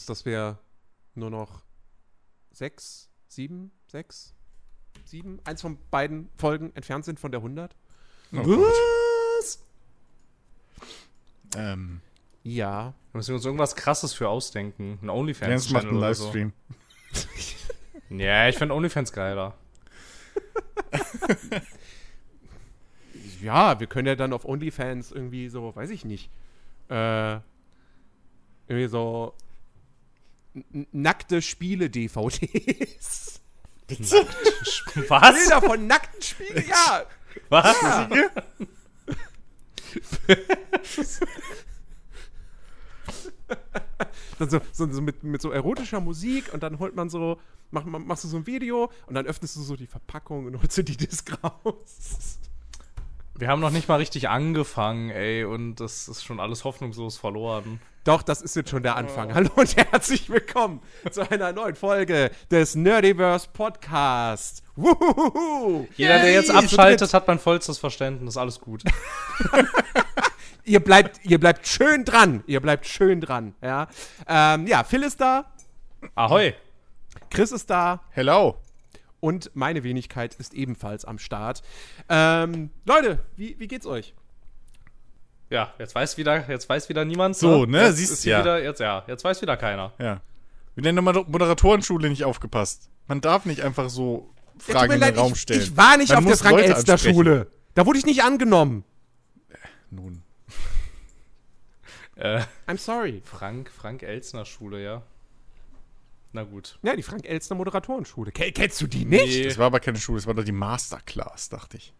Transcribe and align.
Bewusst, 0.00 0.08
dass 0.08 0.24
wir 0.24 0.58
nur 1.14 1.28
noch 1.28 1.62
sechs, 2.52 3.10
sieben, 3.28 3.70
sechs, 3.86 4.34
sieben, 5.04 5.40
eins 5.44 5.60
von 5.60 5.76
beiden 5.90 6.30
Folgen 6.38 6.74
entfernt 6.74 7.04
sind 7.04 7.20
von 7.20 7.30
der 7.30 7.40
100? 7.40 7.76
Oh. 8.32 8.36
Was? 8.38 9.62
Ähm, 11.54 12.00
Ja. 12.44 12.94
Da 13.12 13.18
müssen 13.18 13.28
wir 13.28 13.34
uns 13.34 13.44
irgendwas 13.44 13.76
krasses 13.76 14.14
für 14.14 14.30
ausdenken. 14.30 14.98
Ein 15.02 15.08
Jens 15.08 15.70
macht 15.70 15.84
OnlyFans-Channel 15.84 15.88
einen 15.88 15.98
oder 15.98 16.14
so. 16.14 16.24
Livestream. 16.24 16.52
Ja, 18.18 18.48
ich 18.48 18.56
finde 18.56 18.74
OnlyFans 18.74 19.12
geiler. 19.12 19.54
Ja, 23.42 23.80
wir 23.80 23.86
können 23.86 24.06
ja 24.06 24.16
dann 24.16 24.32
auf 24.34 24.44
OnlyFans 24.44 25.12
irgendwie 25.12 25.48
so, 25.48 25.74
weiß 25.74 25.88
ich 25.90 26.04
nicht, 26.04 26.30
äh, 26.90 27.34
irgendwie 28.68 28.88
so 28.88 29.34
nackte 30.92 31.42
Spiele-DVDs. 31.42 33.40
Was? 35.08 35.34
Bilder 35.34 35.62
von 35.62 35.86
nackten 35.86 36.22
Spielen, 36.22 36.64
ja. 36.68 37.04
Was? 37.48 37.76
ja. 37.82 38.08
dann 44.38 44.50
so, 44.50 44.60
so, 44.72 44.90
so 44.92 45.00
mit, 45.02 45.22
mit 45.22 45.42
so 45.42 45.50
erotischer 45.50 46.00
Musik 46.00 46.52
und 46.52 46.62
dann 46.62 46.78
holt 46.78 46.94
man 46.94 47.10
so, 47.10 47.38
mach, 47.70 47.84
mach- 47.84 47.98
machst 48.00 48.24
du 48.24 48.28
so 48.28 48.36
ein 48.38 48.46
Video 48.46 48.90
und 49.06 49.14
dann 49.14 49.26
öffnest 49.26 49.56
du 49.56 49.62
so 49.62 49.76
die 49.76 49.86
Verpackung 49.86 50.46
und 50.46 50.60
holst 50.62 50.78
du 50.78 50.84
die 50.84 50.96
Disc 50.96 51.30
raus. 51.42 52.38
Wir 53.40 53.48
haben 53.48 53.60
noch 53.60 53.70
nicht 53.70 53.88
mal 53.88 53.96
richtig 53.96 54.28
angefangen, 54.28 55.08
ey, 55.08 55.44
und 55.44 55.76
das 55.76 56.08
ist 56.08 56.22
schon 56.22 56.40
alles 56.40 56.64
hoffnungslos 56.64 57.16
verloren. 57.16 57.80
Doch, 58.04 58.20
das 58.20 58.42
ist 58.42 58.54
jetzt 58.54 58.68
schon 58.68 58.82
der 58.82 58.96
Anfang. 58.96 59.32
Hallo 59.32 59.48
und 59.56 59.76
herzlich 59.78 60.28
willkommen 60.28 60.82
zu 61.10 61.22
einer 61.30 61.50
neuen 61.50 61.74
Folge 61.74 62.30
des 62.50 62.74
Nerdiverse 62.74 63.48
Podcast. 63.50 64.62
Wuhuhuhu. 64.76 65.86
Jeder, 65.96 66.18
der 66.18 66.34
jetzt 66.34 66.50
abschaltet, 66.50 67.14
hat 67.14 67.26
mein 67.28 67.38
vollstes 67.38 67.78
Verständnis. 67.78 68.36
Alles 68.36 68.60
gut. 68.60 68.82
Ihr 70.64 70.80
bleibt, 70.80 71.24
ihr 71.24 71.40
bleibt 71.40 71.66
schön 71.66 72.04
dran. 72.04 72.44
Ihr 72.46 72.60
bleibt 72.60 72.86
schön 72.86 73.22
dran. 73.22 73.54
Ja, 73.62 73.88
ähm, 74.28 74.66
ja 74.66 74.84
Phil 74.84 75.02
ist 75.02 75.18
da, 75.18 75.50
Ahoi. 76.14 76.52
Chris 77.30 77.52
ist 77.52 77.70
da 77.70 78.02
Hello. 78.10 78.58
Und 79.20 79.50
meine 79.54 79.84
Wenigkeit 79.84 80.34
ist 80.34 80.54
ebenfalls 80.54 81.04
am 81.04 81.18
Start. 81.18 81.62
Ähm, 82.08 82.70
Leute, 82.84 83.20
wie, 83.36 83.56
wie 83.58 83.68
geht's 83.68 83.86
euch? 83.86 84.14
Ja, 85.50 85.74
jetzt 85.78 85.94
weiß 85.94 86.16
wieder, 86.16 86.48
jetzt 86.48 86.68
weiß 86.68 86.88
wieder 86.88 87.04
niemand. 87.04 87.36
So, 87.36 87.66
ne, 87.66 87.86
Jetzt 87.86 87.96
siehst 87.96 88.24
du 88.24 88.30
ja. 88.30 88.40
Wieder, 88.40 88.62
jetzt, 88.62 88.80
ja, 88.80 89.04
jetzt 89.06 89.24
weiß 89.24 89.42
wieder 89.42 89.56
keiner. 89.56 89.92
Ja. 89.98 90.20
Wieder 90.76 90.90
in 90.90 90.96
der 90.96 91.02
Moder- 91.02 91.24
Moderatorenschule 91.26 92.08
nicht 92.08 92.24
aufgepasst. 92.24 92.88
Man 93.08 93.20
darf 93.20 93.44
nicht 93.46 93.62
einfach 93.62 93.90
so 93.90 94.32
Ja, 94.68 94.74
Fragen 94.74 94.88
mir 94.88 94.94
in 94.94 95.00
den 95.00 95.08
leid, 95.08 95.18
Raum 95.18 95.32
ich, 95.32 95.40
stellen. 95.40 95.60
ich 95.60 95.76
war 95.76 95.96
nicht 95.96 96.10
Man 96.10 96.18
auf 96.18 96.24
der 96.26 96.36
Frank-Elster-Schule. 96.36 97.48
Da 97.74 97.84
wurde 97.86 97.98
ich 97.98 98.06
nicht 98.06 98.22
angenommen. 98.22 98.84
Nun. 99.90 100.22
Äh, 102.14 102.42
I'm 102.68 102.78
sorry. 102.78 103.22
Frank, 103.24 103.70
Frank 103.70 104.02
Elsner 104.04 104.44
Schule, 104.44 104.82
ja. 104.82 105.02
Na 106.32 106.44
gut. 106.44 106.78
Ja, 106.82 106.94
die 106.94 107.02
Frank-Elster 107.02 107.54
Moderatorenschule. 107.56 108.30
Ke- 108.32 108.52
Kennst 108.52 108.80
du 108.80 108.86
die 108.86 109.04
nicht? 109.04 109.44
Das 109.46 109.58
war 109.58 109.66
aber 109.66 109.80
keine 109.80 109.98
Schule, 109.98 110.18
das 110.18 110.26
war 110.26 110.34
doch 110.34 110.44
die 110.44 110.52
Masterclass, 110.52 111.48
dachte 111.48 111.76
ich. 111.76 111.92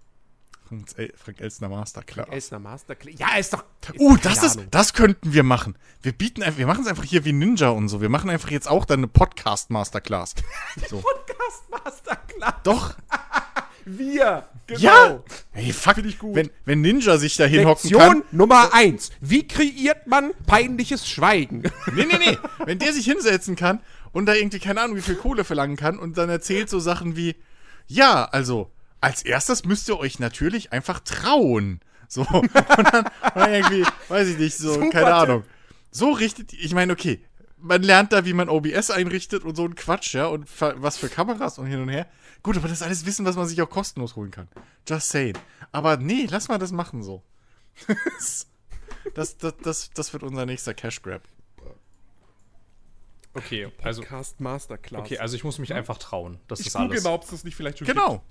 Frank, 0.68 0.86
El 0.96 1.12
Frank 1.16 1.40
Elstner 1.40 1.68
Masterclass. 1.68 2.28
Elstner 2.30 2.60
Masterclass. 2.60 3.14
Ja, 3.18 3.36
ist 3.36 3.52
doch. 3.52 3.64
ist 3.92 3.98
Uh, 4.00 4.14
doch 4.14 4.22
das 4.22 4.34
keine 4.36 4.46
ist, 4.46 4.60
das 4.70 4.92
könnten 4.94 5.32
wir 5.32 5.42
machen. 5.42 5.74
Wir 6.00 6.12
bieten 6.12 6.44
einfach, 6.44 6.58
wir 6.58 6.66
machen 6.68 6.82
es 6.84 6.86
einfach 6.88 7.02
hier 7.02 7.24
wie 7.24 7.32
Ninja 7.32 7.70
und 7.70 7.88
so. 7.88 8.00
Wir 8.00 8.08
machen 8.08 8.30
einfach 8.30 8.50
jetzt 8.52 8.68
auch 8.68 8.84
dann 8.84 9.00
eine 9.00 9.08
Podcast 9.08 9.70
Masterclass. 9.70 10.36
So. 10.88 10.98
Podcast 11.00 11.68
Masterclass. 11.70 12.54
Doch. 12.62 12.94
Wir. 13.86 14.46
Genau. 14.66 14.80
Ja. 14.80 15.20
Hey, 15.52 15.72
fuck. 15.72 15.98
Ich 15.98 16.18
gut. 16.18 16.36
Wenn, 16.36 16.50
wenn 16.64 16.80
Ninja 16.82 17.16
sich 17.16 17.36
da 17.36 17.44
hinhocken 17.46 17.90
Lektion 17.90 18.00
kann. 18.20 18.22
Nummer 18.30 18.72
eins. 18.72 19.10
Wie 19.20 19.48
kreiert 19.48 20.06
man 20.06 20.30
peinliches 20.46 21.08
Schweigen? 21.08 21.62
Nee, 21.92 22.04
nee, 22.04 22.18
nee. 22.18 22.38
Wenn 22.64 22.78
der 22.78 22.92
sich 22.92 23.06
hinsetzen 23.06 23.56
kann 23.56 23.80
und 24.12 24.26
da 24.26 24.34
irgendwie 24.34 24.58
keine 24.58 24.80
Ahnung, 24.80 24.96
wie 24.96 25.02
viel 25.02 25.16
Kohle 25.16 25.44
verlangen 25.44 25.76
kann 25.76 25.98
und 25.98 26.18
dann 26.18 26.28
erzählt 26.28 26.68
so 26.68 26.78
Sachen 26.80 27.16
wie, 27.16 27.36
ja, 27.86 28.24
also, 28.24 28.70
als 29.00 29.22
erstes 29.22 29.64
müsst 29.64 29.88
ihr 29.88 29.98
euch 29.98 30.18
natürlich 30.18 30.72
einfach 30.72 31.00
trauen. 31.00 31.80
So. 32.08 32.22
Und 32.30 32.54
dann, 32.54 33.08
dann 33.34 33.52
irgendwie, 33.54 33.84
weiß 34.08 34.28
ich 34.28 34.38
nicht, 34.38 34.56
so, 34.56 34.74
Super 34.74 34.90
keine 34.90 35.06
Tipp. 35.06 35.14
Ahnung. 35.14 35.44
So 35.92 36.10
richtet, 36.12 36.52
ich 36.52 36.74
meine, 36.74 36.92
okay, 36.92 37.20
man 37.56 37.82
lernt 37.82 38.12
da, 38.12 38.24
wie 38.24 38.32
man 38.32 38.48
OBS 38.48 38.90
einrichtet 38.90 39.44
und 39.44 39.54
so 39.56 39.64
ein 39.64 39.74
Quatsch, 39.74 40.14
ja, 40.14 40.26
und 40.26 40.48
was 40.58 40.96
für 40.96 41.08
Kameras 41.08 41.58
und 41.58 41.66
hin 41.66 41.80
und 41.80 41.88
her. 41.88 42.06
Gut, 42.42 42.56
aber 42.56 42.68
das 42.68 42.78
ist 42.78 42.86
alles 42.86 43.06
Wissen, 43.06 43.26
was 43.26 43.36
man 43.36 43.46
sich 43.46 43.60
auch 43.60 43.70
kostenlos 43.70 44.16
holen 44.16 44.30
kann. 44.30 44.48
Just 44.88 45.10
saying. 45.10 45.36
Aber 45.72 45.96
nee, 45.96 46.26
lass 46.30 46.48
mal 46.48 46.58
das 46.58 46.72
machen 46.72 47.02
so. 47.02 47.22
das, 49.14 49.36
das, 49.38 49.56
das, 49.58 49.90
das 49.90 50.12
wird 50.12 50.22
unser 50.22 50.46
nächster 50.46 50.74
Cash 50.74 51.02
Grab. 51.02 51.22
Okay, 53.34 53.70
also, 53.82 54.02
Podcast 54.02 54.40
Masterclass. 54.40 55.00
okay, 55.00 55.18
also 55.18 55.36
ich 55.36 55.44
muss 55.44 55.58
mich 55.58 55.72
einfach 55.72 55.98
trauen. 55.98 56.38
Das 56.48 56.60
ich 56.60 56.66
ist 56.66 56.72
google 56.74 56.90
alles. 56.90 57.04
mal, 57.04 57.12
ob 57.12 57.22
es 57.22 57.30
das 57.30 57.44
nicht 57.44 57.54
vielleicht 57.54 57.78
schon 57.78 57.86
Genau. 57.86 58.22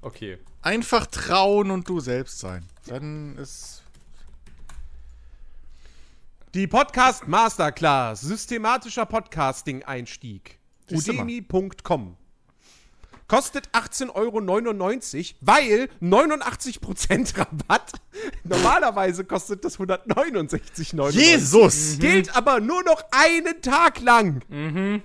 Okay. 0.00 0.38
Einfach 0.62 1.06
trauen 1.06 1.70
und 1.70 1.88
du 1.88 2.00
selbst 2.00 2.38
sein. 2.38 2.66
Dann 2.86 3.36
ist. 3.36 3.82
gibt. 3.86 4.74
Die 6.54 6.66
Podcast 6.66 7.26
Masterclass. 7.26 8.20
Systematischer 8.20 9.06
Podcasting-Einstieg. 9.06 10.58
Udemy.com. 10.90 12.16
Kostet 13.26 13.68
18,99 13.70 14.10
Euro, 14.14 14.40
weil 15.40 15.88
89% 16.02 17.38
Rabatt. 17.38 17.92
Normalerweise 18.44 19.24
kostet 19.24 19.64
das 19.64 19.78
169,99 19.78 20.98
Euro. 21.00 21.10
Jesus! 21.10 21.98
Gilt 21.98 22.36
aber 22.36 22.60
nur 22.60 22.82
noch 22.84 23.02
einen 23.10 23.62
Tag 23.62 24.00
lang. 24.00 24.42
Und 24.50 25.02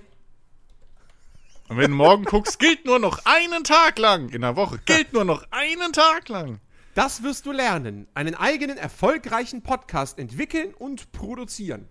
wenn 1.76 1.92
du 1.92 1.96
morgen 1.96 2.24
guckst, 2.24 2.58
gilt 2.58 2.84
nur 2.84 2.98
noch 2.98 3.20
einen 3.24 3.64
Tag 3.64 3.98
lang. 3.98 4.28
In 4.30 4.42
der 4.42 4.56
Woche 4.56 4.80
gilt 4.84 5.12
nur 5.12 5.24
noch 5.24 5.44
einen 5.50 5.92
Tag 5.92 6.28
lang. 6.28 6.60
Das 6.94 7.22
wirst 7.22 7.46
du 7.46 7.52
lernen. 7.52 8.08
Einen 8.14 8.34
eigenen 8.34 8.76
erfolgreichen 8.76 9.62
Podcast 9.62 10.18
entwickeln 10.18 10.74
und 10.74 11.12
produzieren. 11.12 11.88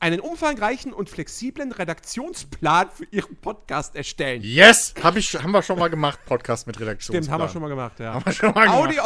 Einen 0.00 0.20
umfangreichen 0.20 0.92
und 0.92 1.10
flexiblen 1.10 1.72
Redaktionsplan 1.72 2.88
für 2.90 3.04
ihren 3.10 3.34
Podcast 3.36 3.96
erstellen. 3.96 4.42
Yes! 4.44 4.94
Hab 5.02 5.16
ich, 5.16 5.34
haben 5.34 5.50
wir 5.50 5.62
schon 5.62 5.78
mal 5.78 5.90
gemacht, 5.90 6.20
Podcast 6.24 6.68
mit 6.68 6.78
Redaktion. 6.78 7.16
Stimmt, 7.16 7.30
haben 7.30 7.40
wir 7.42 7.48
schon 7.48 7.62
mal 7.62 7.68
gemacht, 7.68 7.98
ja. 7.98 8.14
Haben 8.14 8.24
wir 8.24 8.32
schon 8.32 8.52
mal 8.54 8.64
gemacht. 8.66 8.78
Audio, 8.78 9.02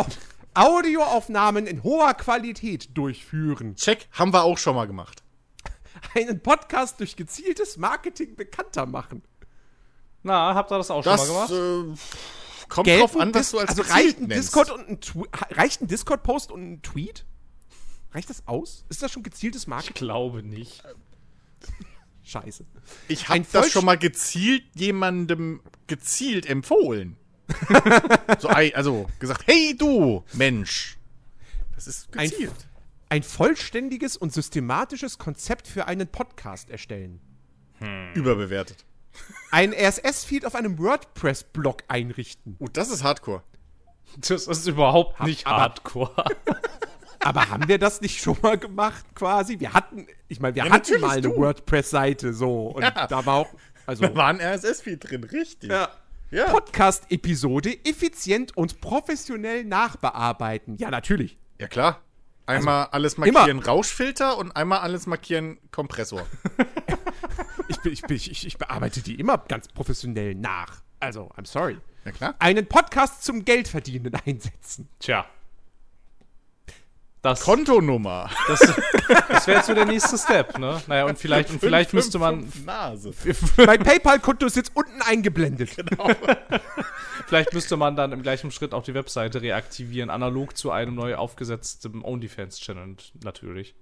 Audioaufnahmen 0.54 1.66
in 1.66 1.82
hoher 1.82 2.12
Qualität 2.14 2.90
durchführen. 2.96 3.74
Check, 3.76 4.06
haben 4.12 4.34
wir 4.34 4.42
auch 4.42 4.58
schon 4.58 4.74
mal 4.74 4.86
gemacht. 4.86 5.22
Einen 6.14 6.40
Podcast 6.42 7.00
durch 7.00 7.16
gezieltes 7.16 7.78
Marketing 7.78 8.36
bekannter 8.36 8.84
machen. 8.84 9.22
Na, 10.22 10.54
habt 10.54 10.70
ihr 10.72 10.76
das 10.78 10.90
auch 10.90 11.02
Das 11.02 11.24
schon 11.26 11.34
mal 11.34 11.46
gemacht? 11.46 11.98
äh, 11.98 12.66
kommt 12.68 12.86
drauf 12.88 13.16
an, 13.16 13.34
was 13.34 13.46
Dis- 13.46 13.50
du 13.52 13.58
als 13.60 13.70
Also 13.70 13.82
reicht 13.90 14.18
ein. 14.20 14.28
Discord 14.28 14.70
und 14.70 14.88
ein 14.88 15.00
reicht 15.52 15.80
ein 15.80 15.86
Discord-Post 15.88 16.52
und 16.52 16.62
ein 16.72 16.82
Tweet? 16.82 17.24
Reicht 18.12 18.30
das 18.30 18.46
aus? 18.46 18.84
Ist 18.88 19.02
das 19.02 19.12
schon 19.12 19.22
gezieltes 19.22 19.62
Ich 19.62 19.68
Marketing? 19.68 19.94
glaube 19.94 20.42
nicht. 20.42 20.82
Scheiße. 22.24 22.64
Ich 23.08 23.28
ein 23.28 23.42
habe 23.42 23.48
das 23.52 23.72
schon 23.72 23.84
mal 23.84 23.98
gezielt 23.98 24.64
jemandem 24.74 25.60
gezielt 25.86 26.46
empfohlen. 26.46 27.16
so, 28.38 28.48
also 28.48 29.08
gesagt, 29.18 29.44
hey 29.46 29.76
du, 29.76 30.24
Mensch. 30.32 30.98
Das 31.74 31.86
ist 31.86 32.08
Ein- 32.16 32.30
gezielt. 32.30 32.68
Ein 33.08 33.22
vollständiges 33.22 34.16
und 34.16 34.32
systematisches 34.32 35.18
Konzept 35.18 35.68
für 35.68 35.86
einen 35.86 36.08
Podcast 36.08 36.70
erstellen. 36.70 37.20
Überbewertet. 38.14 38.86
Ein 39.50 39.74
RSS-Feed 39.74 40.46
auf 40.46 40.54
einem 40.54 40.78
WordPress-Blog 40.78 41.82
einrichten. 41.88 42.56
Uh, 42.58 42.68
das 42.68 42.88
ist 42.88 43.02
Hardcore. 43.02 43.42
Das 44.16 44.46
ist 44.46 44.66
überhaupt 44.66 45.20
nicht 45.20 45.44
Hardcore. 45.44 46.24
Aber 47.24 47.48
haben 47.50 47.68
wir 47.68 47.78
das 47.78 48.00
nicht 48.00 48.20
schon 48.20 48.36
mal 48.42 48.58
gemacht, 48.58 49.04
quasi? 49.14 49.60
Wir 49.60 49.72
hatten, 49.72 50.06
ich 50.28 50.40
meine, 50.40 50.54
wir 50.54 50.64
Ja, 50.64 50.70
hatten 50.72 51.00
mal 51.00 51.10
eine. 51.18 51.28
WordPress-Seite 51.36 52.32
so. 52.32 52.68
Und 52.68 52.82
Ja. 52.82 53.06
da 53.06 53.24
war 53.26 53.34
auch, 53.36 53.48
also, 53.86 54.06
Da 54.06 54.14
war 54.14 54.26
ein 54.28 54.40
RSS-Feed 54.40 55.08
drin, 55.10 55.24
richtig. 55.24 55.70
ja. 55.70 55.88
Ja. 56.30 56.46
Podcast-Episode 56.48 57.76
effizient 57.84 58.56
und 58.56 58.80
professionell 58.80 59.64
nachbearbeiten. 59.64 60.76
Ja, 60.78 60.90
natürlich. 60.90 61.36
Ja, 61.58 61.68
klar. 61.68 62.00
Einmal 62.46 62.86
alles 62.86 63.14
immer. 63.14 63.30
markieren 63.30 63.58
Rauschfilter 63.58 64.38
und 64.38 64.50
einmal 64.56 64.78
alles 64.80 65.06
markieren 65.06 65.58
Kompressor. 65.70 66.26
Ich, 67.68 67.78
bin- 67.80 67.92
ich, 67.92 68.02
bin- 68.02 68.16
ich, 68.16 68.46
ich 68.46 68.58
bearbeite 68.58 69.00
die 69.02 69.18
immer 69.18 69.38
ganz 69.38 69.68
professionell 69.68 70.34
nach. 70.34 70.82
Also, 71.00 71.30
I'm 71.36 71.46
sorry. 71.46 71.78
Ja, 72.04 72.12
klar. 72.12 72.34
Einen 72.38 72.66
Podcast 72.66 73.24
zum 73.24 73.44
Geldverdienen 73.44 74.14
einsetzen. 74.26 74.88
Tja. 74.98 75.24
Das, 77.22 77.42
Kontonummer. 77.42 78.28
das, 78.48 78.58
das 79.28 79.46
wäre 79.46 79.58
jetzt 79.58 79.68
so 79.68 79.74
der 79.74 79.84
nächste 79.84 80.18
Step, 80.18 80.58
ne? 80.58 80.82
Naja, 80.88 81.04
und 81.04 81.16
vielleicht, 81.16 81.50
und 81.50 81.60
vielleicht 81.60 81.92
müsste 81.92 82.18
man, 82.18 82.52
Nase. 82.66 83.12
mein 83.58 83.78
PayPal-Konto 83.78 84.44
ist 84.46 84.56
jetzt 84.56 84.72
unten 84.74 85.00
eingeblendet. 85.02 85.70
vielleicht 87.28 87.52
müsste 87.52 87.76
man 87.76 87.94
dann 87.94 88.10
im 88.10 88.22
gleichen 88.22 88.50
Schritt 88.50 88.74
auch 88.74 88.82
die 88.82 88.94
Webseite 88.94 89.40
reaktivieren, 89.40 90.10
analog 90.10 90.56
zu 90.56 90.72
einem 90.72 90.96
neu 90.96 91.14
aufgesetzten 91.14 92.02
OnlyFans-Channel 92.02 92.96
natürlich. 93.22 93.76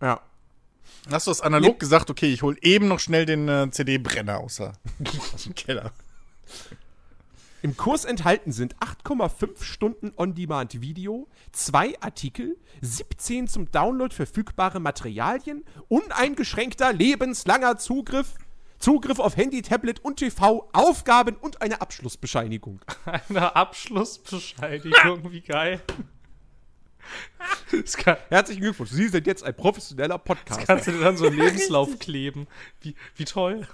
Ja. 0.00 0.20
Hast 1.10 1.26
du 1.26 1.32
das 1.32 1.40
analog 1.40 1.80
gesagt? 1.80 2.10
Okay, 2.10 2.32
ich 2.32 2.42
hol 2.42 2.56
eben 2.62 2.86
noch 2.86 3.00
schnell 3.00 3.26
den 3.26 3.48
äh, 3.48 3.68
CD-Brenner 3.72 4.38
aus, 4.38 4.56
der- 4.56 4.74
aus 5.34 5.42
dem 5.44 5.54
Keller. 5.56 5.90
Im 7.62 7.76
Kurs 7.76 8.04
enthalten 8.04 8.52
sind 8.52 8.76
8,5 8.76 9.62
Stunden 9.62 10.12
On-Demand-Video, 10.16 11.26
zwei 11.52 12.00
Artikel, 12.00 12.56
17 12.82 13.48
zum 13.48 13.70
Download 13.70 14.14
verfügbare 14.14 14.78
Materialien, 14.78 15.64
uneingeschränkter 15.88 16.92
lebenslanger 16.92 17.78
Zugriff, 17.78 18.34
Zugriff 18.78 19.18
auf 19.18 19.36
Handy, 19.36 19.62
Tablet 19.62 20.04
und 20.04 20.16
TV, 20.16 20.68
Aufgaben 20.72 21.36
und 21.36 21.62
eine 21.62 21.80
Abschlussbescheinigung. 21.80 22.80
Eine 23.28 23.56
Abschlussbescheinigung, 23.56 25.32
wie 25.32 25.40
geil. 25.40 25.80
Das, 27.70 27.96
kann, 27.96 28.16
Herzlichen 28.28 28.60
Glückwunsch, 28.62 28.90
Sie 28.90 29.08
sind 29.08 29.26
jetzt 29.26 29.44
ein 29.44 29.56
professioneller 29.56 30.18
Podcaster. 30.18 30.66
kannst 30.66 30.88
du 30.88 30.92
dir 30.92 31.00
dann 31.00 31.16
so 31.16 31.26
einen 31.26 31.36
Lebenslauf 31.40 31.98
kleben. 31.98 32.46
Wie, 32.80 32.94
wie 33.14 33.24
toll. 33.24 33.66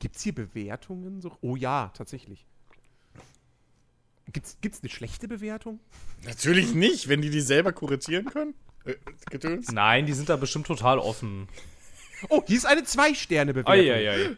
Gibt 0.00 0.16
es 0.16 0.22
hier 0.22 0.34
Bewertungen? 0.34 1.20
So? 1.20 1.36
Oh 1.42 1.54
ja, 1.54 1.92
tatsächlich. 1.94 2.46
Gibt's, 4.32 4.56
gibt's 4.60 4.80
eine 4.82 4.90
schlechte 4.90 5.28
Bewertung? 5.28 5.78
Natürlich 6.24 6.74
nicht, 6.74 7.08
wenn 7.08 7.20
die 7.20 7.30
die 7.30 7.40
selber 7.40 7.72
kuratieren 7.72 8.24
können. 8.24 8.54
Äh. 8.84 8.94
Nein, 9.72 10.06
die 10.06 10.12
sind 10.14 10.28
da 10.28 10.36
bestimmt 10.36 10.66
total 10.66 10.98
offen. 10.98 11.48
Oh, 12.28 12.42
hier 12.46 12.56
ist 12.56 12.66
eine 12.66 12.84
Zwei-Sterne-Bewertung. 12.84 14.36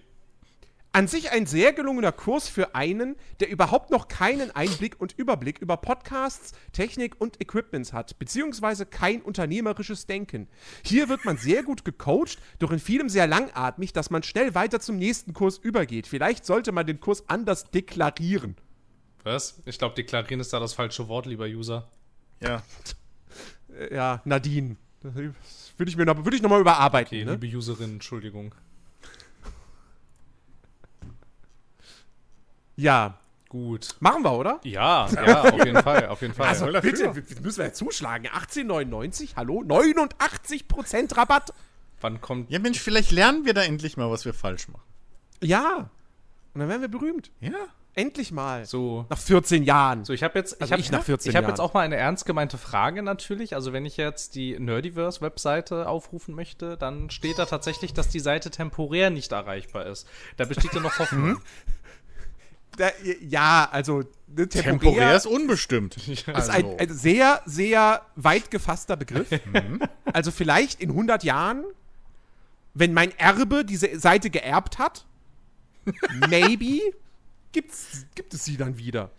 An 0.95 1.09
sich 1.09 1.33
ein 1.33 1.47
sehr 1.47 1.73
gelungener 1.73 2.13
Kurs 2.13 2.49
für 2.49 2.75
einen, 2.75 3.17
der 3.41 3.49
überhaupt 3.49 3.91
noch 3.91 4.09
keinen 4.09 4.51
Einblick 4.51 5.01
und 5.01 5.19
Überblick 5.19 5.59
über 5.59 5.79
Podcasts, 5.79 6.53
Technik 6.73 7.19
und 7.19 7.41
Equipments 7.41 7.95
hat, 7.95 8.19
beziehungsweise 8.19 8.85
kein 8.85 9.23
unternehmerisches 9.23 10.05
Denken. 10.07 10.49
Hier 10.85 11.09
wird 11.09 11.25
man 11.25 11.39
sehr 11.39 11.63
gut 11.63 11.87
gecoacht, 11.87 12.37
doch 12.59 12.73
in 12.73 12.79
vielem 12.79 13.09
sehr 13.09 13.27
langatmig, 13.27 13.95
dass 13.95 14.11
man 14.11 14.23
schnell 14.23 14.55
weiter 14.55 14.81
zum 14.81 14.99
nächsten 14.99 15.33
Kurs 15.33 15.57
übergeht. 15.57 16.07
Vielleicht 16.07 16.45
sollte 16.45 16.73
man 16.73 16.87
den 16.87 17.01
Kurs 17.01 17.27
anders 17.27 17.71
deklarieren. 17.71 18.57
Was? 19.23 19.63
Ich 19.65 19.79
glaube, 19.79 19.95
deklarieren 19.95 20.41
ist 20.41 20.53
da 20.53 20.61
das 20.61 20.75
falsche 20.75 21.09
Wort, 21.09 21.25
lieber 21.25 21.47
User. 21.47 21.89
Ja. 22.41 22.63
Äh, 23.75 23.95
ja, 23.95 24.21
Nadine. 24.27 24.77
Das 25.01 25.15
würde 25.15 25.89
ich 25.91 25.97
mir 25.97 26.05
noch, 26.05 26.23
würde 26.23 26.37
ich 26.37 26.43
noch 26.43 26.51
mal 26.51 26.61
überarbeiten. 26.61 27.17
Okay, 27.17 27.25
ne? 27.25 27.37
liebe 27.37 27.57
Userin, 27.57 27.95
Entschuldigung. 27.95 28.55
Ja, 32.83 33.19
Gut. 33.49 33.97
machen 34.01 34.25
wir, 34.25 34.33
oder? 34.33 34.61
Ja, 34.65 35.07
ja, 35.09 35.43
auf 35.43 35.65
jeden 35.65 35.83
Fall, 35.83 36.09
auf 36.09 36.21
jeden 36.23 36.35
Fall. 36.35 36.49
Also 36.49 36.67
bitte, 36.81 37.13
müssen 37.43 37.59
wir 37.59 37.67
jetzt 37.67 37.79
zuschlagen. 37.79 38.27
18,99, 38.27 39.37
hallo? 39.37 39.63
89% 39.63 41.17
Rabatt. 41.17 41.53
Wann 42.01 42.21
kommt. 42.21 42.51
Ja, 42.51 42.59
Mensch, 42.59 42.81
vielleicht 42.81 43.13
lernen 43.13 43.45
wir 43.45 43.55
da 43.55 43.63
endlich 43.63 43.97
mal, 43.97 44.11
was 44.11 44.25
wir 44.25 44.35
falsch 44.35 44.69
machen. 44.69 44.83
Ja. 45.43 45.91
Und 46.55 46.61
dann 46.61 46.69
werden 46.69 46.81
wir 46.81 46.89
berühmt. 46.89 47.31
Ja. 47.41 47.53
Endlich 47.95 48.33
mal. 48.33 48.65
So. 48.65 49.05
Nach 49.11 49.19
14 49.19 49.65
Jahren. 49.65 50.07
So, 50.07 50.15
ich 50.15 50.23
habe 50.23 50.39
jetzt, 50.39 50.55
ich 50.55 50.63
Also 50.63 50.73
habe 50.73 50.81
ich 50.81 50.91
nach 50.91 51.03
14 51.03 51.29
ich 51.31 51.37
hab 51.37 51.43
Jahren. 51.43 51.53
jetzt 51.53 51.61
auch 51.61 51.75
mal 51.75 51.81
eine 51.83 51.97
ernst 51.97 52.25
gemeinte 52.25 52.57
Frage 52.57 53.03
natürlich. 53.03 53.55
Also 53.55 53.75
wenn 53.75 53.85
ich 53.85 53.99
jetzt 53.99 54.35
die 54.35 54.59
Nerdiverse-Webseite 54.59 55.87
aufrufen 55.87 56.35
möchte, 56.35 56.79
dann 56.79 57.11
steht 57.11 57.39
da 57.39 57.45
tatsächlich, 57.45 57.93
dass 57.93 58.09
die 58.09 58.21
Seite 58.21 58.51
temporär 58.51 59.11
nicht 59.11 59.33
erreichbar 59.33 59.85
ist. 59.87 60.09
Da 60.39 60.47
besteht 60.47 60.73
ja 60.73 60.81
noch 60.81 60.99
Hoffnung. 60.99 61.43
Da, 62.77 62.91
ja, 63.21 63.69
also 63.71 64.03
ne, 64.29 64.49
temporär, 64.49 64.63
Temporär 64.63 65.17
ist 65.17 65.27
unbestimmt. 65.27 65.97
ist 66.09 66.29
Also. 66.29 66.51
ein, 66.53 66.79
ein 66.79 66.89
sehr, 66.93 67.43
sehr 67.45 68.03
weit 68.17 68.51
gefasster 68.51 68.97
Begriff. 68.97 69.29
also 70.13 70.31
vielleicht 70.31 70.81
in 70.81 70.91
100 70.91 71.25
Jahren, 71.25 71.65
wenn 72.75 72.95
mein 72.95 73.17
Erbe 73.19 73.65
diese 73.65 73.99
Seite 73.99 74.31
geerbt 74.31 74.79
hat, 74.79 75.07
maybe 76.29 76.81
gibt's, 77.53 78.07
gibt 78.15 78.33
es 78.35 78.45
sie 78.45 78.57
dann 78.57 78.79
wieder. 78.79 79.11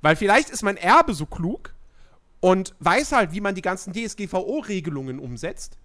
Weil 0.00 0.16
vielleicht 0.16 0.50
ist 0.50 0.62
mein 0.62 0.76
Erbe 0.76 1.14
so 1.14 1.26
klug 1.26 1.74
und 2.40 2.74
weiß 2.80 3.12
halt, 3.12 3.32
wie 3.32 3.40
man 3.40 3.54
die 3.54 3.62
ganzen 3.62 3.92
DSGVO-Regelungen 3.92 5.18
umsetzt. 5.18 5.78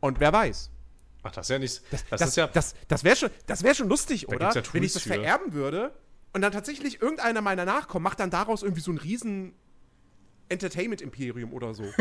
Und 0.00 0.20
wer 0.20 0.32
weiß. 0.32 0.70
Ach, 1.26 1.32
das 1.32 1.46
ist 1.46 1.50
ja 1.50 1.58
nicht. 1.58 1.82
Das, 1.90 2.04
Das, 2.08 2.20
ist 2.22 2.36
ja. 2.36 2.46
das, 2.46 2.74
das 2.88 3.04
wäre 3.04 3.16
schon, 3.16 3.30
das 3.46 3.62
wär 3.62 3.74
schon 3.74 3.88
lustig, 3.88 4.28
oder? 4.28 4.52
ja 4.52 4.62
Wenn 4.72 4.82
ich 4.82 4.92
das 4.92 5.02
für. 5.02 5.10
vererben 5.10 5.52
würde 5.52 5.92
und 6.32 6.42
dann 6.42 6.52
tatsächlich 6.52 7.02
irgendeiner 7.02 7.40
meiner 7.40 7.64
Nachkommen 7.64 8.04
macht 8.04 8.20
dann 8.20 8.30
daraus 8.30 8.62
irgendwie 8.62 8.82
so 8.82 8.92
ein 8.92 8.98
riesen 8.98 9.54
Entertainment-Imperium 10.48 11.52
oder 11.52 11.74
so. 11.74 11.84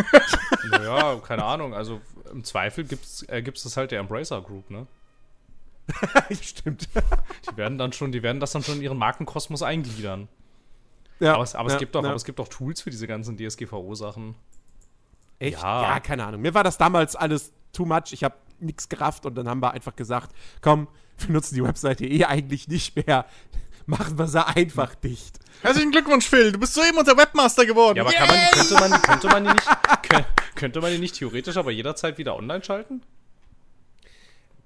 Naja, 0.69 1.19
keine 1.19 1.44
Ahnung. 1.44 1.74
Also 1.75 2.01
im 2.31 2.44
Zweifel 2.44 2.86
gibt's, 2.86 3.24
äh, 3.30 3.42
gibt's 3.44 3.63
das 3.63 3.77
halt 3.77 3.92
der 3.92 4.00
Embracer 4.00 4.42
Group, 4.42 4.69
ne? 4.72 4.88
Stimmt. 6.42 6.89
Die 7.51 7.57
werden 7.57 7.77
dann 7.77 7.94
schon, 7.94 8.12
die 8.12 8.24
werden 8.24 8.39
das 8.39 8.51
dann 8.51 8.63
schon 8.63 8.77
in 8.77 8.81
ihren 8.81 8.98
Markenkosmos 8.98 9.62
eingliedern. 9.62 10.27
Ja, 11.19 11.36
Aber, 11.36 11.44
es, 11.44 11.54
aber 11.56 11.69
ja, 11.69 11.75
es 11.75 11.80
gibt 11.80 11.94
doch, 11.94 12.01
ja. 12.01 12.10
aber 12.10 12.16
es 12.16 12.25
gibt 12.25 12.39
doch 12.39 12.48
Tools 12.48 12.81
für 12.81 12.89
diese 12.89 13.06
ganzen 13.07 13.38
DSGVO-Sachen. 13.38 14.36
Echt? 15.39 15.62
Ja. 15.62 15.81
Ja. 15.83 16.00
keine 16.00 16.25
Ahnung. 16.25 16.42
Mir 16.42 16.54
war 16.54 16.63
das 16.63 16.77
damals 16.77 17.16
alles 17.16 17.54
too 17.72 17.86
much. 17.86 18.12
Ich 18.12 18.24
habe 18.24 18.36
nichts 18.59 18.89
gerafft 18.89 19.25
und 19.25 19.35
dann 19.35 19.47
haben 19.49 19.61
wir 19.61 19.71
einfach 19.71 19.95
gesagt, 19.95 20.35
komm, 20.61 20.87
wir 21.19 21.29
nutzen 21.31 21.55
die 21.55 21.63
Webseite 21.63 22.05
eh 22.05 22.25
eigentlich 22.25 22.67
nicht 22.67 22.95
mehr. 22.95 23.25
Machen 23.87 24.17
wir 24.17 24.27
sie 24.27 24.43
einfach 24.45 24.95
dicht. 24.95 25.37
Herzlichen 25.61 25.91
Glückwunsch, 25.91 26.27
Phil. 26.27 26.51
Du 26.51 26.59
bist 26.59 26.73
soeben 26.73 26.97
unser 26.97 27.15
Webmaster 27.17 27.65
geworden. 27.67 27.97
Ja, 27.97 28.03
aber 28.03 28.11
kann 28.13 28.27
man, 28.27 28.39
könnte 28.51 28.73
man, 28.73 29.01
könnte 29.01 29.27
man 29.27 29.43
die 29.43 29.51
nicht, 29.51 29.67
kö- 30.11 30.25
könnte 30.55 30.81
man 30.81 30.91
die 30.91 30.97
nicht 30.97 31.15
theoretisch 31.15 31.55
aber 31.57 31.69
jederzeit 31.71 32.17
wieder 32.17 32.35
online 32.35 32.63
schalten? 32.63 33.01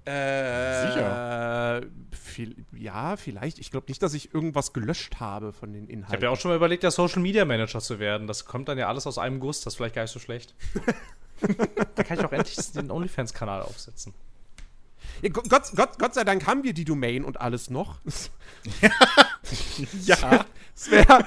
Äh, 0.05 0.87
Sicher. 0.87 1.81
Viel, 2.23 2.55
ja, 2.71 3.17
vielleicht. 3.17 3.59
Ich 3.59 3.69
glaube 3.71 3.87
nicht, 3.89 4.01
dass 4.01 4.13
ich 4.13 4.33
irgendwas 4.33 4.71
gelöscht 4.73 5.19
habe 5.19 5.51
von 5.51 5.73
den 5.73 5.83
Ich 5.83 5.89
Inhalten. 5.89 6.13
habe 6.15 6.25
ja 6.25 6.29
auch 6.31 6.39
schon 6.39 6.49
mal 6.49 6.55
überlegt, 6.55 6.83
ja 6.83 6.89
Social 6.91 7.21
Media 7.21 7.43
Manager 7.45 7.79
zu 7.81 7.99
werden. 7.99 8.25
Das 8.25 8.45
kommt 8.45 8.69
dann 8.69 8.77
ja 8.77 8.87
alles 8.87 9.05
aus 9.05 9.17
einem 9.17 9.39
Guss. 9.39 9.61
Das 9.61 9.73
ist 9.73 9.77
vielleicht 9.77 9.95
gar 9.95 10.03
nicht 10.03 10.11
so 10.11 10.19
schlecht. 10.19 10.55
da 11.95 12.03
kann 12.03 12.19
ich 12.19 12.25
auch 12.25 12.31
endlich 12.31 12.71
den 12.71 12.91
OnlyFans-Kanal 12.91 13.61
aufsetzen. 13.61 14.13
Ja, 15.21 15.29
Gott, 15.29 15.49
Gott, 15.75 15.99
Gott, 15.99 16.13
sei 16.13 16.23
Dank 16.23 16.47
haben 16.47 16.63
wir 16.63 16.73
die 16.73 16.85
Domain 16.85 17.25
und 17.25 17.41
alles 17.41 17.69
noch. 17.69 17.99
Ja. 20.05 20.45
Es 20.75 20.91
wäre 20.91 21.25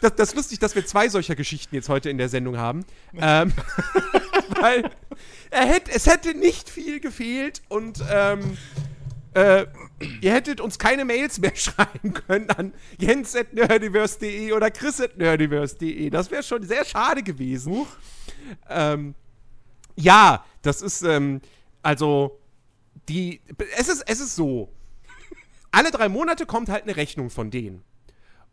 das, 0.00 0.14
das 0.16 0.28
ist 0.30 0.34
lustig, 0.34 0.58
dass 0.58 0.74
wir 0.74 0.84
zwei 0.84 1.08
solcher 1.08 1.34
Geschichten 1.34 1.74
jetzt 1.74 1.88
heute 1.88 2.10
in 2.10 2.18
der 2.18 2.28
Sendung 2.28 2.58
haben. 2.58 2.84
Ähm, 3.14 3.52
weil 4.60 4.90
er 5.50 5.66
hätte, 5.66 5.92
es 5.92 6.06
hätte 6.06 6.34
nicht 6.34 6.68
viel 6.68 7.00
gefehlt 7.00 7.62
und 7.68 8.02
ähm, 8.10 8.58
äh, 9.34 9.66
ihr 10.20 10.32
hättet 10.32 10.60
uns 10.60 10.78
keine 10.78 11.04
Mails 11.04 11.38
mehr 11.38 11.52
schreiben 11.54 12.12
können 12.12 12.50
an 12.50 12.74
jens.nerdiverse.de 12.98 14.52
oder 14.52 14.70
chris.nerdiverse.de. 14.70 16.10
Das 16.10 16.30
wäre 16.30 16.42
schon 16.42 16.62
sehr 16.62 16.84
schade 16.84 17.22
gewesen. 17.22 17.86
Ähm, 18.68 19.14
ja, 19.96 20.44
das 20.62 20.82
ist, 20.82 21.02
ähm, 21.02 21.40
also, 21.82 22.38
die, 23.08 23.40
es 23.78 23.88
ist, 23.88 24.02
es 24.06 24.20
ist 24.20 24.36
so. 24.36 24.72
Alle 25.70 25.90
drei 25.90 26.08
Monate 26.08 26.46
kommt 26.46 26.68
halt 26.68 26.84
eine 26.84 26.96
Rechnung 26.96 27.30
von 27.30 27.50
denen. 27.50 27.82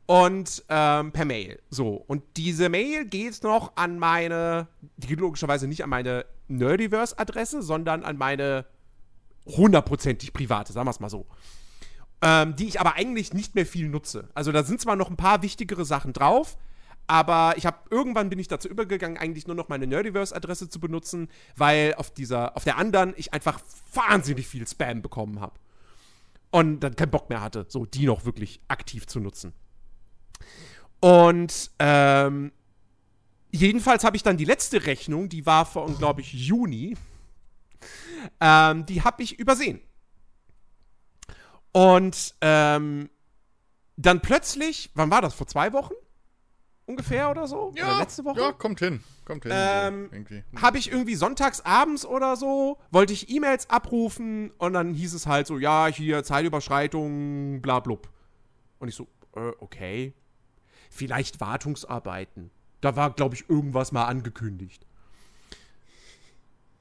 Und 0.06 0.64
ähm, 0.68 1.12
per 1.14 1.26
Mail. 1.26 1.62
So. 1.70 1.96
Und 1.96 2.24
diese 2.36 2.68
Mail 2.68 3.06
geht 3.06 3.42
noch 3.44 3.78
an 3.78 3.98
meine, 4.00 4.68
die 4.98 5.08
geht 5.08 5.20
logischerweise 5.20 5.68
nicht 5.68 5.84
an 5.84 5.90
meine 5.90 6.26
Nerdiverse-Adresse, 6.50 7.62
sondern 7.62 8.04
an 8.04 8.18
meine 8.18 8.66
hundertprozentig 9.46 10.34
private, 10.34 10.74
sagen 10.74 10.88
wir 10.88 10.92
es 10.92 11.00
mal 11.00 11.10
so. 11.10 11.26
Ähm, 12.22 12.56
die 12.56 12.68
ich 12.68 12.80
aber 12.80 12.96
eigentlich 12.96 13.34
nicht 13.34 13.56
mehr 13.56 13.66
viel 13.66 13.88
nutze. 13.90 14.30
Also 14.34 14.52
da 14.52 14.64
sind 14.64 14.82
zwar 14.82 14.96
noch 14.96 15.10
ein 15.10 15.18
paar 15.18 15.42
wichtigere 15.42 15.86
Sachen 15.86 16.14
drauf, 16.14 16.58
aber 17.08 17.56
ich 17.58 17.66
habe 17.66 17.78
irgendwann 17.90 18.30
bin 18.30 18.40
ich 18.40 18.48
dazu 18.48 18.68
übergegangen, 18.68 19.18
eigentlich 19.18 19.48
nur 19.48 19.56
noch 19.56 19.70
meine 19.70 19.88
Nerdiverse-Adresse 19.88 20.70
zu 20.70 20.80
benutzen, 20.80 21.30
weil 21.56 21.94
auf 21.96 22.12
dieser, 22.12 22.56
auf 22.56 22.64
der 22.64 22.78
anderen 22.78 23.14
ich 23.18 23.34
einfach 23.34 23.60
wahnsinnig 23.94 24.48
viel 24.48 24.68
Spam 24.68 25.02
bekommen 25.02 25.40
habe. 25.40 25.54
Und 26.52 26.82
dann 26.82 26.96
keinen 26.96 27.12
Bock 27.12 27.30
mehr 27.30 27.42
hatte, 27.42 27.66
so 27.68 27.86
die 27.86 28.06
noch 28.06 28.26
wirklich 28.26 28.62
aktiv 28.68 29.08
zu 29.08 29.20
nutzen. 29.20 29.54
Und 31.00 31.72
ähm, 31.80 32.52
jedenfalls 33.52 34.04
habe 34.04 34.16
ich 34.16 34.24
dann 34.24 34.38
die 34.38 34.46
letzte 34.46 34.86
Rechnung, 34.86 35.30
die 35.30 35.46
war 35.46 35.66
von, 35.66 35.98
glaube 35.98 36.22
ich, 36.22 36.32
Juni. 36.32 36.96
Ähm, 38.40 38.86
die 38.86 39.02
habe 39.02 39.22
ich 39.24 39.38
übersehen. 39.38 39.82
Und 41.74 42.36
ähm, 42.42 43.10
dann 43.98 44.22
plötzlich, 44.22 44.92
wann 44.94 45.12
war 45.12 45.22
das? 45.22 45.34
Vor 45.34 45.48
zwei 45.48 45.74
Wochen? 45.74 45.94
Ungefähr 46.86 47.30
oder 47.30 47.48
so. 47.48 47.72
oder 47.72 48.00
letzte 48.00 48.26
Woche. 48.26 48.40
Ja, 48.40 48.52
kommt 48.52 48.80
hin. 48.80 49.02
Kommt 49.26 49.44
hin. 49.44 49.54
Ähm, 49.56 50.08
so, 50.10 50.16
irgendwie. 50.16 50.44
habe 50.62 50.78
ich 50.78 50.92
irgendwie 50.92 51.16
sonntags 51.16 51.62
abends 51.62 52.06
oder 52.06 52.36
so, 52.36 52.78
wollte 52.92 53.14
ich 53.14 53.30
E-Mails 53.30 53.70
abrufen 53.70 54.52
und 54.58 54.74
dann 54.74 54.94
hieß 54.94 55.14
es 55.14 55.28
halt 55.28 55.48
so, 55.48 55.58
ja, 55.58 55.88
hier 55.88 56.24
Zeitüberschreitung, 56.24 57.62
bla 57.62 57.80
blub. 57.80 58.10
Und 58.80 58.90
ich 58.90 58.96
so, 58.96 59.08
äh, 59.36 59.52
okay. 59.60 60.14
Vielleicht 60.90 61.40
Wartungsarbeiten. 61.40 62.52
Da 62.82 62.96
war, 62.96 63.12
glaube 63.12 63.36
ich, 63.36 63.50
irgendwas 63.50 63.92
mal 63.92 64.06
angekündigt. 64.06 64.86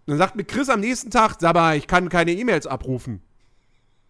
Dann 0.07 0.19
sagt 0.19 0.35
mir 0.35 0.45
Chris 0.45 0.69
am 0.69 0.81
nächsten 0.81 1.11
Tag, 1.11 1.37
sag 1.39 1.55
mal, 1.55 1.77
ich 1.77 1.87
kann 1.87 2.09
keine 2.09 2.33
E-Mails 2.33 2.67
abrufen. 2.67 3.23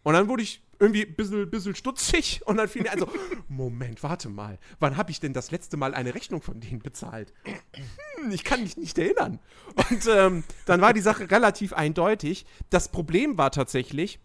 Und 0.03 0.15
dann 0.15 0.29
wurde 0.29 0.43
ich 0.43 0.62
irgendwie 0.83 1.07
ein 1.07 1.15
bisschen, 1.15 1.49
bisschen 1.49 1.77
stutzig 1.77 2.41
und 2.47 2.57
dann 2.57 2.69
fiel 2.69 2.83
mir 2.83 2.91
also, 2.91 3.09
Moment, 3.49 4.03
warte 4.03 4.29
mal, 4.29 4.59
wann 4.81 4.97
habe 4.97 5.13
ich 5.13 5.21
denn 5.21 5.33
das 5.33 5.53
letzte 5.53 5.77
Mal 5.77 5.95
eine 5.95 6.15
Rechnung 6.15 6.43
von 6.43 6.61
denen 6.61 6.81
bezahlt? 6.81 7.33
Hm, 7.45 8.33
ich 8.33 8.43
kann 8.43 8.63
mich 8.63 8.77
nicht 8.77 8.99
erinnern. 8.99 9.39
Und 9.77 10.07
ähm, 10.09 10.45
dann 10.67 10.81
war 10.81 10.93
die 10.93 11.01
Sache 11.01 11.31
relativ 11.31 11.73
eindeutig. 11.73 12.45
Das 12.69 12.89
Problem 12.89 13.39
war 13.39 13.53
tatsächlich, 13.53 14.19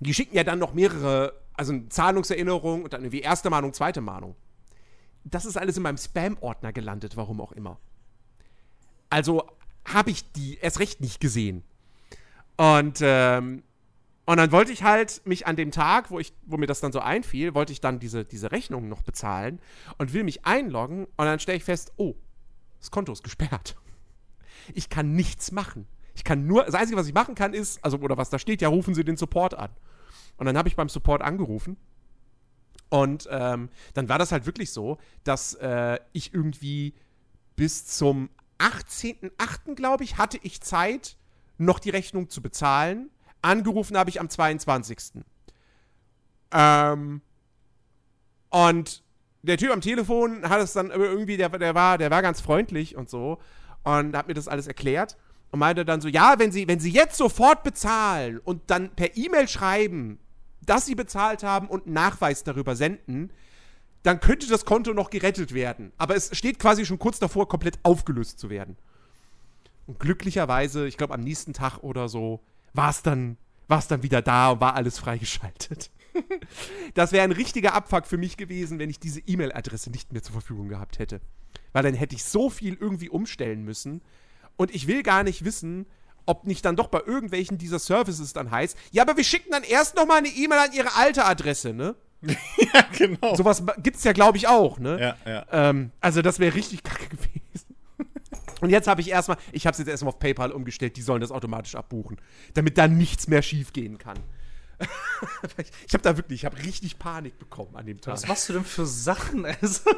die 0.00 0.14
schicken 0.14 0.34
ja 0.34 0.44
dann 0.44 0.58
noch 0.58 0.72
mehrere, 0.72 1.34
also 1.54 1.74
eine 1.74 1.88
Zahlungserinnerung 1.90 2.84
und 2.84 2.94
dann 2.94 3.02
irgendwie 3.02 3.20
erste 3.20 3.50
Mahnung, 3.50 3.74
zweite 3.74 4.00
Mahnung. 4.00 4.34
Das 5.24 5.44
ist 5.44 5.58
alles 5.58 5.76
in 5.76 5.82
meinem 5.82 5.98
Spam-Ordner 5.98 6.72
gelandet, 6.72 7.16
warum 7.18 7.40
auch 7.40 7.52
immer. 7.52 7.78
Also 9.10 9.46
habe 9.84 10.10
ich 10.10 10.32
die 10.32 10.56
erst 10.56 10.80
recht 10.80 11.02
nicht 11.02 11.20
gesehen. 11.20 11.62
Und, 12.56 13.00
ähm, 13.02 13.62
und 14.24 14.36
dann 14.36 14.52
wollte 14.52 14.72
ich 14.72 14.82
halt 14.82 15.22
mich 15.24 15.46
an 15.46 15.56
dem 15.56 15.70
Tag, 15.72 16.10
wo, 16.10 16.18
ich, 16.18 16.32
wo 16.46 16.56
mir 16.56 16.66
das 16.66 16.80
dann 16.80 16.92
so 16.92 17.00
einfiel, 17.00 17.54
wollte 17.54 17.72
ich 17.72 17.80
dann 17.80 17.98
diese, 17.98 18.24
diese 18.24 18.52
Rechnung 18.52 18.88
noch 18.88 19.02
bezahlen 19.02 19.60
und 19.98 20.12
will 20.12 20.22
mich 20.22 20.44
einloggen 20.44 21.04
und 21.04 21.26
dann 21.26 21.40
stelle 21.40 21.58
ich 21.58 21.64
fest, 21.64 21.92
oh, 21.96 22.14
das 22.78 22.90
Konto 22.90 23.12
ist 23.12 23.24
gesperrt. 23.24 23.76
Ich 24.74 24.88
kann 24.88 25.14
nichts 25.14 25.50
machen. 25.50 25.88
Ich 26.14 26.22
kann 26.22 26.46
nur, 26.46 26.64
das 26.64 26.74
Einzige, 26.74 26.96
was 26.96 27.08
ich 27.08 27.14
machen 27.14 27.34
kann, 27.34 27.52
ist, 27.52 27.82
also, 27.84 27.98
oder 27.98 28.16
was 28.16 28.30
da 28.30 28.38
steht, 28.38 28.60
ja, 28.62 28.68
rufen 28.68 28.94
Sie 28.94 29.02
den 29.02 29.16
Support 29.16 29.54
an. 29.54 29.70
Und 30.36 30.46
dann 30.46 30.56
habe 30.56 30.68
ich 30.68 30.76
beim 30.76 30.88
Support 30.88 31.22
angerufen. 31.22 31.76
Und 32.90 33.26
ähm, 33.30 33.70
dann 33.94 34.08
war 34.08 34.18
das 34.18 34.32
halt 34.32 34.46
wirklich 34.46 34.70
so, 34.70 34.98
dass 35.24 35.54
äh, 35.54 35.98
ich 36.12 36.34
irgendwie 36.34 36.94
bis 37.56 37.86
zum 37.86 38.28
18.08., 38.58 39.74
glaube 39.74 40.04
ich, 40.04 40.18
hatte 40.18 40.38
ich 40.42 40.60
Zeit, 40.60 41.16
noch 41.58 41.78
die 41.78 41.90
Rechnung 41.90 42.28
zu 42.28 42.42
bezahlen. 42.42 43.10
Angerufen 43.42 43.96
habe 43.96 44.10
ich 44.10 44.20
am 44.20 44.28
22. 44.28 45.22
Ähm, 46.52 47.20
und 48.50 49.02
der 49.42 49.58
Typ 49.58 49.70
am 49.70 49.80
Telefon 49.80 50.48
hat 50.48 50.60
es 50.60 50.72
dann 50.72 50.90
irgendwie, 50.90 51.36
der, 51.36 51.48
der, 51.48 51.74
war, 51.74 51.98
der 51.98 52.10
war 52.10 52.22
ganz 52.22 52.40
freundlich 52.40 52.96
und 52.96 53.10
so 53.10 53.38
und 53.82 54.16
hat 54.16 54.28
mir 54.28 54.34
das 54.34 54.48
alles 54.48 54.66
erklärt 54.66 55.16
und 55.50 55.58
meinte 55.58 55.84
dann 55.84 56.00
so, 56.00 56.08
ja, 56.08 56.38
wenn 56.38 56.52
Sie, 56.52 56.68
wenn 56.68 56.80
Sie 56.80 56.90
jetzt 56.90 57.16
sofort 57.16 57.62
bezahlen 57.62 58.38
und 58.38 58.62
dann 58.68 58.90
per 58.90 59.16
E-Mail 59.16 59.48
schreiben, 59.48 60.18
dass 60.64 60.86
Sie 60.86 60.94
bezahlt 60.94 61.42
haben 61.42 61.68
und 61.68 61.86
einen 61.86 61.94
Nachweis 61.94 62.44
darüber 62.44 62.76
senden, 62.76 63.32
dann 64.02 64.20
könnte 64.20 64.48
das 64.48 64.64
Konto 64.64 64.94
noch 64.94 65.10
gerettet 65.10 65.54
werden. 65.54 65.92
Aber 65.96 66.16
es 66.16 66.36
steht 66.36 66.58
quasi 66.58 66.86
schon 66.86 66.98
kurz 66.98 67.18
davor, 67.18 67.48
komplett 67.48 67.78
aufgelöst 67.82 68.38
zu 68.38 68.50
werden. 68.50 68.76
Und 69.86 69.98
glücklicherweise, 69.98 70.86
ich 70.86 70.96
glaube 70.96 71.14
am 71.14 71.20
nächsten 71.20 71.52
Tag 71.52 71.78
oder 71.78 72.08
so, 72.08 72.40
war 72.74 72.90
es 72.90 73.02
dann, 73.02 73.36
war's 73.68 73.88
dann 73.88 74.02
wieder 74.02 74.22
da 74.22 74.50
und 74.50 74.60
war 74.60 74.74
alles 74.74 74.98
freigeschaltet. 74.98 75.90
das 76.94 77.12
wäre 77.12 77.24
ein 77.24 77.32
richtiger 77.32 77.74
Abfuck 77.74 78.06
für 78.06 78.18
mich 78.18 78.36
gewesen, 78.36 78.78
wenn 78.78 78.90
ich 78.90 79.00
diese 79.00 79.20
E-Mail-Adresse 79.20 79.90
nicht 79.90 80.12
mehr 80.12 80.22
zur 80.22 80.32
Verfügung 80.32 80.68
gehabt 80.68 80.98
hätte. 80.98 81.20
Weil 81.72 81.82
dann 81.84 81.94
hätte 81.94 82.14
ich 82.14 82.24
so 82.24 82.50
viel 82.50 82.76
irgendwie 82.78 83.08
umstellen 83.08 83.64
müssen. 83.64 84.02
Und 84.56 84.74
ich 84.74 84.86
will 84.86 85.02
gar 85.02 85.22
nicht 85.22 85.44
wissen, 85.44 85.86
ob 86.26 86.46
nicht 86.46 86.64
dann 86.64 86.76
doch 86.76 86.88
bei 86.88 87.00
irgendwelchen 87.04 87.58
dieser 87.58 87.78
Services 87.78 88.32
dann 88.32 88.50
heißt, 88.50 88.76
ja, 88.92 89.02
aber 89.02 89.16
wir 89.16 89.24
schicken 89.24 89.50
dann 89.50 89.64
erst 89.64 89.96
noch 89.96 90.06
mal 90.06 90.18
eine 90.18 90.28
E-Mail 90.28 90.58
an 90.58 90.72
ihre 90.72 90.94
alte 90.94 91.24
Adresse, 91.24 91.72
ne? 91.72 91.96
ja, 92.22 92.82
genau. 92.96 93.34
Sowas 93.34 93.64
gibt's 93.78 94.04
ja, 94.04 94.12
glaube 94.12 94.38
ich, 94.38 94.46
auch, 94.46 94.78
ne? 94.78 95.00
Ja, 95.00 95.30
ja. 95.30 95.46
Ähm, 95.50 95.90
also 96.00 96.22
das 96.22 96.38
wäre 96.38 96.54
richtig 96.54 96.84
kacke 96.84 97.08
gewesen. 97.08 97.41
Und 98.62 98.70
jetzt 98.70 98.86
habe 98.86 99.00
ich 99.00 99.10
erstmal, 99.10 99.38
ich 99.50 99.66
habe 99.66 99.72
es 99.72 99.78
jetzt 99.78 99.88
erstmal 99.88 100.12
auf 100.12 100.20
PayPal 100.20 100.52
umgestellt, 100.52 100.96
die 100.96 101.02
sollen 101.02 101.20
das 101.20 101.32
automatisch 101.32 101.74
abbuchen, 101.74 102.18
damit 102.54 102.78
da 102.78 102.86
nichts 102.86 103.26
mehr 103.26 103.42
schief 103.42 103.72
gehen 103.72 103.98
kann. 103.98 104.16
ich 105.58 105.94
habe 105.94 106.02
da 106.02 106.16
wirklich, 106.16 106.40
ich 106.40 106.44
habe 106.44 106.56
richtig 106.58 106.96
Panik 106.96 107.40
bekommen 107.40 107.74
an 107.74 107.86
dem 107.86 108.00
Tag. 108.00 108.14
Was 108.14 108.28
machst 108.28 108.48
du 108.48 108.52
denn 108.52 108.64
für 108.64 108.86
Sachen? 108.86 109.46
Also? 109.60 109.90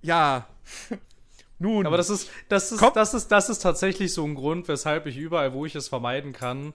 ja. 0.00 0.46
Nun. 1.58 1.86
Aber 1.86 1.98
das 1.98 2.08
ist, 2.08 2.30
das, 2.48 2.72
ist, 2.72 2.82
das, 2.94 3.12
ist, 3.12 3.28
das 3.28 3.50
ist 3.50 3.58
tatsächlich 3.58 4.14
so 4.14 4.24
ein 4.24 4.34
Grund, 4.34 4.66
weshalb 4.66 5.04
ich 5.04 5.18
überall, 5.18 5.52
wo 5.52 5.66
ich 5.66 5.74
es 5.74 5.88
vermeiden 5.88 6.32
kann, 6.32 6.72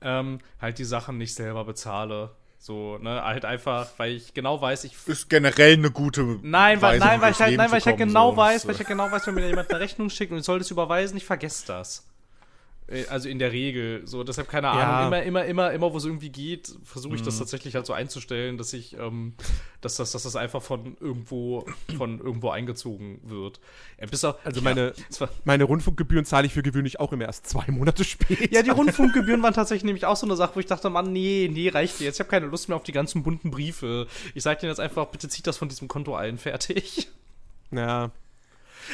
ähm, 0.00 0.38
halt 0.60 0.78
die 0.78 0.84
Sachen 0.84 1.18
nicht 1.18 1.34
selber 1.34 1.64
bezahle. 1.64 2.36
So, 2.60 2.98
ne, 2.98 3.22
halt 3.22 3.44
einfach, 3.44 3.88
weil 3.98 4.12
ich 4.12 4.34
genau 4.34 4.60
weiß, 4.60 4.84
ich. 4.84 4.96
Ist 5.06 5.30
generell 5.30 5.74
eine 5.74 5.92
gute 5.92 6.38
Nein, 6.42 6.82
weil, 6.82 7.00
Weise, 7.00 7.06
nein, 7.06 7.20
weil 7.20 7.32
ich 7.32 7.38
halt, 7.38 7.56
nein, 7.56 7.70
weil 7.70 7.78
ich 7.78 7.86
halt 7.86 7.98
genau 7.98 8.32
so. 8.32 8.36
weiß, 8.36 8.66
weil 8.66 8.72
ich 8.72 8.78
halt 8.78 8.88
genau 8.88 9.10
weiß, 9.10 9.26
wenn 9.28 9.34
mir 9.34 9.46
jemand 9.46 9.70
eine 9.70 9.80
Rechnung 9.80 10.10
schickt 10.10 10.32
und 10.32 10.38
ich 10.38 10.44
soll 10.44 10.58
das 10.58 10.70
überweisen, 10.70 11.16
ich 11.16 11.24
vergesse 11.24 11.66
das. 11.66 12.07
Äh, 12.88 13.04
Also 13.08 13.28
in 13.28 13.38
der 13.38 13.52
Regel. 13.52 14.06
So, 14.06 14.24
deshalb 14.24 14.48
keine 14.48 14.68
Ahnung. 14.68 14.82
Ja. 14.82 15.06
Immer, 15.06 15.22
immer, 15.22 15.44
immer, 15.44 15.72
immer, 15.72 15.92
wo 15.92 15.96
es 15.98 16.04
irgendwie 16.04 16.30
geht, 16.30 16.74
versuche 16.84 17.14
ich 17.16 17.22
das 17.22 17.34
Mhm. 17.34 17.38
tatsächlich 17.40 17.74
halt 17.74 17.86
so 17.86 17.92
einzustellen, 17.92 18.56
dass 18.58 18.72
ich, 18.72 18.96
ähm, 18.98 19.34
dass 19.80 19.96
das, 19.96 20.12
dass 20.12 20.22
das 20.24 20.36
einfach 20.36 20.62
von 20.62 20.96
irgendwo, 21.00 21.66
von 21.96 22.18
irgendwo 22.20 22.50
eingezogen 22.50 23.20
wird. 23.24 23.60
Ja, 24.00 24.06
bis 24.06 24.24
auf, 24.24 24.36
Also 24.44 24.60
meine, 24.62 24.92
zwar, 25.10 25.28
meine 25.44 25.64
Rundfunkgebühren 25.64 26.24
zahle 26.24 26.46
ich 26.46 26.52
für 26.54 26.62
gewöhnlich 26.62 26.98
auch 27.00 27.12
immer 27.12 27.26
erst 27.26 27.46
zwei 27.46 27.66
Monate 27.70 28.04
später. 28.04 28.52
ja, 28.52 28.62
die 28.62 28.70
Rundfunkgebühren 28.70 29.42
waren 29.42 29.54
tatsächlich 29.54 29.84
nämlich 29.84 30.06
auch 30.06 30.16
so 30.16 30.26
eine 30.26 30.36
Sache, 30.36 30.56
wo 30.56 30.60
ich 30.60 30.66
dachte, 30.66 30.88
Mann, 30.90 31.12
nee, 31.12 31.50
nee, 31.52 31.68
reicht 31.68 32.00
jetzt. 32.00 32.16
Ich 32.16 32.20
habe 32.20 32.30
keine 32.30 32.46
Lust 32.46 32.68
mehr 32.68 32.76
auf 32.76 32.82
die 32.84 32.92
ganzen 32.92 33.22
bunten 33.22 33.50
Briefe. 33.50 34.06
Ich 34.34 34.42
sag 34.42 34.60
denen 34.60 34.70
jetzt 34.70 34.80
einfach, 34.80 35.06
bitte 35.06 35.28
zieht 35.28 35.46
das 35.46 35.58
von 35.58 35.68
diesem 35.68 35.88
Konto 35.88 36.14
ein, 36.14 36.38
fertig. 36.38 37.08
Ja. 37.70 38.10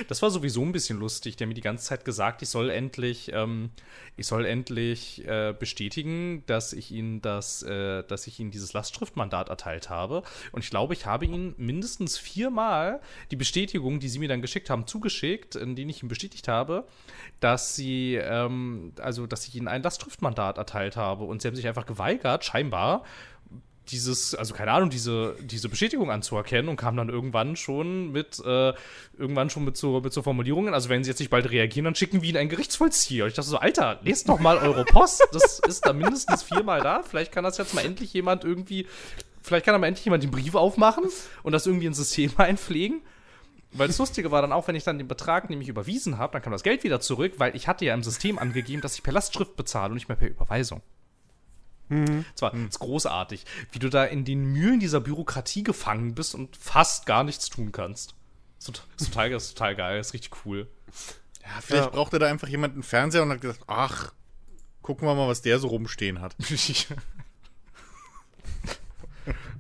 Das 0.09 0.23
war 0.23 0.31
sowieso 0.31 0.63
ein 0.63 0.73
bisschen 0.73 0.99
lustig. 0.99 1.37
Der 1.37 1.47
mir 1.47 1.55
die 1.55 1.61
ganze 1.61 1.85
Zeit 1.85 2.05
gesagt, 2.05 2.43
ich 2.43 2.49
soll 2.49 2.71
endlich, 2.71 3.31
ähm, 3.33 3.71
ich 4.17 4.27
soll 4.27 4.45
endlich 4.47 5.27
äh, 5.27 5.55
bestätigen, 5.59 6.43
dass 6.47 6.73
ich 6.73 6.91
ihn 6.91 7.21
das, 7.23 7.63
äh, 7.63 8.03
dass 8.05 8.27
ich 8.27 8.41
ihm 8.41 8.51
dieses 8.51 8.73
Lastschriftmandat 8.73 9.49
erteilt 9.49 9.91
habe. 9.91 10.23
Und 10.53 10.65
ich 10.65 10.71
glaube, 10.71 10.95
ich 10.95 11.07
habe 11.07 11.25
ihm 11.25 11.55
mindestens 11.57 12.19
viermal 12.19 13.01
die 13.31 13.37
Bestätigung, 13.37 14.01
die 14.01 14.09
sie 14.09 14.19
mir 14.19 14.29
dann 14.29 14.43
geschickt 14.43 14.71
haben, 14.71 14.87
zugeschickt, 14.87 15.57
in 15.57 15.77
denen 15.77 15.91
ich 15.91 16.03
ihm 16.03 16.09
bestätigt 16.09 16.49
habe, 16.49 16.87
dass 17.41 17.77
sie, 17.77 18.17
ähm, 18.17 18.93
also, 19.01 19.27
dass 19.27 19.47
ich 19.47 19.55
ihnen 19.55 19.69
ein 19.69 19.83
Lastschriftmandat 19.83 20.59
erteilt 20.59 20.97
habe. 20.97 21.25
Und 21.25 21.43
sie 21.43 21.49
haben 21.49 21.57
sich 21.57 21.69
einfach 21.69 21.87
geweigert, 21.87 22.45
scheinbar, 22.45 23.05
dieses, 23.89 24.35
also 24.35 24.55
keine 24.55 24.73
Ahnung, 24.73 24.91
diese, 24.91 25.37
diese 25.41 25.69
Bestätigung 25.69 26.11
anzuerkennen 26.11 26.69
und 26.69 26.77
kam 26.77 26.97
dann 26.97 27.09
irgendwann 27.09 27.57
schon 27.57 28.13
mit, 28.13 28.41
äh, 28.45 28.73
irgendwann 29.19 29.51
schon 29.51 29.65
mit 29.65 29.77
so, 29.77 30.01
mit 30.01 30.13
so 30.13 30.23
Formulierungen, 30.23 30.73
also 30.75 30.89
wenn 30.89 31.05
sie 31.05 31.11
jetzt 31.11 31.19
nicht 31.19 31.31
bald 31.31 31.51
reagieren, 31.51 31.85
dann 31.85 31.95
schicken 31.95 32.23
wir 32.23 32.29
ihnen 32.29 32.39
einen 32.39 32.49
Gerichtsvollzieher. 32.49 33.27
Ich 33.27 33.35
dachte 33.35 33.49
so, 33.49 33.59
Alter, 33.59 34.01
lest 34.03 34.29
doch 34.29 34.39
mal 34.41 34.59
eure 34.59 34.85
Post, 34.85 35.27
das 35.33 35.61
ist 35.61 35.85
da 35.87 35.93
mindestens 35.93 36.43
viermal 36.43 36.81
da, 36.81 37.03
vielleicht 37.03 37.33
kann 37.33 37.45
das 37.45 37.59
jetzt 37.59 37.75
mal 37.75 37.85
endlich 37.85 38.13
jemand 38.13 38.45
irgendwie, 38.45 38.87
vielleicht 39.43 39.67
kann 39.67 39.75
da 39.75 39.79
mal 39.79 39.87
endlich 39.87 40.05
jemand 40.05 40.23
den 40.23 40.31
Brief 40.31 40.55
aufmachen 40.55 41.05
und 41.43 41.53
das 41.53 41.67
irgendwie 41.67 41.87
ins 41.87 41.99
System 41.99 42.33
einpflegen. 42.37 43.03
Weil 43.77 43.89
das 43.89 43.99
Lustige 43.99 44.31
war 44.31 44.41
dann 44.41 44.53
auch, 44.53 44.69
wenn 44.69 44.77
ich 44.77 44.85
dann 44.85 44.99
den 44.99 45.09
Betrag 45.09 45.51
nämlich 45.51 45.69
überwiesen 45.69 46.17
habe, 46.17 46.33
dann 46.35 46.43
kam 46.43 46.53
das 46.53 46.63
Geld 46.63 46.85
wieder 46.85 47.01
zurück, 47.01 47.33
weil 47.39 47.57
ich 47.57 47.67
hatte 47.67 47.85
ja 47.85 47.93
im 47.93 48.05
System 48.05 48.39
angegeben, 48.39 48.81
dass 48.81 48.95
ich 48.95 49.03
per 49.03 49.13
Lastschrift 49.13 49.57
bezahle 49.57 49.89
und 49.89 49.95
nicht 49.95 50.09
mehr 50.09 50.17
per 50.17 50.29
Überweisung. 50.29 50.81
Das 51.89 52.43
war 52.43 52.51
das 52.53 52.61
ist 52.61 52.79
großartig, 52.79 53.45
wie 53.73 53.79
du 53.79 53.89
da 53.91 54.05
in 54.05 54.25
den 54.25 54.45
Mühlen 54.45 54.81
dieser 54.81 55.01
Bürokratie 55.01 55.63
gefangen 55.63 56.15
bist 56.15 56.35
und 56.35 56.57
fast 56.57 57.07
gar 57.07 57.25
nichts 57.25 57.49
tun 57.51 57.73
kannst. 57.73 58.15
Das 58.59 58.69
ist 58.69 58.75
total, 58.75 58.89
das 58.97 59.03
ist 59.03 59.09
total, 59.13 59.31
das 59.31 59.45
ist 59.45 59.55
total 59.59 59.77
geil, 59.77 59.99
das 59.99 60.07
ist 60.09 60.15
richtig 60.15 60.47
cool. 60.47 60.69
Ja, 61.43 61.61
vielleicht 61.61 61.85
Ja. 61.85 61.91
brauchte 61.91 62.19
da 62.19 62.27
einfach 62.27 62.49
jemand 62.49 62.73
einen 62.75 62.83
Fernseher 62.83 63.23
und 63.23 63.31
hat 63.31 63.41
gesagt, 63.43 63.61
ach, 63.67 64.13
gucken 64.83 65.07
wir 65.07 65.15
mal, 65.15 65.29
was 65.29 65.43
der 65.43 65.59
so 65.59 65.69
rumstehen 65.69 66.21
hat. 66.21 66.35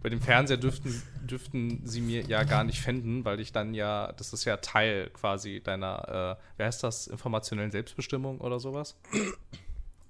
Bei 0.03 0.11
dem 0.11 0.21
Fernseher 0.21 0.59
dürften, 0.59 1.03
dürften 1.23 1.81
sie 1.87 2.03
mir 2.03 2.23
ja 2.27 2.45
gar 2.45 2.65
nicht 2.65 2.81
fänden, 2.81 3.25
weil 3.25 3.41
ich 3.41 3.53
dann 3.53 3.73
ja, 3.73 4.13
das 4.13 4.35
ist 4.35 4.45
ja 4.45 4.59
Teil 4.59 5.09
quasi 5.15 5.63
deiner, 5.65 6.37
äh, 6.39 6.59
wie 6.59 6.65
heißt 6.65 6.83
das, 6.83 7.07
informationellen 7.07 7.71
Selbstbestimmung 7.71 8.41
oder 8.43 8.61
sowas? 8.61 8.97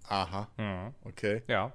Aha, 0.09 0.49
okay. 1.05 1.43
Ja. 1.47 1.73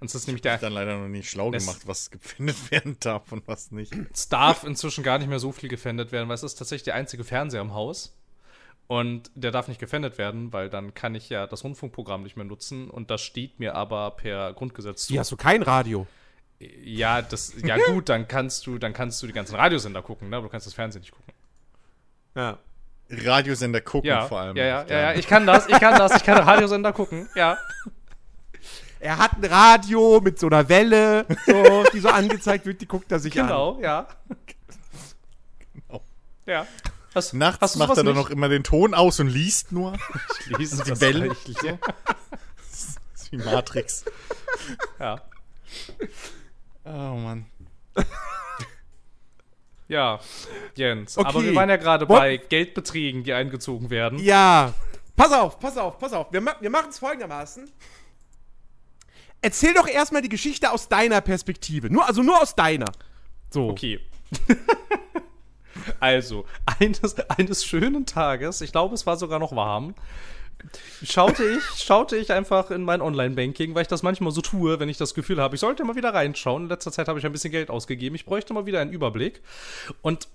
Und 0.00 0.06
es 0.06 0.14
ist 0.14 0.26
nämlich 0.26 0.42
der, 0.42 0.58
Dann 0.58 0.72
leider 0.72 0.98
noch 0.98 1.08
nicht 1.08 1.30
schlau 1.30 1.50
gemacht, 1.50 1.82
was 1.86 2.10
gepfindet 2.10 2.56
werden 2.70 2.96
darf 3.00 3.32
und 3.32 3.46
was 3.46 3.70
nicht. 3.70 3.94
es 4.12 4.28
darf 4.28 4.64
inzwischen 4.64 5.04
gar 5.04 5.18
nicht 5.18 5.28
mehr 5.28 5.38
so 5.38 5.52
viel 5.52 5.68
gefändet 5.68 6.12
werden, 6.12 6.28
weil 6.28 6.34
es 6.34 6.42
ist 6.42 6.56
tatsächlich 6.56 6.84
der 6.84 6.94
einzige 6.94 7.24
Fernseher 7.24 7.60
im 7.60 7.74
Haus. 7.74 8.16
Und 8.86 9.30
der 9.34 9.50
darf 9.50 9.68
nicht 9.68 9.80
gefändet 9.80 10.18
werden, 10.18 10.52
weil 10.52 10.68
dann 10.68 10.92
kann 10.92 11.14
ich 11.14 11.30
ja 11.30 11.46
das 11.46 11.64
Rundfunkprogramm 11.64 12.22
nicht 12.22 12.36
mehr 12.36 12.44
nutzen. 12.44 12.90
Und 12.90 13.10
das 13.10 13.22
steht 13.22 13.58
mir 13.58 13.74
aber 13.74 14.10
per 14.10 14.52
Grundgesetz 14.52 15.06
zu. 15.06 15.12
Hier 15.12 15.20
hast 15.20 15.32
du 15.32 15.36
kein 15.36 15.62
Radio. 15.62 16.06
Ja, 16.58 17.22
das, 17.22 17.54
ja 17.64 17.78
gut, 17.86 18.10
dann 18.10 18.28
kannst 18.28 18.66
du, 18.66 18.78
dann 18.78 18.92
kannst 18.92 19.22
du 19.22 19.26
die 19.26 19.32
ganzen 19.32 19.56
Radiosender 19.56 20.02
gucken, 20.02 20.28
ne? 20.28 20.36
Aber 20.36 20.46
du 20.46 20.50
kannst 20.50 20.66
das 20.66 20.74
Fernsehen 20.74 21.00
nicht 21.00 21.12
gucken. 21.12 21.32
Ja. 22.34 22.58
Radiosender 23.10 23.80
gucken 23.80 24.08
Ja, 24.08 24.26
vor 24.26 24.40
allem. 24.40 24.56
ja, 24.56 24.64
ja, 24.64 24.84
ja, 24.86 25.00
ja, 25.00 25.14
ich 25.14 25.26
kann 25.26 25.46
das, 25.46 25.68
ich 25.68 25.78
kann 25.78 25.98
das, 25.98 26.16
ich 26.16 26.24
kann 26.24 26.38
Radiosender 26.42 26.92
gucken, 26.92 27.28
ja. 27.34 27.58
Er 29.04 29.18
hat 29.18 29.32
ein 29.34 29.44
Radio 29.44 30.18
mit 30.22 30.38
so 30.38 30.46
einer 30.46 30.66
Welle, 30.70 31.26
so, 31.44 31.84
die 31.92 32.00
so 32.00 32.08
angezeigt 32.08 32.64
wird, 32.64 32.80
die 32.80 32.88
guckt 32.88 33.12
er 33.12 33.18
sich 33.18 33.38
an. 33.38 33.48
Genau, 33.48 33.78
ja. 33.78 34.06
Genau. 35.74 36.02
Ja. 36.46 36.66
Hast, 37.14 37.34
Nachts 37.34 37.60
hast 37.60 37.76
macht 37.76 37.98
er 37.98 38.04
dann 38.04 38.14
noch 38.14 38.30
immer 38.30 38.48
den 38.48 38.64
Ton 38.64 38.94
aus 38.94 39.20
und 39.20 39.28
liest 39.28 39.72
nur. 39.72 39.92
Ich 40.40 40.56
lese 40.56 40.82
die 40.82 40.98
Wellen. 41.02 41.28
reichlich. 41.32 41.56
Das 41.58 42.96
ist 43.14 43.32
wie 43.32 43.36
Matrix. 43.36 44.06
Ja. 44.98 45.20
Oh 46.86 46.88
Mann. 46.88 47.44
Ja, 49.86 50.18
Jens. 50.76 51.18
Okay. 51.18 51.28
Aber 51.28 51.42
wir 51.42 51.54
waren 51.54 51.68
ja 51.68 51.76
gerade 51.76 52.06
bei 52.06 52.38
Geldbeträgen, 52.38 53.22
die 53.22 53.34
eingezogen 53.34 53.90
werden. 53.90 54.18
Ja. 54.18 54.72
Pass 55.14 55.30
auf, 55.30 55.60
pass 55.60 55.76
auf, 55.76 55.98
pass 55.98 56.14
auf. 56.14 56.32
Wir, 56.32 56.40
ma 56.40 56.56
wir 56.58 56.70
machen 56.70 56.88
es 56.88 56.98
folgendermaßen. 56.98 57.70
Erzähl 59.44 59.74
doch 59.74 59.86
erstmal 59.86 60.22
die 60.22 60.30
Geschichte 60.30 60.72
aus 60.72 60.88
deiner 60.88 61.20
Perspektive. 61.20 61.90
Nur, 61.90 62.08
also 62.08 62.22
nur 62.22 62.40
aus 62.40 62.54
deiner. 62.54 62.90
So. 63.50 63.68
Okay. 63.68 64.00
also, 66.00 66.46
eines, 66.80 67.14
eines 67.28 67.62
schönen 67.62 68.06
Tages, 68.06 68.62
ich 68.62 68.72
glaube, 68.72 68.94
es 68.94 69.04
war 69.04 69.18
sogar 69.18 69.38
noch 69.38 69.54
warm, 69.54 69.94
schaute 71.02 71.44
ich, 71.44 71.62
schaute 71.78 72.16
ich 72.16 72.32
einfach 72.32 72.70
in 72.70 72.84
mein 72.84 73.02
Online-Banking, 73.02 73.74
weil 73.74 73.82
ich 73.82 73.88
das 73.88 74.02
manchmal 74.02 74.32
so 74.32 74.40
tue, 74.40 74.80
wenn 74.80 74.88
ich 74.88 74.96
das 74.96 75.12
Gefühl 75.12 75.42
habe, 75.42 75.56
ich 75.56 75.60
sollte 75.60 75.84
mal 75.84 75.94
wieder 75.94 76.14
reinschauen. 76.14 76.62
In 76.62 76.68
letzter 76.70 76.90
Zeit 76.90 77.08
habe 77.08 77.18
ich 77.18 77.26
ein 77.26 77.32
bisschen 77.32 77.52
Geld 77.52 77.68
ausgegeben. 77.68 78.16
Ich 78.16 78.24
bräuchte 78.24 78.54
mal 78.54 78.64
wieder 78.64 78.80
einen 78.80 78.94
Überblick. 78.94 79.42
Und 80.00 80.26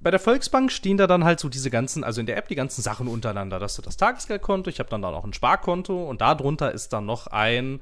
bei 0.00 0.10
der 0.10 0.20
Volksbank 0.20 0.70
stehen 0.70 0.98
da 0.98 1.06
dann 1.06 1.24
halt 1.24 1.40
so 1.40 1.48
diese 1.48 1.70
ganzen, 1.70 2.04
also 2.04 2.20
in 2.20 2.26
der 2.26 2.36
App 2.36 2.48
die 2.48 2.56
ganzen 2.56 2.82
Sachen 2.82 3.08
untereinander. 3.08 3.58
Das 3.58 3.78
ist 3.78 3.86
das 3.86 3.96
Tagesgeldkonto, 3.96 4.68
ich 4.68 4.80
habe 4.80 4.90
dann 4.90 5.00
da 5.00 5.10
noch 5.10 5.24
ein 5.24 5.32
Sparkonto 5.32 6.04
und 6.04 6.20
darunter 6.20 6.72
ist 6.72 6.92
dann 6.92 7.06
noch 7.06 7.28
ein 7.28 7.80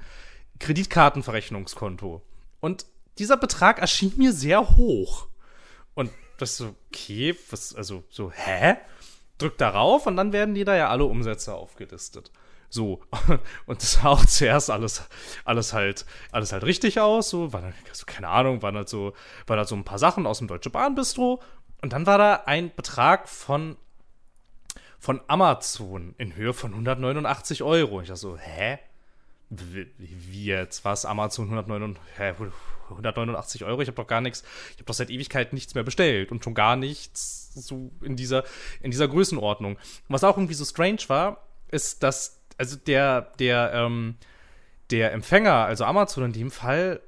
Kreditkartenverrechnungskonto. 0.59 2.23
Und 2.61 2.87
dieser 3.19 3.37
Betrag 3.37 3.79
erschien 3.79 4.13
mir 4.17 4.33
sehr 4.33 4.77
hoch. 4.77 5.29
Und 5.95 6.11
das 6.39 6.57
so, 6.57 6.75
okay, 6.89 7.37
was, 7.51 7.75
also 7.75 8.05
so, 8.09 8.31
hä? 8.31 8.77
Drück 9.39 9.59
darauf 9.59 10.07
und 10.07 10.17
dann 10.17 10.33
werden 10.33 10.55
die 10.55 10.65
da 10.65 10.77
ja 10.77 10.89
alle 10.89 11.05
Umsätze 11.05 11.55
aufgelistet. 11.55 12.31
So, 12.69 13.03
und 13.67 13.83
das 13.83 13.93
sah 13.93 14.07
auch 14.07 14.25
zuerst 14.25 14.71
alles, 14.71 15.03
alles 15.45 15.73
halt, 15.73 16.07
alles 16.31 16.53
halt 16.53 16.65
richtig 16.65 17.01
aus. 17.01 17.29
So, 17.29 17.53
waren, 17.53 17.75
also 17.89 18.05
keine 18.07 18.29
Ahnung, 18.29 18.63
waren 18.63 18.77
halt 18.77 18.89
so, 18.89 19.13
waren 19.47 19.59
halt 19.59 19.69
so 19.69 19.75
ein 19.75 19.85
paar 19.85 19.99
Sachen 19.99 20.27
aus 20.27 20.39
dem 20.39 20.49
Deutsche 20.49 20.71
Bahn 20.71 20.95
Bistro. 20.95 21.43
Und 21.83 21.93
dann 21.93 22.07
war 22.07 22.17
da 22.17 22.45
ein 22.47 22.75
Betrag 22.75 23.29
von, 23.29 23.77
von 24.99 25.21
Amazon 25.27 26.15
in 26.17 26.35
Höhe 26.35 26.55
von 26.55 26.71
189 26.73 27.63
Euro. 27.63 28.01
Ich 28.01 28.09
dachte 28.09 28.21
so, 28.21 28.39
hä? 28.39 28.79
Wie, 29.55 30.45
jetzt? 30.47 30.85
Was? 30.85 31.05
Amazon 31.05 31.45
189, 31.45 32.03
hä, 32.17 32.33
189 32.89 33.65
Euro? 33.65 33.83
Ich 33.83 33.89
habe 33.89 33.97
doch 33.97 34.07
gar 34.07 34.23
nichts, 34.23 34.45
ich 34.71 34.77
habe 34.77 34.85
doch 34.85 34.95
seit 34.95 35.11
Ewigkeit 35.11 35.53
nichts 35.53 35.75
mehr 35.75 35.85
bestellt 35.85 36.33
und 36.33 36.43
schon 36.43 36.55
gar 36.55 36.77
nichts 36.77 37.53
so 37.55 37.93
in 38.01 38.17
dieser, 38.17 38.45
in 38.81 38.91
dieser 38.91 39.09
Größenordnung. 39.09 39.79
Was 40.09 40.25
auch 40.25 40.39
irgendwie 40.39 40.55
so 40.55 40.65
strange 40.65 41.01
war, 41.09 41.47
ist, 41.69 42.03
dass, 42.03 42.41
also 42.57 42.77
der, 42.77 43.33
der, 43.39 43.73
ähm, 43.75 44.17
der 44.91 45.13
Empfänger, 45.13 45.53
also 45.53 45.85
Amazon 45.85 46.25
in 46.25 46.33
dem 46.33 46.51
Fall, 46.51 47.03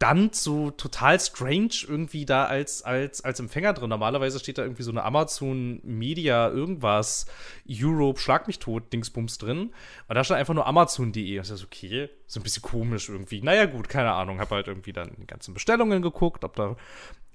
stand 0.00 0.34
so 0.34 0.70
total 0.70 1.20
strange 1.20 1.84
irgendwie 1.86 2.24
da 2.24 2.46
als, 2.46 2.82
als, 2.82 3.22
als 3.22 3.38
Empfänger 3.38 3.74
drin. 3.74 3.90
Normalerweise 3.90 4.38
steht 4.38 4.56
da 4.56 4.62
irgendwie 4.62 4.82
so 4.82 4.90
eine 4.90 5.04
Amazon 5.04 5.78
Media 5.82 6.48
irgendwas, 6.48 7.26
Europe, 7.68 8.18
Schlag 8.18 8.46
mich 8.46 8.58
tot, 8.58 8.94
Dingsbums 8.94 9.36
drin. 9.36 9.74
Und 10.08 10.14
da 10.14 10.24
stand 10.24 10.40
einfach 10.40 10.54
nur 10.54 10.66
Amazon.de. 10.66 11.36
Und 11.36 11.42
ich 11.42 11.50
dachte, 11.50 11.64
okay, 11.66 12.08
so 12.26 12.40
ein 12.40 12.42
bisschen 12.42 12.62
komisch 12.62 13.10
irgendwie. 13.10 13.42
Naja, 13.42 13.66
gut, 13.66 13.90
keine 13.90 14.12
Ahnung. 14.12 14.40
Hab 14.40 14.50
halt 14.50 14.68
irgendwie 14.68 14.94
dann 14.94 15.10
die 15.18 15.26
ganzen 15.26 15.52
Bestellungen 15.52 16.00
geguckt, 16.00 16.44
ob 16.44 16.56
da, 16.56 16.76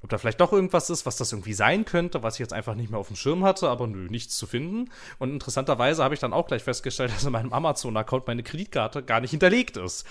ob 0.01 0.10
da 0.10 0.17
vielleicht 0.17 0.39
doch 0.39 0.53
irgendwas 0.53 0.89
ist, 0.89 1.05
was 1.05 1.17
das 1.17 1.31
irgendwie 1.31 1.53
sein 1.53 1.84
könnte, 1.84 2.21
was 2.21 2.36
ich 2.36 2.39
jetzt 2.39 2.53
einfach 2.53 2.75
nicht 2.75 2.91
mehr 2.91 2.99
auf 2.99 3.08
dem 3.08 3.15
Schirm 3.15 3.43
hatte, 3.43 3.69
aber 3.69 3.88
nö, 3.88 4.08
nichts 4.10 4.38
zu 4.38 4.45
finden. 4.45 4.91
Und 5.17 5.31
interessanterweise 5.31 6.03
habe 6.03 6.13
ich 6.13 6.19
dann 6.19 6.34
auch 6.34 6.47
gleich 6.47 6.63
festgestellt, 6.63 7.12
dass 7.15 7.23
in 7.23 7.31
meinem 7.31 7.53
Amazon-Account 7.53 8.27
meine 8.27 8.43
Kreditkarte 8.43 9.03
gar 9.03 9.21
nicht 9.21 9.31
hinterlegt 9.31 9.77
ist. 9.77 10.05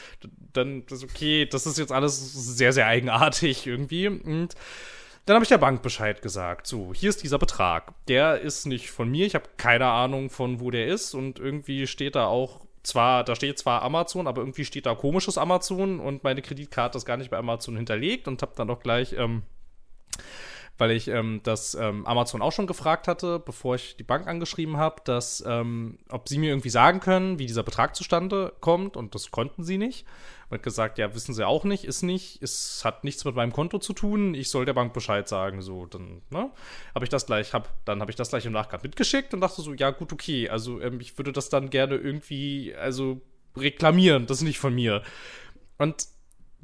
Dann 0.53 0.85
ist 0.91 1.05
okay, 1.05 1.47
das 1.47 1.67
ist 1.67 1.79
jetzt 1.79 1.93
alles 1.93 2.33
sehr, 2.57 2.73
sehr 2.73 2.87
eigenartig 2.87 3.67
irgendwie. 3.67 4.09
Und 4.09 4.55
dann 5.27 5.35
habe 5.35 5.45
ich 5.45 5.49
der 5.49 5.59
Bank 5.59 5.83
Bescheid 5.83 6.21
gesagt. 6.23 6.67
So, 6.67 6.93
hier 6.93 7.11
ist 7.11 7.23
dieser 7.23 7.39
Betrag. 7.39 7.95
Der 8.09 8.41
ist 8.41 8.67
nicht 8.67 8.91
von 8.91 9.09
mir. 9.09 9.27
Ich 9.27 9.35
habe 9.35 9.49
keine 9.57 9.87
Ahnung, 9.87 10.29
von 10.29 10.61
wo 10.61 10.71
der 10.71 10.87
ist. 10.89 11.15
Und 11.15 11.39
irgendwie 11.39 11.87
steht 11.87 12.15
da 12.15 12.27
auch 12.27 12.61
zwar, 12.83 13.25
da 13.25 13.35
steht 13.35 13.59
zwar 13.59 13.83
Amazon, 13.83 14.27
aber 14.27 14.43
irgendwie 14.43 14.65
steht 14.65 14.87
da 14.87 14.95
komisches 14.95 15.39
Amazon 15.39 16.01
und 16.01 16.23
meine 16.23 16.43
Kreditkarte 16.43 16.99
ist 16.99 17.07
gar 17.07 17.17
nicht 17.17 17.31
bei 17.31 17.39
Amazon 17.39 17.77
hinterlegt 17.77 18.29
und 18.29 18.43
habe 18.43 18.53
dann 18.57 18.69
auch 18.71 18.81
gleich 18.81 19.15
ähm, 19.15 19.43
weil 20.77 20.91
ich 20.91 21.09
ähm, 21.09 21.41
das 21.45 21.75
ähm, 21.75 22.05
Amazon 22.07 22.43
auch 22.43 22.53
schon 22.53 22.67
gefragt 22.67 23.07
hatte, 23.07 23.39
bevor 23.39 23.77
ich 23.77 23.97
die 23.97 24.03
Bank 24.03 24.27
angeschrieben 24.27 24.77
habe, 24.77 25.03
dass 25.05 25.43
ähm, 25.47 25.99
ob 26.09 26.29
sie 26.29 26.39
mir 26.39 26.51
irgendwie 26.51 26.71
sagen 26.71 27.01
können, 27.01 27.39
wie 27.39 27.47
dieser 27.47 27.63
Betrag 27.63 27.95
zustande 27.95 28.53
kommt. 28.61 28.97
Und 28.97 29.15
das 29.15 29.31
konnten 29.31 29.63
sie 29.63 29.79
nicht. 29.79 30.05
Und 30.51 30.63
gesagt, 30.63 30.99
ja, 30.99 31.15
wissen 31.15 31.33
sie 31.33 31.47
auch 31.47 31.65
nicht, 31.65 31.85
ist 31.85 32.03
nicht, 32.03 32.43
es 32.43 32.85
hat 32.85 33.03
nichts 33.03 33.25
mit 33.25 33.35
meinem 33.35 33.53
Konto 33.53 33.79
zu 33.79 33.93
tun, 33.93 34.35
ich 34.35 34.51
soll 34.51 34.67
der 34.67 34.75
Bank 34.75 34.93
Bescheid 34.93 35.27
sagen, 35.27 35.63
so, 35.63 35.87
dann, 35.87 36.21
ne, 36.31 36.51
habe 36.95 37.05
ich 37.05 37.09
das 37.09 37.27
gleich, 37.27 37.55
hab, 37.55 37.73
dann 37.87 38.01
habe 38.01 38.11
ich 38.11 38.17
das 38.17 38.29
gleich 38.29 38.45
im 38.45 38.53
Nachgang 38.53 38.81
mitgeschickt 38.83 39.33
und 39.33 39.41
dachte 39.41 39.63
so, 39.63 39.73
ja, 39.73 39.91
gut, 39.91 40.13
okay, 40.13 40.51
also 40.51 40.81
ähm, 40.81 41.01
ich 41.01 41.17
würde 41.19 41.33
das 41.33 41.49
dann 41.49 41.71
gerne 41.71 41.97
irgendwie, 41.97 42.75
also 42.77 43.23
reklamieren, 43.57 44.27
das 44.27 44.39
ist 44.39 44.45
nicht 44.45 44.59
von 44.59 44.75
mir. 44.75 45.03
Und 45.79 46.07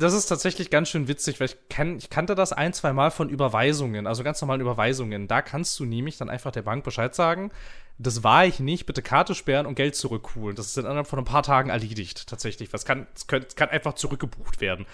das 0.00 0.14
ist 0.14 0.26
tatsächlich 0.26 0.70
ganz 0.70 0.88
schön 0.88 1.08
witzig, 1.08 1.40
weil 1.40 1.48
ich, 1.48 1.56
kenn, 1.68 1.98
ich 1.98 2.08
kannte 2.08 2.34
das 2.34 2.52
ein, 2.52 2.72
zwei 2.72 2.92
Mal 2.92 3.10
von 3.10 3.28
Überweisungen, 3.28 4.06
also 4.06 4.24
ganz 4.24 4.40
normalen 4.40 4.62
Überweisungen. 4.62 5.28
Da 5.28 5.42
kannst 5.42 5.78
du 5.78 5.84
nämlich 5.84 6.16
dann 6.16 6.30
einfach 6.30 6.52
der 6.52 6.62
Bank 6.62 6.84
Bescheid 6.84 7.14
sagen, 7.14 7.50
das 7.98 8.24
war 8.24 8.46
ich 8.46 8.60
nicht, 8.60 8.86
bitte 8.86 9.02
Karte 9.02 9.34
sperren 9.34 9.66
und 9.66 9.74
Geld 9.74 9.94
zurückholen. 9.94 10.56
Das 10.56 10.66
ist 10.66 10.76
dann 10.78 10.86
innerhalb 10.86 11.06
von 11.06 11.18
ein 11.18 11.26
paar 11.26 11.42
Tagen 11.42 11.68
erledigt, 11.68 12.26
tatsächlich. 12.26 12.70
Das 12.70 12.86
kann, 12.86 13.06
das 13.12 13.26
kann, 13.26 13.42
das 13.42 13.56
kann 13.56 13.68
einfach 13.68 13.92
zurückgebucht 13.92 14.62
werden. 14.62 14.86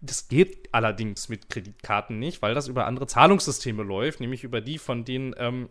Das 0.00 0.28
geht 0.28 0.70
allerdings 0.72 1.28
mit 1.28 1.50
Kreditkarten 1.50 2.18
nicht, 2.18 2.40
weil 2.40 2.54
das 2.54 2.66
über 2.66 2.86
andere 2.86 3.06
Zahlungssysteme 3.06 3.82
läuft, 3.82 4.20
nämlich 4.20 4.42
über 4.42 4.62
die 4.62 4.78
von 4.78 5.04
den, 5.04 5.34
ähm, 5.38 5.68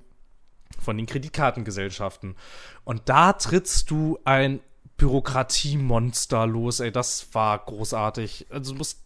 von 0.79 0.95
den 0.95 1.07
Kreditkartengesellschaften. 1.07 2.35
Und 2.83 3.09
da 3.09 3.33
trittst 3.33 3.89
du 3.89 4.19
ein 4.23 4.59
Bürokratiemonster 4.97 6.47
los, 6.47 6.79
ey, 6.79 6.91
das 6.91 7.33
war 7.33 7.59
großartig. 7.59 8.47
Also 8.49 8.73
du 8.73 8.77
musst, 8.77 9.03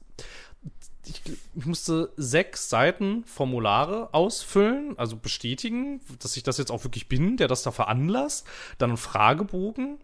ich, 1.06 1.21
ich, 1.56 1.65
musste 1.65 2.12
sechs 2.17 2.69
Seiten 2.69 3.23
Formulare 3.25 4.13
ausfüllen, 4.13 4.97
also 4.97 5.17
bestätigen, 5.17 6.02
dass 6.19 6.38
ich 6.38 6.43
das 6.43 6.58
jetzt 6.58 6.71
auch 6.71 6.84
wirklich 6.84 7.10
bin, 7.10 7.38
der 7.38 7.47
das 7.47 7.63
da 7.63 7.71
veranlasst. 7.71 8.45
Dann 8.78 8.91
einen 8.91 8.97
Fragebogen 8.97 9.97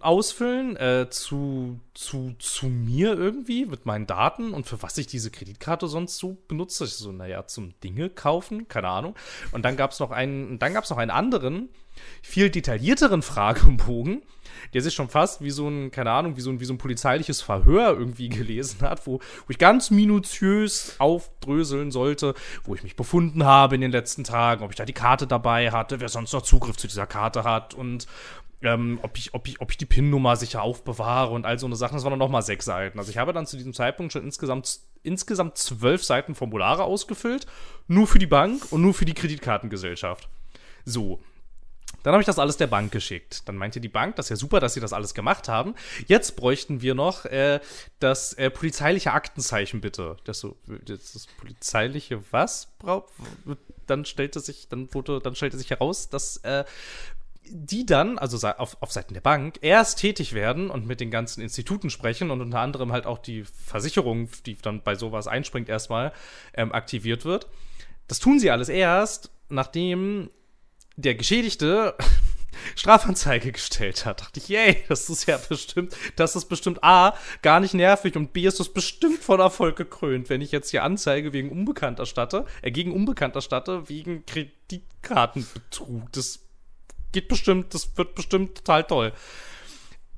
ausfüllen 0.00 0.76
äh, 0.76 1.06
zu, 1.10 1.78
zu, 1.94 2.34
zu 2.40 2.66
mir 2.66 3.16
irgendwie 3.16 3.66
mit 3.66 3.86
meinen 3.86 4.06
Daten 4.06 4.52
und 4.52 4.66
für 4.66 4.82
was 4.82 4.98
ich 4.98 5.06
diese 5.06 5.30
Kreditkarte 5.30 5.86
sonst 5.86 6.16
so 6.16 6.36
benutze. 6.48 6.84
Ich 6.84 6.94
so, 6.94 7.12
naja, 7.12 7.46
zum 7.46 7.78
Dinge 7.80 8.10
kaufen, 8.10 8.66
keine 8.66 8.88
Ahnung. 8.88 9.14
Und 9.52 9.64
dann 9.64 9.76
gab 9.76 9.92
es 9.92 10.00
noch 10.00 10.10
einen, 10.10 10.58
dann 10.58 10.74
gab 10.74 10.84
es 10.84 10.90
noch 10.90 10.98
einen 10.98 11.12
anderen, 11.12 11.68
viel 12.20 12.50
detaillierteren 12.50 13.22
Fragebogen, 13.22 14.22
der 14.74 14.82
sich 14.82 14.94
schon 14.94 15.08
fast 15.08 15.42
wie 15.42 15.50
so 15.50 15.68
ein, 15.68 15.90
keine 15.90 16.10
Ahnung, 16.10 16.36
wie 16.36 16.40
so 16.40 16.50
ein, 16.50 16.60
wie 16.60 16.64
so 16.64 16.74
ein 16.74 16.78
polizeiliches 16.78 17.40
Verhör 17.42 17.96
irgendwie 17.98 18.28
gelesen 18.28 18.80
hat, 18.82 19.06
wo, 19.06 19.18
wo 19.18 19.50
ich 19.50 19.58
ganz 19.58 19.90
minutiös 19.90 20.96
aufdröseln 20.98 21.90
sollte, 21.90 22.34
wo 22.64 22.74
ich 22.74 22.82
mich 22.82 22.96
befunden 22.96 23.44
habe 23.44 23.74
in 23.74 23.80
den 23.80 23.92
letzten 23.92 24.24
Tagen, 24.24 24.64
ob 24.64 24.70
ich 24.70 24.76
da 24.76 24.84
die 24.84 24.92
Karte 24.92 25.26
dabei 25.26 25.70
hatte, 25.70 26.00
wer 26.00 26.08
sonst 26.08 26.32
noch 26.32 26.42
Zugriff 26.42 26.76
zu 26.76 26.86
dieser 26.86 27.06
Karte 27.06 27.44
hat 27.44 27.74
und 27.74 28.06
ähm, 28.62 28.98
ob, 29.02 29.16
ich, 29.18 29.34
ob, 29.34 29.46
ich, 29.46 29.60
ob 29.60 29.70
ich 29.70 29.76
die 29.76 29.86
PIN-Nummer 29.86 30.36
sicher 30.36 30.62
aufbewahre 30.62 31.32
und 31.32 31.44
all 31.44 31.58
so 31.58 31.66
eine 31.66 31.76
Sachen. 31.76 31.94
Das 31.94 32.04
waren 32.04 32.10
dann 32.10 32.18
nochmal 32.18 32.42
sechs 32.42 32.64
Seiten. 32.64 32.98
Also 32.98 33.10
ich 33.10 33.18
habe 33.18 33.32
dann 33.32 33.46
zu 33.46 33.56
diesem 33.56 33.74
Zeitpunkt 33.74 34.12
schon 34.12 34.24
insgesamt, 34.24 34.80
insgesamt 35.02 35.58
zwölf 35.58 36.02
Seiten 36.04 36.34
Formulare 36.34 36.84
ausgefüllt, 36.84 37.46
nur 37.86 38.06
für 38.06 38.18
die 38.18 38.26
Bank 38.26 38.72
und 38.72 38.82
nur 38.82 38.94
für 38.94 39.04
die 39.04 39.14
Kreditkartengesellschaft. 39.14 40.28
So, 40.84 41.20
dann 42.06 42.12
habe 42.12 42.22
ich 42.22 42.26
das 42.26 42.38
alles 42.38 42.56
der 42.56 42.68
Bank 42.68 42.92
geschickt. 42.92 43.48
Dann 43.48 43.56
meinte 43.56 43.80
die 43.80 43.88
Bank, 43.88 44.14
das 44.14 44.26
ist 44.26 44.30
ja 44.30 44.36
super, 44.36 44.60
dass 44.60 44.74
sie 44.74 44.80
das 44.80 44.92
alles 44.92 45.12
gemacht 45.12 45.48
haben. 45.48 45.74
Jetzt 46.06 46.36
bräuchten 46.36 46.80
wir 46.80 46.94
noch 46.94 47.24
äh, 47.24 47.58
das 47.98 48.32
äh, 48.34 48.48
polizeiliche 48.48 49.10
Aktenzeichen, 49.10 49.80
bitte. 49.80 50.16
Das 50.22 50.38
so, 50.38 50.56
das, 50.84 51.14
das 51.14 51.26
polizeiliche 51.26 52.22
was? 52.30 52.68
Dann 53.88 54.04
stellte 54.04 54.38
sich, 54.38 54.68
dann 54.68 54.94
wurde, 54.94 55.18
dann 55.18 55.34
stellte 55.34 55.58
sich 55.58 55.70
heraus, 55.70 56.08
dass 56.08 56.36
äh, 56.44 56.62
die 57.42 57.84
dann, 57.84 58.18
also 58.18 58.46
auf, 58.50 58.76
auf 58.80 58.92
Seiten 58.92 59.14
der 59.14 59.20
Bank, 59.20 59.58
erst 59.62 59.98
tätig 59.98 60.32
werden 60.32 60.70
und 60.70 60.86
mit 60.86 61.00
den 61.00 61.10
ganzen 61.10 61.40
Instituten 61.40 61.90
sprechen 61.90 62.30
und 62.30 62.40
unter 62.40 62.60
anderem 62.60 62.92
halt 62.92 63.06
auch 63.06 63.18
die 63.18 63.42
Versicherung, 63.42 64.28
die 64.46 64.54
dann 64.54 64.80
bei 64.80 64.94
sowas 64.94 65.26
einspringt, 65.26 65.68
erstmal 65.68 66.12
ähm, 66.54 66.70
aktiviert 66.70 67.24
wird. 67.24 67.48
Das 68.06 68.20
tun 68.20 68.38
sie 68.38 68.52
alles 68.52 68.68
erst, 68.68 69.32
nachdem 69.48 70.30
der 70.96 71.14
Geschädigte 71.14 71.94
Strafanzeige 72.74 73.52
gestellt 73.52 74.06
hat. 74.06 74.22
Dachte 74.22 74.40
ich, 74.40 74.48
yay, 74.48 74.82
das 74.88 75.08
ist 75.10 75.26
ja 75.26 75.36
bestimmt, 75.36 75.94
das 76.16 76.36
ist 76.36 76.46
bestimmt 76.46 76.82
A, 76.82 77.14
gar 77.42 77.60
nicht 77.60 77.74
nervig 77.74 78.16
und 78.16 78.32
B 78.32 78.46
ist 78.46 78.58
das 78.58 78.70
bestimmt 78.70 79.22
von 79.22 79.40
Erfolg 79.40 79.76
gekrönt, 79.76 80.30
wenn 80.30 80.40
ich 80.40 80.52
jetzt 80.52 80.70
hier 80.70 80.82
Anzeige 80.82 81.32
wegen 81.32 81.50
Unbekannt 81.50 81.98
erstatte, 81.98 82.46
äh, 82.62 82.70
gegen 82.70 82.92
Unbekannt 82.92 83.34
erstatte, 83.34 83.88
wegen 83.88 84.24
Kreditkartenbetrug. 84.26 86.10
Das 86.12 86.40
geht 87.12 87.28
bestimmt, 87.28 87.74
das 87.74 87.96
wird 87.96 88.14
bestimmt 88.14 88.56
total 88.56 88.84
toll. 88.84 89.12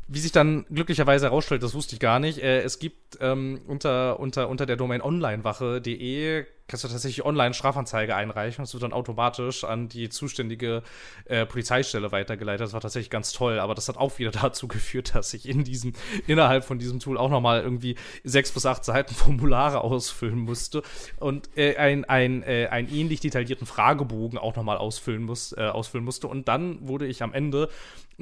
Wie 0.08 0.18
sich 0.18 0.32
dann 0.32 0.64
glücklicherweise 0.70 1.26
herausstellt, 1.26 1.62
das 1.62 1.74
wusste 1.74 1.94
ich 1.94 2.00
gar 2.00 2.18
nicht. 2.18 2.38
Äh, 2.38 2.62
es 2.62 2.78
gibt 2.78 3.18
ähm, 3.20 3.60
unter, 3.66 4.18
unter, 4.18 4.48
unter 4.48 4.64
der 4.64 4.76
Domain 4.76 5.02
onlinewache.de 5.02 6.46
kannst 6.68 6.84
du 6.84 6.88
tatsächlich 6.88 7.24
online 7.24 7.54
Strafanzeige 7.54 8.14
einreichen. 8.14 8.62
Das 8.62 8.74
wird 8.74 8.82
dann 8.82 8.92
automatisch 8.92 9.64
an 9.64 9.88
die 9.88 10.10
zuständige 10.10 10.82
äh, 11.24 11.46
Polizeistelle 11.46 12.12
weitergeleitet. 12.12 12.60
Das 12.60 12.74
war 12.74 12.80
tatsächlich 12.80 13.10
ganz 13.10 13.32
toll, 13.32 13.58
aber 13.58 13.74
das 13.74 13.88
hat 13.88 13.96
auch 13.96 14.18
wieder 14.18 14.30
dazu 14.42 14.68
geführt, 14.68 15.14
dass 15.14 15.32
ich 15.34 15.48
in 15.48 15.64
diesem, 15.64 15.94
innerhalb 16.26 16.64
von 16.64 16.78
diesem 16.78 17.00
Tool 17.00 17.16
auch 17.16 17.30
nochmal 17.30 17.62
irgendwie 17.62 17.96
sechs 18.22 18.52
bis 18.52 18.66
acht 18.66 18.84
Seiten 18.84 19.14
Formulare 19.14 19.80
ausfüllen 19.82 20.38
musste 20.38 20.82
und 21.18 21.48
äh, 21.56 21.76
ein, 21.76 22.04
ein, 22.04 22.42
äh, 22.42 22.68
einen 22.70 22.94
ähnlich 22.94 23.20
detaillierten 23.20 23.66
Fragebogen 23.66 24.38
auch 24.38 24.54
nochmal 24.54 24.76
ausfüllen, 24.76 25.22
muss, 25.22 25.52
äh, 25.52 25.62
ausfüllen 25.62 26.04
musste. 26.04 26.28
Und 26.28 26.48
dann 26.48 26.86
wurde 26.86 27.06
ich 27.06 27.22
am 27.22 27.32
Ende 27.32 27.70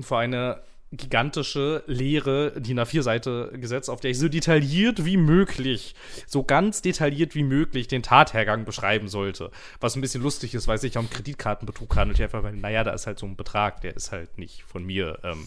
vor 0.01 0.19
eine 0.19 0.63
gigantische, 0.93 1.83
leere 1.87 2.61
DIN 2.61 2.79
A4-Seite 2.79 3.53
gesetzt, 3.55 3.91
auf 3.91 4.01
der 4.01 4.13
ich 4.13 4.19
so 4.19 4.29
detailliert 4.29 5.05
wie 5.05 5.17
möglich, 5.17 5.95
so 6.27 6.45
ganz 6.45 6.81
detailliert 6.81 7.35
wie 7.35 7.43
möglich 7.43 7.89
den 7.89 8.03
Tathergang 8.03 8.65
beschreiben 8.65 9.09
sollte. 9.09 9.51
Was 9.81 9.97
ein 9.97 10.01
bisschen 10.01 10.23
lustig 10.23 10.55
ist, 10.55 10.69
weil 10.69 10.77
es 10.77 10.83
sich 10.83 10.97
um 10.97 11.11
Kreditkartenbetrug 11.11 11.97
handelt. 11.97 12.19
Ich 12.19 12.23
einfach, 12.23 12.43
weil, 12.43 12.55
naja, 12.55 12.85
da 12.85 12.93
ist 12.93 13.07
halt 13.07 13.19
so 13.19 13.27
ein 13.27 13.37
Betrag, 13.37 13.81
der 13.81 13.97
ist 13.97 14.13
halt 14.13 14.39
nicht 14.39 14.63
von 14.63 14.85
mir. 14.85 15.19
Ähm, 15.25 15.47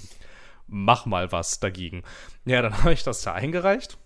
mach 0.68 1.06
mal 1.06 1.32
was 1.32 1.60
dagegen. 1.60 2.04
Ja, 2.46 2.62
dann 2.62 2.78
habe 2.84 2.94
ich 2.94 3.04
das 3.04 3.22
da 3.22 3.34
eingereicht. 3.34 3.98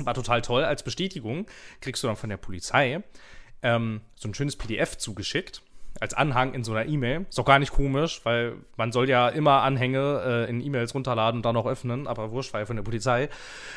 War 0.00 0.14
total 0.14 0.42
toll. 0.42 0.64
Als 0.64 0.82
Bestätigung 0.82 1.46
kriegst 1.80 2.02
du 2.02 2.06
dann 2.06 2.16
von 2.16 2.30
der 2.30 2.36
Polizei 2.36 3.02
ähm, 3.62 4.02
so 4.14 4.28
ein 4.28 4.34
schönes 4.34 4.56
PDF 4.56 4.98
zugeschickt 4.98 5.62
als 6.00 6.14
Anhang 6.14 6.54
in 6.54 6.64
so 6.64 6.72
einer 6.72 6.88
E-Mail. 6.88 7.26
Ist 7.28 7.38
doch 7.38 7.44
gar 7.44 7.58
nicht 7.58 7.72
komisch, 7.72 8.20
weil 8.24 8.54
man 8.76 8.92
soll 8.92 9.08
ja 9.08 9.28
immer 9.28 9.62
Anhänge 9.62 10.46
äh, 10.46 10.50
in 10.50 10.60
E-Mails 10.60 10.94
runterladen 10.94 11.38
und 11.38 11.44
dann 11.44 11.56
auch 11.56 11.66
öffnen, 11.66 12.06
aber 12.06 12.30
wurscht, 12.30 12.52
weil 12.54 12.66
von 12.66 12.76
der 12.76 12.82
Polizei. 12.82 13.28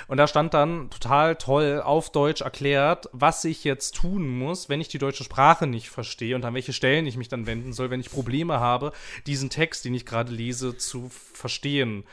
Und 0.08 0.18
da 0.18 0.28
stand 0.28 0.54
dann 0.54 0.90
total 0.90 1.36
toll 1.36 1.82
auf 1.84 2.12
Deutsch 2.12 2.42
erklärt, 2.42 3.10
was 3.12 3.44
ich 3.46 3.64
jetzt 3.64 3.96
tun 3.96 4.28
muss, 4.28 4.70
wenn 4.70 4.82
ich 4.82 4.88
die 4.88 5.00
deutsche 5.00 5.24
Sprache 5.24 5.68
nicht 5.68 5.90
verstehe 5.90 6.36
und 6.36 6.46
an 6.46 6.54
welche 6.54 6.74
Stellen 6.74 7.08
ich 7.08 7.18
mich 7.18 7.30
dann 7.30 7.48
wenden 7.48 7.74
soll, 7.74 7.90
wenn 7.90 8.00
ich 8.00 8.12
Probleme 8.12 8.60
habe, 8.60 8.92
diesen 9.26 9.50
Text, 9.50 9.86
den 9.86 9.94
ich 9.94 10.06
gerade 10.06 10.32
lese, 10.32 10.78
zu 10.78 11.10
verstehen 11.10 12.04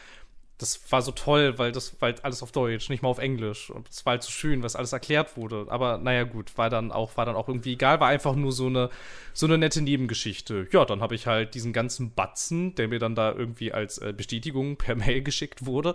das 0.58 0.80
war 0.90 1.02
so 1.02 1.12
toll, 1.12 1.56
weil 1.56 1.70
das 1.70 2.00
war 2.00 2.08
halt 2.08 2.24
alles 2.24 2.42
auf 2.42 2.50
Deutsch, 2.50 2.90
nicht 2.90 3.00
mal 3.00 3.08
auf 3.08 3.18
Englisch. 3.18 3.70
Und 3.70 3.88
es 3.88 4.04
war 4.04 4.12
halt 4.12 4.24
so 4.24 4.30
schön, 4.30 4.64
was 4.64 4.74
alles 4.74 4.92
erklärt 4.92 5.36
wurde. 5.36 5.66
Aber 5.68 5.98
naja, 5.98 6.24
gut, 6.24 6.58
war 6.58 6.68
dann 6.68 6.90
auch, 6.90 7.16
war 7.16 7.24
dann 7.26 7.36
auch 7.36 7.46
irgendwie 7.46 7.74
egal, 7.74 8.00
war 8.00 8.08
einfach 8.08 8.34
nur 8.34 8.50
so 8.50 8.66
eine, 8.66 8.90
so 9.32 9.46
eine 9.46 9.56
nette 9.56 9.80
Nebengeschichte. 9.80 10.66
Ja, 10.72 10.84
dann 10.84 11.00
habe 11.00 11.14
ich 11.14 11.28
halt 11.28 11.54
diesen 11.54 11.72
ganzen 11.72 12.12
Batzen, 12.12 12.74
der 12.74 12.88
mir 12.88 12.98
dann 12.98 13.14
da 13.14 13.32
irgendwie 13.32 13.72
als 13.72 13.98
äh, 13.98 14.12
Bestätigung 14.12 14.76
per 14.76 14.94
Mail 14.96 15.22
geschickt 15.22 15.64
wurde, 15.64 15.94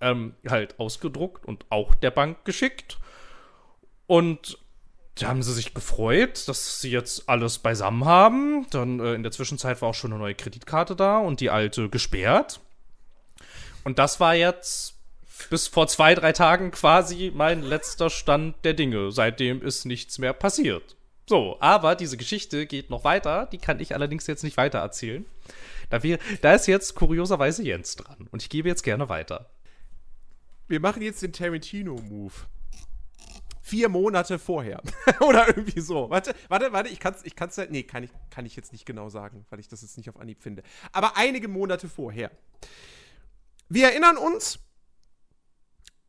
ähm, 0.00 0.34
halt 0.48 0.78
ausgedruckt 0.78 1.44
und 1.44 1.66
auch 1.70 1.96
der 1.96 2.12
Bank 2.12 2.44
geschickt. 2.44 2.98
Und 4.06 4.58
da 5.16 5.28
haben 5.28 5.42
sie 5.42 5.52
sich 5.52 5.74
gefreut, 5.74 6.46
dass 6.46 6.80
sie 6.80 6.90
jetzt 6.90 7.28
alles 7.28 7.58
beisammen 7.58 8.04
haben. 8.04 8.66
Dann 8.70 9.00
äh, 9.00 9.14
in 9.14 9.24
der 9.24 9.32
Zwischenzeit 9.32 9.82
war 9.82 9.88
auch 9.88 9.94
schon 9.94 10.12
eine 10.12 10.20
neue 10.20 10.34
Kreditkarte 10.36 10.94
da 10.94 11.18
und 11.18 11.40
die 11.40 11.50
alte 11.50 11.88
gesperrt. 11.88 12.60
Und 13.84 13.98
das 13.98 14.18
war 14.18 14.34
jetzt 14.34 14.94
bis 15.50 15.68
vor 15.68 15.86
zwei, 15.86 16.14
drei 16.14 16.32
Tagen 16.32 16.70
quasi 16.70 17.30
mein 17.34 17.62
letzter 17.62 18.10
Stand 18.10 18.56
der 18.64 18.74
Dinge. 18.74 19.12
Seitdem 19.12 19.62
ist 19.62 19.84
nichts 19.84 20.18
mehr 20.18 20.32
passiert. 20.32 20.96
So, 21.26 21.56
aber 21.60 21.94
diese 21.94 22.16
Geschichte 22.16 22.66
geht 22.66 22.90
noch 22.90 23.04
weiter. 23.04 23.46
Die 23.50 23.58
kann 23.58 23.80
ich 23.80 23.94
allerdings 23.94 24.26
jetzt 24.26 24.44
nicht 24.44 24.56
weiter 24.56 24.78
erzählen. 24.78 25.24
Da, 25.90 26.02
wir, 26.02 26.18
da 26.42 26.54
ist 26.54 26.66
jetzt 26.66 26.94
kurioserweise 26.94 27.62
Jens 27.62 27.96
dran. 27.96 28.28
Und 28.30 28.42
ich 28.42 28.50
gebe 28.50 28.68
jetzt 28.68 28.82
gerne 28.82 29.08
weiter. 29.08 29.50
Wir 30.68 30.80
machen 30.80 31.02
jetzt 31.02 31.22
den 31.22 31.32
Tarantino-Move. 31.32 32.32
Vier 33.62 33.88
Monate 33.88 34.38
vorher. 34.38 34.82
Oder 35.20 35.48
irgendwie 35.48 35.80
so. 35.80 36.10
Warte, 36.10 36.34
warte, 36.48 36.72
warte, 36.72 36.90
ich 36.90 37.00
kann's, 37.00 37.22
ich 37.24 37.34
kann's, 37.34 37.56
nee, 37.70 37.82
kann 37.82 38.02
ich, 38.02 38.10
kann 38.30 38.44
ich 38.44 38.56
jetzt 38.56 38.72
nicht 38.72 38.84
genau 38.84 39.08
sagen, 39.08 39.46
weil 39.48 39.60
ich 39.60 39.68
das 39.68 39.80
jetzt 39.80 39.96
nicht 39.96 40.10
auf 40.10 40.18
Anhieb 40.18 40.42
finde. 40.42 40.62
Aber 40.92 41.16
einige 41.16 41.48
Monate 41.48 41.88
vorher. 41.88 42.30
Wir 43.74 43.88
erinnern 43.88 44.16
uns, 44.16 44.60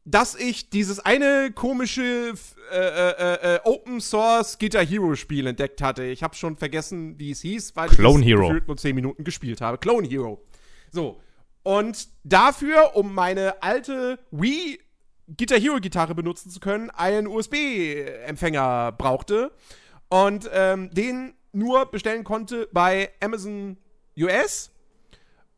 dass 0.03 0.35
ich 0.35 0.69
dieses 0.69 0.99
eine 0.99 1.51
komische 1.51 2.35
äh, 2.71 2.77
äh, 2.77 3.55
äh, 3.55 3.59
Open 3.63 3.99
Source 4.01 4.59
Guitar 4.59 4.85
Hero 4.85 5.15
Spiel 5.15 5.47
entdeckt 5.47 5.81
hatte. 5.81 6.03
Ich 6.03 6.21
habe 6.21 6.35
schon 6.35 6.57
vergessen, 6.57 7.17
wie 7.17 7.31
es 7.31 7.41
hieß, 7.41 7.75
weil 7.75 7.89
Clone 7.89 8.19
ich 8.19 8.27
Hero. 8.27 8.53
nur 8.53 8.77
10 8.77 8.93
Minuten 8.93 9.23
gespielt 9.23 9.61
habe. 9.61 9.79
Clone 9.79 10.07
Hero. 10.07 10.45
So. 10.91 11.19
Und 11.63 12.07
dafür, 12.23 12.95
um 12.95 13.15
meine 13.15 13.63
alte 13.63 14.19
Wii 14.29 14.79
Guitar 15.35 15.59
Hero 15.59 15.79
Gitarre 15.79 16.13
benutzen 16.13 16.51
zu 16.51 16.59
können, 16.59 16.91
einen 16.91 17.25
USB-Empfänger 17.25 18.91
brauchte 18.91 19.51
und 20.09 20.47
ähm, 20.53 20.91
den 20.93 21.33
nur 21.51 21.87
bestellen 21.87 22.23
konnte 22.25 22.69
bei 22.71 23.09
Amazon 23.21 23.77
US 24.19 24.69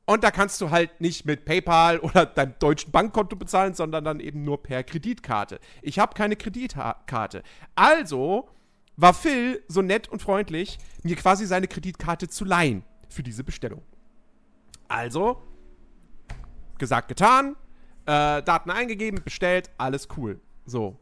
und 0.08 0.24
da 0.24 0.32
kannst 0.32 0.62
du 0.62 0.72
halt 0.72 1.02
nicht 1.02 1.26
mit 1.26 1.44
PayPal 1.44 2.00
oder 2.02 2.26
deinem 2.26 2.56
deutschen 2.60 2.92
Bankkonto 2.92 3.36
bezahlen, 3.36 3.74
sondern 3.74 4.06
dann 4.06 4.20
eben 4.22 4.44
nur 4.44 4.64
per 4.64 4.84
Kreditkarte. 4.84 5.60
Ich 5.82 6.00
habe 6.00 6.16
keine 6.16 6.38
Kreditkarte. 6.38 7.44
Also 7.76 8.50
war 8.96 9.14
Phil 9.14 9.62
so 9.68 9.82
nett 9.82 10.08
und 10.08 10.22
freundlich, 10.22 10.80
mir 11.04 11.18
quasi 11.18 11.46
seine 11.46 11.68
Kreditkarte 11.68 12.30
zu 12.30 12.46
leihen 12.46 12.84
für 13.10 13.22
diese 13.22 13.44
Bestellung. 13.44 13.84
Also, 14.88 15.44
gesagt, 16.78 17.10
getan, 17.10 17.58
äh, 18.06 18.42
Daten 18.42 18.72
eingegeben, 18.72 19.22
bestellt, 19.22 19.70
alles 19.78 20.08
cool. 20.16 20.40
So. 20.66 20.98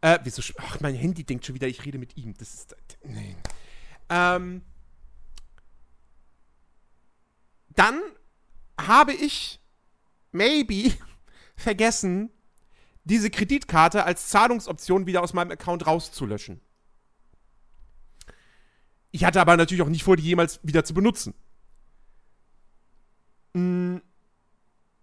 Äh, 0.00 0.18
wieso? 0.24 0.42
Ach, 0.58 0.80
mein 0.80 0.94
Handy 0.94 1.24
denkt 1.24 1.44
schon 1.44 1.54
wieder, 1.54 1.68
ich 1.68 1.84
rede 1.84 1.98
mit 1.98 2.16
ihm. 2.16 2.32
Das 2.38 2.54
ist. 2.54 2.76
Nee. 3.04 3.36
Ähm 4.08 4.62
dann 7.74 8.00
habe 8.80 9.12
ich 9.12 9.60
maybe 10.32 10.92
vergessen, 11.56 12.30
diese 13.04 13.30
Kreditkarte 13.30 14.04
als 14.04 14.28
Zahlungsoption 14.28 15.06
wieder 15.06 15.22
aus 15.22 15.34
meinem 15.34 15.50
Account 15.50 15.86
rauszulöschen. 15.86 16.60
Ich 19.10 19.24
hatte 19.24 19.40
aber 19.40 19.56
natürlich 19.56 19.82
auch 19.82 19.88
nicht 19.88 20.02
vor, 20.02 20.16
die 20.16 20.24
jemals 20.24 20.58
wieder 20.62 20.84
zu 20.84 20.94
benutzen. 20.94 21.34
Hm, 23.54 24.02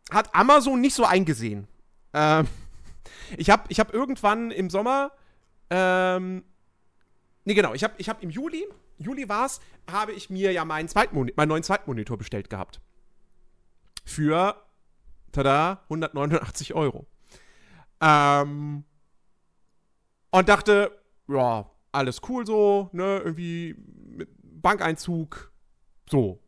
hat 0.10 0.36
Amazon 0.36 0.82
nicht 0.82 0.96
so 0.96 1.06
eingesehen. 1.06 1.68
Ähm, 2.14 2.48
ich 3.38 3.50
habe 3.50 3.64
ich 3.70 3.80
hab 3.80 3.94
irgendwann 3.94 4.52
im 4.52 4.70
Sommer, 4.70 5.12
ähm, 5.70 6.44
nee 7.46 7.54
genau, 7.54 7.74
ich 7.74 7.84
habe 7.84 7.94
ich 8.00 8.10
hab 8.10 8.22
im 8.22 8.32
Juli 8.32 8.66
Juli 9.02 9.30
war 9.30 9.46
es, 9.46 9.60
habe 9.92 10.12
ich 10.14 10.30
mir 10.30 10.52
ja 10.52 10.66
meinen, 10.66 10.88
Zweitmoni 10.88 11.34
meinen 11.36 11.50
neuen 11.50 11.64
Zweitmonitor 11.64 12.18
bestellt 12.18 12.50
gehabt. 12.50 12.82
Für, 14.06 14.56
tada, 15.32 15.82
189 15.84 16.74
Euro. 16.74 17.06
Ähm, 18.02 18.84
und 20.32 20.50
dachte, 20.50 20.98
ja, 21.28 21.70
alles 21.92 22.22
cool 22.30 22.46
so, 22.46 22.90
ne, 22.94 23.20
irgendwie 23.20 23.76
mit 24.06 24.30
Bankeinzug, 24.42 25.52
so. 26.10 26.40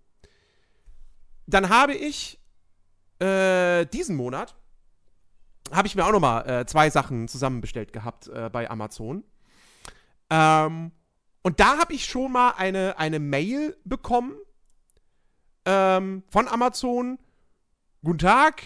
Dann 1.46 1.70
habe 1.70 1.94
ich 1.94 2.40
äh, 3.20 3.86
diesen 3.86 4.16
Monat 4.16 4.56
habe 5.72 5.88
ich 5.88 5.96
mir 5.96 6.06
auch 6.06 6.12
noch 6.12 6.20
mal 6.20 6.42
äh, 6.48 6.66
zwei 6.66 6.90
Sachen 6.90 7.28
zusammenbestellt 7.28 7.94
gehabt 7.94 8.28
äh, 8.28 8.50
bei 8.52 8.70
Amazon. 8.70 9.24
Ähm, 10.30 10.92
und 11.44 11.60
da 11.60 11.78
habe 11.78 11.94
ich 11.94 12.06
schon 12.06 12.32
mal 12.32 12.52
eine, 12.52 12.98
eine 12.98 13.20
Mail 13.20 13.78
bekommen 13.84 14.36
ähm, 15.66 16.24
von 16.30 16.48
Amazon. 16.48 17.20
Guten 18.02 18.20
Tag, 18.20 18.64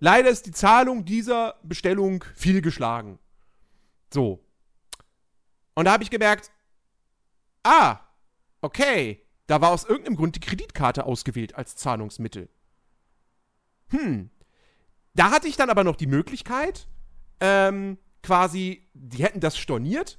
leider 0.00 0.28
ist 0.28 0.46
die 0.46 0.52
Zahlung 0.52 1.04
dieser 1.04 1.54
Bestellung 1.62 2.24
fehlgeschlagen. 2.34 3.18
So. 4.12 4.44
Und 5.74 5.84
da 5.84 5.92
habe 5.92 6.02
ich 6.02 6.10
gemerkt, 6.10 6.50
ah, 7.62 8.00
okay, 8.60 9.24
da 9.46 9.60
war 9.60 9.70
aus 9.70 9.84
irgendeinem 9.84 10.16
Grund 10.16 10.34
die 10.34 10.40
Kreditkarte 10.40 11.06
ausgewählt 11.06 11.54
als 11.54 11.76
Zahlungsmittel. 11.76 12.48
Hm. 13.90 14.30
Da 15.14 15.30
hatte 15.30 15.46
ich 15.46 15.56
dann 15.56 15.70
aber 15.70 15.84
noch 15.84 15.96
die 15.96 16.06
Möglichkeit, 16.06 16.88
ähm, 17.40 17.98
quasi, 18.22 18.88
die 18.92 19.22
hätten 19.22 19.40
das 19.40 19.56
storniert 19.56 20.18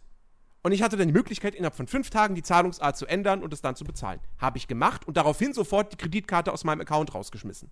und 0.61 0.71
ich 0.71 0.81
hatte 0.81 0.97
dann 0.97 1.07
die 1.07 1.13
Möglichkeit, 1.13 1.55
innerhalb 1.55 1.75
von 1.75 1.87
fünf 1.87 2.09
Tagen 2.09 2.35
die 2.35 2.43
Zahlungsart 2.43 2.97
zu 2.97 3.05
ändern 3.05 3.43
und 3.43 3.53
es 3.53 3.61
dann 3.61 3.75
zu 3.75 3.85
bezahlen. 3.85 4.19
Habe 4.37 4.57
ich 4.57 4.67
gemacht 4.67 5.07
und 5.07 5.15
daraufhin 5.15 5.53
sofort 5.53 5.93
die 5.93 5.97
Kreditkarte 5.97 6.51
aus 6.51 6.63
meinem 6.63 6.81
Account 6.81 7.13
rausgeschmissen. 7.13 7.71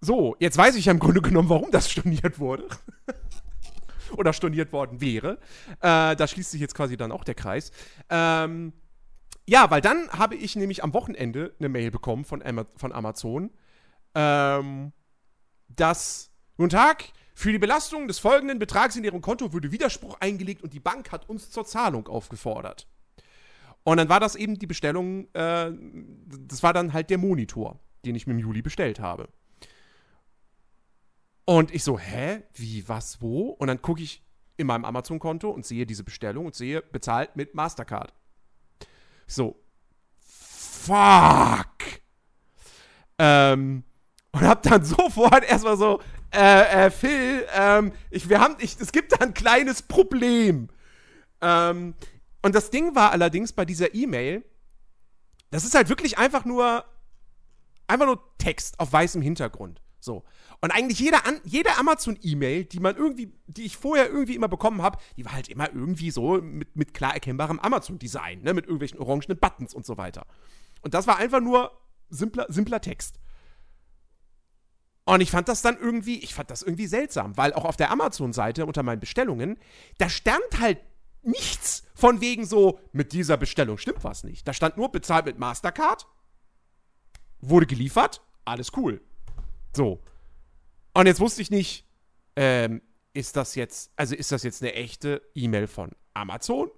So, 0.00 0.34
jetzt 0.40 0.58
weiß 0.58 0.74
ich 0.74 0.86
ja 0.86 0.92
im 0.92 0.98
Grunde 0.98 1.22
genommen, 1.22 1.48
warum 1.48 1.70
das 1.70 1.88
storniert 1.88 2.40
wurde. 2.40 2.66
Oder 4.16 4.32
storniert 4.32 4.72
worden 4.72 5.00
wäre. 5.00 5.38
Äh, 5.80 6.16
da 6.16 6.26
schließt 6.26 6.50
sich 6.50 6.60
jetzt 6.60 6.74
quasi 6.74 6.96
dann 6.96 7.12
auch 7.12 7.22
der 7.22 7.36
Kreis. 7.36 7.70
Ähm, 8.10 8.72
ja, 9.46 9.70
weil 9.70 9.80
dann 9.80 10.10
habe 10.10 10.34
ich 10.34 10.56
nämlich 10.56 10.82
am 10.82 10.92
Wochenende 10.92 11.54
eine 11.58 11.68
Mail 11.68 11.92
bekommen 11.92 12.24
von, 12.24 12.42
Ama 12.42 12.66
von 12.76 12.92
Amazon, 12.92 13.50
ähm, 14.14 14.92
dass, 15.68 16.30
guten 16.56 16.70
Tag, 16.70 17.04
für 17.42 17.50
die 17.50 17.58
Belastung 17.58 18.06
des 18.06 18.20
folgenden 18.20 18.60
Betrags 18.60 18.94
in 18.94 19.02
Ihrem 19.02 19.20
Konto 19.20 19.52
würde 19.52 19.72
Widerspruch 19.72 20.16
eingelegt 20.20 20.62
und 20.62 20.72
die 20.72 20.80
Bank 20.80 21.10
hat 21.10 21.28
uns 21.28 21.50
zur 21.50 21.64
Zahlung 21.66 22.06
aufgefordert. 22.06 22.86
Und 23.82 23.96
dann 23.96 24.08
war 24.08 24.20
das 24.20 24.36
eben 24.36 24.60
die 24.60 24.68
Bestellung, 24.68 25.26
äh, 25.34 25.72
das 26.46 26.62
war 26.62 26.72
dann 26.72 26.92
halt 26.92 27.10
der 27.10 27.18
Monitor, 27.18 27.80
den 28.04 28.14
ich 28.14 28.28
mir 28.28 28.34
im 28.34 28.38
Juli 28.38 28.62
bestellt 28.62 29.00
habe. 29.00 29.28
Und 31.44 31.74
ich 31.74 31.82
so, 31.82 31.98
hä? 31.98 32.44
Wie, 32.54 32.88
was, 32.88 33.20
wo? 33.20 33.48
Und 33.48 33.66
dann 33.66 33.82
gucke 33.82 34.04
ich 34.04 34.22
in 34.56 34.68
meinem 34.68 34.84
Amazon-Konto 34.84 35.50
und 35.50 35.66
sehe 35.66 35.84
diese 35.84 36.04
Bestellung 36.04 36.46
und 36.46 36.54
sehe, 36.54 36.80
bezahlt 36.80 37.34
mit 37.34 37.56
Mastercard. 37.56 38.14
So, 39.26 39.60
fuck. 40.20 41.66
Ähm, 43.18 43.82
und 44.30 44.42
hab 44.42 44.62
dann 44.62 44.84
sofort 44.84 45.42
erstmal 45.42 45.76
so, 45.76 46.00
äh, 46.32 46.86
äh, 46.86 46.90
Phil, 46.90 47.46
ähm, 47.54 47.92
ich, 48.10 48.28
wir 48.28 48.40
haben, 48.40 48.56
ich, 48.58 48.76
es 48.80 48.92
gibt 48.92 49.12
da 49.12 49.16
ein 49.16 49.34
kleines 49.34 49.82
Problem. 49.82 50.68
Ähm, 51.40 51.94
und 52.42 52.54
das 52.54 52.70
Ding 52.70 52.94
war 52.94 53.12
allerdings 53.12 53.52
bei 53.52 53.64
dieser 53.64 53.94
E-Mail, 53.94 54.44
das 55.50 55.64
ist 55.64 55.74
halt 55.74 55.88
wirklich 55.88 56.18
einfach 56.18 56.44
nur, 56.44 56.84
einfach 57.86 58.06
nur 58.06 58.36
Text 58.38 58.80
auf 58.80 58.92
weißem 58.92 59.20
Hintergrund. 59.22 59.82
So. 60.00 60.24
Und 60.60 60.72
eigentlich 60.72 60.98
jede, 60.98 61.18
jede 61.44 61.76
Amazon-E-Mail, 61.76 62.64
die 62.64 62.80
man 62.80 62.96
irgendwie, 62.96 63.32
die 63.46 63.64
ich 63.64 63.76
vorher 63.76 64.08
irgendwie 64.08 64.34
immer 64.34 64.48
bekommen 64.48 64.82
habe, 64.82 64.98
die 65.16 65.24
war 65.24 65.32
halt 65.32 65.48
immer 65.48 65.72
irgendwie 65.72 66.10
so 66.10 66.40
mit, 66.40 66.74
mit 66.74 66.94
klar 66.94 67.14
erkennbarem 67.14 67.60
Amazon-Design, 67.60 68.42
ne? 68.42 68.54
Mit 68.54 68.64
irgendwelchen 68.64 68.98
orangenen 68.98 69.38
Buttons 69.38 69.74
und 69.74 69.86
so 69.86 69.98
weiter. 69.98 70.26
Und 70.80 70.94
das 70.94 71.06
war 71.06 71.18
einfach 71.18 71.40
nur 71.40 71.70
simpler, 72.08 72.46
simpler 72.48 72.80
Text. 72.80 73.20
Und 75.12 75.20
ich 75.20 75.30
fand 75.30 75.46
das 75.46 75.60
dann 75.60 75.78
irgendwie, 75.78 76.20
ich 76.20 76.32
fand 76.32 76.50
das 76.50 76.62
irgendwie 76.62 76.86
seltsam, 76.86 77.36
weil 77.36 77.52
auch 77.52 77.66
auf 77.66 77.76
der 77.76 77.90
Amazon-Seite 77.90 78.64
unter 78.64 78.82
meinen 78.82 78.98
Bestellungen, 78.98 79.58
da 79.98 80.08
stand 80.08 80.58
halt 80.58 80.78
nichts 81.20 81.82
von 81.94 82.22
wegen 82.22 82.46
so, 82.46 82.80
mit 82.92 83.12
dieser 83.12 83.36
Bestellung 83.36 83.76
stimmt 83.76 84.04
was 84.04 84.24
nicht. 84.24 84.48
Da 84.48 84.54
stand 84.54 84.78
nur 84.78 84.90
bezahlt 84.90 85.26
mit 85.26 85.38
Mastercard, 85.38 86.06
wurde 87.40 87.66
geliefert, 87.66 88.22
alles 88.46 88.70
cool. 88.74 89.02
So. 89.76 90.02
Und 90.94 91.04
jetzt 91.04 91.20
wusste 91.20 91.42
ich 91.42 91.50
nicht, 91.50 91.86
ähm, 92.34 92.80
ist 93.12 93.36
das 93.36 93.54
jetzt, 93.54 93.92
also 93.96 94.14
ist 94.14 94.32
das 94.32 94.42
jetzt 94.44 94.62
eine 94.62 94.72
echte 94.72 95.20
E-Mail 95.34 95.66
von 95.66 95.90
Amazon? 96.14 96.70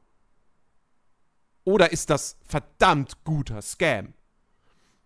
Oder 1.62 1.92
ist 1.92 2.10
das 2.10 2.36
verdammt 2.48 3.22
guter 3.22 3.62
Scam? 3.62 4.12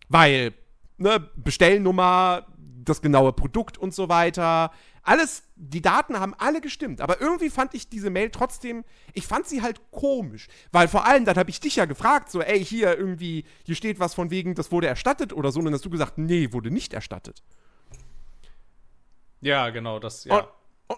Weil, 0.07 0.55
ne, 0.97 1.19
Bestellnummer, 1.35 2.47
das 2.85 3.01
genaue 3.01 3.33
Produkt 3.33 3.77
und 3.77 3.93
so 3.93 4.09
weiter, 4.09 4.71
alles, 5.03 5.43
die 5.55 5.81
Daten 5.81 6.19
haben 6.19 6.33
alle 6.35 6.61
gestimmt. 6.61 7.01
Aber 7.01 7.21
irgendwie 7.21 7.49
fand 7.49 7.73
ich 7.73 7.89
diese 7.89 8.09
Mail 8.09 8.29
trotzdem, 8.29 8.83
ich 9.13 9.25
fand 9.25 9.47
sie 9.47 9.61
halt 9.61 9.91
komisch. 9.91 10.47
Weil 10.71 10.87
vor 10.87 11.05
allem, 11.05 11.25
dann 11.25 11.37
habe 11.37 11.49
ich 11.49 11.59
dich 11.59 11.77
ja 11.77 11.85
gefragt, 11.85 12.29
so, 12.29 12.41
ey, 12.41 12.63
hier 12.63 12.97
irgendwie, 12.97 13.45
hier 13.63 13.75
steht 13.75 13.99
was 13.99 14.13
von 14.13 14.29
wegen, 14.29 14.55
das 14.55 14.71
wurde 14.71 14.87
erstattet 14.87 15.33
oder 15.33 15.51
so. 15.51 15.59
Und 15.59 15.65
dann 15.65 15.73
hast 15.73 15.85
du 15.85 15.89
gesagt, 15.89 16.17
nee, 16.17 16.51
wurde 16.51 16.71
nicht 16.71 16.93
erstattet. 16.93 17.43
Ja, 19.41 19.69
genau, 19.69 19.99
das, 19.99 20.25
ja. 20.25 20.37
Und, 20.37 20.47
und, 20.87 20.97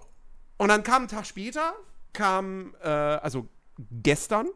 und 0.58 0.68
dann 0.70 0.84
kam 0.84 1.04
ein 1.04 1.08
Tag 1.08 1.26
später, 1.26 1.74
kam, 2.14 2.76
äh, 2.82 2.88
also 2.88 3.48
gestern, 4.04 4.48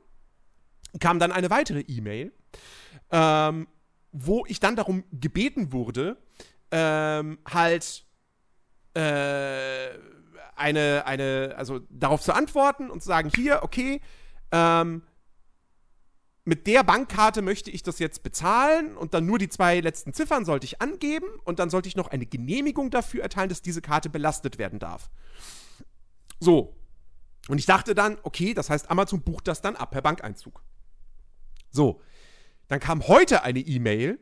kam 0.99 1.19
dann 1.19 1.31
eine 1.31 1.49
weitere 1.49 1.81
E-Mail, 1.81 2.31
ähm, 3.11 3.67
wo 4.11 4.45
ich 4.47 4.59
dann 4.59 4.75
darum 4.75 5.03
gebeten 5.11 5.71
wurde, 5.71 6.17
ähm, 6.77 7.37
halt 7.47 8.05
äh, 8.95 9.97
eine, 10.57 11.05
eine, 11.05 11.53
also 11.55 11.79
darauf 11.89 12.21
zu 12.21 12.33
antworten 12.33 12.89
und 12.89 13.01
zu 13.01 13.07
sagen, 13.07 13.31
hier, 13.33 13.63
okay, 13.63 14.01
ähm, 14.51 15.03
mit 16.43 16.67
der 16.67 16.83
Bankkarte 16.83 17.41
möchte 17.41 17.71
ich 17.71 17.81
das 17.81 17.97
jetzt 17.99 18.23
bezahlen 18.23 18.97
und 18.97 19.13
dann 19.13 19.25
nur 19.25 19.39
die 19.39 19.47
zwei 19.47 19.79
letzten 19.79 20.13
Ziffern 20.13 20.43
sollte 20.43 20.65
ich 20.65 20.81
angeben 20.81 21.27
und 21.45 21.59
dann 21.59 21.69
sollte 21.69 21.87
ich 21.87 21.95
noch 21.95 22.09
eine 22.09 22.25
Genehmigung 22.25 22.91
dafür 22.91 23.23
erteilen, 23.23 23.47
dass 23.47 23.61
diese 23.61 23.81
Karte 23.81 24.09
belastet 24.09 24.57
werden 24.57 24.77
darf. 24.77 25.09
So. 26.41 26.75
Und 27.47 27.57
ich 27.57 27.65
dachte 27.65 27.95
dann, 27.95 28.17
okay, 28.23 28.53
das 28.53 28.69
heißt, 28.69 28.91
Amazon 28.91 29.21
bucht 29.21 29.47
das 29.47 29.61
dann 29.61 29.77
ab 29.77 29.91
per 29.91 30.01
Bankeinzug. 30.01 30.61
So. 31.71 32.01
Dann 32.67 32.81
kam 32.81 33.07
heute 33.07 33.43
eine 33.43 33.59
E-Mail, 33.59 34.19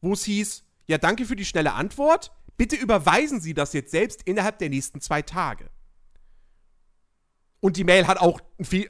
wo 0.00 0.12
es 0.12 0.24
hieß, 0.24 0.64
ja, 0.90 0.98
danke 0.98 1.24
für 1.24 1.36
die 1.36 1.44
schnelle 1.44 1.74
Antwort. 1.74 2.32
Bitte 2.56 2.74
überweisen 2.74 3.40
Sie 3.40 3.54
das 3.54 3.72
jetzt 3.72 3.92
selbst 3.92 4.22
innerhalb 4.24 4.58
der 4.58 4.68
nächsten 4.68 5.00
zwei 5.00 5.22
Tage. 5.22 5.70
Und 7.60 7.76
die 7.76 7.84
Mail 7.84 8.08
hat 8.08 8.18
auch, 8.18 8.40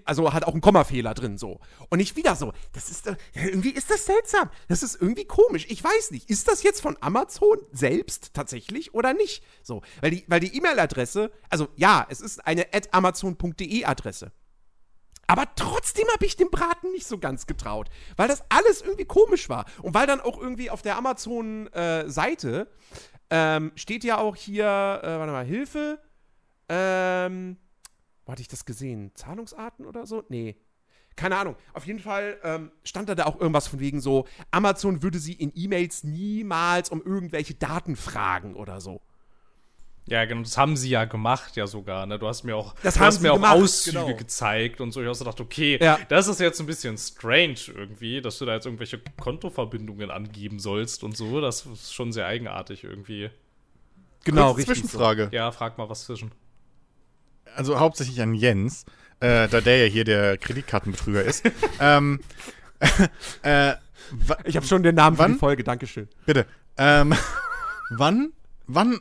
also 0.04 0.32
hat 0.32 0.44
auch 0.44 0.52
einen 0.52 0.62
Kommafehler 0.62 1.12
drin, 1.12 1.36
so. 1.36 1.60
Und 1.90 1.98
nicht 1.98 2.16
wieder 2.16 2.36
so. 2.36 2.52
Das 2.72 2.88
ist, 2.88 3.04
irgendwie 3.34 3.70
ist 3.70 3.90
das 3.90 4.06
seltsam. 4.06 4.48
Das 4.68 4.82
ist 4.82 4.94
irgendwie 5.00 5.26
komisch. 5.26 5.66
Ich 5.68 5.84
weiß 5.84 6.12
nicht. 6.12 6.30
Ist 6.30 6.48
das 6.48 6.62
jetzt 6.62 6.80
von 6.80 6.96
Amazon 7.00 7.58
selbst 7.72 8.32
tatsächlich 8.32 8.94
oder 8.94 9.12
nicht? 9.12 9.44
So. 9.62 9.82
Weil 10.00 10.12
die, 10.12 10.24
weil 10.28 10.40
die 10.40 10.56
E-Mail-Adresse, 10.56 11.30
also 11.50 11.68
ja, 11.76 12.06
es 12.08 12.20
ist 12.20 12.46
eine 12.46 12.66
amazon.de 12.92 13.84
Adresse. 13.84 14.32
Aber 15.30 15.44
trotzdem 15.54 16.08
habe 16.12 16.26
ich 16.26 16.36
dem 16.36 16.50
Braten 16.50 16.90
nicht 16.90 17.06
so 17.06 17.16
ganz 17.16 17.46
getraut, 17.46 17.88
weil 18.16 18.26
das 18.26 18.42
alles 18.48 18.82
irgendwie 18.82 19.04
komisch 19.04 19.48
war. 19.48 19.64
Und 19.80 19.94
weil 19.94 20.08
dann 20.08 20.20
auch 20.20 20.36
irgendwie 20.36 20.70
auf 20.70 20.82
der 20.82 20.96
Amazon-Seite 20.96 22.66
äh, 23.30 23.56
ähm, 23.56 23.70
steht 23.76 24.02
ja 24.02 24.18
auch 24.18 24.34
hier, 24.34 24.64
äh, 24.64 25.18
warte 25.20 25.30
mal, 25.30 25.44
Hilfe, 25.44 26.00
ähm, 26.68 27.58
wo 28.26 28.32
hatte 28.32 28.42
ich 28.42 28.48
das 28.48 28.64
gesehen? 28.64 29.12
Zahlungsarten 29.14 29.86
oder 29.86 30.04
so? 30.04 30.24
Nee. 30.28 30.56
Keine 31.14 31.36
Ahnung. 31.36 31.54
Auf 31.74 31.86
jeden 31.86 32.00
Fall 32.00 32.36
ähm, 32.42 32.72
stand 32.82 33.08
da, 33.08 33.14
da 33.14 33.26
auch 33.26 33.38
irgendwas 33.38 33.68
von 33.68 33.78
wegen 33.78 34.00
so, 34.00 34.26
Amazon 34.50 35.04
würde 35.04 35.20
sie 35.20 35.34
in 35.34 35.52
E-Mails 35.54 36.02
niemals 36.02 36.88
um 36.88 37.02
irgendwelche 37.02 37.54
Daten 37.54 37.94
fragen 37.94 38.56
oder 38.56 38.80
so. 38.80 39.00
Ja, 40.06 40.24
genau, 40.24 40.42
das 40.42 40.56
haben 40.56 40.76
sie 40.76 40.90
ja 40.90 41.04
gemacht, 41.04 41.56
ja 41.56 41.66
sogar. 41.66 42.04
Ne? 42.06 42.18
Du 42.18 42.26
hast 42.26 42.42
mir 42.42 42.56
auch, 42.56 42.74
das 42.82 42.94
du 42.94 43.00
hast 43.00 43.20
mir 43.22 43.32
auch 43.32 43.36
gemacht, 43.36 43.56
Auszüge 43.56 43.98
genau. 43.98 44.16
gezeigt 44.16 44.80
und 44.80 44.92
so. 44.92 45.00
Ich 45.00 45.06
habe 45.06 45.14
so 45.14 45.24
gedacht, 45.24 45.40
okay, 45.40 45.78
ja. 45.80 45.98
das 46.08 46.26
ist 46.26 46.40
jetzt 46.40 46.58
ein 46.58 46.66
bisschen 46.66 46.98
strange 46.98 47.60
irgendwie, 47.68 48.20
dass 48.20 48.38
du 48.38 48.44
da 48.44 48.54
jetzt 48.54 48.66
irgendwelche 48.66 49.00
Kontoverbindungen 49.20 50.10
angeben 50.10 50.58
sollst 50.58 51.04
und 51.04 51.16
so. 51.16 51.40
Das 51.40 51.64
ist 51.66 51.94
schon 51.94 52.12
sehr 52.12 52.26
eigenartig 52.26 52.82
irgendwie. 52.82 53.30
Genau, 54.24 54.52
richtig. 54.52 54.74
Zwischenfrage. 54.74 55.28
So. 55.30 55.36
Ja, 55.36 55.52
frag 55.52 55.78
mal 55.78 55.88
was 55.88 56.04
zwischen 56.04 56.32
also 57.56 57.78
hauptsächlich 57.78 58.20
an 58.20 58.34
Jens, 58.34 58.84
äh, 59.20 59.48
da 59.48 59.60
der 59.60 59.78
ja 59.78 59.86
hier 59.86 60.04
der 60.04 60.38
Kreditkartenbetrüger 60.38 61.22
ist. 61.22 61.44
ähm, 61.80 62.20
äh, 63.42 63.74
ich 64.44 64.56
habe 64.56 64.66
schon 64.66 64.82
den 64.82 64.94
Namen 64.94 65.18
wann, 65.18 65.30
für 65.30 65.34
die 65.34 65.38
Folge, 65.38 65.64
Dankeschön. 65.64 66.08
Bitte. 66.26 66.46
Ähm, 66.76 67.14
wann, 67.90 68.32
wann, 68.66 69.00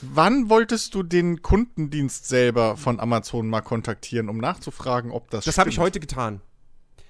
wann 0.00 0.48
wolltest 0.48 0.94
du 0.94 1.02
den 1.02 1.42
Kundendienst 1.42 2.28
selber 2.28 2.76
von 2.76 3.00
Amazon 3.00 3.48
mal 3.48 3.60
kontaktieren, 3.60 4.28
um 4.28 4.38
nachzufragen, 4.38 5.10
ob 5.10 5.30
das 5.30 5.44
Das 5.44 5.58
habe 5.58 5.70
ich 5.70 5.78
heute 5.78 6.00
getan. 6.00 6.40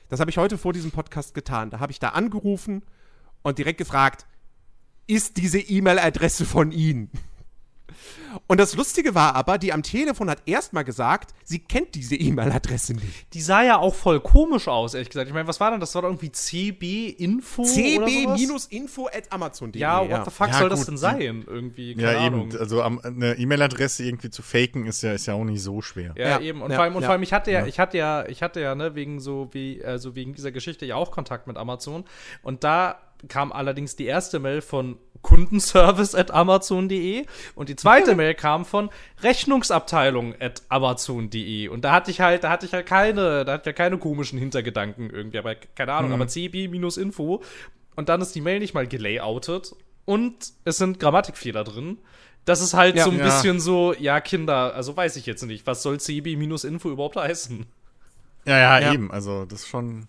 Das 0.09 0.21
habe 0.21 0.31
ich 0.31 0.39
heute 0.39 0.59
vor 0.59 0.73
diesem 0.73 0.91
Podcast 0.91 1.35
getan. 1.35 1.71
Da 1.71 1.81
habe 1.81 1.93
ich 1.93 1.99
da 1.99 2.11
angerufen 2.11 2.83
und 3.43 3.59
direkt 3.59 3.79
gefragt, 3.79 4.27
ist 5.07 5.37
diese 5.37 5.59
E-Mail-Adresse 5.59 6.45
von 6.45 6.73
Ihnen? 6.73 7.11
Und 8.46 8.59
das 8.61 8.74
Lustige 8.76 9.14
war 9.14 9.35
aber, 9.35 9.59
die 9.59 9.72
am 9.72 9.83
Telefon 9.83 10.28
hat 10.30 10.38
erstmal 10.46 10.85
gesagt, 10.85 11.35
sie 11.44 11.59
kennt 11.61 11.94
diese 11.94 12.16
E-Mail-Adresse 12.16 12.94
nicht. 12.94 13.33
Die 13.35 13.40
sah 13.40 13.62
ja 13.62 13.78
auch 13.78 13.94
voll 13.94 14.20
komisch 14.20 14.68
aus, 14.68 14.94
ehrlich 14.94 15.11
gesagt. 15.11 15.28
Ich 15.28 15.35
meine, 15.35 15.46
was 15.48 15.61
war 15.61 15.70
denn 15.70 15.80
das? 15.80 15.90
Das 15.90 15.94
war 15.96 16.02
doch 16.02 16.09
irgendwie 16.09 16.33
CB-Info 16.33 17.62
oder 17.62 17.70
sowas? 18.09 18.68
cb-info 18.68 19.07
at 19.07 19.30
amazon.de. 19.33 19.80
Ja, 19.80 20.00
what 20.09 20.24
the 20.24 20.30
fuck 20.30 20.48
Ja, 20.48 20.59
soll 20.59 20.68
das 20.68 20.80
gut, 20.80 20.88
denn 20.88 20.94
die- 20.94 21.00
sein? 21.00 21.44
Irgendwie, 21.46 21.94
keine 21.94 22.12
Ja, 22.12 22.18
Ahnung. 22.20 22.48
eben. 22.50 22.59
Also 22.59 22.83
am- 22.83 23.00
eine 23.04 23.35
E-Mail-Adresse 23.35 24.04
irgendwie 24.04 24.30
zu 24.30 24.42
faken 24.42 24.87
ist 24.87 25.02
ja, 25.02 25.12
ist 25.12 25.26
ja 25.26 25.35
auch 25.35 25.44
nicht 25.44 25.62
so 25.62 25.80
schwer. 25.83 26.14
Ja, 26.16 26.28
Ja, 26.30 26.40
eben. 26.40 26.62
Und 26.62 26.70
ja, 26.70 26.76
vor 26.76 26.85
allem, 26.85 26.96
und 26.96 27.02
ja. 27.02 27.07
vor 27.09 27.12
allem, 27.12 27.22
ich 27.22 27.33
hatte 27.33 27.50
ja, 27.50 27.66
ich 27.66 27.78
hatte 27.78 27.96
ja, 27.98 28.26
ich 28.26 28.42
hatte 28.42 28.61
ja, 28.61 28.74
ne, 28.74 28.94
wegen 28.94 29.20
so 29.20 29.48
wie, 29.52 29.85
also 29.85 30.14
wegen 30.14 30.35
dieser 30.35 30.52
Geschichte 30.52 30.87
ja 30.87 30.96
auch 30.96 31.11
Kontakt 31.11 31.46
mit 31.46 31.57
Amazon. 31.57 32.04
Und 32.42 32.64
da 32.64 32.98
kam 33.29 33.53
allerdings 33.53 33.97
die 33.97 34.07
erste 34.07 34.39
Mail 34.39 34.61
von 34.61 34.97
Kundenservice 35.23 36.15
at 36.15 36.31
amazon.de 36.31 37.25
und 37.55 37.69
die 37.69 37.77
zweite 37.77 38.15
Mail 38.17 38.35
kam 38.35 38.65
von 38.65 38.91
Rechnungsabteilung 39.23 40.35
at 40.41 40.63
amazon.de. 40.69 41.69
Und 41.69 41.85
da 41.85 41.93
hatte 41.93 42.11
ich 42.11 42.21
halt, 42.21 42.45
da 42.45 42.51
hatte 42.51 42.67
ich 42.67 42.73
halt 42.73 42.87
keine, 42.87 43.45
da 43.45 43.53
hatte 43.55 43.63
ich 43.63 43.67
ja 43.79 43.85
keine 43.85 43.99
komischen 43.99 44.39
Hintergedanken 44.39 45.11
irgendwie, 45.11 45.39
aber 45.39 45.55
keine 45.55 45.93
Ahnung, 45.93 46.13
aber 46.13 46.27
cb-info 46.29 47.43
und 47.97 48.09
dann 48.09 48.21
ist 48.21 48.35
die 48.35 48.41
Mail 48.41 48.59
nicht 48.59 48.75
mal 48.75 48.87
gelayoutet 48.87 49.75
und 50.05 50.35
es 50.65 50.77
sind 50.79 51.01
Grammatikfehler 51.01 51.65
drin. 51.65 51.99
Das 52.45 52.61
ist 52.61 52.75
halt 52.75 52.97
Ja. 52.97 53.05
so 53.05 53.11
ein 53.11 53.19
Ja. 53.19 53.25
bisschen 53.25 53.61
so, 53.61 53.95
ja, 53.95 54.21
Kinder, 54.21 54.75
also 54.75 54.95
weiß 54.97 55.17
ich 55.17 55.25
jetzt 55.27 55.43
nicht, 55.45 55.67
was 55.67 55.83
soll 55.83 55.99
CB-Info 55.99 56.91
überhaupt 56.91 57.17
heißen? 57.17 57.65
Ja, 58.45 58.59
ja, 58.59 58.79
Ja. 58.81 58.93
eben. 58.93 59.11
Also 59.11 59.47
das 59.47 59.61
ist 59.61 59.69
schon. 59.69 60.07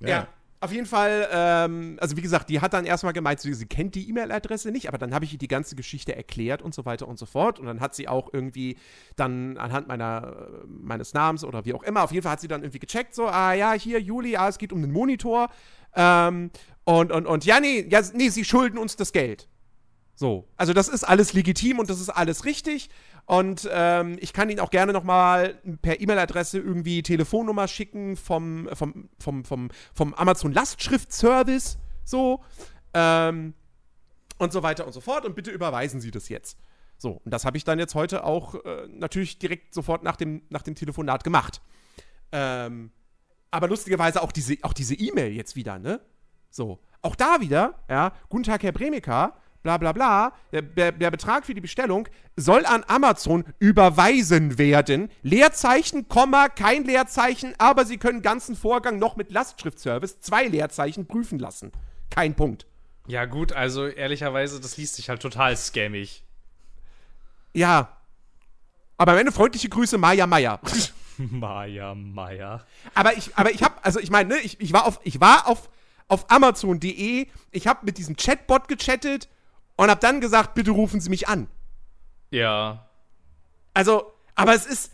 Ja. 0.00 0.26
Auf 0.62 0.72
jeden 0.72 0.84
Fall, 0.84 1.26
ähm, 1.32 1.96
also 2.00 2.18
wie 2.18 2.20
gesagt, 2.20 2.50
die 2.50 2.60
hat 2.60 2.74
dann 2.74 2.84
erstmal 2.84 3.14
gemeint, 3.14 3.40
sie, 3.40 3.64
kennt 3.64 3.94
die 3.94 4.06
E-Mail-Adresse 4.10 4.70
nicht, 4.70 4.88
aber 4.88 4.98
dann 4.98 5.14
habe 5.14 5.24
ich 5.24 5.32
ihr 5.32 5.38
die 5.38 5.48
ganze 5.48 5.74
Geschichte 5.74 6.14
erklärt 6.14 6.60
und 6.60 6.74
so 6.74 6.84
weiter 6.84 7.08
und 7.08 7.18
so 7.18 7.24
fort. 7.24 7.58
Und 7.58 7.64
dann 7.64 7.80
hat 7.80 7.94
sie 7.94 8.08
auch 8.08 8.28
irgendwie 8.34 8.76
dann 9.16 9.56
anhand 9.56 9.88
meiner, 9.88 10.36
äh, 10.62 10.66
meines 10.66 11.14
Namens 11.14 11.44
oder 11.44 11.64
wie 11.64 11.72
auch 11.72 11.82
immer, 11.82 12.02
auf 12.02 12.12
jeden 12.12 12.24
Fall 12.24 12.32
hat 12.32 12.42
sie 12.42 12.48
dann 12.48 12.62
irgendwie 12.62 12.78
gecheckt, 12.78 13.14
so, 13.14 13.26
ah 13.26 13.54
ja, 13.54 13.72
hier, 13.72 14.02
Juli, 14.02 14.36
ah, 14.36 14.48
es 14.48 14.58
geht 14.58 14.74
um 14.74 14.82
den 14.82 14.92
Monitor. 14.92 15.48
Ähm, 15.94 16.50
und, 16.84 17.10
und, 17.10 17.26
und 17.26 17.46
ja, 17.46 17.58
nee, 17.58 17.86
ja, 17.88 18.02
nee, 18.12 18.28
sie 18.28 18.44
schulden 18.44 18.76
uns 18.76 18.96
das 18.96 19.12
Geld. 19.12 19.48
So, 20.14 20.46
also 20.58 20.74
das 20.74 20.88
ist 20.88 21.04
alles 21.04 21.32
legitim 21.32 21.78
und 21.78 21.88
das 21.88 21.98
ist 21.98 22.10
alles 22.10 22.44
richtig. 22.44 22.90
Und 23.26 23.68
ähm, 23.72 24.16
ich 24.20 24.32
kann 24.32 24.50
Ihnen 24.50 24.60
auch 24.60 24.70
gerne 24.70 24.92
nochmal 24.92 25.60
per 25.82 26.00
E-Mail-Adresse 26.00 26.58
irgendwie 26.58 27.02
Telefonnummer 27.02 27.68
schicken 27.68 28.16
vom, 28.16 28.68
vom, 28.72 29.08
vom, 29.18 29.44
vom, 29.44 29.70
vom 29.94 30.14
Amazon 30.14 30.52
Lastschrift-Service. 30.52 31.78
So. 32.04 32.42
Ähm, 32.94 33.54
und 34.38 34.52
so 34.52 34.62
weiter 34.62 34.86
und 34.86 34.92
so 34.92 35.00
fort. 35.00 35.24
Und 35.26 35.36
bitte 35.36 35.50
überweisen 35.50 36.00
Sie 36.00 36.10
das 36.10 36.28
jetzt. 36.28 36.58
So, 36.96 37.20
und 37.24 37.30
das 37.32 37.44
habe 37.44 37.56
ich 37.56 37.64
dann 37.64 37.78
jetzt 37.78 37.94
heute 37.94 38.24
auch 38.24 38.54
äh, 38.64 38.86
natürlich 38.88 39.38
direkt 39.38 39.72
sofort 39.72 40.02
nach 40.02 40.16
dem, 40.16 40.42
nach 40.50 40.62
dem 40.62 40.74
Telefonat 40.74 41.24
gemacht. 41.24 41.62
Ähm, 42.32 42.90
aber 43.50 43.68
lustigerweise 43.68 44.22
auch 44.22 44.32
diese 44.32 44.56
auch 44.62 44.72
diese 44.72 44.94
E-Mail 44.94 45.32
jetzt 45.32 45.56
wieder, 45.56 45.78
ne? 45.78 46.00
So. 46.50 46.78
Auch 47.02 47.16
da 47.16 47.40
wieder, 47.40 47.82
ja, 47.88 48.12
guten 48.28 48.44
Tag, 48.44 48.62
Herr 48.62 48.72
Bremika, 48.72 49.39
bla 49.62 49.76
bla 49.76 49.92
bla, 49.92 50.32
der, 50.52 50.62
der, 50.62 50.92
der 50.92 51.10
Betrag 51.10 51.44
für 51.44 51.54
die 51.54 51.60
Bestellung 51.60 52.08
soll 52.36 52.64
an 52.66 52.84
Amazon 52.86 53.44
überweisen 53.58 54.58
werden. 54.58 55.10
Leerzeichen, 55.22 56.08
Komma, 56.08 56.48
kein 56.48 56.84
Leerzeichen, 56.84 57.54
aber 57.58 57.84
Sie 57.84 57.98
können 57.98 58.22
ganzen 58.22 58.56
Vorgang 58.56 58.98
noch 58.98 59.16
mit 59.16 59.30
Lastschriftservice 59.30 60.20
zwei 60.20 60.46
Leerzeichen 60.46 61.06
prüfen 61.06 61.38
lassen. 61.38 61.72
Kein 62.10 62.34
Punkt. 62.34 62.66
Ja, 63.06 63.24
gut, 63.24 63.52
also 63.52 63.86
ehrlicherweise, 63.86 64.60
das 64.60 64.76
liest 64.76 64.96
sich 64.96 65.08
halt 65.08 65.20
total 65.20 65.56
scammig. 65.56 66.24
Ja. 67.52 67.96
Aber 68.96 69.12
am 69.12 69.18
Ende 69.18 69.32
freundliche 69.32 69.68
Grüße, 69.68 69.98
Maja 69.98 70.26
Meier. 70.26 70.60
Maja, 71.16 71.94
Maja. 71.94 72.64
Aber 72.94 73.16
ich, 73.16 73.36
aber 73.36 73.50
ich 73.50 73.62
habe, 73.62 73.74
also 73.82 73.98
ich 74.00 74.10
meine, 74.10 74.34
ne, 74.34 74.40
ich, 74.40 74.60
ich 74.60 74.72
war 74.72 74.86
auf, 74.86 75.00
ich 75.04 75.20
war 75.20 75.48
auf, 75.48 75.68
auf 76.08 76.30
Amazon.de, 76.30 77.26
ich 77.50 77.66
habe 77.66 77.84
mit 77.84 77.98
diesem 77.98 78.16
Chatbot 78.16 78.68
gechattet 78.68 79.28
und 79.80 79.88
habe 79.88 80.00
dann 80.00 80.20
gesagt, 80.20 80.52
bitte 80.54 80.72
rufen 80.72 81.00
Sie 81.00 81.08
mich 81.08 81.26
an. 81.26 81.48
Ja. 82.30 82.86
Also, 83.72 84.12
aber 84.34 84.54
es 84.54 84.66
ist, 84.66 84.92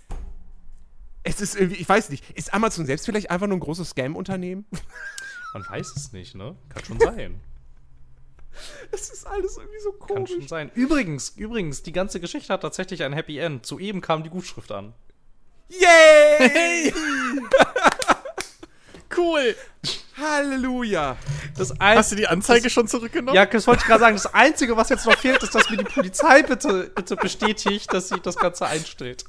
es 1.24 1.40
ist 1.40 1.56
irgendwie, 1.56 1.80
ich 1.80 1.88
weiß 1.88 2.08
nicht, 2.10 2.30
ist 2.38 2.54
Amazon 2.54 2.86
selbst 2.86 3.04
vielleicht 3.04 3.30
einfach 3.32 3.48
nur 3.48 3.56
ein 3.56 3.60
großes 3.60 3.90
Scam-Unternehmen? 3.90 4.64
Man 5.54 5.66
weiß 5.68 5.96
es 5.96 6.12
nicht, 6.12 6.36
ne? 6.36 6.54
Kann 6.68 6.84
schon 6.84 7.00
sein. 7.00 7.40
Es 8.90 9.10
ist 9.10 9.26
alles 9.26 9.58
irgendwie 9.58 9.80
so 9.80 9.92
Kann 9.92 10.16
komisch. 10.16 10.30
schon 10.30 10.48
sein. 10.48 10.70
Übrigens, 10.74 11.28
übrigens, 11.36 11.82
die 11.82 11.92
ganze 11.92 12.20
Geschichte 12.20 12.50
hat 12.50 12.62
tatsächlich 12.62 13.02
ein 13.02 13.12
Happy 13.12 13.36
End. 13.36 13.66
Soeben 13.66 14.00
kam 14.00 14.22
die 14.22 14.30
Gutschrift 14.30 14.72
an. 14.72 14.94
Yay! 15.68 16.94
Cool. 19.14 19.54
Halleluja! 20.20 21.16
Das 21.56 21.78
ein 21.80 21.98
Hast 21.98 22.12
du 22.12 22.16
die 22.16 22.26
Anzeige 22.26 22.70
schon 22.70 22.88
zurückgenommen? 22.88 23.34
ja, 23.34 23.46
das 23.46 23.66
wollte 23.66 23.80
ich 23.82 23.86
gerade 23.86 24.00
sagen. 24.00 24.16
Das 24.16 24.32
Einzige, 24.32 24.76
was 24.76 24.88
jetzt 24.88 25.06
noch 25.06 25.16
fehlt, 25.16 25.42
ist, 25.42 25.54
dass 25.54 25.70
mir 25.70 25.76
die 25.78 25.84
Polizei 25.84 26.42
bitte, 26.42 26.90
bitte 26.94 27.16
bestätigt, 27.16 27.92
dass 27.92 28.08
sie 28.08 28.20
das 28.20 28.36
Ganze 28.36 28.66
einstellt. 28.66 29.24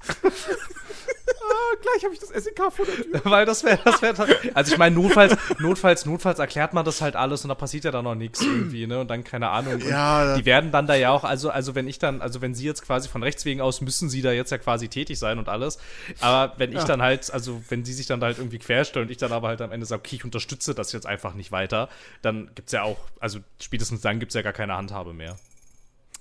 Gleich 1.82 2.04
habe 2.04 2.14
ich 2.14 2.20
das 2.20 2.30
SEK 2.30 2.72
vor 2.72 2.86
der 2.86 2.96
Tür. 2.96 3.22
Weil 3.32 3.46
das 3.46 3.64
wäre, 3.64 3.80
das 3.84 4.02
wäre. 4.02 4.28
Also 4.54 4.74
ich 4.74 4.78
meine, 4.78 4.96
notfalls, 4.96 5.36
notfalls, 5.60 6.06
notfalls 6.06 6.40
erklärt 6.40 6.74
man 6.74 6.86
das 6.86 7.02
halt 7.02 7.16
alles 7.16 7.44
und 7.44 7.50
da 7.50 7.56
passiert 7.56 7.84
ja 7.84 7.92
dann 7.92 8.04
noch 8.04 8.16
nichts 8.16 8.42
irgendwie, 8.42 8.88
ne? 8.88 9.00
Und 9.00 9.10
dann 9.10 9.24
keine 9.24 9.50
Ahnung. 9.50 9.80
Ja, 9.88 10.36
die 10.36 10.46
werden 10.46 10.72
dann 10.72 10.88
da 10.88 10.96
ja 10.96 11.12
auch, 11.12 11.24
also, 11.24 11.50
also 11.50 11.76
wenn 11.76 11.88
ich 11.88 12.00
dann, 12.00 12.22
also 12.22 12.42
wenn 12.42 12.56
sie 12.56 12.66
jetzt 12.66 12.82
quasi 12.82 13.10
von 13.10 13.24
rechts 13.24 13.46
wegen 13.46 13.62
aus 13.62 13.82
müssen 13.82 14.10
sie 14.10 14.22
da 14.22 14.32
jetzt 14.32 14.52
ja 14.52 14.58
quasi 14.58 14.88
tätig 14.88 15.20
sein 15.20 15.40
und 15.40 15.50
alles. 15.50 15.78
Aber 16.20 16.54
wenn 16.58 16.76
ich 16.76 16.84
dann 16.84 17.02
halt, 17.02 17.32
also 17.32 17.62
wenn 17.70 17.86
sie 17.86 17.94
sich 17.94 18.06
dann 18.06 18.20
da 18.20 18.28
halt 18.28 18.38
irgendwie 18.38 18.60
querstellen 18.60 19.08
und 19.08 19.12
ich 19.12 19.18
dann 19.18 19.32
aber 19.32 19.48
halt 19.48 19.62
am 19.62 19.72
Ende 19.72 19.86
sage, 19.86 20.02
okay, 20.02 20.16
ich 20.18 20.26
unterstütze 20.26 20.74
das 20.74 20.92
jetzt 20.92 21.06
einfach 21.06 21.34
nicht 21.34 21.52
weiter, 21.52 21.90
dann 22.22 22.50
gibt's 22.56 22.72
ja 22.72 22.84
auch, 22.84 22.98
also 23.20 23.40
spätestens 23.60 24.02
dann 24.02 24.20
gibt's 24.20 24.36
ja 24.36 24.42
gar 24.42 24.54
keine 24.54 24.76
Handhabe 24.76 25.14
mehr. 25.14 25.38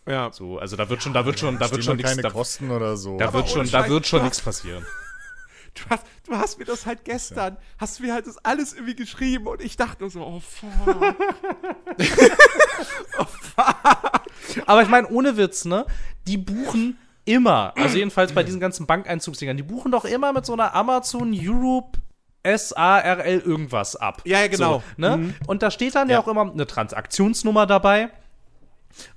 Ja. 0.06 0.30
So, 0.32 0.58
also 0.58 0.76
da 0.76 0.88
wird 0.88 1.02
schon, 1.02 1.12
da 1.12 1.26
wird 1.26 1.38
schon, 1.38 1.58
da 1.58 1.70
wird 1.70 1.84
schon 1.84 1.96
nichts, 1.96 2.16
da, 2.16 2.30
Kosten 2.30 2.70
oder 2.70 2.96
so. 2.96 3.18
da 3.18 3.32
wird 3.32 3.48
schon, 3.48 3.68
da 3.70 3.88
wird 3.88 4.06
schon 4.06 4.22
nichts 4.22 4.40
passieren. 4.40 4.86
Du 5.76 5.90
hast, 5.90 6.06
du 6.26 6.36
hast 6.36 6.58
mir 6.58 6.64
das 6.64 6.86
halt 6.86 7.04
gestern, 7.04 7.56
hast 7.78 8.00
mir 8.00 8.14
halt 8.14 8.26
das 8.26 8.38
alles 8.44 8.72
irgendwie 8.72 8.96
geschrieben 8.96 9.46
und 9.46 9.60
ich 9.60 9.76
dachte 9.76 10.08
so, 10.08 10.20
oh 10.22 10.40
fuck. 10.40 11.14
Aber 14.66 14.82
ich 14.82 14.88
meine, 14.88 15.08
ohne 15.08 15.36
Witz, 15.36 15.64
ne? 15.64 15.86
Die 16.26 16.38
buchen 16.38 16.98
immer, 17.24 17.74
also 17.76 17.98
jedenfalls 17.98 18.32
bei 18.32 18.42
diesen 18.42 18.60
ganzen 18.60 18.86
Bankeinzugsdingern, 18.86 19.56
die 19.56 19.62
buchen 19.62 19.92
doch 19.92 20.04
immer 20.04 20.32
mit 20.32 20.46
so 20.46 20.54
einer 20.54 20.74
Amazon 20.74 21.32
Europe 21.34 21.98
SARL 22.44 23.42
irgendwas 23.44 23.96
ab. 23.96 24.22
Ja, 24.24 24.40
ja, 24.40 24.46
genau. 24.46 24.78
So, 24.78 24.82
ne? 24.96 25.34
Und 25.46 25.62
da 25.62 25.70
steht 25.70 25.94
dann 25.94 26.08
ja. 26.08 26.14
Ja. 26.14 26.20
auch 26.20 26.28
immer 26.28 26.50
eine 26.50 26.66
Transaktionsnummer 26.66 27.66
dabei. 27.66 28.10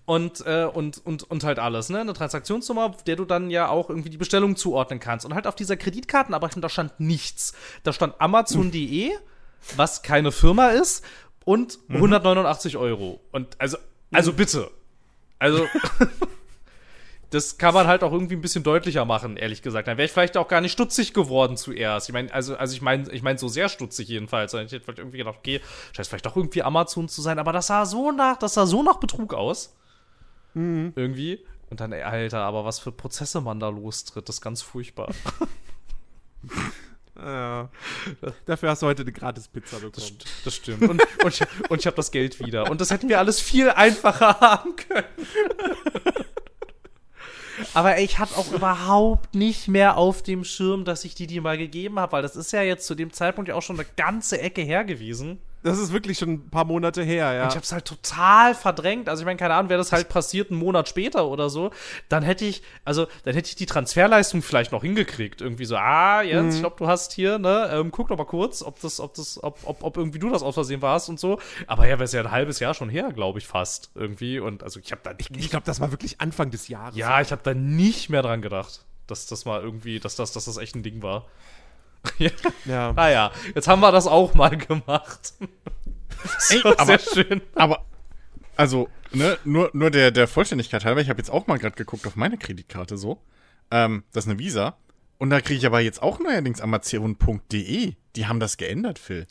Und, 0.06 0.46
äh, 0.46 0.66
und, 0.66 1.06
und, 1.06 1.24
und 1.24 1.44
halt 1.44 1.60
alles, 1.60 1.90
ne? 1.90 2.00
Eine 2.00 2.14
Transaktionsnummer, 2.14 2.96
der 3.06 3.16
du 3.16 3.26
dann 3.26 3.50
ja 3.50 3.70
auch 3.70 3.90
irgendwie 3.90 4.10
die 4.10 4.18
Bestellung 4.18 4.56
zuordnen 4.56 5.00
kannst. 5.00 5.26
Und 5.26 5.36
halt 5.36 5.48
auf 5.48 5.56
dieser 5.56 5.78
Kreditkartenabrechnung, 5.78 6.62
da 6.62 6.70
stand 6.70 7.00
nichts. 7.00 7.54
Da 7.84 7.94
stand 7.94 8.20
Amazon.de, 8.20 9.12
was 9.76 10.02
keine 10.02 10.32
Firma 10.32 10.70
ist, 10.70 11.04
und 11.46 11.80
189 11.90 12.78
Euro. 12.78 13.20
Und 13.32 13.60
also, 13.60 13.78
also 14.12 14.34
bitte. 14.34 14.70
Also, 15.40 15.66
das 17.32 17.58
kann 17.58 17.74
man 17.74 17.86
halt 17.88 18.04
auch 18.04 18.12
irgendwie 18.12 18.36
ein 18.36 18.42
bisschen 18.42 18.64
deutlicher 18.64 19.06
machen, 19.06 19.38
ehrlich 19.38 19.62
gesagt. 19.62 19.88
Dann 19.88 19.98
wäre 19.98 20.06
ich 20.08 20.12
vielleicht 20.12 20.36
auch 20.38 20.48
gar 20.48 20.62
nicht 20.62 20.72
stutzig 20.72 21.14
geworden 21.14 21.58
zuerst. 21.58 22.10
Ich 22.10 22.14
meine, 22.14 22.34
also, 22.34 22.56
also 22.56 22.74
ich 22.74 22.82
meine, 22.82 23.12
ich 23.12 23.22
meine 23.22 23.38
so 23.38 23.48
sehr 23.48 23.70
stutzig 23.70 24.08
jedenfalls. 24.08 24.54
Ich 24.54 24.72
hätte 24.72 24.82
vielleicht 24.82 25.00
irgendwie 25.00 25.20
gedacht, 25.20 25.36
okay, 25.38 25.62
scheint 25.94 26.08
vielleicht 26.08 26.26
doch 26.26 26.36
irgendwie 26.36 26.64
Amazon 26.64 27.08
zu 27.08 27.22
sein, 27.22 27.38
aber 27.40 27.54
das 27.54 27.68
sah 27.68 27.86
so 27.86 28.12
nach, 28.12 28.38
das 28.38 28.56
sah 28.56 28.66
so 28.66 28.82
nach 28.84 28.98
Betrug 28.98 29.34
aus. 29.34 29.76
Irgendwie. 30.56 31.46
Und 31.70 31.80
dann, 31.80 31.92
ey, 31.92 32.02
Alter, 32.02 32.40
aber 32.40 32.66
was 32.66 32.80
für 32.80 32.92
Prozesse 32.92 33.40
man 33.42 33.60
da 33.60 33.70
lostritt, 33.70 34.28
das 34.28 34.38
ist 34.38 34.42
ganz 34.42 34.62
furchtbar. 34.62 35.10
Ja. 37.22 37.68
Dafür 38.46 38.70
hast 38.70 38.82
du 38.82 38.86
heute 38.86 39.02
eine 39.02 39.12
gratis 39.12 39.50
Pizza 39.50 39.76
Das, 39.78 39.92
bekommen. 39.92 40.20
st- 40.20 40.26
das 40.46 40.56
stimmt. 40.56 40.82
Und, 40.84 41.02
und, 41.22 41.34
ich, 41.34 41.42
und 41.70 41.80
ich 41.82 41.86
habe 41.86 41.98
das 41.98 42.12
Geld 42.12 42.40
wieder. 42.40 42.72
Und 42.72 42.80
das 42.80 42.92
hätten 42.92 43.10
wir 43.10 43.20
alles 43.20 43.42
viel 43.42 43.70
einfacher 43.70 44.40
haben 44.40 44.74
können. 44.78 45.04
Aber 47.74 48.00
ich 48.00 48.20
hatte 48.20 48.38
auch 48.38 48.52
überhaupt 48.52 49.36
nicht 49.36 49.68
mehr 49.68 49.98
auf 49.98 50.22
dem 50.22 50.44
Schirm, 50.44 50.86
dass 50.86 51.04
ich 51.04 51.16
die 51.16 51.28
die 51.28 51.40
mal 51.40 51.58
gegeben 51.58 52.00
habe, 52.00 52.14
weil 52.14 52.22
das 52.22 52.36
ist 52.36 52.52
ja 52.52 52.62
jetzt 52.62 52.86
zu 52.86 52.96
dem 52.96 53.14
Zeitpunkt 53.14 53.50
ja 53.50 53.56
auch 53.56 53.62
schon 53.62 53.80
eine 53.80 53.88
ganze 53.96 54.40
Ecke 54.40 54.62
her 54.62 54.84
gewesen. 54.84 55.40
Das 55.62 55.78
ist 55.78 55.92
wirklich 55.92 56.18
schon 56.18 56.30
ein 56.30 56.50
paar 56.50 56.64
Monate 56.64 57.04
her, 57.04 57.34
ja. 57.34 57.44
Und 57.44 57.50
ich 57.50 57.56
hab's 57.58 57.72
halt 57.74 57.84
total 57.86 58.56
verdrängt. 58.56 59.10
Also 59.10 59.22
ich 59.22 59.26
meine, 59.26 59.38
keine 59.38 59.56
Ahnung, 59.56 59.70
wäre 59.70 59.78
das 59.78 59.92
halt 59.92 60.08
passiert 60.08 60.52
einen 60.52 60.60
Monat 60.60 60.88
später 60.88 61.28
oder 61.28 61.50
so, 61.50 61.72
dann 62.08 62.24
hätte 62.24 62.46
ich, 62.46 62.62
also 62.86 63.08
dann 63.26 63.34
hätte 63.34 63.50
ich 63.50 63.56
die 63.56 63.66
Transferleistung 63.66 64.42
vielleicht 64.42 64.72
noch 64.72 64.84
hingekriegt. 64.84 65.42
Irgendwie 65.42 65.66
so, 65.66 65.76
ah, 65.76 66.22
Jens, 66.22 66.46
Mhm. 66.46 66.52
ich 66.56 66.60
glaube, 66.62 66.76
du 66.80 66.88
hast 66.88 67.12
hier, 67.14 67.40
ne, 67.40 67.70
ähm, 67.74 67.92
guck 67.92 68.08
doch 68.08 68.18
mal 68.18 68.24
kurz, 68.26 68.62
ob 68.64 68.80
das, 68.80 69.00
ob 69.02 69.14
das, 69.16 69.44
ob, 69.44 69.60
ob, 69.66 69.84
ob 69.84 69.98
irgendwie 69.98 70.20
du 70.20 70.30
das 70.30 70.44
aus 70.44 70.54
Versehen 70.54 70.82
warst 70.82 71.10
und 71.10 71.20
so. 71.20 71.40
Aber 71.68 71.84
ja, 71.86 71.92
wäre 71.94 72.04
es 72.06 72.14
ja 72.14 72.22
ein 72.22 72.32
halbes 72.32 72.60
Jahr 72.60 72.74
schon 72.74 72.88
her, 72.90 73.12
glaube 73.14 73.40
ich, 73.40 73.48
fast 73.48 73.92
irgendwie. 73.96 74.40
Und 74.40 74.64
also 74.64 74.80
ich 74.80 74.92
habe 74.94 75.02
da 75.04 75.12
ich 75.18 75.30
ich 75.32 75.50
glaube, 75.50 75.66
das 75.66 75.80
war 75.82 75.92
wirklich 75.92 76.22
Anfang 76.22 76.52
des 76.52 76.70
Jahres. 76.70 76.96
ja, 76.96 77.20
ich 77.20 77.32
habe 77.32 77.42
da 77.44 77.54
nicht 77.54 78.10
mehr 78.10 78.22
dran 78.22 78.42
gedacht, 78.42 78.86
dass 79.08 79.26
das 79.26 79.44
mal 79.44 79.62
irgendwie, 79.62 80.00
dass 80.00 80.16
das, 80.16 80.32
dass 80.32 80.46
das 80.46 80.58
echt 80.58 80.76
ein 80.76 80.84
Ding 80.84 81.02
war. 81.04 81.26
ja. 82.18 82.32
Ja. 82.66 82.94
Naja, 82.94 83.32
jetzt 83.56 83.68
haben 83.68 83.82
wir 83.82 83.92
das 83.92 84.08
auch 84.08 84.34
mal 84.34 84.56
gemacht. 84.58 85.34
Ey, 86.50 86.62
aber, 86.64 86.86
sehr 86.86 87.00
schön. 87.00 87.42
aber, 87.56 87.86
also, 88.56 88.90
ne, 89.12 89.38
nur, 89.46 89.70
nur 89.74 89.90
der, 89.90 90.12
der 90.12 90.28
Vollständigkeit 90.28 90.84
halber, 90.86 91.02
ich 91.02 91.10
habe 91.10 91.20
jetzt 91.20 91.30
auch 91.30 91.48
mal 91.48 91.58
gerade 91.58 91.76
geguckt 91.76 92.06
auf 92.08 92.16
meine 92.16 92.38
Kreditkarte 92.38 92.98
so. 92.98 93.22
Ähm, 93.72 94.04
das 94.12 94.26
ist 94.26 94.32
eine 94.32 94.40
Visa. 94.40 94.78
Und 95.18 95.30
da 95.30 95.42
kriege 95.42 95.60
ich 95.60 95.66
aber 95.66 95.82
jetzt 95.82 96.02
auch 96.02 96.20
neuerdings 96.20 96.62
Amazon.de. 96.62 97.94
Die 98.16 98.28
haben 98.28 98.40
das 98.40 98.58
geändert, 98.58 99.00
Phil. 99.00 99.28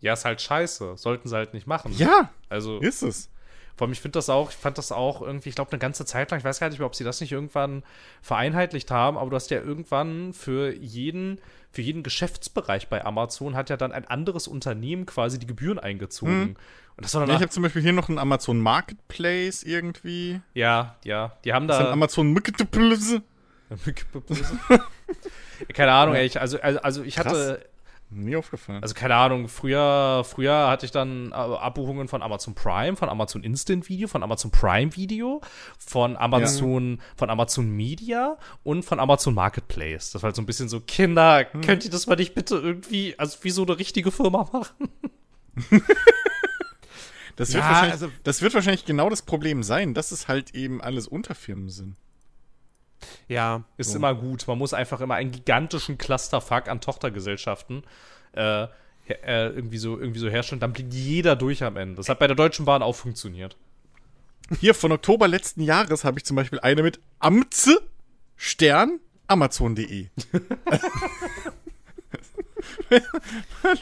Ja, 0.00 0.14
ist 0.14 0.24
halt 0.24 0.40
scheiße. 0.40 0.96
Sollten 0.96 1.28
sie 1.28 1.36
halt 1.36 1.54
nicht 1.54 1.66
machen. 1.66 1.92
Ja, 1.96 2.30
Also, 2.48 2.78
ist 2.80 3.02
es. 3.02 3.30
Vor 3.76 3.86
allem, 3.86 3.92
ich 3.92 4.00
finde 4.00 4.16
das 4.18 4.30
auch, 4.30 4.50
ich 4.50 4.56
fand 4.56 4.78
das 4.78 4.90
auch 4.90 5.20
irgendwie, 5.22 5.50
ich 5.50 5.54
glaube, 5.54 5.70
eine 5.72 5.78
ganze 5.78 6.04
Zeit 6.06 6.30
lang, 6.30 6.38
ich 6.38 6.44
weiß 6.44 6.60
gar 6.60 6.68
nicht 6.70 6.78
mehr, 6.78 6.86
ob 6.86 6.94
sie 6.94 7.04
das 7.04 7.20
nicht 7.20 7.32
irgendwann 7.32 7.82
vereinheitlicht 8.22 8.90
haben, 8.90 9.16
aber 9.18 9.30
du 9.30 9.36
hast 9.36 9.50
ja 9.50 9.60
irgendwann 9.60 10.32
für 10.32 10.72
jeden, 10.74 11.40
für 11.72 11.82
jeden 11.82 12.02
Geschäftsbereich 12.02 12.88
bei 12.88 13.04
Amazon 13.04 13.54
hat 13.54 13.68
ja 13.70 13.76
dann 13.76 13.92
ein 13.92 14.06
anderes 14.06 14.48
Unternehmen 14.48 15.04
quasi 15.06 15.38
die 15.38 15.46
Gebühren 15.46 15.78
eingezogen. 15.78 16.56
Und 16.96 17.04
das 17.04 17.14
war 17.14 17.22
Ja, 17.22 17.26
dann 17.26 17.36
ich 17.36 17.42
habe 17.42 17.52
zum 17.52 17.62
Beispiel 17.62 17.82
hier 17.82 17.92
noch 17.92 18.08
einen 18.08 18.18
Amazon 18.18 18.60
Marketplace 18.60 19.62
irgendwie. 19.62 20.40
ja, 20.54 20.96
ja, 21.04 21.36
die 21.44 21.52
haben 21.52 21.68
Das 21.68 21.76
ist 21.76 21.80
ein 21.80 21.86
da. 21.86 21.92
Amazon 21.92 22.32
Marketplace. 22.32 23.20
keine 25.74 25.92
Ahnung, 25.92 26.14
ey, 26.14 26.26
ich, 26.26 26.40
also, 26.40 26.60
also, 26.60 26.80
also 26.80 27.02
ich 27.02 27.18
hatte, 27.18 27.64
Nie 28.08 28.36
aufgefallen. 28.36 28.82
Also 28.82 28.94
keine 28.94 29.16
Ahnung, 29.16 29.48
früher, 29.48 30.22
früher 30.24 30.68
hatte 30.68 30.86
ich 30.86 30.92
dann 30.92 31.32
äh, 31.32 31.34
Abbuchungen 31.34 32.06
von 32.06 32.22
Amazon 32.22 32.54
Prime, 32.54 32.96
von 32.96 33.08
Amazon 33.08 33.42
Instant 33.42 33.88
Video, 33.88 34.06
von 34.06 34.22
Amazon 34.22 34.52
Prime 34.52 34.94
Video, 34.94 35.40
von 35.78 36.16
Amazon, 36.16 37.00
von 37.16 37.30
Amazon 37.30 37.68
Media 37.70 38.38
und 38.62 38.84
von 38.84 39.00
Amazon 39.00 39.34
Marketplace. 39.34 40.12
Das 40.12 40.22
war 40.22 40.28
halt 40.28 40.36
so 40.36 40.42
ein 40.42 40.46
bisschen 40.46 40.68
so, 40.68 40.80
Kinder, 40.80 41.44
könnt 41.46 41.84
ihr 41.84 41.90
das 41.90 42.06
mal 42.06 42.14
nicht 42.14 42.34
bitte 42.34 42.54
irgendwie, 42.56 43.18
also 43.18 43.38
wie 43.42 43.50
so 43.50 43.64
eine 43.64 43.76
richtige 43.78 44.12
Firma 44.12 44.48
machen? 44.52 44.88
das, 47.36 47.52
Ja, 47.52 47.54
wird 47.56 47.64
wahrscheinlich, 47.64 47.92
also- 47.92 48.08
das 48.24 48.42
wird 48.42 48.54
wahrscheinlich 48.54 48.84
genau 48.84 49.10
das 49.10 49.22
Problem 49.22 49.62
sein, 49.62 49.94
dass 49.94 50.12
es 50.12 50.28
halt 50.28 50.54
eben 50.54 50.80
alles 50.80 51.08
Unterfirmen 51.08 51.68
sind. 51.68 51.96
Ja. 53.28 53.64
Ist 53.76 53.94
immer 53.94 54.14
gut. 54.14 54.46
Man 54.46 54.58
muss 54.58 54.74
einfach 54.74 55.00
immer 55.00 55.14
einen 55.14 55.30
gigantischen 55.30 55.98
Clusterfuck 55.98 56.68
an 56.68 56.80
Tochtergesellschaften 56.80 57.84
äh, 58.32 58.64
äh, 59.08 59.48
irgendwie, 59.48 59.78
so, 59.78 59.98
irgendwie 59.98 60.18
so 60.18 60.28
herstellen. 60.28 60.60
Dann 60.60 60.72
blickt 60.72 60.92
jeder 60.92 61.36
durch 61.36 61.62
am 61.62 61.76
Ende. 61.76 61.96
Das 61.96 62.08
hat 62.08 62.18
bei 62.18 62.26
der 62.26 62.36
Deutschen 62.36 62.64
Bahn 62.64 62.82
auch 62.82 62.94
funktioniert. 62.94 63.56
Hier 64.60 64.74
von 64.74 64.92
Oktober 64.92 65.28
letzten 65.28 65.60
Jahres 65.60 66.04
habe 66.04 66.18
ich 66.18 66.24
zum 66.24 66.36
Beispiel 66.36 66.60
eine 66.60 66.82
mit 66.82 67.00
Amtze 67.18 67.80
Stern 68.36 69.00
Amazon.de. 69.26 70.08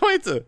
Leute. 0.01 0.47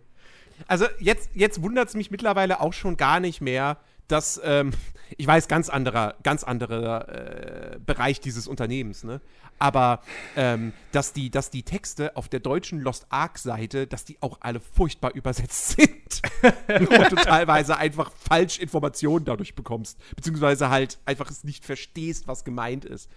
Also 0.69 0.87
jetzt, 0.99 1.31
jetzt 1.35 1.63
wundert 1.63 1.89
es 1.89 1.95
mich 1.95 2.11
mittlerweile 2.11 2.61
auch 2.61 2.73
schon 2.73 2.97
gar 2.97 3.21
nicht 3.21 3.43
mehr, 3.43 3.77
dass, 4.09 4.41
ähm, 4.43 4.73
ich 5.17 5.27
weiß, 5.27 5.49
ganz 5.49 5.69
anderer, 5.69 6.15
ganz 6.23 6.45
anderer 6.45 7.09
äh, 7.09 7.79
Bereich 7.85 8.21
dieses 8.21 8.49
Unternehmens, 8.49 9.05
ne? 9.05 9.21
Aber 9.59 10.03
ähm, 10.37 10.73
dass, 10.93 11.13
die, 11.13 11.31
dass 11.31 11.51
die 11.51 11.63
Texte 11.63 12.15
auf 12.17 12.29
der 12.29 12.41
deutschen 12.41 12.81
Lost 12.81 13.07
Ark-Seite, 13.09 13.87
dass 13.87 14.05
die 14.05 14.19
auch 14.21 14.39
alle 14.41 14.61
furchtbar 14.61 15.15
übersetzt 15.15 15.69
sind. 15.77 16.23
und 16.69 17.13
du 17.13 17.17
teilweise 17.17 17.79
einfach 17.79 18.13
falsch 18.13 18.59
Informationen 18.59 19.25
dadurch 19.25 19.55
bekommst. 19.55 19.99
Beziehungsweise 20.15 20.69
halt 20.69 20.99
einfach 21.07 21.31
es 21.31 21.45
nicht 21.45 21.65
verstehst, 21.65 22.29
was 22.29 22.45
gemeint 22.45 22.85
ist. 22.85 23.11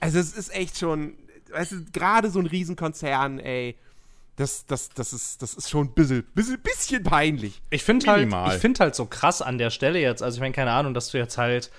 Also 0.00 0.18
es 0.18 0.32
ist 0.32 0.54
echt 0.54 0.78
schon, 0.78 1.14
weißt 1.50 1.72
du, 1.72 1.84
gerade 1.92 2.30
so 2.30 2.38
ein 2.38 2.46
Riesenkonzern, 2.46 3.38
ey. 3.38 3.76
Das, 4.36 4.64
das, 4.66 4.88
das, 4.88 5.12
ist, 5.12 5.42
das 5.42 5.54
ist 5.54 5.68
schon 5.68 5.88
ein 5.88 5.92
bisschen, 5.94 6.24
bisschen, 6.34 6.58
bisschen 6.60 7.02
peinlich. 7.02 7.60
Ich 7.70 7.84
finde 7.84 8.06
halt, 8.10 8.32
ich 8.54 8.60
finde 8.60 8.80
halt 8.80 8.94
so 8.94 9.04
krass 9.06 9.42
an 9.42 9.58
der 9.58 9.70
Stelle 9.70 10.00
jetzt, 10.00 10.22
also 10.22 10.36
ich 10.36 10.40
meine, 10.40 10.54
keine 10.54 10.72
Ahnung, 10.72 10.94
dass 10.94 11.10
du 11.10 11.18
jetzt 11.18 11.36
halt, 11.36 11.70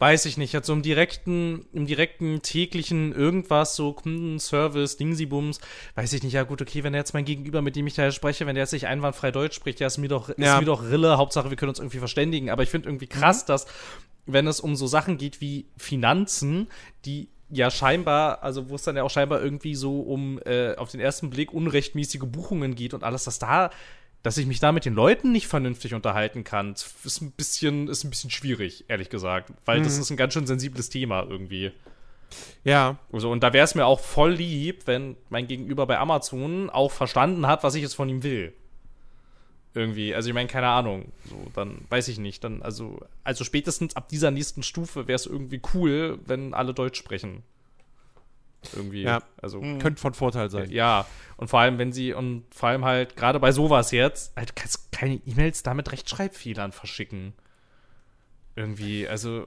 weiß 0.00 0.24
ich 0.26 0.36
nicht, 0.36 0.52
jetzt 0.52 0.66
so 0.66 0.72
im 0.72 0.82
direkten, 0.82 1.64
im 1.72 1.86
direkten 1.86 2.42
täglichen 2.42 3.12
irgendwas, 3.12 3.76
so 3.76 3.92
Kundenservice, 3.92 4.96
Dingsybums, 4.96 5.60
weiß 5.94 6.12
ich 6.14 6.24
nicht, 6.24 6.32
ja 6.32 6.42
gut, 6.42 6.60
okay, 6.60 6.82
wenn 6.82 6.92
jetzt 6.92 7.14
mein 7.14 7.24
Gegenüber, 7.24 7.62
mit 7.62 7.76
dem 7.76 7.86
ich 7.86 7.94
da 7.94 8.10
spreche, 8.10 8.46
wenn 8.46 8.56
der 8.56 8.64
jetzt 8.64 8.72
nicht 8.72 8.88
einwandfrei 8.88 9.30
Deutsch 9.30 9.54
spricht, 9.54 9.78
ja, 9.78 9.86
ist 9.86 9.98
mir 9.98 10.08
doch, 10.08 10.28
Ja. 10.36 10.54
ist 10.54 10.60
mir 10.60 10.66
doch 10.66 10.82
Rille, 10.82 11.18
Hauptsache 11.18 11.50
wir 11.50 11.56
können 11.56 11.68
uns 11.70 11.78
irgendwie 11.78 11.98
verständigen, 11.98 12.50
aber 12.50 12.64
ich 12.64 12.68
finde 12.70 12.88
irgendwie 12.88 13.06
krass, 13.06 13.44
dass, 13.44 13.66
wenn 14.26 14.48
es 14.48 14.58
um 14.58 14.74
so 14.74 14.88
Sachen 14.88 15.18
geht 15.18 15.40
wie 15.40 15.66
Finanzen, 15.76 16.66
die 17.04 17.28
ja 17.52 17.70
scheinbar, 17.70 18.42
also 18.42 18.70
wo 18.70 18.74
es 18.74 18.82
dann 18.82 18.96
ja 18.96 19.02
auch 19.02 19.10
scheinbar 19.10 19.42
irgendwie 19.42 19.74
so 19.74 20.00
um 20.00 20.40
äh, 20.44 20.74
auf 20.76 20.90
den 20.90 21.00
ersten 21.00 21.30
Blick 21.30 21.52
unrechtmäßige 21.52 22.22
Buchungen 22.22 22.74
geht 22.74 22.94
und 22.94 23.04
alles, 23.04 23.24
dass 23.24 23.38
da, 23.38 23.70
dass 24.22 24.38
ich 24.38 24.46
mich 24.46 24.58
da 24.58 24.72
mit 24.72 24.86
den 24.86 24.94
Leuten 24.94 25.32
nicht 25.32 25.46
vernünftig 25.46 25.92
unterhalten 25.92 26.44
kann, 26.44 26.72
ist 26.72 27.20
ein 27.20 27.32
bisschen, 27.32 27.88
ist 27.88 28.04
ein 28.04 28.10
bisschen 28.10 28.30
schwierig, 28.30 28.86
ehrlich 28.88 29.10
gesagt. 29.10 29.52
Weil 29.66 29.82
das 29.82 29.98
ist 29.98 30.10
ein 30.10 30.16
ganz 30.16 30.32
schön 30.32 30.46
sensibles 30.46 30.88
Thema 30.88 31.26
irgendwie. 31.28 31.72
Ja. 32.64 32.98
Also, 33.12 33.30
und 33.30 33.42
da 33.42 33.52
wäre 33.52 33.64
es 33.64 33.74
mir 33.74 33.84
auch 33.84 34.00
voll 34.00 34.32
lieb, 34.32 34.86
wenn 34.86 35.16
mein 35.28 35.46
Gegenüber 35.46 35.86
bei 35.86 35.98
Amazon 35.98 36.70
auch 36.70 36.90
verstanden 36.90 37.46
hat, 37.46 37.62
was 37.64 37.74
ich 37.74 37.82
jetzt 37.82 37.94
von 37.94 38.08
ihm 38.08 38.22
will. 38.22 38.54
Irgendwie, 39.74 40.14
also 40.14 40.28
ich 40.28 40.34
meine, 40.34 40.48
keine 40.48 40.68
Ahnung, 40.68 41.12
so, 41.24 41.50
dann 41.54 41.86
weiß 41.88 42.08
ich 42.08 42.18
nicht, 42.18 42.44
dann, 42.44 42.60
also, 42.62 43.00
also 43.24 43.42
spätestens 43.42 43.96
ab 43.96 44.08
dieser 44.08 44.30
nächsten 44.30 44.62
Stufe 44.62 45.08
wäre 45.08 45.16
es 45.16 45.24
irgendwie 45.24 45.62
cool, 45.72 46.18
wenn 46.26 46.52
alle 46.52 46.74
Deutsch 46.74 46.98
sprechen. 46.98 47.42
Irgendwie, 48.76 49.02
Ja. 49.02 49.22
also, 49.40 49.60
Könnte 49.60 49.96
von 49.96 50.12
Vorteil 50.14 50.50
sein. 50.50 50.70
ja, 50.70 51.06
und 51.38 51.48
vor 51.48 51.60
allem, 51.60 51.78
wenn 51.78 51.90
sie, 51.92 52.12
und 52.12 52.44
vor 52.54 52.68
allem 52.68 52.84
halt, 52.84 53.16
gerade 53.16 53.40
bei 53.40 53.50
sowas 53.50 53.90
jetzt, 53.92 54.36
halt, 54.36 54.50
du 54.50 54.54
kannst 54.54 54.92
keine 54.92 55.14
E-Mails 55.26 55.62
da 55.62 55.72
mit 55.74 55.90
Rechtschreibfehlern 55.90 56.72
verschicken. 56.72 57.32
Irgendwie, 58.54 59.08
also, 59.08 59.46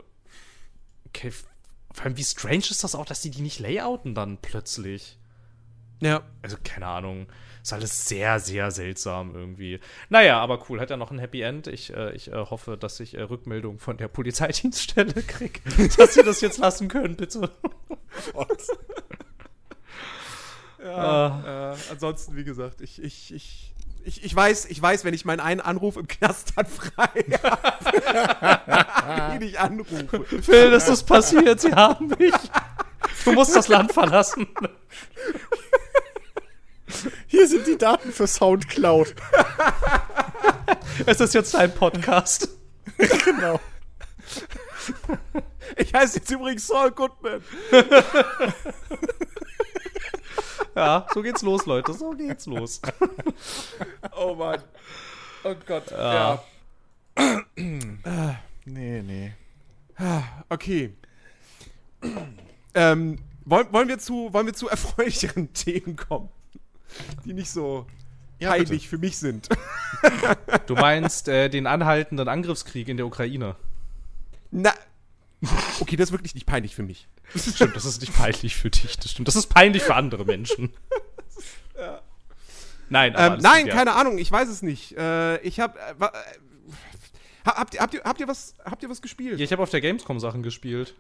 okay, 1.08 1.32
vor 1.94 2.04
allem, 2.04 2.18
wie 2.18 2.24
strange 2.24 2.66
ist 2.72 2.84
das 2.84 2.96
auch, 2.96 3.06
dass 3.06 3.22
die 3.22 3.30
die 3.30 3.42
nicht 3.44 3.60
layouten 3.60 4.16
dann 4.16 4.38
plötzlich? 4.42 5.18
Ja. 6.02 6.24
Also, 6.42 6.58
keine 6.64 6.88
Ahnung. 6.88 7.28
Ist 7.66 7.74
alles 7.74 8.08
sehr, 8.08 8.40
sehr 8.40 8.70
seltsam 8.70 9.34
irgendwie. 9.34 9.80
Naja, 10.10 10.40
aber 10.40 10.70
cool. 10.70 10.80
Hat 10.80 10.92
ja 10.92 10.98
noch 10.98 11.10
ein 11.10 11.18
Happy 11.18 11.42
End. 11.42 11.66
Ich, 11.66 11.92
äh, 11.92 12.14
ich 12.14 12.28
äh, 12.28 12.36
hoffe, 12.36 12.78
dass 12.78 13.00
ich 13.00 13.18
äh, 13.18 13.24
Rückmeldung 13.24 13.80
von 13.80 13.98
der 13.98 14.08
Polizeidienststelle 14.08 15.14
kriege, 15.28 15.62
dass 15.98 16.14
sie 16.14 16.22
das 16.22 16.42
jetzt 16.42 16.60
lassen 16.60 16.90
können, 16.90 17.16
bitte. 17.16 17.50
Ja, 20.84 21.72
äh, 21.74 21.78
ansonsten, 21.90 22.36
wie 22.36 22.44
gesagt, 22.44 22.82
ich, 22.82 23.02
ich, 23.02 23.34
ich, 23.34 23.74
ich, 24.04 24.24
ich 24.24 24.36
weiß, 24.36 24.66
ich 24.66 24.80
weiß, 24.80 25.04
wenn 25.04 25.16
ich 25.16 25.26
meinen 25.26 25.40
einen 25.40 25.62
Anruf 25.62 25.98
im 25.98 26.08
Knast 26.08 26.54
dann 26.56 26.68
frei 26.68 27.08
habe, 29.02 29.44
ich 29.44 29.60
anrufe. 29.60 30.24
Phil, 30.44 30.72
ist 30.72 30.88
das 30.88 31.02
passiert? 31.02 31.60
Sie 31.60 31.74
haben 31.74 32.10
mich. 32.20 32.36
Du 33.24 33.32
musst 33.32 33.56
das 33.56 33.68
Land 33.68 33.92
verlassen. 33.92 34.48
Hier 37.28 37.48
sind 37.48 37.68
die 37.68 37.78
Daten 37.78 38.12
für 38.12 38.28
Soundcloud. 38.28 39.16
Es 41.06 41.20
ist 41.20 41.34
jetzt 41.34 41.54
dein 41.54 41.74
Podcast. 41.74 42.50
genau. 42.98 43.60
Ich 45.78 45.94
heiße 45.94 46.20
jetzt 46.20 46.32
übrigens 46.32 46.68
Saul 46.68 46.92
Goodman. 46.92 47.42
Ja, 50.76 51.08
so 51.14 51.22
geht's 51.22 51.42
los, 51.42 51.66
Leute. 51.66 51.94
So 51.94 52.12
geht's 52.12 52.46
los. 52.46 52.82
Oh 54.16 54.36
Mann. 54.36 54.62
Oh 55.44 55.56
Gott. 55.66 55.90
Ja. 55.92 56.44
Nee, 57.56 59.02
nee. 59.02 59.34
Okay. 60.50 60.94
ähm, 62.74 63.20
wollen, 63.46 63.68
wollen, 63.72 63.88
wir 63.88 64.00
zu, 64.00 64.34
wollen 64.34 64.48
wir 64.48 64.54
zu 64.54 64.68
erfreulicheren 64.68 65.54
Themen 65.54 65.96
kommen? 65.96 66.30
Die 67.26 67.34
nicht 67.34 67.50
so 67.50 67.86
Ja, 68.40 68.50
peinlich 68.50 68.88
für 68.88 68.98
mich 68.98 69.18
sind. 69.18 69.50
Du 70.68 70.76
meinst 70.76 71.28
äh, 71.28 71.50
den 71.50 71.68
anhaltenden 71.68 72.28
Angriffskrieg 72.28 72.88
in 72.88 72.98
der 72.98 73.06
Ukraine? 73.06 73.56
Na. 74.52 74.74
Okay, 75.80 75.96
das 75.96 76.10
ist 76.10 76.12
wirklich 76.12 76.34
nicht 76.36 76.46
peinlich 76.46 76.76
für 76.76 76.84
mich. 76.84 77.08
Stimmt, 77.36 77.76
das 77.76 77.86
ist 77.86 78.02
nicht 78.02 78.16
peinlich 78.16 78.56
für 78.56 78.70
dich. 78.70 78.98
Das 78.98 79.12
stimmt. 79.12 79.28
Das 79.28 79.36
ist 79.36 79.48
peinlich 79.48 79.84
für 79.84 79.96
andere 79.96 80.26
Menschen. 80.26 80.72
Nein, 82.90 83.14
Ähm, 83.18 83.38
nein, 83.42 83.64
gut, 83.64 83.70
ja. 83.70 83.76
keine 83.76 83.94
Ahnung, 83.94 84.18
ich 84.18 84.32
weiß 84.32 84.48
es 84.48 84.62
nicht. 84.62 84.96
Äh, 84.98 85.38
ich 85.40 85.60
hab. 85.60 85.76
Äh, 85.76 86.06
äh, 86.06 86.08
habt, 87.46 87.74
ihr, 87.74 87.80
habt, 87.82 87.94
ihr, 87.94 88.02
habt, 88.04 88.20
ihr 88.20 88.28
was, 88.28 88.54
habt 88.64 88.84
ihr 88.84 88.90
was 88.90 89.02
gespielt? 89.02 89.40
Ja, 89.40 89.44
ich 89.44 89.52
habe 89.52 89.64
auf 89.64 89.70
der 89.72 89.82
Gamescom 89.82 90.20
Sachen 90.20 90.44
gespielt. 90.44 90.94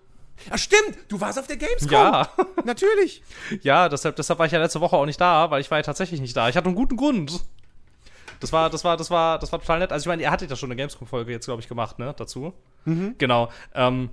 Ach, 0.49 0.57
stimmt! 0.57 0.97
Du 1.07 1.19
warst 1.19 1.39
auf 1.39 1.47
der 1.47 1.57
Gamescom! 1.57 1.91
Ja, 1.91 2.29
Natürlich! 2.65 3.23
ja, 3.61 3.89
deshalb, 3.89 4.15
deshalb 4.15 4.39
war 4.39 4.45
ich 4.45 4.51
ja 4.51 4.59
letzte 4.59 4.81
Woche 4.81 4.95
auch 4.95 5.05
nicht 5.05 5.19
da, 5.19 5.49
weil 5.51 5.61
ich 5.61 5.71
war 5.71 5.77
ja 5.77 5.83
tatsächlich 5.83 6.21
nicht 6.21 6.36
da. 6.36 6.49
Ich 6.49 6.57
hatte 6.57 6.67
einen 6.67 6.75
guten 6.75 6.97
Grund. 6.97 7.39
Das 8.39 8.51
war, 8.51 8.69
das 8.69 8.83
war, 8.83 8.97
das 8.97 9.09
war, 9.09 9.39
das 9.39 9.51
war 9.51 9.59
total 9.59 9.79
nett. 9.79 9.91
Also 9.91 10.03
ich 10.03 10.07
meine, 10.07 10.21
ihr 10.21 10.31
hattet 10.31 10.49
ja 10.49 10.55
schon 10.55 10.67
eine 10.67 10.75
Gamescom-Folge 10.75 11.31
jetzt, 11.31 11.45
glaube 11.45 11.61
ich, 11.61 11.67
gemacht, 11.67 11.99
ne, 11.99 12.13
dazu. 12.17 12.53
Genau. 13.17 13.49
Ähm, 13.73 14.09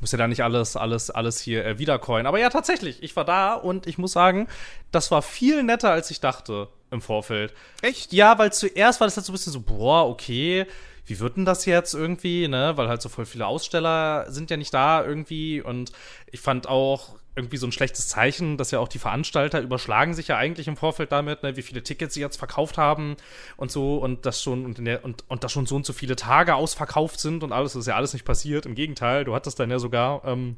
muss 0.00 0.12
ja 0.12 0.18
da 0.18 0.28
nicht 0.28 0.42
alles, 0.42 0.76
alles, 0.76 1.10
alles 1.10 1.40
hier 1.40 1.64
äh, 1.64 1.78
wiedercoin. 1.78 2.26
Aber 2.26 2.38
ja, 2.38 2.50
tatsächlich, 2.50 3.02
ich 3.02 3.16
war 3.16 3.24
da 3.24 3.54
und 3.54 3.86
ich 3.86 3.98
muss 3.98 4.12
sagen, 4.12 4.48
das 4.92 5.10
war 5.10 5.22
viel 5.22 5.62
netter, 5.62 5.90
als 5.90 6.10
ich 6.10 6.20
dachte 6.20 6.68
im 6.90 7.00
Vorfeld. 7.00 7.54
Echt? 7.82 8.12
Ja, 8.12 8.38
weil 8.38 8.52
zuerst 8.52 9.00
war 9.00 9.06
das 9.06 9.16
halt 9.16 9.26
so 9.26 9.32
ein 9.32 9.34
bisschen 9.34 9.52
so, 9.52 9.60
boah, 9.60 10.08
okay, 10.08 10.66
wie 11.08 11.20
wird 11.20 11.36
denn 11.36 11.44
das 11.44 11.64
jetzt 11.64 11.94
irgendwie, 11.94 12.48
ne? 12.48 12.72
Weil 12.76 12.88
halt 12.88 13.02
so 13.02 13.08
voll 13.08 13.26
viele 13.26 13.46
Aussteller 13.46 14.30
sind 14.30 14.50
ja 14.50 14.56
nicht 14.56 14.74
da 14.74 15.04
irgendwie 15.04 15.60
und 15.60 15.92
ich 16.30 16.40
fand 16.40 16.68
auch 16.68 17.16
irgendwie 17.34 17.56
so 17.56 17.66
ein 17.66 17.72
schlechtes 17.72 18.08
Zeichen, 18.08 18.56
dass 18.56 18.72
ja 18.72 18.80
auch 18.80 18.88
die 18.88 18.98
Veranstalter 18.98 19.60
überschlagen 19.60 20.12
sich 20.12 20.28
ja 20.28 20.36
eigentlich 20.36 20.66
im 20.66 20.76
Vorfeld 20.76 21.12
damit, 21.12 21.44
ne, 21.44 21.56
wie 21.56 21.62
viele 21.62 21.82
Tickets 21.84 22.14
sie 22.14 22.20
jetzt 22.20 22.36
verkauft 22.36 22.78
haben 22.78 23.16
und 23.56 23.70
so 23.70 23.96
und 23.96 24.26
das 24.26 24.42
schon 24.42 24.64
und, 24.64 24.80
in 24.80 24.84
der, 24.84 25.04
und, 25.04 25.24
und 25.28 25.44
das 25.44 25.52
schon 25.52 25.64
so 25.64 25.76
und 25.76 25.86
so 25.86 25.92
viele 25.92 26.16
Tage 26.16 26.56
ausverkauft 26.56 27.20
sind 27.20 27.44
und 27.44 27.52
alles, 27.52 27.74
das 27.74 27.80
ist 27.80 27.86
ja 27.86 27.94
alles 27.94 28.12
nicht 28.12 28.24
passiert. 28.24 28.66
Im 28.66 28.74
Gegenteil, 28.74 29.24
du 29.24 29.34
hattest 29.34 29.60
dann 29.60 29.70
ja 29.70 29.78
sogar 29.78 30.24
ähm, 30.24 30.56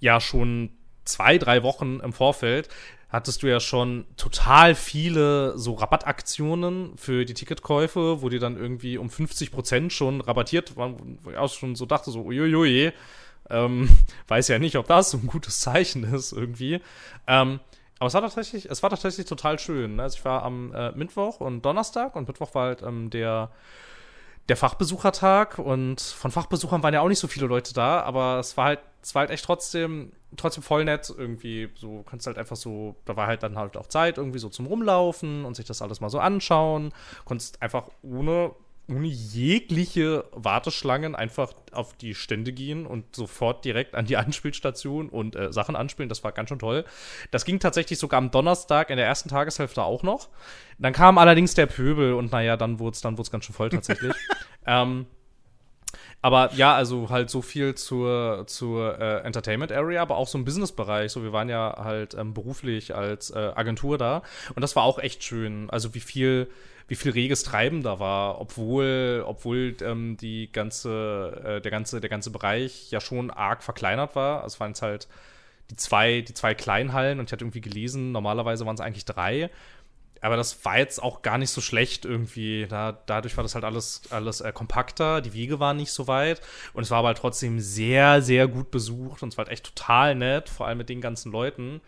ja 0.00 0.20
schon 0.20 0.70
zwei, 1.04 1.38
drei 1.38 1.62
Wochen 1.62 2.00
im 2.00 2.12
Vorfeld 2.12 2.68
hattest 3.14 3.42
du 3.42 3.46
ja 3.46 3.60
schon 3.60 4.06
total 4.16 4.74
viele 4.74 5.56
so 5.56 5.74
Rabattaktionen 5.74 6.96
für 6.96 7.24
die 7.24 7.34
Ticketkäufe, 7.34 8.22
wo 8.22 8.28
die 8.28 8.40
dann 8.40 8.56
irgendwie 8.56 8.98
um 8.98 9.08
50 9.08 9.52
Prozent 9.52 9.92
schon 9.92 10.20
rabattiert 10.20 10.76
waren, 10.76 11.18
wo 11.22 11.30
ich 11.30 11.36
auch 11.36 11.52
schon 11.52 11.76
so 11.76 11.86
dachte, 11.86 12.10
so 12.10 12.22
uiuiui, 12.22 12.92
ähm, 13.50 13.88
weiß 14.28 14.48
ja 14.48 14.58
nicht, 14.58 14.76
ob 14.76 14.88
das 14.88 15.12
so 15.12 15.18
ein 15.18 15.28
gutes 15.28 15.60
Zeichen 15.60 16.02
ist 16.12 16.32
irgendwie. 16.32 16.80
Ähm, 17.28 17.60
aber 18.00 18.08
es 18.08 18.14
war 18.14 18.22
tatsächlich, 18.22 18.68
es 18.68 18.82
war 18.82 18.90
tatsächlich 18.90 19.26
total 19.26 19.60
schön. 19.60 19.96
ne? 19.96 20.02
Also 20.02 20.18
ich 20.18 20.24
war 20.24 20.42
am 20.42 20.74
äh, 20.74 20.90
Mittwoch 20.92 21.38
und 21.38 21.62
Donnerstag 21.62 22.16
und 22.16 22.26
Mittwoch 22.26 22.52
war 22.54 22.66
halt 22.66 22.82
ähm, 22.82 23.10
der 23.10 23.50
der 24.48 24.56
Fachbesuchertag 24.56 25.58
und 25.58 26.00
von 26.00 26.30
Fachbesuchern 26.30 26.82
waren 26.82 26.92
ja 26.92 27.00
auch 27.00 27.08
nicht 27.08 27.18
so 27.18 27.28
viele 27.28 27.46
Leute 27.46 27.72
da, 27.72 28.02
aber 28.02 28.38
es 28.38 28.56
war 28.56 28.66
halt, 28.66 28.80
es 29.04 29.14
war 29.14 29.20
halt 29.20 29.30
echt 29.30 29.44
trotzdem, 29.44 30.12
trotzdem 30.36 30.62
voll 30.62 30.84
nett 30.84 31.12
irgendwie. 31.16 31.68
So 31.74 32.02
kannst 32.08 32.26
halt 32.26 32.38
einfach 32.38 32.56
so, 32.56 32.96
da 33.04 33.16
war 33.16 33.26
halt 33.26 33.42
dann 33.42 33.58
halt 33.58 33.76
auch 33.76 33.86
Zeit 33.86 34.16
irgendwie 34.16 34.38
so 34.38 34.48
zum 34.48 34.64
Rumlaufen 34.64 35.44
und 35.44 35.54
sich 35.54 35.66
das 35.66 35.82
alles 35.82 36.00
mal 36.00 36.08
so 36.08 36.20
anschauen. 36.20 36.90
Konntest 37.26 37.60
einfach 37.60 37.90
ohne, 38.00 38.52
ohne 38.88 39.06
jegliche 39.06 40.24
Warteschlangen 40.32 41.14
einfach 41.14 41.52
auf 41.72 41.92
die 41.92 42.14
Stände 42.14 42.54
gehen 42.54 42.86
und 42.86 43.14
sofort 43.14 43.66
direkt 43.66 43.94
an 43.94 44.06
die 44.06 44.16
Anspielstation 44.16 45.10
und 45.10 45.36
äh, 45.36 45.52
Sachen 45.52 45.76
anspielen. 45.76 46.08
Das 46.08 46.24
war 46.24 46.32
ganz 46.32 46.48
schön 46.48 46.58
toll. 46.58 46.86
Das 47.30 47.44
ging 47.44 47.60
tatsächlich 47.60 47.98
sogar 47.98 48.16
am 48.16 48.30
Donnerstag 48.30 48.88
in 48.88 48.96
der 48.96 49.06
ersten 49.06 49.28
Tageshälfte 49.28 49.82
auch 49.82 50.02
noch. 50.02 50.30
Dann 50.78 50.94
kam 50.94 51.18
allerdings 51.18 51.52
der 51.52 51.66
Pöbel 51.66 52.14
und 52.14 52.32
naja, 52.32 52.56
dann 52.56 52.78
wurde 52.78 52.94
es 52.94 53.02
dann 53.02 53.18
wurd's 53.18 53.30
ganz 53.30 53.44
schön 53.44 53.54
voll 53.54 53.68
tatsächlich. 53.68 54.14
ähm, 54.66 55.04
aber 56.24 56.54
ja, 56.54 56.74
also 56.74 57.10
halt 57.10 57.28
so 57.28 57.42
viel 57.42 57.74
zur, 57.74 58.44
zur 58.46 58.98
äh, 58.98 59.18
Entertainment 59.26 59.70
Area, 59.70 60.00
aber 60.00 60.16
auch 60.16 60.26
so 60.26 60.38
im 60.38 60.46
Business-Bereich. 60.46 61.12
So, 61.12 61.22
wir 61.22 61.34
waren 61.34 61.50
ja 61.50 61.74
halt 61.76 62.14
ähm, 62.14 62.32
beruflich 62.32 62.94
als 62.94 63.28
äh, 63.28 63.52
Agentur 63.54 63.98
da 63.98 64.22
und 64.54 64.62
das 64.62 64.74
war 64.74 64.84
auch 64.84 64.98
echt 64.98 65.22
schön. 65.22 65.68
Also 65.68 65.94
wie 65.94 66.00
viel, 66.00 66.48
wie 66.88 66.94
viel 66.94 67.12
reges 67.12 67.42
Treiben 67.42 67.82
da 67.82 68.00
war, 68.00 68.40
obwohl, 68.40 69.22
obwohl 69.26 69.76
ähm, 69.82 70.16
die 70.16 70.50
ganze, 70.50 71.42
äh, 71.44 71.60
der 71.60 71.70
ganze, 71.70 72.00
der 72.00 72.08
ganze 72.08 72.30
Bereich 72.30 72.90
ja 72.90 73.02
schon 73.02 73.30
arg 73.30 73.62
verkleinert 73.62 74.16
war. 74.16 74.44
Also 74.44 74.54
es 74.54 74.60
waren 74.60 74.70
jetzt 74.70 74.80
halt 74.80 75.08
die 75.70 75.76
zwei, 75.76 76.22
die 76.22 76.32
zwei 76.32 76.54
Kleinhallen 76.54 77.18
und 77.18 77.26
ich 77.26 77.32
hatte 77.32 77.44
irgendwie 77.44 77.60
gelesen, 77.60 78.12
normalerweise 78.12 78.64
waren 78.64 78.76
es 78.76 78.80
eigentlich 78.80 79.04
drei. 79.04 79.50
Aber 80.24 80.38
das 80.38 80.64
war 80.64 80.78
jetzt 80.78 81.02
auch 81.02 81.20
gar 81.20 81.36
nicht 81.36 81.50
so 81.50 81.60
schlecht 81.60 82.06
irgendwie. 82.06 82.66
Da, 82.66 82.92
dadurch 83.04 83.36
war 83.36 83.44
das 83.44 83.54
halt 83.54 83.62
alles, 83.62 84.00
alles 84.08 84.40
äh, 84.40 84.52
kompakter, 84.52 85.20
die 85.20 85.34
Wege 85.34 85.60
waren 85.60 85.76
nicht 85.76 85.92
so 85.92 86.08
weit 86.08 86.40
und 86.72 86.82
es 86.82 86.90
war 86.90 87.00
aber 87.00 87.08
halt 87.08 87.18
trotzdem 87.18 87.60
sehr, 87.60 88.22
sehr 88.22 88.48
gut 88.48 88.70
besucht 88.70 89.22
und 89.22 89.28
es 89.28 89.36
war 89.36 89.44
halt 89.44 89.52
echt 89.52 89.66
total 89.66 90.14
nett, 90.14 90.48
vor 90.48 90.66
allem 90.66 90.78
mit 90.78 90.88
den 90.88 91.02
ganzen 91.02 91.30
Leuten, 91.30 91.82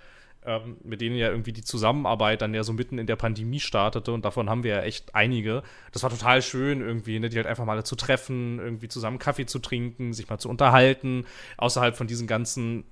ähm, 0.44 0.76
mit 0.84 1.00
denen 1.00 1.16
ja 1.16 1.30
irgendwie 1.30 1.54
die 1.54 1.64
Zusammenarbeit 1.64 2.42
dann 2.42 2.52
ja 2.52 2.62
so 2.62 2.74
mitten 2.74 2.98
in 2.98 3.06
der 3.06 3.16
Pandemie 3.16 3.58
startete 3.58 4.12
und 4.12 4.26
davon 4.26 4.50
haben 4.50 4.64
wir 4.64 4.74
ja 4.74 4.82
echt 4.82 5.14
einige. 5.14 5.62
Das 5.92 6.02
war 6.02 6.10
total 6.10 6.42
schön 6.42 6.82
irgendwie, 6.82 7.18
ne, 7.18 7.30
die 7.30 7.38
halt 7.38 7.46
einfach 7.46 7.64
mal 7.64 7.82
zu 7.84 7.96
treffen, 7.96 8.58
irgendwie 8.58 8.88
zusammen 8.88 9.18
Kaffee 9.18 9.46
zu 9.46 9.60
trinken, 9.60 10.12
sich 10.12 10.28
mal 10.28 10.38
zu 10.38 10.50
unterhalten, 10.50 11.24
außerhalb 11.56 11.96
von 11.96 12.06
diesen 12.06 12.26
ganzen 12.26 12.84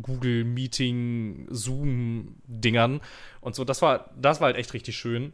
Google 0.00 0.44
Meeting, 0.44 1.46
Zoom-Dingern 1.50 3.00
und 3.40 3.54
so. 3.54 3.64
Das 3.64 3.82
war, 3.82 4.10
das 4.16 4.40
war 4.40 4.46
halt 4.46 4.56
echt 4.56 4.74
richtig 4.74 4.96
schön. 4.96 5.32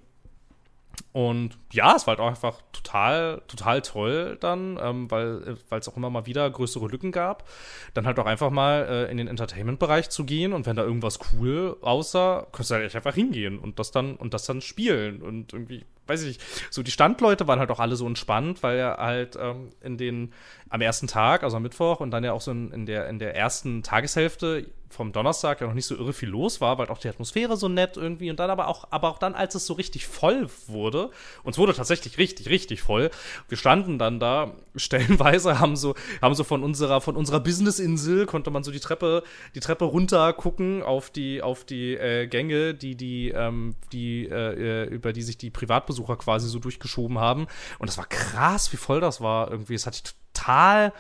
Und 1.12 1.58
ja, 1.72 1.94
es 1.96 2.06
war 2.06 2.12
halt 2.12 2.20
auch 2.20 2.28
einfach 2.28 2.60
total, 2.72 3.42
total 3.48 3.82
toll 3.82 4.36
dann, 4.40 4.78
ähm, 4.80 5.10
weil 5.10 5.56
weil 5.68 5.80
es 5.80 5.88
auch 5.88 5.96
immer 5.96 6.10
mal 6.10 6.26
wieder 6.26 6.48
größere 6.50 6.88
Lücken 6.88 7.12
gab. 7.12 7.48
Dann 7.94 8.06
halt 8.06 8.18
auch 8.18 8.26
einfach 8.26 8.50
mal 8.50 8.86
äh, 8.88 9.10
in 9.10 9.16
den 9.16 9.28
Entertainment-Bereich 9.28 10.10
zu 10.10 10.24
gehen 10.24 10.52
und 10.52 10.66
wenn 10.66 10.76
da 10.76 10.84
irgendwas 10.84 11.18
cool 11.32 11.76
aussah, 11.80 12.46
konntest 12.52 12.70
du 12.70 12.74
halt 12.76 12.94
einfach 12.94 13.14
hingehen 13.14 13.58
und 13.58 13.78
das 13.78 13.90
dann 13.90 14.16
und 14.16 14.34
das 14.34 14.44
dann 14.44 14.60
spielen 14.60 15.22
und 15.22 15.52
irgendwie, 15.52 15.84
weiß 16.06 16.22
ich 16.22 16.28
nicht, 16.28 16.42
so 16.70 16.82
die 16.82 16.90
Standleute 16.90 17.46
waren 17.46 17.58
halt 17.58 17.70
auch 17.70 17.80
alle 17.80 17.96
so 17.96 18.06
entspannt, 18.06 18.62
weil 18.62 18.78
ja 18.78 18.96
halt 18.98 19.36
ähm, 19.40 19.70
in 19.80 19.96
den 19.98 20.32
am 20.68 20.80
ersten 20.80 21.06
Tag, 21.06 21.42
also 21.42 21.56
am 21.56 21.62
Mittwoch 21.62 22.00
und 22.00 22.10
dann 22.10 22.24
ja 22.24 22.32
auch 22.32 22.40
so 22.40 22.50
in, 22.50 22.72
in 22.72 22.86
der 22.86 23.08
in 23.08 23.18
der 23.18 23.36
ersten 23.36 23.82
Tageshälfte 23.82 24.66
vom 24.88 25.12
Donnerstag 25.12 25.60
ja 25.60 25.66
noch 25.66 25.74
nicht 25.74 25.86
so 25.86 25.96
irre 25.96 26.12
viel 26.12 26.28
los 26.28 26.60
war, 26.60 26.78
weil 26.78 26.88
auch 26.88 26.98
die 26.98 27.08
Atmosphäre 27.08 27.56
so 27.56 27.68
nett 27.68 27.96
irgendwie 27.96 28.30
und 28.30 28.38
dann 28.38 28.50
aber 28.50 28.68
auch, 28.68 28.88
aber 28.90 29.08
auch 29.08 29.18
dann, 29.18 29.34
als 29.34 29.54
es 29.54 29.66
so 29.66 29.74
richtig 29.74 30.06
voll 30.06 30.48
wurde, 30.66 31.10
und 31.42 31.52
es 31.52 31.58
wurde 31.58 31.74
tatsächlich 31.74 32.18
richtig, 32.18 32.48
richtig 32.48 32.82
voll, 32.82 33.10
wir 33.48 33.58
standen 33.58 33.98
dann 33.98 34.20
da, 34.20 34.52
stellenweise 34.76 35.58
haben 35.58 35.76
so, 35.76 35.94
haben 36.22 36.34
so 36.34 36.44
von 36.44 36.62
unserer, 36.62 37.00
von 37.00 37.16
unserer 37.16 37.40
Business-Insel, 37.40 38.26
konnte 38.26 38.50
man 38.50 38.64
so 38.64 38.70
die 38.70 38.80
Treppe, 38.80 39.22
die 39.54 39.60
Treppe 39.60 39.84
runter 39.84 40.32
gucken 40.32 40.82
auf 40.82 41.10
die, 41.10 41.42
auf 41.42 41.64
die 41.64 41.94
äh, 41.94 42.26
Gänge, 42.26 42.74
die, 42.74 42.94
die, 42.94 43.30
ähm, 43.30 43.74
die, 43.92 44.26
äh, 44.26 44.84
über 44.84 45.12
die 45.12 45.22
sich 45.22 45.38
die 45.38 45.50
Privatbesucher 45.96 46.16
quasi 46.16 46.48
so 46.48 46.58
durchgeschoben 46.58 47.18
haben. 47.18 47.46
Und 47.78 47.88
das 47.88 47.98
war 47.98 48.06
krass, 48.06 48.72
wie 48.72 48.76
voll 48.76 49.00
das 49.00 49.20
war 49.20 49.50
irgendwie. 49.50 49.74
Das 49.74 49.86
hatte 49.86 50.02
ich 50.04 50.14
total 50.32 50.92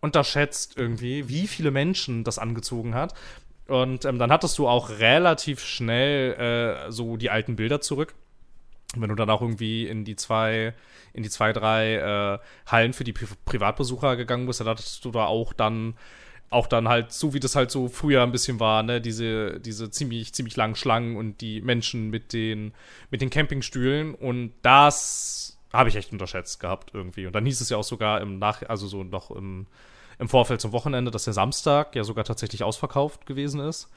unterschätzt 0.00 0.76
irgendwie, 0.76 1.28
wie 1.28 1.46
viele 1.46 1.70
Menschen 1.70 2.24
das 2.24 2.38
angezogen 2.38 2.94
hat. 2.94 3.14
Und 3.68 4.04
ähm, 4.04 4.18
dann 4.18 4.32
hattest 4.32 4.58
du 4.58 4.66
auch 4.66 4.90
relativ 4.90 5.60
schnell 5.60 6.32
äh, 6.34 6.90
so 6.90 7.16
die 7.16 7.30
alten 7.30 7.56
Bilder 7.56 7.80
zurück. 7.80 8.14
Wenn 8.96 9.08
du 9.08 9.14
dann 9.14 9.30
auch 9.30 9.40
irgendwie 9.40 9.86
in 9.86 10.04
die 10.04 10.16
zwei, 10.16 10.74
in 11.14 11.22
die 11.22 11.30
zwei, 11.30 11.52
drei 11.52 11.94
äh, 11.94 12.38
Hallen 12.66 12.92
für 12.92 13.04
die 13.04 13.12
Pri 13.12 13.26
Privatbesucher 13.44 14.16
gegangen 14.16 14.46
bist, 14.46 14.60
dann 14.60 14.68
hattest 14.68 15.04
du 15.04 15.12
da 15.12 15.26
auch 15.26 15.52
dann 15.52 15.94
auch 16.52 16.66
dann 16.66 16.88
halt, 16.88 17.12
so 17.12 17.34
wie 17.34 17.40
das 17.40 17.56
halt 17.56 17.70
so 17.70 17.88
früher 17.88 18.22
ein 18.22 18.32
bisschen 18.32 18.60
war, 18.60 18.82
ne, 18.82 19.00
diese, 19.00 19.60
diese 19.60 19.90
ziemlich, 19.90 20.34
ziemlich 20.34 20.56
langen 20.56 20.74
Schlangen 20.74 21.16
und 21.16 21.40
die 21.40 21.60
Menschen 21.60 22.10
mit 22.10 22.32
den, 22.32 22.74
mit 23.10 23.20
den 23.20 23.30
Campingstühlen. 23.30 24.14
Und 24.14 24.52
das 24.62 25.58
habe 25.72 25.88
ich 25.88 25.96
echt 25.96 26.12
unterschätzt 26.12 26.60
gehabt 26.60 26.90
irgendwie. 26.92 27.26
Und 27.26 27.34
dann 27.34 27.46
hieß 27.46 27.60
es 27.60 27.70
ja 27.70 27.76
auch 27.76 27.84
sogar 27.84 28.20
im 28.20 28.38
Nach, 28.38 28.62
also 28.68 28.86
so 28.86 29.02
noch 29.02 29.30
im, 29.30 29.66
im 30.18 30.28
Vorfeld 30.28 30.60
zum 30.60 30.72
Wochenende, 30.72 31.10
dass 31.10 31.24
der 31.24 31.32
Samstag 31.32 31.96
ja 31.96 32.04
sogar 32.04 32.24
tatsächlich 32.24 32.62
ausverkauft 32.62 33.26
gewesen 33.26 33.60
ist 33.60 33.88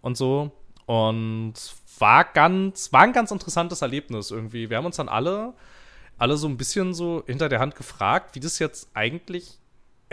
und 0.00 0.16
so. 0.16 0.52
Und 0.86 1.54
war 1.98 2.24
ganz, 2.24 2.92
war 2.92 3.02
ein 3.02 3.12
ganz 3.12 3.30
interessantes 3.30 3.82
Erlebnis 3.82 4.30
irgendwie. 4.30 4.70
Wir 4.70 4.76
haben 4.76 4.86
uns 4.86 4.96
dann 4.96 5.08
alle, 5.08 5.54
alle 6.18 6.36
so 6.36 6.46
ein 6.46 6.56
bisschen 6.56 6.94
so 6.94 7.22
hinter 7.26 7.48
der 7.48 7.60
Hand 7.60 7.74
gefragt, 7.74 8.34
wie 8.34 8.40
das 8.40 8.58
jetzt 8.58 8.90
eigentlich 8.94 9.58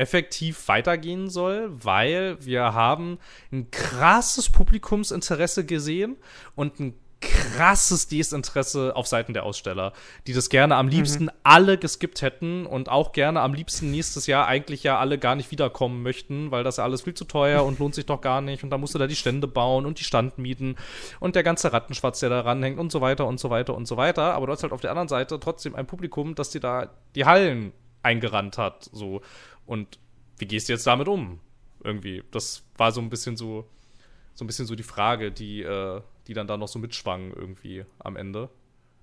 effektiv 0.02 0.68
weitergehen 0.68 1.30
soll, 1.30 1.70
weil 1.72 2.44
wir 2.44 2.74
haben 2.74 3.20
ein 3.52 3.70
krasses 3.70 4.50
Publikumsinteresse 4.50 5.64
gesehen 5.64 6.18
und 6.56 6.80
ein 6.80 6.96
krasses 7.22 8.08
Desinteresse 8.08 8.96
auf 8.96 9.06
Seiten 9.06 9.34
der 9.34 9.44
Aussteller, 9.44 9.94
die 10.26 10.34
das 10.34 10.50
gerne 10.50 10.76
am 10.76 10.88
liebsten 10.88 11.30
alle 11.44 11.78
geskippt 11.78 12.24
hätten 12.24 12.66
und 12.66 12.90
auch 12.90 13.12
gerne 13.12 13.42
am 13.42 13.54
liebsten 13.54 13.92
nächstes 13.92 14.26
Jahr 14.26 14.48
eigentlich 14.48 14.82
ja 14.82 14.98
alle 14.98 15.20
gar 15.20 15.36
nicht 15.36 15.52
wiederkommen 15.52 16.02
möchten, 16.02 16.50
weil 16.50 16.64
das 16.64 16.78
ja 16.78 16.84
alles 16.84 17.04
viel 17.04 17.14
zu 17.14 17.26
teuer 17.26 17.64
und 17.64 17.78
lohnt 17.78 17.94
sich 17.94 18.08
doch 18.08 18.22
gar 18.22 18.42
nicht 18.42 18.64
und 18.64 18.72
da 18.72 18.80
musst 18.80 18.96
du 18.96 19.00
da 19.00 19.06
die 19.06 19.16
Stände 19.16 19.48
bauen 19.48 19.86
und 19.86 20.00
die 20.00 20.04
Standmieten 20.04 20.78
und 21.20 21.36
der 21.36 21.44
ganze 21.44 21.72
Rattenschwatz, 21.72 22.22
der 22.22 22.30
da 22.30 22.42
ranhängt 22.42 22.80
und 22.80 22.92
so 22.92 23.02
weiter 23.02 23.28
und 23.28 23.40
so 23.40 23.52
weiter 23.52 23.76
und 23.76 23.86
so 23.86 23.98
weiter. 23.98 24.34
Aber 24.34 24.48
du 24.48 24.54
hast 24.54 24.64
halt 24.64 24.74
auf 24.74 24.82
der 24.82 24.90
anderen 24.90 25.08
Seite 25.08 25.40
trotzdem 25.40 25.76
ein 25.76 25.86
Publikum, 25.86 26.34
das 26.34 26.50
dir 26.50 26.60
da 26.60 26.90
die 27.14 27.26
Hallen 27.26 27.72
eingerannt 28.04 28.58
hat, 28.58 28.90
so. 28.92 29.22
Und 29.66 30.00
wie 30.38 30.46
gehst 30.46 30.70
du 30.70 30.74
jetzt 30.74 30.88
damit 30.88 31.08
um? 31.08 31.40
Irgendwie. 31.84 32.24
Das 32.32 32.64
war 32.78 32.92
so 32.92 33.02
ein 33.02 33.10
bisschen 33.10 33.38
so, 33.38 33.68
so 34.34 34.44
ein 34.44 34.48
bisschen 34.48 34.66
so 34.66 34.76
die 34.76 34.84
Frage, 34.84 35.32
die, 35.32 35.62
äh, 35.62 36.02
die 36.28 36.34
dann 36.34 36.48
da 36.48 36.58
noch 36.58 36.68
so 36.68 36.80
mitschwangen 36.80 37.34
irgendwie 37.34 37.86
am 38.00 38.16
Ende. 38.16 38.50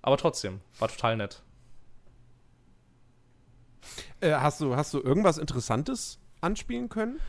Aber 0.03 0.17
trotzdem, 0.17 0.61
war 0.79 0.89
total 0.89 1.17
nett. 1.17 1.43
Äh, 4.21 4.33
hast, 4.33 4.61
du, 4.61 4.77
hast 4.77 4.95
du 4.95 5.01
irgendwas 5.01 5.39
Interessantes 5.39 6.19
anspielen 6.41 6.89
können? 6.89 7.21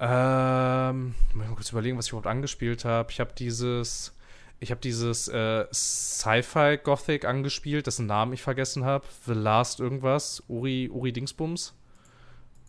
Ähm, 0.00 1.14
muss 1.34 1.44
ich 1.44 1.48
mal 1.48 1.54
kurz 1.54 1.70
überlegen, 1.70 1.98
was 1.98 2.06
ich 2.06 2.12
überhaupt 2.12 2.26
angespielt 2.26 2.84
habe. 2.84 3.10
Ich 3.12 3.20
habe 3.20 3.32
dieses, 3.38 4.12
ich 4.58 4.70
habe 4.70 4.80
dieses 4.80 5.28
äh, 5.28 5.66
Sci-Fi 5.72 6.78
Gothic 6.82 7.24
angespielt, 7.24 7.86
dessen 7.86 8.06
Namen 8.06 8.32
ich 8.32 8.42
vergessen 8.42 8.84
habe. 8.84 9.06
The 9.26 9.32
Last 9.32 9.80
irgendwas, 9.80 10.42
Uri, 10.48 10.90
Uri 10.92 11.12
Dingsbums. 11.12 11.74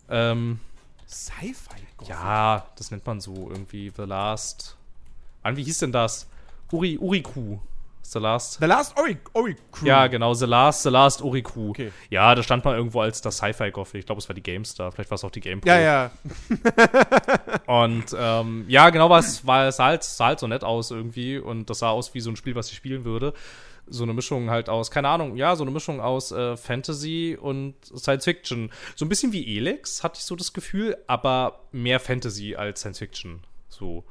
Ähm, 0.08 0.60
Sci-Fi? 1.08 2.08
ja, 2.08 2.66
das 2.76 2.90
nennt 2.90 3.06
man 3.06 3.20
so 3.20 3.50
irgendwie. 3.50 3.92
The 3.94 4.02
Last. 4.02 4.76
Mann, 5.42 5.56
wie 5.56 5.64
hieß 5.64 5.78
denn 5.78 5.92
das? 5.92 6.28
Uri, 6.72 6.98
Uriku. 6.98 7.58
The 8.06 8.18
Last. 8.18 8.58
The 8.60 8.66
Last 8.66 8.96
Ori, 8.98 9.16
Ori 9.32 9.56
Crew. 9.72 9.86
Ja, 9.86 10.06
genau, 10.06 10.34
The 10.34 10.44
Last, 10.44 10.82
The 10.82 10.90
Last 10.90 11.22
Uriku. 11.22 11.70
Okay. 11.70 11.90
Ja, 12.10 12.34
da 12.34 12.42
stand 12.42 12.64
mal 12.64 12.76
irgendwo 12.76 13.00
als 13.00 13.20
das 13.20 13.38
Sci-Fi 13.38 13.70
Gothic. 13.70 14.00
Ich 14.00 14.06
glaube, 14.06 14.20
es 14.20 14.28
war 14.28 14.34
die 14.34 14.42
GameStar. 14.42 14.92
Vielleicht 14.92 15.10
war 15.10 15.16
es 15.16 15.24
auch 15.24 15.30
die 15.30 15.40
GamePro. 15.40 15.68
Ja, 15.68 15.80
ja. 15.80 16.10
Und 17.66 18.14
ähm, 18.16 18.66
ja, 18.68 18.90
genau, 18.90 19.08
was 19.08 19.46
war 19.46 19.68
es 19.68 19.76
sah 19.76 19.86
halt, 19.86 20.04
sah 20.04 20.26
halt 20.26 20.38
so 20.38 20.46
nett 20.46 20.62
aus 20.62 20.90
irgendwie 20.90 21.38
und 21.38 21.70
das 21.70 21.78
sah 21.80 21.90
aus 21.90 22.12
wie 22.14 22.20
so 22.20 22.30
ein 22.30 22.36
Spiel, 22.36 22.54
was 22.54 22.68
ich 22.70 22.76
spielen 22.76 23.04
würde. 23.04 23.32
So 23.86 24.02
eine 24.04 24.14
Mischung 24.14 24.50
halt 24.50 24.68
aus, 24.68 24.90
keine 24.90 25.08
Ahnung, 25.08 25.36
ja, 25.36 25.56
so 25.56 25.64
eine 25.64 25.70
Mischung 25.70 26.00
aus 26.00 26.32
äh, 26.32 26.56
Fantasy 26.56 27.36
und 27.40 27.74
Science 27.84 28.24
Fiction. 28.24 28.70
So 28.96 29.04
ein 29.04 29.08
bisschen 29.08 29.32
wie 29.32 29.56
Elex, 29.58 30.02
hatte 30.02 30.18
ich 30.18 30.24
so 30.24 30.36
das 30.36 30.52
Gefühl, 30.52 30.96
aber 31.06 31.60
mehr 31.72 32.00
Fantasy 32.00 32.54
als 32.54 32.80
Science 32.80 32.98
Fiction. 32.98 33.42
So. 33.68 34.04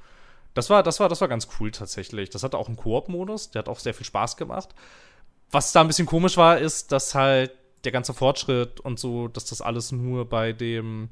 Das 0.54 0.70
war, 0.70 0.84
das 0.84 1.00
war, 1.00 1.10
das 1.10 1.22
war 1.22 1.28
ganz 1.28 1.48
cool 1.60 1.72
tatsächlich. 1.72 2.30
Das 2.30 2.44
hatte 2.44 2.58
auch 2.58 2.68
einen 2.68 2.78
Koop-Modus, 2.78 3.52
der 3.52 3.60
hat 3.60 3.70
auch 3.70 3.80
sehr 3.80 3.94
viel 3.94 4.06
Spaß 4.06 4.38
gemacht. 4.38 4.70
Was 5.50 5.72
da 5.72 5.82
ein 5.82 5.88
bisschen 5.88 6.06
komisch 6.06 6.38
war, 6.38 6.60
ist, 6.60 6.92
dass 6.92 7.16
halt 7.16 7.52
der 7.84 7.92
ganze 7.92 8.14
Fortschritt 8.14 8.80
und 8.80 9.00
so, 9.00 9.28
dass 9.28 9.46
das 9.46 9.62
alles 9.62 9.92
nur 9.92 10.30
bei 10.30 10.54
dem 10.54 11.10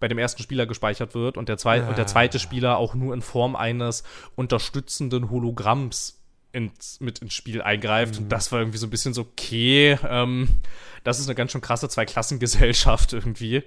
bei 0.00 0.08
dem 0.08 0.18
ersten 0.18 0.42
Spieler 0.42 0.66
gespeichert 0.66 1.14
wird 1.14 1.36
und 1.38 1.48
der, 1.48 1.56
zwei, 1.56 1.82
und 1.82 1.96
der 1.96 2.06
zweite 2.06 2.38
Spieler 2.38 2.76
auch 2.76 2.94
nur 2.94 3.14
in 3.14 3.22
Form 3.22 3.56
eines 3.56 4.02
unterstützenden 4.34 5.30
Hologramms 5.30 6.20
ins, 6.54 7.00
mit 7.00 7.18
ins 7.18 7.34
Spiel 7.34 7.60
eingreift. 7.60 8.18
Und 8.18 8.28
das 8.28 8.52
war 8.52 8.60
irgendwie 8.60 8.78
so 8.78 8.86
ein 8.86 8.90
bisschen 8.90 9.12
so, 9.12 9.22
okay, 9.22 9.98
ähm, 10.08 10.48
das 11.02 11.18
ist 11.18 11.26
eine 11.26 11.34
ganz 11.34 11.52
schön 11.52 11.60
krasse 11.60 11.88
Zweiklassengesellschaft 11.88 13.12
irgendwie. 13.12 13.64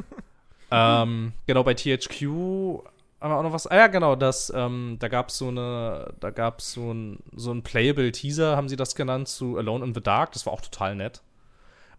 ähm, 0.70 1.32
genau, 1.46 1.64
bei 1.64 1.74
THQ 1.74 2.22
haben 3.20 3.30
wir 3.30 3.36
auch 3.36 3.42
noch 3.42 3.52
was. 3.52 3.66
Ah 3.66 3.76
ja, 3.76 3.86
genau, 3.88 4.16
das, 4.16 4.52
ähm, 4.54 4.96
da 5.00 5.08
gab 5.08 5.28
es 5.28 5.38
so 5.38 5.48
eine, 5.48 6.14
da 6.20 6.30
gab 6.30 6.60
es 6.60 6.72
so 6.72 6.92
ein, 6.92 7.18
so 7.34 7.52
ein 7.52 7.62
Playable 7.62 8.10
Teaser, 8.12 8.56
haben 8.56 8.68
sie 8.68 8.76
das 8.76 8.94
genannt, 8.94 9.28
zu 9.28 9.58
Alone 9.58 9.84
in 9.84 9.94
the 9.94 10.00
Dark. 10.00 10.32
Das 10.32 10.46
war 10.46 10.52
auch 10.52 10.60
total 10.60 10.94
nett. 10.94 11.22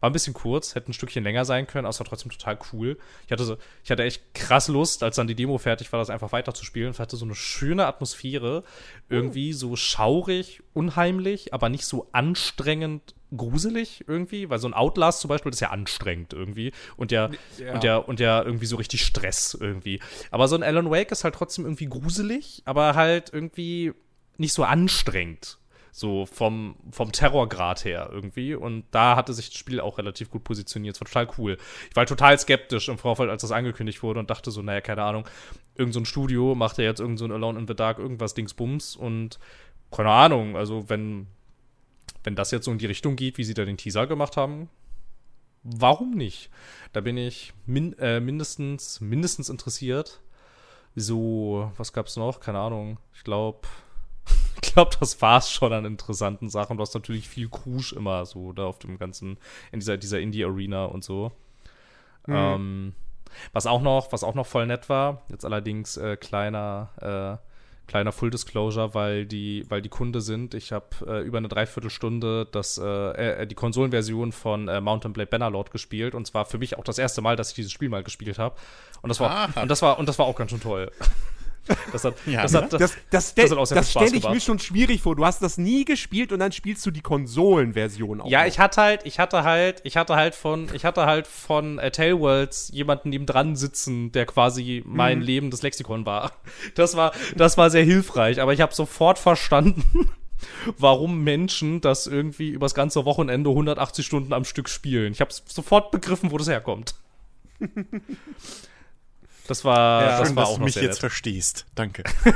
War 0.03 0.09
ein 0.09 0.13
bisschen 0.13 0.33
kurz, 0.33 0.75
hätte 0.75 0.91
ein 0.91 0.93
Stückchen 0.93 1.23
länger 1.23 1.45
sein 1.45 1.65
können, 1.65 1.85
aber 1.85 1.91
es 1.91 1.99
war 2.01 2.05
trotzdem 2.05 2.29
total 2.29 2.59
cool. 2.73 2.97
Ich 3.25 3.31
hatte, 3.31 3.45
so, 3.45 3.55
ich 3.85 3.89
hatte 3.89 4.03
echt 4.03 4.33
krass 4.33 4.67
Lust, 4.67 5.01
als 5.01 5.15
dann 5.15 5.27
die 5.27 5.33
Demo 5.33 5.57
fertig 5.57 5.93
war, 5.93 5.99
das 5.99 6.09
einfach 6.09 6.33
weiterzuspielen. 6.33 6.89
Es 6.91 6.99
hatte 6.99 7.15
so 7.15 7.23
eine 7.23 7.35
schöne 7.35 7.85
Atmosphäre. 7.85 8.65
Irgendwie 9.07 9.53
so 9.53 9.77
schaurig, 9.77 10.61
unheimlich, 10.73 11.53
aber 11.53 11.69
nicht 11.69 11.85
so 11.85 12.09
anstrengend 12.11 13.15
gruselig 13.37 14.03
irgendwie, 14.05 14.49
weil 14.49 14.59
so 14.59 14.67
ein 14.67 14.73
Outlast 14.73 15.21
zum 15.21 15.29
Beispiel, 15.29 15.51
das 15.51 15.55
ist 15.55 15.61
ja 15.61 15.69
anstrengend 15.69 16.33
irgendwie 16.33 16.73
und 16.97 17.11
der, 17.11 17.31
Ja. 17.57 17.73
und 17.73 17.83
der, 17.83 18.07
und 18.09 18.19
der 18.19 18.43
irgendwie 18.45 18.65
so 18.65 18.75
richtig 18.75 19.05
Stress 19.05 19.57
irgendwie. 19.57 20.01
Aber 20.31 20.49
so 20.49 20.57
ein 20.57 20.63
Alan 20.63 20.91
Wake 20.91 21.13
ist 21.13 21.23
halt 21.23 21.35
trotzdem 21.35 21.63
irgendwie 21.63 21.85
gruselig, 21.85 22.61
aber 22.65 22.95
halt 22.95 23.31
irgendwie 23.31 23.93
nicht 24.37 24.51
so 24.53 24.65
anstrengend. 24.65 25.59
So 25.95 26.25
vom, 26.25 26.75
vom 26.89 27.11
Terrorgrad 27.11 27.85
her 27.85 28.09
irgendwie. 28.11 28.55
Und 28.55 28.83
da 28.89 29.15
hatte 29.15 29.31
sich 29.31 29.49
das 29.49 29.57
Spiel 29.59 29.79
auch 29.79 29.99
relativ 29.99 30.31
gut 30.31 30.43
positioniert. 30.43 30.95
Es 30.95 31.01
war 31.01 31.07
total 31.07 31.27
cool. 31.37 31.57
Ich 31.91 31.95
war 31.95 32.07
total 32.07 32.37
skeptisch 32.39 32.89
im 32.89 32.97
Vorfeld, 32.97 33.29
als 33.29 33.43
das 33.43 33.51
angekündigt 33.51 34.01
wurde 34.01 34.19
und 34.19 34.31
dachte 34.31 34.49
so, 34.49 34.63
naja, 34.63 34.81
keine 34.81 35.03
Ahnung, 35.03 35.29
irgend 35.75 35.93
so 35.93 35.99
ein 35.99 36.05
Studio 36.05 36.55
macht 36.55 36.79
ja 36.79 36.85
jetzt 36.85 36.99
irgend 36.99 37.19
so 37.19 37.25
ein 37.25 37.31
Alone 37.31 37.59
in 37.59 37.67
the 37.67 37.75
Dark 37.75 37.99
irgendwas 37.99 38.33
Dingsbums 38.33 38.95
und 38.95 39.37
keine 39.91 40.09
Ahnung, 40.09 40.57
also 40.57 40.89
wenn, 40.89 41.27
wenn 42.23 42.35
das 42.35 42.49
jetzt 42.49 42.65
so 42.65 42.71
in 42.71 42.79
die 42.79 42.87
Richtung 42.87 43.15
geht, 43.15 43.37
wie 43.37 43.43
sie 43.43 43.53
da 43.53 43.63
den 43.63 43.77
Teaser 43.77 44.07
gemacht 44.07 44.35
haben, 44.35 44.69
warum 45.61 46.15
nicht? 46.15 46.49
Da 46.91 47.01
bin 47.01 47.17
ich 47.17 47.53
min 47.67 47.93
äh, 47.99 48.19
mindestens, 48.19 48.99
mindestens 48.99 49.49
interessiert. 49.49 50.21
So, 50.95 51.71
was 51.77 51.93
gab's 51.93 52.17
noch? 52.17 52.39
Keine 52.39 52.57
Ahnung. 52.57 52.97
Ich 53.13 53.23
glaube, 53.23 53.67
ich 54.63 54.73
glaube, 54.73 54.91
das 54.99 55.21
war's 55.21 55.51
schon 55.51 55.73
an 55.73 55.85
interessanten 55.85 56.49
Sachen. 56.49 56.77
Du 56.77 56.81
hast 56.81 56.93
natürlich 56.93 57.27
viel 57.29 57.49
Krusch 57.49 57.93
immer 57.93 58.25
so 58.25 58.53
da 58.53 58.65
auf 58.65 58.79
dem 58.79 58.97
ganzen, 58.97 59.37
in 59.71 59.79
dieser, 59.79 59.97
dieser 59.97 60.19
Indie-Arena 60.19 60.85
und 60.85 61.03
so. 61.03 61.31
Ähm, 62.27 62.93
was 63.51 63.65
auch 63.67 63.81
noch, 63.81 64.11
was 64.11 64.23
auch 64.23 64.35
noch 64.35 64.45
voll 64.47 64.65
nett 64.67 64.89
war, 64.89 65.23
jetzt 65.29 65.43
allerdings 65.43 65.97
äh, 65.97 66.15
kleiner, 66.15 67.39
äh, 67.41 67.89
kleiner 67.89 68.11
Full 68.13 68.29
Disclosure, 68.29 68.93
weil 68.93 69.25
die, 69.25 69.65
weil 69.69 69.81
die 69.81 69.89
Kunde 69.89 70.21
sind. 70.21 70.53
Ich 70.53 70.71
habe 70.71 70.85
äh, 71.05 71.21
über 71.21 71.39
eine 71.39 71.49
Dreiviertelstunde 71.49 72.47
das, 72.51 72.77
äh, 72.77 73.41
äh, 73.41 73.47
die 73.47 73.55
Konsolenversion 73.55 74.31
von 74.31 74.69
äh, 74.69 74.79
Mountain 74.79 75.11
Blade 75.13 75.29
Bannerlord 75.29 75.71
gespielt 75.71 76.15
und 76.15 76.25
zwar 76.25 76.45
für 76.45 76.57
mich 76.59 76.77
auch 76.77 76.83
das 76.85 76.97
erste 76.97 77.21
Mal, 77.21 77.35
dass 77.35 77.49
ich 77.49 77.55
dieses 77.55 77.71
Spiel 77.73 77.89
mal 77.89 78.03
gespielt 78.03 78.39
habe. 78.39 78.55
Und 79.01 79.09
das 79.09 79.19
war, 79.19 79.49
Ah. 79.55 79.61
und 79.61 79.67
das 79.67 79.81
war, 79.81 79.99
und 79.99 80.07
das 80.07 80.17
war 80.17 80.25
auch 80.27 80.35
ganz 80.37 80.51
schön 80.51 80.61
toll. 80.61 80.91
Das 81.91 82.03
hat, 82.03 82.15
Ja, 82.25 82.41
das, 82.41 82.51
ne? 82.51 82.61
hat, 82.61 82.73
das, 82.73 82.79
Das, 82.79 82.97
das, 83.09 83.35
das 83.35 83.51
hat 83.51 83.57
auch 83.57 83.65
sehr 83.65 83.75
das 83.77 83.87
viel 83.87 83.91
Spaß 83.91 84.09
stelle 84.09 84.17
ich 84.17 84.29
mir 84.29 84.41
schon 84.41 84.59
schwierig 84.59 85.01
vor. 85.01 85.15
Du 85.15 85.25
hast 85.25 85.41
das 85.41 85.57
nie 85.57 85.85
gespielt 85.85 86.31
und 86.31 86.39
dann 86.39 86.51
spielst 86.51 86.85
du 86.85 86.91
die 86.91 87.01
Konsolenversion 87.01 88.21
auch. 88.21 88.29
Ja, 88.29 88.41
noch. 88.41 88.47
ich 88.47 88.59
hatte 88.59 88.81
halt, 88.81 89.05
ich 89.05 89.19
hatte 89.19 89.43
halt, 89.43 89.81
ich 89.83 89.95
hatte 89.95 90.15
halt 90.15 90.35
von, 90.35 90.67
ich 90.73 90.83
hatte 90.83 91.05
halt 91.05 91.25
von 91.27 91.79
äh, 91.79 91.91
Tailworlds 91.91 92.69
jemanden 92.73 93.09
neben 93.09 93.25
dran 93.25 93.55
sitzen, 93.55 94.11
der 94.11 94.25
quasi 94.25 94.83
mein 94.85 95.21
lebendes 95.21 95.61
Lexikon 95.61 96.05
war. 96.05 96.31
Das 96.75 96.95
war, 96.95 97.11
das 97.35 97.57
war 97.57 97.69
sehr 97.69 97.83
hilfreich, 97.83 98.41
aber 98.41 98.53
ich 98.53 98.61
habe 98.61 98.73
sofort 98.73 99.19
verstanden, 99.19 100.09
warum 100.77 101.23
Menschen 101.23 101.81
das 101.81 102.07
irgendwie 102.07 102.49
übers 102.49 102.73
ganze 102.73 103.05
Wochenende 103.05 103.49
180 103.49 104.05
Stunden 104.05 104.33
am 104.33 104.45
Stück 104.45 104.69
spielen. 104.69 105.11
Ich 105.13 105.21
habe 105.21 105.31
sofort 105.31 105.91
begriffen, 105.91 106.31
wo 106.31 106.37
das 106.37 106.47
herkommt. 106.47 106.95
Das 109.47 109.65
war, 109.65 110.01
Ja, 110.03 110.19
das 110.19 110.27
Schön, 110.27 110.35
war 110.37 110.43
dass 110.43 110.53
auch 110.53 110.57
du 110.57 110.63
mich 110.63 110.75
jetzt 110.75 110.83
nett. 110.85 110.97
verstehst. 110.99 111.65
Danke. 111.75 112.03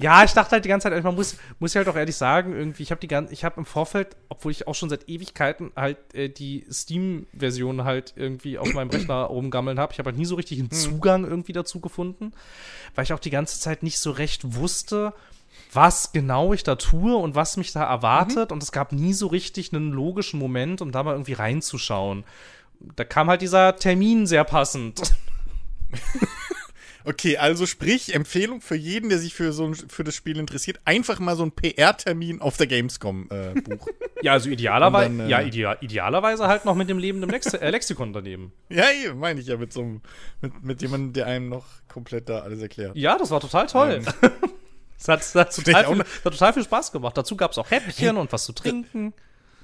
Ja, 0.00 0.22
ich 0.22 0.32
dachte 0.32 0.52
halt 0.52 0.64
die 0.64 0.68
ganze 0.68 0.88
Zeit, 0.88 1.02
man 1.02 1.14
muss, 1.16 1.36
muss 1.58 1.72
ich 1.72 1.76
halt 1.76 1.88
auch 1.88 1.96
ehrlich 1.96 2.14
sagen, 2.14 2.52
irgendwie, 2.56 2.84
ich 2.84 2.92
habe 2.92 3.00
die 3.00 3.08
ganze, 3.08 3.32
ich 3.32 3.44
habe 3.44 3.56
im 3.58 3.66
Vorfeld, 3.66 4.16
obwohl 4.28 4.52
ich 4.52 4.68
auch 4.68 4.74
schon 4.76 4.88
seit 4.88 5.08
Ewigkeiten 5.08 5.72
halt 5.74 5.96
äh, 6.14 6.28
die 6.28 6.64
Steam-Version 6.70 7.82
halt 7.82 8.12
irgendwie 8.14 8.58
auf 8.58 8.72
meinem 8.74 8.90
Rechner 8.90 9.14
rumgammeln 9.24 9.80
habe, 9.80 9.92
ich 9.92 9.98
habe 9.98 10.10
halt 10.10 10.16
nie 10.18 10.24
so 10.24 10.36
richtig 10.36 10.60
einen 10.60 10.70
Zugang 10.70 11.24
irgendwie 11.24 11.52
dazu 11.52 11.80
gefunden, 11.80 12.32
weil 12.94 13.04
ich 13.04 13.12
auch 13.12 13.18
die 13.18 13.30
ganze 13.30 13.58
Zeit 13.58 13.82
nicht 13.82 13.98
so 13.98 14.12
recht 14.12 14.54
wusste, 14.54 15.14
was 15.72 16.12
genau 16.12 16.52
ich 16.52 16.62
da 16.62 16.76
tue 16.76 17.16
und 17.16 17.34
was 17.34 17.56
mich 17.56 17.72
da 17.72 17.82
erwartet 17.82 18.52
und 18.52 18.62
es 18.62 18.70
gab 18.70 18.92
nie 18.92 19.12
so 19.14 19.26
richtig 19.26 19.72
einen 19.74 19.90
logischen 19.90 20.38
Moment, 20.38 20.80
um 20.80 20.92
da 20.92 21.02
mal 21.02 21.12
irgendwie 21.12 21.32
reinzuschauen. 21.32 22.22
Da 22.94 23.02
kam 23.02 23.28
halt 23.28 23.42
dieser 23.42 23.74
Termin 23.74 24.28
sehr 24.28 24.44
passend. 24.44 25.00
Okay, 27.04 27.38
also 27.38 27.64
sprich, 27.64 28.14
Empfehlung 28.14 28.60
für 28.60 28.74
jeden, 28.74 29.08
der 29.08 29.18
sich 29.18 29.32
für 29.32 29.52
so 29.52 29.64
ein, 29.64 29.74
für 29.74 30.04
das 30.04 30.14
Spiel 30.14 30.38
interessiert, 30.38 30.78
einfach 30.84 31.20
mal 31.20 31.36
so 31.36 31.42
einen 31.42 31.52
PR-Termin 31.52 32.42
auf 32.42 32.58
der 32.58 32.66
Gamescom 32.66 33.28
äh, 33.30 33.60
buchen. 33.60 33.92
Ja, 34.20 34.32
also 34.32 34.50
idealerweise, 34.50 35.16
dann, 35.16 35.26
äh, 35.26 35.30
ja, 35.30 35.40
idea 35.40 35.76
idealerweise 35.80 36.48
halt 36.48 36.64
noch 36.64 36.74
mit 36.74 36.90
dem 36.90 36.98
lebenden 36.98 37.30
Lex 37.30 37.54
äh, 37.54 37.70
Lexikon 37.70 38.12
daneben. 38.12 38.52
ja, 38.68 38.86
eben, 38.90 39.20
meine 39.20 39.40
ich 39.40 39.46
ja 39.46 39.56
mit 39.56 39.72
so 39.72 39.80
einem, 39.80 40.02
mit, 40.40 40.64
mit 40.64 40.82
jemandem, 40.82 41.12
der 41.12 41.26
einem 41.26 41.48
noch 41.48 41.64
komplett 41.86 42.28
da 42.28 42.40
alles 42.40 42.60
erklärt. 42.60 42.96
Ja, 42.96 43.16
das 43.16 43.30
war 43.30 43.40
total 43.40 43.68
toll. 43.68 44.02
Es 45.00 45.06
hat, 45.06 45.20
es 45.20 45.32
hat, 45.36 45.54
total 45.54 45.84
viel, 45.84 46.00
es 46.00 46.24
hat 46.24 46.32
total 46.32 46.52
viel 46.54 46.64
Spaß 46.64 46.90
gemacht. 46.90 47.16
Dazu 47.16 47.36
gab 47.36 47.52
es 47.52 47.58
auch 47.58 47.70
Häppchen 47.70 48.16
und 48.16 48.32
was 48.32 48.44
zu 48.44 48.52
trinken. 48.52 49.14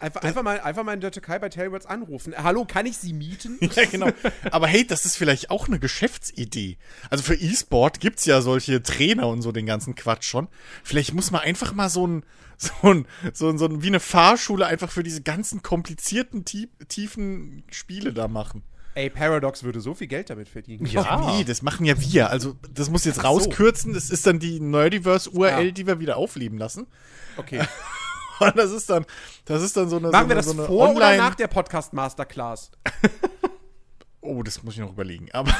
Einfach, 0.04 0.20
einfach, 0.20 0.42
mal, 0.42 0.60
einfach 0.60 0.84
mal 0.84 0.92
in 0.92 1.00
der 1.00 1.12
Türkei 1.12 1.38
bei 1.38 1.48
Tailwords 1.48 1.86
anrufen. 1.86 2.34
Hallo, 2.36 2.66
kann 2.66 2.84
ich 2.84 2.98
Sie 2.98 3.14
mieten? 3.14 3.58
Ja, 3.74 3.86
genau. 3.86 4.08
Aber 4.50 4.66
hey, 4.66 4.86
das 4.86 5.06
ist 5.06 5.16
vielleicht 5.16 5.48
auch 5.48 5.66
eine 5.66 5.78
Geschäftsidee. 5.78 6.76
Also 7.08 7.24
für 7.24 7.34
E-Sport 7.34 8.00
gibt's 8.00 8.26
ja 8.26 8.42
solche 8.42 8.82
Trainer 8.82 9.28
und 9.28 9.40
so 9.40 9.50
den 9.50 9.64
ganzen 9.64 9.94
Quatsch 9.94 10.24
schon. 10.24 10.48
Vielleicht 10.82 11.14
muss 11.14 11.30
man 11.30 11.40
einfach 11.40 11.72
mal 11.72 11.88
so 11.88 12.06
ein, 12.06 12.22
so 12.58 12.70
ein, 12.82 13.06
so 13.32 13.48
ein, 13.48 13.56
so 13.56 13.64
ein 13.64 13.82
wie 13.82 13.86
eine 13.86 13.98
Fahrschule 13.98 14.66
einfach 14.66 14.90
für 14.90 15.02
diese 15.02 15.22
ganzen 15.22 15.62
komplizierten, 15.62 16.44
tie 16.44 16.68
tiefen 16.88 17.64
Spiele 17.70 18.12
da 18.12 18.28
machen. 18.28 18.62
Ey, 18.96 19.08
Paradox 19.08 19.62
würde 19.64 19.80
so 19.80 19.94
viel 19.94 20.06
Geld 20.06 20.28
damit 20.28 20.50
verdienen. 20.50 20.84
Ja. 20.84 21.06
Ach 21.08 21.34
nee, 21.34 21.44
das 21.44 21.62
machen 21.62 21.86
ja 21.86 21.98
wir. 21.98 22.28
Also, 22.28 22.56
das 22.72 22.90
muss 22.90 23.06
jetzt 23.06 23.24
rauskürzen. 23.24 23.94
Das 23.94 24.10
ist 24.10 24.26
dann 24.26 24.38
die 24.38 24.60
Nerdiverse-URL, 24.60 25.64
Ja. 25.66 25.70
die 25.72 25.86
wir 25.86 25.98
wieder 25.98 26.18
aufleben 26.18 26.58
lassen. 26.58 26.86
Okay. 27.38 27.62
Und 28.40 28.56
das 28.56 28.70
ist 28.70 28.90
dann, 28.90 29.04
das 29.44 29.62
ist 29.62 29.76
dann 29.76 29.88
so 29.88 29.96
eine. 29.96 30.08
Machen 30.10 30.24
so 30.24 30.28
wir 30.28 30.36
eine, 30.36 30.42
das 30.42 30.46
so 30.46 30.64
vor 30.64 30.90
oder 30.90 31.06
Online- 31.06 31.18
nach 31.18 31.34
der 31.34 31.48
Podcast 31.48 31.92
Masterclass? 31.92 32.70
Oh, 34.26 34.42
das 34.42 34.62
muss 34.62 34.72
ich 34.72 34.80
noch 34.80 34.92
überlegen. 34.92 35.28
Aber 35.34 35.54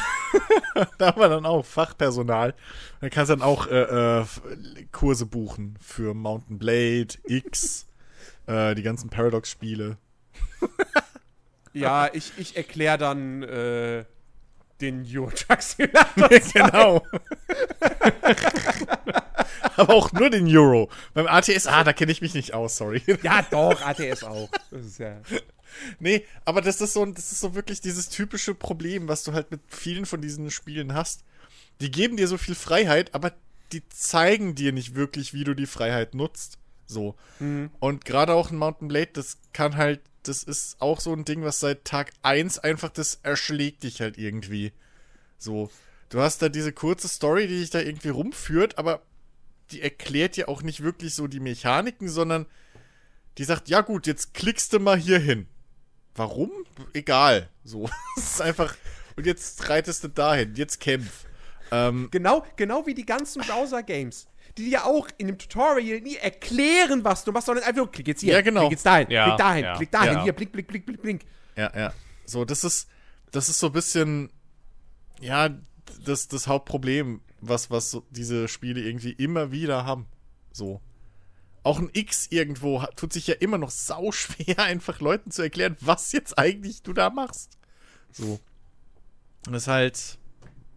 da 0.98 1.08
haben 1.08 1.20
wir 1.20 1.28
dann 1.28 1.44
auch 1.44 1.66
Fachpersonal. 1.66 2.54
Da 3.02 3.10
kannst 3.10 3.28
du 3.30 3.36
dann 3.36 3.46
auch 3.46 3.66
äh, 3.66 4.20
äh, 4.22 4.24
Kurse 4.90 5.26
buchen 5.26 5.76
für 5.82 6.14
Mountain 6.14 6.58
Blade, 6.58 7.08
X, 7.26 7.86
äh, 8.46 8.74
die 8.74 8.82
ganzen 8.82 9.10
Paradox-Spiele. 9.10 9.98
Ja, 11.74 12.08
ich, 12.14 12.32
ich 12.38 12.56
erkläre 12.56 12.96
dann 12.96 13.42
äh, 13.42 14.06
den 14.80 15.06
Euro 15.14 15.30
Truck 15.30 15.60
Simulator. 15.60 16.28
genau. 16.54 17.02
Aber 19.76 19.94
auch 19.94 20.12
nur 20.12 20.30
den 20.30 20.46
Euro. 20.56 20.90
Beim 21.14 21.26
ATS, 21.26 21.66
ah, 21.66 21.84
da 21.84 21.92
kenne 21.92 22.12
ich 22.12 22.20
mich 22.20 22.34
nicht 22.34 22.54
aus, 22.54 22.76
sorry. 22.76 23.02
Ja, 23.22 23.42
doch, 23.42 23.80
ATS 23.82 24.24
auch. 24.24 24.48
Das 24.70 24.84
ist 24.84 24.98
ja. 24.98 25.20
Nee, 25.98 26.24
aber 26.44 26.60
das 26.60 26.80
ist 26.80 26.92
so, 26.92 27.04
das 27.04 27.32
ist 27.32 27.40
so 27.40 27.56
wirklich 27.56 27.80
dieses 27.80 28.08
typische 28.08 28.54
Problem, 28.54 29.08
was 29.08 29.24
du 29.24 29.32
halt 29.32 29.50
mit 29.50 29.60
vielen 29.66 30.06
von 30.06 30.20
diesen 30.20 30.50
Spielen 30.52 30.94
hast. 30.94 31.24
Die 31.80 31.90
geben 31.90 32.16
dir 32.16 32.28
so 32.28 32.38
viel 32.38 32.54
Freiheit, 32.54 33.12
aber 33.12 33.32
die 33.72 33.82
zeigen 33.88 34.54
dir 34.54 34.72
nicht 34.72 34.94
wirklich, 34.94 35.34
wie 35.34 35.42
du 35.42 35.54
die 35.54 35.66
Freiheit 35.66 36.14
nutzt. 36.14 36.58
So. 36.86 37.16
Und 37.80 38.04
gerade 38.04 38.34
auch 38.34 38.50
ein 38.50 38.56
Mountain 38.56 38.88
Blade, 38.88 39.10
das 39.14 39.38
kann 39.52 39.76
halt, 39.76 40.00
das 40.22 40.42
ist 40.42 40.80
auch 40.80 41.00
so 41.00 41.12
ein 41.12 41.24
Ding, 41.24 41.42
was 41.42 41.60
seit 41.60 41.84
Tag 41.84 42.12
1 42.22 42.60
einfach, 42.60 42.90
das 42.90 43.18
erschlägt 43.22 43.82
dich 43.82 44.00
halt 44.00 44.16
irgendwie. 44.18 44.72
So. 45.38 45.70
Du 46.10 46.20
hast 46.20 46.42
da 46.42 46.48
diese 46.48 46.72
kurze 46.72 47.08
Story, 47.08 47.48
die 47.48 47.58
dich 47.58 47.70
da 47.70 47.80
irgendwie 47.80 48.10
rumführt, 48.10 48.78
aber 48.78 49.02
die 49.70 49.80
erklärt 49.82 50.36
dir 50.36 50.48
auch 50.48 50.62
nicht 50.62 50.82
wirklich 50.82 51.14
so 51.14 51.26
die 51.26 51.40
Mechaniken, 51.40 52.08
sondern 52.08 52.46
die 53.38 53.44
sagt, 53.44 53.68
ja 53.68 53.80
gut, 53.80 54.06
jetzt 54.06 54.34
klickst 54.34 54.72
du 54.72 54.78
mal 54.80 54.96
hier 54.98 55.18
hin. 55.18 55.46
Warum? 56.14 56.50
Egal. 56.92 57.48
So. 57.64 57.88
Es 58.16 58.24
ist 58.34 58.40
einfach. 58.42 58.76
Und 59.16 59.26
jetzt 59.26 59.68
reitest 59.68 60.04
du 60.04 60.08
dahin. 60.08 60.54
Jetzt 60.54 60.80
kämpf. 60.80 61.24
Ähm, 61.72 62.08
Genau, 62.12 62.44
genau 62.56 62.86
wie 62.86 62.94
die 62.94 63.06
ganzen 63.06 63.42
Browser-Games. 63.42 64.28
Die 64.58 64.70
dir 64.70 64.84
auch 64.86 65.08
in 65.18 65.26
dem 65.26 65.38
Tutorial 65.38 66.00
nie 66.00 66.14
erklären, 66.16 67.02
was 67.02 67.24
du 67.24 67.32
machst, 67.32 67.46
sondern 67.46 67.64
einfach 67.64 67.78
nur, 67.78 67.90
klick 67.90 68.06
jetzt 68.06 68.20
hier, 68.20 68.34
Ja, 68.34 68.40
genau. 68.42 68.60
klick 68.62 68.72
jetzt 68.72 68.86
dahin, 68.86 69.10
Ja, 69.10 69.24
klick 69.26 69.38
dahin, 69.38 69.64
ja, 69.64 69.76
klick 69.76 69.90
dahin, 69.90 70.12
ja. 70.12 70.22
hier, 70.22 70.32
blink, 70.32 70.52
blink, 70.52 70.68
blink, 70.68 70.86
blink, 70.86 71.02
blink. 71.02 71.22
ja, 71.56 71.72
ja. 71.76 71.92
So, 72.24 72.44
das 72.44 72.62
ist. 72.64 72.88
Das 73.32 73.48
ist 73.48 73.58
so 73.58 73.66
ein 73.66 73.72
bisschen. 73.72 74.30
Ja, 75.20 75.48
das, 76.04 76.28
das 76.28 76.46
Hauptproblem, 76.46 77.20
was, 77.48 77.70
was 77.70 77.98
diese 78.10 78.48
Spiele 78.48 78.80
irgendwie 78.80 79.12
immer 79.12 79.52
wieder 79.52 79.84
haben. 79.84 80.06
So. 80.52 80.80
Auch 81.62 81.78
ein 81.78 81.90
X 81.92 82.26
irgendwo 82.30 82.82
hat, 82.82 82.96
tut 82.96 83.12
sich 83.12 83.26
ja 83.26 83.34
immer 83.34 83.58
noch 83.58 83.70
sau 83.70 84.12
schwer, 84.12 84.58
einfach 84.64 85.00
Leuten 85.00 85.30
zu 85.30 85.42
erklären, 85.42 85.76
was 85.80 86.12
jetzt 86.12 86.38
eigentlich 86.38 86.82
du 86.82 86.92
da 86.92 87.10
machst. 87.10 87.58
So. 88.12 88.38
Und 89.46 89.52
das 89.52 89.62
ist 89.64 89.68
halt. 89.68 90.18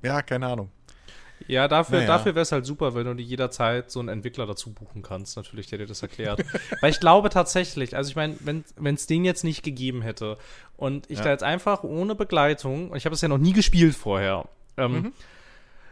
Ja, 0.04 0.22
keine 0.22 0.48
Ahnung. 0.48 0.72
Ja, 1.48 1.68
dafür, 1.68 2.00
Naja. 2.00 2.08
dafür 2.08 2.36
wäre 2.36 2.42
es 2.44 2.52
halt 2.52 2.66
super, 2.66 2.94
wenn 2.96 3.06
du 3.06 3.14
dir 3.14 3.24
jederzeit 3.24 3.90
so 3.92 4.00
einen 4.00 4.10
Entwickler 4.10 4.46
dazu 4.48 4.74
buchen 4.74 5.02
kannst, 5.02 5.38
natürlich, 5.38 5.68
der 5.68 5.78
dir 5.78 5.86
das 5.86 6.02
erklärt. 6.02 6.44
Weil 6.82 6.92
ich 6.92 7.00
glaube 7.00 7.30
tatsächlich, 7.30 7.96
also 7.96 8.10
ich 8.10 8.16
meine, 8.16 8.36
wenn 8.42 8.96
es 8.96 9.08
den 9.08 9.24
jetzt 9.24 9.44
nicht 9.44 9.64
gegeben 9.64 10.02
hätte 10.02 10.38
und 10.78 11.10
ich 11.10 11.20
Ja. 11.20 11.26
da 11.26 11.30
jetzt 11.32 11.44
einfach 11.44 11.84
ohne 11.84 12.16
Begleitung, 12.16 12.90
und 12.92 12.98
ich 12.98 13.06
habe 13.06 13.14
es 13.16 13.22
ja 13.22 13.28
noch 13.28 13.38
nie 13.38 13.54
gespielt 13.54 13.96
vorher, 13.96 14.48
ähm, 14.78 15.14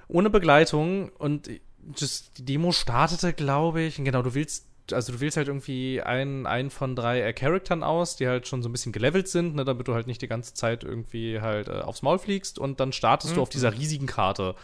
ohne 0.07 0.29
Begleitung 0.29 1.09
und 1.17 1.49
just, 1.97 2.37
die 2.37 2.45
Demo 2.45 2.71
startete, 2.71 3.33
glaube 3.33 3.81
ich, 3.81 3.99
und 3.99 4.05
genau, 4.05 4.21
du 4.21 4.33
willst 4.33 4.67
also 4.91 5.13
du 5.13 5.19
wählst 5.19 5.37
halt 5.37 5.47
irgendwie 5.47 6.01
einen, 6.01 6.45
einen 6.45 6.69
von 6.69 6.95
drei 6.95 7.21
äh, 7.21 7.33
Charaktern 7.33 7.81
aus, 7.83 8.17
die 8.17 8.27
halt 8.27 8.47
schon 8.47 8.61
so 8.61 8.69
ein 8.69 8.71
bisschen 8.71 8.91
gelevelt 8.91 9.27
sind, 9.27 9.55
ne, 9.55 9.65
damit 9.65 9.87
du 9.87 9.95
halt 9.95 10.07
nicht 10.07 10.21
die 10.21 10.27
ganze 10.27 10.53
Zeit 10.53 10.83
irgendwie 10.83 11.41
halt 11.41 11.69
äh, 11.69 11.81
aufs 11.81 12.01
Maul 12.01 12.19
fliegst 12.19 12.59
und 12.59 12.79
dann 12.79 12.91
startest 12.91 13.35
du 13.35 13.41
auf 13.41 13.49
dieser 13.49 13.73
riesigen 13.73 14.05
Karte. 14.05 14.55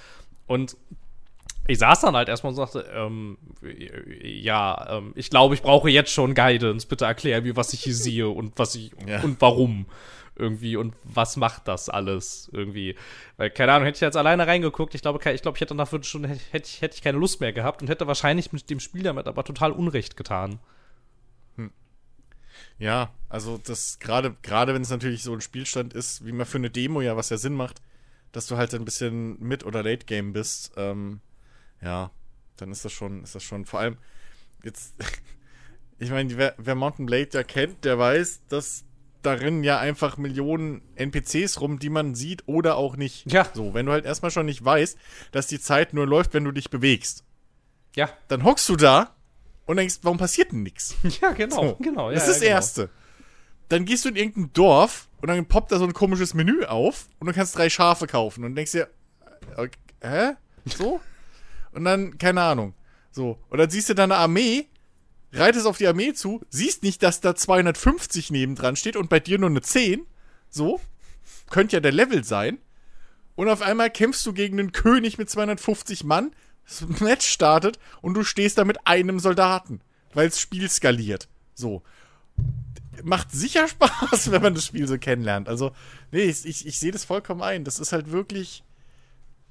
Und 0.46 0.78
ich 1.68 1.80
saß 1.80 2.02
dann 2.02 2.16
halt 2.16 2.30
erstmal 2.30 2.52
und 2.52 2.56
sagte, 2.58 2.86
ähm, 2.94 3.38
ja, 4.22 4.98
ähm, 4.98 5.14
ich 5.16 5.30
glaube, 5.30 5.56
ich 5.56 5.62
brauche 5.62 5.90
jetzt 5.90 6.12
schon 6.12 6.36
Guidance. 6.36 6.88
Bitte 6.88 7.06
erklär 7.06 7.42
mir, 7.42 7.56
was 7.56 7.74
ich 7.74 7.82
hier 7.84 7.96
sehe 7.96 8.30
und 8.30 8.54
was 8.58 8.76
ich 8.76 8.92
Ja. 9.08 9.22
und 9.22 9.40
warum 9.42 9.86
irgendwie 10.42 10.76
und 10.76 10.96
was 11.04 11.38
macht 11.38 11.68
das 11.68 11.88
alles 11.88 12.50
irgendwie. 12.52 12.96
Weil, 13.38 13.52
keine 13.52 13.72
Ahnung, 13.72 13.86
hätte 13.86 13.98
ich 13.98 14.02
jetzt 14.02 14.18
alleine 14.18 14.48
reingeguckt, 14.48 14.96
ich 14.96 15.02
glaube, 15.02 15.20
ich 15.32 15.42
glaube, 15.42 15.58
ich 15.58 15.62
hätte 15.62 15.76
nach 15.76 15.88
Stunden 15.88 16.28
hätte 16.28 16.66
ich, 16.66 16.82
hätte 16.82 16.96
ich 16.96 17.02
keine 17.02 17.18
Lust 17.18 17.40
mehr 17.40 17.54
gehabt 17.54 17.82
und 17.82 17.88
hätte 17.88 18.08
wahrscheinlich 18.08 18.52
mit 18.52 18.70
dem 18.70 18.80
Spiel 18.80 19.04
damit 19.04 19.28
aber 19.28 19.44
total 19.44 19.72
Unrecht 19.72 20.18
getan. 20.18 20.60
Ja, 22.80 23.14
also 23.30 23.60
das 23.64 24.00
gerade 24.00 24.36
gerade 24.42 24.74
wenn 24.74 24.82
es 24.82 24.90
natürlich 24.90 25.24
so 25.24 25.34
ein 25.34 25.42
Spielstand 25.42 25.94
ist, 25.94 26.26
wie 26.26 26.32
man 26.32 26.48
für 26.48 26.58
eine 26.58 26.72
Demo 26.72 27.02
ja, 27.02 27.16
was 27.16 27.30
ja 27.30 27.38
Sinn 27.38 27.54
macht, 27.54 27.82
dass 28.32 28.48
du 28.48 28.58
halt 28.58 28.74
ein 28.74 28.86
bisschen 28.86 29.40
mit 29.40 29.64
oder 29.66 29.84
Late 29.84 30.06
Game 30.06 30.34
bist, 30.34 30.72
ähm, 30.78 31.22
ja, 31.82 32.12
dann 32.58 32.72
ist 32.72 32.84
das 32.84 32.92
schon, 32.92 33.24
ist 33.24 33.36
das 33.36 33.44
schon 33.44 33.66
vor 33.66 33.80
allem 33.80 33.98
jetzt, 34.64 34.96
ich 36.00 36.10
meine, 36.10 36.36
wer, 36.38 36.56
wer 36.58 36.76
Mountain 36.76 37.06
Blade 37.06 37.30
ja 37.34 37.44
kennt, 37.44 37.86
der 37.86 38.00
weiß, 38.00 38.48
dass 38.48 38.84
darin 39.22 39.64
ja 39.64 39.80
einfach 39.80 40.18
Millionen 40.18 40.82
NPCs 40.96 41.62
rum, 41.62 41.80
die 41.80 41.90
man 41.90 42.16
sieht 42.16 42.44
oder 42.48 42.76
auch 42.78 42.96
nicht. 42.98 43.32
Ja. 43.32 43.48
So, 43.54 43.74
wenn 43.74 43.86
du 43.86 43.92
halt 43.92 44.06
erstmal 44.06 44.32
schon 44.32 44.46
nicht 44.46 44.64
weißt, 44.64 44.98
dass 45.32 45.48
die 45.48 45.60
Zeit 45.60 45.94
nur 45.94 46.08
läuft, 46.08 46.34
wenn 46.34 46.44
du 46.44 46.52
dich 46.52 46.70
bewegst, 46.70 47.24
Ja, 47.96 48.10
dann 48.28 48.44
hockst 48.44 48.68
du 48.70 48.76
da 48.76 49.16
und 49.66 49.78
denkst, 49.78 50.00
warum 50.02 50.18
passiert 50.18 50.52
denn 50.52 50.64
nichts? 50.64 50.96
ja, 51.22 51.32
genau, 51.32 51.56
So, 51.70 51.76
genau. 51.82 52.10
Ja, 52.10 52.16
das 52.16 52.26
ja, 52.26 52.32
ist 52.32 52.36
das 52.38 52.40
genau. 52.42 52.52
Erste. 52.56 52.90
Dann 53.70 53.86
gehst 53.86 54.04
du 54.06 54.10
in 54.10 54.16
irgendein 54.16 54.52
Dorf 54.54 55.08
und 55.22 55.30
dann 55.30 55.46
poppt 55.46 55.72
da 55.72 55.78
so 55.80 55.86
ein 55.86 55.94
komisches 55.94 56.34
Menü 56.34 56.66
auf 56.66 57.08
und 57.20 57.28
du 57.28 57.34
kannst 57.34 57.58
drei 57.58 57.70
Schafe 57.70 58.08
kaufen 58.08 58.44
und 58.44 58.56
denkst 58.56 58.74
dir, 58.74 58.90
äh, 59.56 59.62
okay, 59.62 59.78
hä? 60.02 60.32
So? 60.66 61.00
Und 61.72 61.86
dann, 61.86 62.18
keine 62.18 62.42
Ahnung. 62.42 62.74
So. 63.12 63.38
Und 63.50 63.58
dann 63.60 63.70
siehst 63.70 63.90
du 63.90 63.94
da 63.94 64.04
eine 64.04 64.16
Armee, 64.18 64.68
reitest 65.34 65.66
auf 65.66 65.78
die 65.78 65.88
Armee 65.88 66.14
zu, 66.14 66.42
siehst 66.50 66.84
nicht, 66.84 67.04
dass 67.04 67.22
da 67.22 67.36
250 67.36 68.32
nebendran 68.32 68.76
steht 68.76 68.96
und 68.96 69.10
bei 69.10 69.20
dir 69.20 69.40
nur 69.40 69.50
eine 69.50 69.62
10. 69.62 70.06
So. 70.50 70.80
Könnte 71.50 71.78
ja 71.78 71.80
der 71.80 71.92
Level 71.92 72.24
sein. 72.24 72.60
Und 73.36 73.50
auf 73.50 73.62
einmal 73.62 73.90
kämpfst 73.90 74.26
du 74.26 74.34
gegen 74.34 74.60
einen 74.60 74.72
König 74.72 75.18
mit 75.18 75.30
250 75.30 76.04
Mann, 76.04 76.32
das 76.66 77.00
Match 77.00 77.28
startet 77.28 77.80
und 78.02 78.14
du 78.14 78.24
stehst 78.24 78.58
da 78.58 78.66
mit 78.66 78.86
einem 78.86 79.20
Soldaten, 79.20 79.82
weil 80.14 80.30
das 80.30 80.40
Spiel 80.40 80.70
skaliert. 80.70 81.28
So. 81.54 81.82
Macht 83.04 83.32
sicher 83.32 83.68
Spaß, 83.70 84.32
wenn 84.32 84.42
man 84.42 84.54
das 84.54 84.66
Spiel 84.66 84.88
so 84.88 84.98
kennenlernt. 84.98 85.48
Also, 85.50 85.72
nee, 86.12 86.24
ich, 86.24 86.46
ich, 86.46 86.68
ich 86.68 86.80
sehe 86.80 86.92
das 86.92 87.06
vollkommen 87.06 87.42
ein. 87.42 87.64
Das 87.64 87.80
ist 87.80 87.94
halt 87.94 88.12
wirklich. 88.12 88.64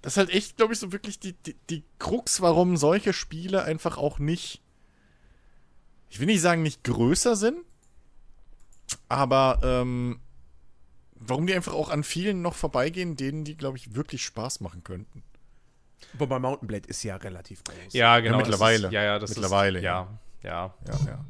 Das 0.02 0.14
ist 0.14 0.16
halt 0.16 0.30
echt, 0.30 0.56
glaube 0.56 0.72
ich, 0.72 0.78
so 0.78 0.92
wirklich 0.92 1.18
die, 1.18 1.34
die, 1.34 1.56
die 1.68 1.84
Krux, 1.98 2.40
warum 2.40 2.78
solche 2.78 3.12
Spiele 3.12 3.64
einfach 3.64 3.98
auch 3.98 4.18
nicht. 4.18 4.62
Ich 6.10 6.20
will 6.20 6.26
nicht 6.26 6.40
sagen, 6.40 6.62
nicht 6.62 6.84
größer 6.84 7.36
sind, 7.36 7.58
aber 9.08 9.60
ähm, 9.62 10.20
warum 11.14 11.46
die 11.46 11.54
einfach 11.54 11.72
auch 11.72 11.88
an 11.88 12.04
vielen 12.04 12.42
noch 12.42 12.54
vorbeigehen, 12.54 13.16
denen 13.16 13.44
die, 13.44 13.56
glaube 13.56 13.78
ich, 13.78 13.94
wirklich 13.94 14.22
Spaß 14.24 14.60
machen 14.60 14.84
könnten. 14.84 15.22
Wobei 16.14 16.38
Mountain 16.38 16.66
Blade 16.66 16.88
ist 16.88 17.02
ja 17.02 17.16
relativ 17.16 17.62
groß. 17.64 17.92
Ja, 17.92 18.18
genau. 18.20 18.38
das 18.38 18.48
mittlerweile. 18.48 18.86
Ist, 18.88 18.92
ja, 18.92 19.02
ja, 19.02 19.18
das 19.18 19.30
Mittlerweile, 19.30 19.78
Ist, 19.78 19.84
ja, 19.84 20.18
ja. 20.42 20.74
Ja, 20.86 20.98
ja. 21.06 21.24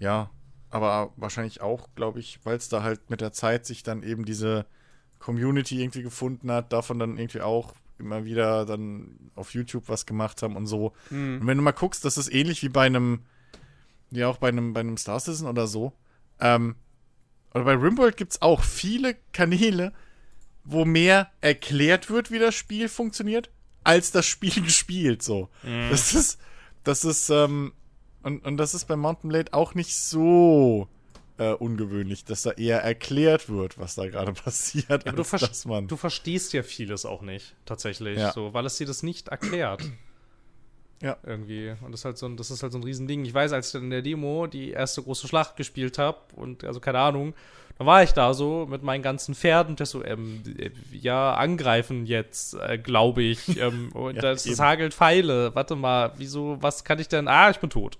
Ja, 0.00 0.30
aber 0.70 1.12
wahrscheinlich 1.16 1.60
auch, 1.60 1.88
glaube 1.94 2.20
ich, 2.20 2.40
weil 2.44 2.56
es 2.56 2.68
da 2.68 2.82
halt 2.82 3.10
mit 3.10 3.20
der 3.20 3.32
Zeit 3.32 3.66
sich 3.66 3.82
dann 3.82 4.02
eben 4.02 4.24
diese 4.24 4.66
Community 5.18 5.80
irgendwie 5.80 6.02
gefunden 6.02 6.50
hat, 6.50 6.72
davon 6.72 6.98
dann 6.98 7.18
irgendwie 7.18 7.42
auch 7.42 7.74
immer 7.98 8.24
wieder 8.24 8.64
dann 8.64 9.30
auf 9.34 9.52
YouTube 9.52 9.88
was 9.88 10.06
gemacht 10.06 10.42
haben 10.42 10.56
und 10.56 10.66
so. 10.66 10.94
Und 11.10 11.46
wenn 11.46 11.58
du 11.58 11.62
mal 11.62 11.72
guckst, 11.72 12.04
das 12.04 12.16
ist 12.16 12.32
ähnlich 12.32 12.62
wie 12.62 12.70
bei 12.70 12.86
einem, 12.86 13.24
ja 14.10 14.28
auch 14.28 14.38
bei 14.38 14.48
einem, 14.48 14.72
bei 14.72 14.80
einem 14.80 14.96
Star 14.96 15.20
Citizen 15.20 15.46
oder 15.46 15.66
so. 15.66 15.92
Ähm, 16.40 16.76
oder 17.54 17.64
bei 17.64 17.74
Rimworld 17.74 18.16
gibt 18.16 18.32
es 18.32 18.42
auch 18.42 18.62
viele 18.62 19.16
Kanäle, 19.32 19.92
wo 20.64 20.84
mehr 20.84 21.30
erklärt 21.40 22.10
wird, 22.10 22.30
wie 22.30 22.38
das 22.38 22.54
Spiel 22.54 22.88
funktioniert, 22.88 23.50
als 23.84 24.12
das 24.12 24.26
Spiel 24.26 24.52
gespielt. 24.62 25.22
So. 25.22 25.48
Das 25.90 26.14
ist, 26.14 26.38
das 26.84 27.04
ist, 27.04 27.28
ähm, 27.30 27.72
und, 28.22 28.44
und 28.44 28.56
das 28.56 28.74
ist 28.74 28.86
bei 28.86 28.96
Mountain 28.96 29.30
Blade 29.30 29.52
auch 29.52 29.74
nicht 29.74 29.96
so 29.96 30.88
äh, 31.38 31.52
ungewöhnlich, 31.52 32.24
dass 32.24 32.42
da 32.42 32.50
eher 32.52 32.82
erklärt 32.82 33.48
wird, 33.48 33.78
was 33.78 33.94
da 33.94 34.06
gerade 34.06 34.32
passiert, 34.44 35.06
Aber 35.06 35.12
du, 35.16 35.24
ver 35.24 35.38
du 35.86 35.96
verstehst 35.96 36.52
ja 36.52 36.62
vieles 36.62 37.04
auch 37.06 37.22
nicht, 37.22 37.56
tatsächlich, 37.64 38.18
Ja. 38.18 38.32
so, 38.32 38.52
weil 38.52 38.66
es 38.66 38.76
dir 38.76 38.86
das 38.86 39.02
nicht 39.02 39.28
erklärt. 39.28 39.82
Ja. 41.02 41.16
Irgendwie. 41.24 41.74
Und 41.80 41.92
das 41.92 42.00
ist 42.00 42.04
halt 42.04 42.18
so 42.18 42.26
ein, 42.26 42.36
das 42.36 42.50
ist 42.50 42.62
halt 42.62 42.72
so 42.72 42.78
ein 42.78 42.84
Riesending. 42.84 43.24
Ich 43.24 43.32
weiß, 43.32 43.52
als 43.52 43.68
ich 43.68 43.72
dann 43.72 43.84
in 43.84 43.90
der 43.90 44.02
Demo 44.02 44.46
die 44.46 44.70
erste 44.70 45.02
große 45.02 45.28
Schlacht 45.28 45.56
gespielt 45.56 45.98
habe 45.98 46.18
und 46.36 46.64
also 46.64 46.80
keine 46.80 46.98
Ahnung, 46.98 47.34
da 47.78 47.86
war 47.86 48.02
ich 48.02 48.12
da 48.12 48.34
so 48.34 48.66
mit 48.68 48.82
meinen 48.82 49.02
ganzen 49.02 49.34
Pferden 49.34 49.72
und 49.72 49.78
der 49.78 49.86
so, 49.86 50.04
ähm, 50.04 50.42
äh, 50.58 50.70
ja, 50.92 51.32
angreifen 51.32 52.04
jetzt, 52.04 52.52
äh, 52.54 52.76
glaube 52.76 53.22
ich. 53.22 53.40
Ähm, 53.60 53.90
und 53.92 54.16
Ja, 54.16 54.22
das, 54.22 54.44
das 54.44 54.58
hagelt 54.58 54.92
Pfeile. 54.94 55.54
Warte 55.54 55.76
mal, 55.76 56.12
wieso, 56.16 56.58
was 56.60 56.84
kann 56.84 56.98
ich 56.98 57.08
denn? 57.08 57.28
Ah, 57.28 57.50
ich 57.50 57.58
bin 57.58 57.70
tot. 57.70 57.98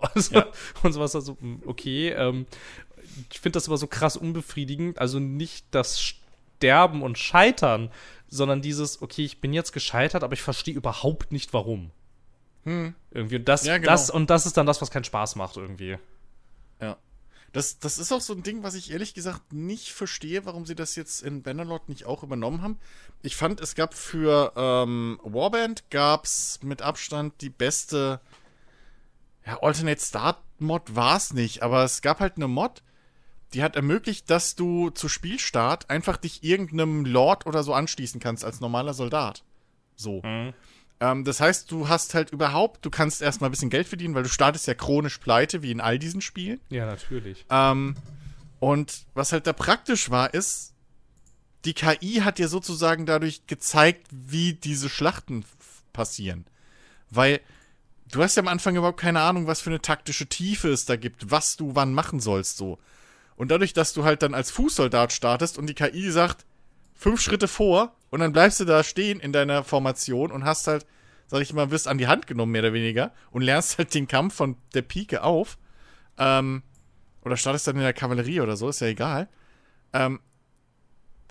Und, 0.14 0.22
so, 0.22 0.42
und 0.82 0.92
sowas 0.94 1.14
also, 1.14 1.36
okay, 1.66 2.08
ähm, 2.08 2.46
ich 3.30 3.38
finde 3.38 3.58
das 3.58 3.68
aber 3.68 3.76
so 3.76 3.86
krass 3.86 4.16
unbefriedigend. 4.16 4.98
Also 4.98 5.18
nicht 5.18 5.66
das 5.72 6.00
Sterben 6.00 7.02
und 7.02 7.18
Scheitern, 7.18 7.90
sondern 8.28 8.62
dieses, 8.62 9.02
okay, 9.02 9.26
ich 9.26 9.42
bin 9.42 9.52
jetzt 9.52 9.72
gescheitert, 9.72 10.24
aber 10.24 10.32
ich 10.32 10.42
verstehe 10.42 10.74
überhaupt 10.74 11.32
nicht 11.32 11.52
warum. 11.52 11.90
Hm. 12.64 12.94
Irgendwie. 13.10 13.36
Und 13.36 13.48
das, 13.48 13.64
Ja, 13.64 13.78
genau. 13.78 13.90
das, 13.90 14.10
und 14.10 14.30
das 14.30 14.46
ist 14.46 14.56
dann 14.56 14.66
das, 14.66 14.80
was 14.80 14.90
keinen 14.90 15.04
Spaß 15.04 15.36
macht, 15.36 15.56
irgendwie. 15.56 15.98
Ja. 16.80 16.96
Das, 17.52 17.80
das 17.80 17.98
ist 17.98 18.12
auch 18.12 18.20
so 18.20 18.32
ein 18.32 18.44
Ding, 18.44 18.62
was 18.62 18.74
ich 18.74 18.92
ehrlich 18.92 19.12
gesagt 19.12 19.52
nicht 19.52 19.92
verstehe, 19.92 20.46
warum 20.46 20.66
sie 20.66 20.76
das 20.76 20.94
jetzt 20.94 21.22
in 21.22 21.42
Bannerlord 21.42 21.88
nicht 21.88 22.06
auch 22.06 22.22
übernommen 22.22 22.62
haben. 22.62 22.78
Ich 23.22 23.34
fand, 23.34 23.60
es 23.60 23.74
gab 23.74 23.94
für 23.94 24.52
ähm, 24.56 25.18
Warband 25.24 25.90
gab's 25.90 26.60
mit 26.62 26.80
Abstand 26.80 27.40
die 27.40 27.50
beste 27.50 28.20
ja, 29.44 29.60
Alternate 29.62 30.00
Start 30.00 30.38
Mod 30.58 30.94
war 30.94 31.16
es 31.16 31.32
nicht, 31.32 31.62
aber 31.62 31.84
es 31.84 32.02
gab 32.02 32.20
halt 32.20 32.36
eine 32.36 32.46
Mod, 32.46 32.82
die 33.54 33.62
hat 33.62 33.74
ermöglicht, 33.74 34.30
dass 34.30 34.54
du 34.54 34.90
zu 34.90 35.08
Spielstart 35.08 35.90
einfach 35.90 36.16
dich 36.18 36.44
irgendeinem 36.44 37.04
Lord 37.04 37.46
oder 37.46 37.62
so 37.62 37.74
anschließen 37.74 38.20
kannst 38.20 38.44
als 38.44 38.60
normaler 38.60 38.94
Soldat. 38.94 39.42
So. 39.96 40.22
Ähm, 41.00 41.24
das 41.24 41.40
heißt, 41.40 41.70
du 41.70 41.88
hast 41.88 42.14
halt 42.14 42.30
überhaupt, 42.30 42.84
du 42.84 42.90
kannst 42.90 43.22
erstmal 43.22 43.48
ein 43.48 43.52
bisschen 43.52 43.70
Geld 43.70 43.88
verdienen, 43.88 44.14
weil 44.14 44.22
du 44.22 44.28
startest 44.28 44.66
ja 44.66 44.74
chronisch 44.74 45.18
pleite, 45.18 45.62
wie 45.62 45.70
in 45.70 45.80
all 45.80 45.98
diesen 45.98 46.20
Spielen. 46.20 46.60
Ja, 46.68 46.86
natürlich. 46.86 47.44
Ähm, 47.50 47.96
und 48.60 49.06
was 49.14 49.32
halt 49.32 49.46
da 49.46 49.54
praktisch 49.54 50.10
war, 50.10 50.32
ist, 50.34 50.74
die 51.64 51.74
KI 51.74 52.20
hat 52.22 52.38
dir 52.38 52.48
sozusagen 52.48 53.06
dadurch 53.06 53.46
gezeigt, 53.46 54.06
wie 54.10 54.52
diese 54.52 54.88
Schlachten 54.88 55.44
passieren. 55.92 56.44
Weil 57.10 57.40
du 58.10 58.22
hast 58.22 58.36
ja 58.36 58.42
am 58.42 58.48
Anfang 58.48 58.76
überhaupt 58.76 59.00
keine 59.00 59.20
Ahnung, 59.20 59.46
was 59.46 59.60
für 59.60 59.70
eine 59.70 59.80
taktische 59.80 60.26
Tiefe 60.26 60.68
es 60.68 60.84
da 60.84 60.96
gibt, 60.96 61.30
was 61.30 61.56
du 61.56 61.74
wann 61.74 61.94
machen 61.94 62.20
sollst, 62.20 62.56
so. 62.56 62.78
Und 63.36 63.50
dadurch, 63.50 63.72
dass 63.72 63.94
du 63.94 64.04
halt 64.04 64.22
dann 64.22 64.34
als 64.34 64.50
Fußsoldat 64.50 65.12
startest 65.12 65.56
und 65.56 65.66
die 65.66 65.74
KI 65.74 66.10
sagt, 66.10 66.44
fünf 66.94 67.22
Schritte 67.22 67.48
vor 67.48 67.94
und 68.10 68.20
dann 68.20 68.32
bleibst 68.32 68.60
du 68.60 68.64
da 68.64 68.82
stehen 68.82 69.20
in 69.20 69.32
deiner 69.32 69.64
Formation 69.64 70.30
und 70.30 70.44
hast 70.44 70.66
halt, 70.66 70.86
sag 71.26 71.42
ich 71.42 71.52
mal, 71.52 71.70
wirst 71.70 71.88
an 71.88 71.98
die 71.98 72.08
Hand 72.08 72.26
genommen, 72.26 72.52
mehr 72.52 72.62
oder 72.62 72.72
weniger, 72.72 73.12
und 73.30 73.42
lernst 73.42 73.78
halt 73.78 73.94
den 73.94 74.08
Kampf 74.08 74.34
von 74.34 74.56
der 74.74 74.82
Pike 74.82 75.22
auf. 75.22 75.58
Ähm, 76.18 76.62
oder 77.22 77.36
startest 77.36 77.66
dann 77.66 77.76
in 77.76 77.82
der 77.82 77.92
Kavallerie 77.92 78.40
oder 78.40 78.56
so, 78.56 78.68
ist 78.68 78.80
ja 78.80 78.88
egal. 78.88 79.28
Ähm, 79.92 80.20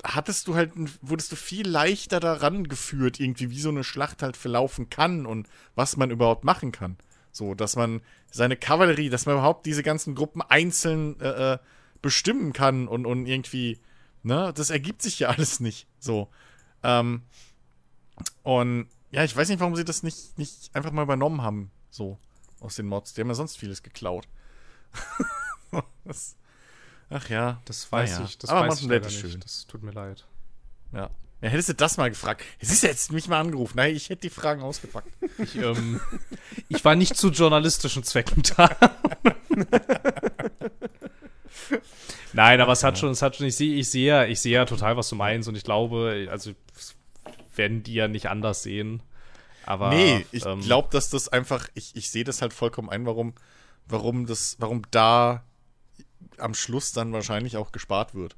hattest 0.04 0.48
du 0.48 0.56
halt, 0.56 0.72
wurdest 1.02 1.32
du 1.32 1.36
viel 1.36 1.68
leichter 1.68 2.20
daran 2.20 2.68
geführt, 2.68 3.20
irgendwie, 3.20 3.50
wie 3.50 3.60
so 3.60 3.70
eine 3.70 3.84
Schlacht 3.84 4.22
halt 4.24 4.38
verlaufen 4.38 4.90
kann 4.90 5.26
und 5.26 5.48
was 5.76 5.98
man 5.98 6.12
überhaupt 6.12 6.44
machen 6.44 6.72
kann. 6.72 6.98
So, 7.32 7.54
dass 7.54 7.76
man 7.76 8.02
seine 8.32 8.56
Kavallerie, 8.56 9.10
dass 9.10 9.26
man 9.26 9.36
überhaupt 9.36 9.66
diese 9.66 9.84
ganzen 9.84 10.16
Gruppen 10.16 10.42
einzeln 10.42 11.20
äh, 11.20 11.54
äh, 11.54 11.58
bestimmen 12.02 12.54
kann 12.54 12.88
und, 12.88 13.06
und 13.06 13.26
irgendwie, 13.26 13.80
ne, 14.24 14.54
das 14.56 14.70
ergibt 14.70 15.02
sich 15.02 15.20
ja 15.20 15.30
alles 15.36 15.60
nicht. 15.60 15.88
So. 16.00 16.30
Ähm, 16.84 17.24
und 18.44 18.88
ja, 19.12 19.24
ich 19.24 19.36
weiß 19.36 19.50
nicht, 19.50 19.60
warum 19.60 19.76
sie 19.76 19.86
das 19.86 20.04
nicht, 20.04 20.38
nicht 20.38 20.70
einfach 20.76 20.92
mal 20.92 21.04
übernommen 21.04 21.42
haben, 21.42 21.72
so, 21.90 22.18
aus 22.60 22.76
den 22.76 22.86
Mods. 22.88 23.14
Die 23.14 23.22
haben 23.22 23.28
ja 23.30 23.36
sonst 23.36 23.58
vieles 23.58 23.82
geklaut. 23.84 24.28
das, 26.06 26.36
ach 27.10 27.30
ja. 27.30 27.62
Das 27.66 27.92
weiß 27.92 28.12
Naja. 28.14 28.26
ich. 28.26 28.38
Das 28.38 28.50
Aber 28.50 28.68
weiß 28.68 28.82
ich 28.82 28.88
leider 28.88 29.08
nicht. 29.08 29.20
schön. 29.20 29.40
Das 29.40 29.66
tut 29.68 29.84
mir 29.84 29.92
leid. 29.92 30.26
Ja. 30.94 31.10
Ja, 31.42 31.48
hättest 31.48 31.70
du 31.70 31.74
das 31.74 31.96
mal 31.96 32.10
gefragt. 32.10 32.44
Es 32.60 32.70
ist 32.70 32.84
ja 32.84 32.90
jetzt 32.90 33.14
mich 33.14 33.30
mal 33.30 33.40
angerufen. 33.40 33.78
Nein, 33.78 33.96
ich 33.96 34.10
hätte 34.10 34.24
die 34.24 34.30
Fragen 34.30 34.62
ausgepackt. 34.62 35.08
Ich, 35.38 35.56
ähm, 35.56 36.02
ich 36.68 36.84
war 36.84 36.96
nicht 36.96 37.16
zu 37.16 37.30
journalistischen 37.30 38.04
Zwecken 38.04 38.44
da. 38.58 38.70
Nein, 42.34 42.62
aber 42.62 42.74
es 42.74 42.84
hat 42.84 42.98
schon, 42.98 43.12
es 43.12 43.22
hat 43.22 43.36
schon, 43.36 43.48
ich 43.48 43.56
sehe, 43.56 43.76
ich 43.76 43.90
sehe 43.90 44.08
ja, 44.08 44.26
ich 44.26 44.40
sehe 44.40 44.54
ja 44.54 44.66
total, 44.66 44.98
was 44.98 45.10
du 45.10 45.16
meinst 45.16 45.50
und 45.50 45.56
ich 45.56 45.64
glaube, 45.64 46.28
also 46.30 46.52
werden 47.56 47.84
die 47.84 47.94
ja 47.94 48.08
nicht 48.08 48.30
anders 48.30 48.64
sehen. 48.64 49.02
Aber 49.66 49.90
nee, 49.90 50.26
ich 50.32 50.46
ähm, 50.46 50.62
glaube, 50.62 50.90
dass 50.92 51.10
das 51.10 51.28
einfach, 51.28 51.68
ich, 51.76 51.96
ich 51.96 52.10
sehe 52.10 52.24
das 52.24 52.42
halt 52.42 52.54
vollkommen 52.54 52.90
ein, 52.90 53.06
warum, 53.06 53.34
warum 53.88 54.26
das, 54.26 54.56
warum 54.60 54.84
da 54.92 55.44
am 56.38 56.54
Schluss 56.54 56.92
dann 56.92 57.14
wahrscheinlich 57.14 57.58
auch 57.58 57.72
gespart 57.72 58.16
wird. 58.16 58.36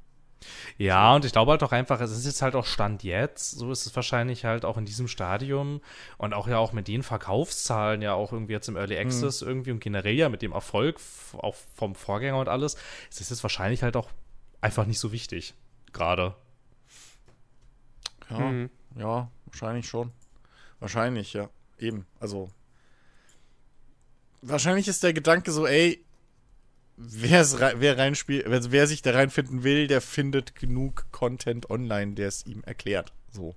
Ja, 0.78 1.14
und 1.14 1.24
ich 1.24 1.32
glaube 1.32 1.52
halt 1.52 1.62
auch 1.62 1.72
einfach, 1.72 2.00
es 2.00 2.10
ist 2.10 2.26
jetzt 2.26 2.42
halt 2.42 2.54
auch 2.54 2.66
Stand 2.66 3.02
jetzt, 3.02 3.52
so 3.52 3.70
ist 3.72 3.86
es 3.86 3.94
wahrscheinlich 3.96 4.44
halt 4.44 4.64
auch 4.64 4.76
in 4.76 4.84
diesem 4.84 5.08
Stadium 5.08 5.80
und 6.18 6.34
auch 6.34 6.48
ja 6.48 6.58
auch 6.58 6.72
mit 6.72 6.88
den 6.88 7.02
Verkaufszahlen, 7.02 8.02
ja 8.02 8.14
auch 8.14 8.32
irgendwie 8.32 8.52
jetzt 8.52 8.68
im 8.68 8.76
Early 8.76 8.96
Access 8.98 9.42
irgendwie 9.42 9.70
und 9.70 9.80
generell 9.80 10.14
ja 10.14 10.28
mit 10.28 10.42
dem 10.42 10.52
Erfolg 10.52 11.00
auch 11.38 11.54
vom 11.74 11.94
Vorgänger 11.94 12.38
und 12.38 12.48
alles, 12.48 12.76
es 13.10 13.20
ist 13.20 13.30
jetzt 13.30 13.42
wahrscheinlich 13.42 13.82
halt 13.82 13.96
auch 13.96 14.10
einfach 14.60 14.86
nicht 14.86 14.98
so 15.00 15.12
wichtig, 15.12 15.54
gerade. 15.92 16.34
Ja, 18.30 18.38
Mhm. 18.38 18.70
ja, 18.96 19.30
wahrscheinlich 19.46 19.86
schon. 19.88 20.12
Wahrscheinlich, 20.80 21.32
ja. 21.32 21.48
Eben. 21.78 22.06
Also. 22.20 22.48
Wahrscheinlich 24.40 24.88
ist 24.88 25.02
der 25.02 25.12
Gedanke 25.12 25.52
so, 25.52 25.66
ey, 25.66 26.04
wer's 26.96 27.58
wer 27.58 27.98
reinspielt, 27.98 28.44
wer, 28.48 28.86
sich 28.86 29.02
da 29.02 29.12
reinfinden 29.12 29.64
will, 29.64 29.86
der 29.86 30.00
findet 30.00 30.54
genug 30.54 31.06
Content 31.10 31.70
online, 31.70 32.14
der 32.14 32.28
es 32.28 32.46
ihm 32.46 32.62
erklärt. 32.64 33.12
So. 33.30 33.54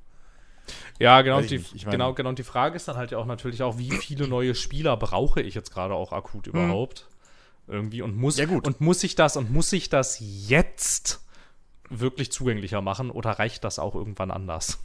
Ja, 0.99 1.21
genau, 1.21 1.37
und 1.37 1.49
die, 1.49 1.55
ich 1.55 1.85
genau, 1.85 2.13
genau, 2.13 2.29
und 2.29 2.39
die 2.39 2.43
Frage 2.43 2.75
ist 2.75 2.87
dann 2.87 2.95
halt 2.95 3.11
ja 3.11 3.17
auch 3.17 3.25
natürlich 3.25 3.61
auch, 3.61 3.77
wie 3.77 3.91
viele 3.91 4.27
neue 4.27 4.55
Spieler 4.55 4.97
brauche 4.97 5.41
ich 5.41 5.53
jetzt 5.53 5.71
gerade 5.71 5.93
auch 5.93 6.11
akut 6.11 6.47
überhaupt? 6.47 7.07
Irgendwie 7.67 8.01
und 8.01 8.15
muss, 8.15 8.37
Mhm. 8.37 8.49
Ja, 8.49 8.57
und 8.63 8.81
muss 8.81 9.03
ich 9.03 9.15
das, 9.15 9.37
und 9.37 9.51
muss 9.51 9.73
ich 9.73 9.89
das 9.89 10.17
jetzt 10.19 11.21
wirklich 11.89 12.31
zugänglicher 12.31 12.81
machen 12.81 13.11
oder 13.11 13.31
reicht 13.31 13.63
das 13.63 13.79
auch 13.79 13.95
irgendwann 13.95 14.31
anders? 14.31 14.79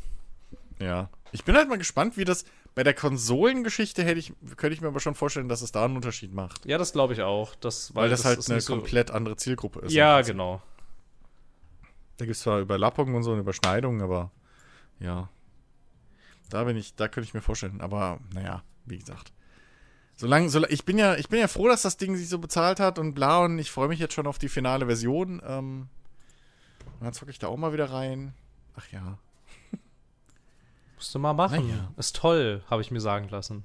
Ja. 0.80 1.08
Ich 1.32 1.44
bin 1.44 1.54
halt 1.56 1.68
mal 1.68 1.78
gespannt, 1.78 2.16
wie 2.16 2.24
das 2.24 2.44
bei 2.74 2.82
der 2.82 2.94
Konsolengeschichte 2.94 4.02
hätte 4.04 4.18
ich, 4.18 4.32
könnte 4.56 4.74
ich 4.74 4.80
mir 4.80 4.88
aber 4.88 5.00
schon 5.00 5.14
vorstellen, 5.14 5.48
dass 5.48 5.62
es 5.62 5.72
da 5.72 5.84
einen 5.84 5.96
Unterschied 5.96 6.32
macht. 6.32 6.64
Ja, 6.66 6.78
das 6.78 6.92
glaube 6.92 7.12
ich 7.12 7.22
auch. 7.22 7.54
Das, 7.56 7.94
Weil, 7.94 8.08
das, 8.08 8.24
halt 8.24 8.38
ist 8.38 8.50
eine 8.50 8.60
so- 8.60 8.74
komplett 8.74 9.10
andere 9.10 9.36
Zielgruppe 9.36 9.80
ist. 9.80 9.92
Ja, 9.92 10.20
genau. 10.22 10.62
Da 12.16 12.24
gibt 12.26 12.36
es 12.36 12.42
zwar 12.42 12.60
Überlappungen 12.60 13.14
und 13.14 13.22
so 13.22 13.32
und 13.32 13.38
Überschneidungen, 13.40 14.02
aber 14.02 14.30
ja. 14.98 15.28
Da 16.48 16.64
bin 16.64 16.76
ich, 16.76 16.94
da 16.94 17.08
könnte 17.08 17.26
ich 17.26 17.34
mir 17.34 17.40
vorstellen. 17.42 17.80
Aber 17.80 18.18
naja, 18.34 18.62
wie 18.84 18.98
gesagt. 18.98 19.32
Solange, 20.16 20.50
solange, 20.50 20.72
ich 20.72 20.84
bin 20.84 20.98
ja, 20.98 21.14
ich 21.16 21.28
bin 21.28 21.40
ja 21.40 21.48
froh, 21.48 21.68
dass 21.68 21.82
das 21.82 21.96
Ding 21.96 22.16
sich 22.16 22.28
so 22.28 22.38
bezahlt 22.38 22.78
hat 22.78 22.98
und 22.98 23.14
bla 23.14 23.44
und 23.44 23.58
ich 23.58 23.70
freue 23.70 23.88
mich 23.88 23.98
jetzt 24.00 24.14
schon 24.14 24.26
auf 24.26 24.38
die 24.38 24.48
finale 24.48 24.86
Version. 24.86 25.40
Ähm, 25.46 25.88
und 26.98 27.04
dann 27.04 27.12
zocke 27.14 27.30
ich 27.30 27.38
da 27.38 27.46
auch 27.48 27.56
mal 27.56 27.72
wieder 27.72 27.90
rein. 27.90 28.34
Ach 28.76 28.86
ja. 28.92 29.18
Musst 31.01 31.14
du 31.14 31.18
mal 31.18 31.32
machen. 31.32 31.66
Naja. 31.66 31.88
Ist 31.96 32.14
toll, 32.16 32.62
habe 32.68 32.82
ich 32.82 32.90
mir 32.90 33.01
sagen 33.01 33.28
lassen. 33.30 33.64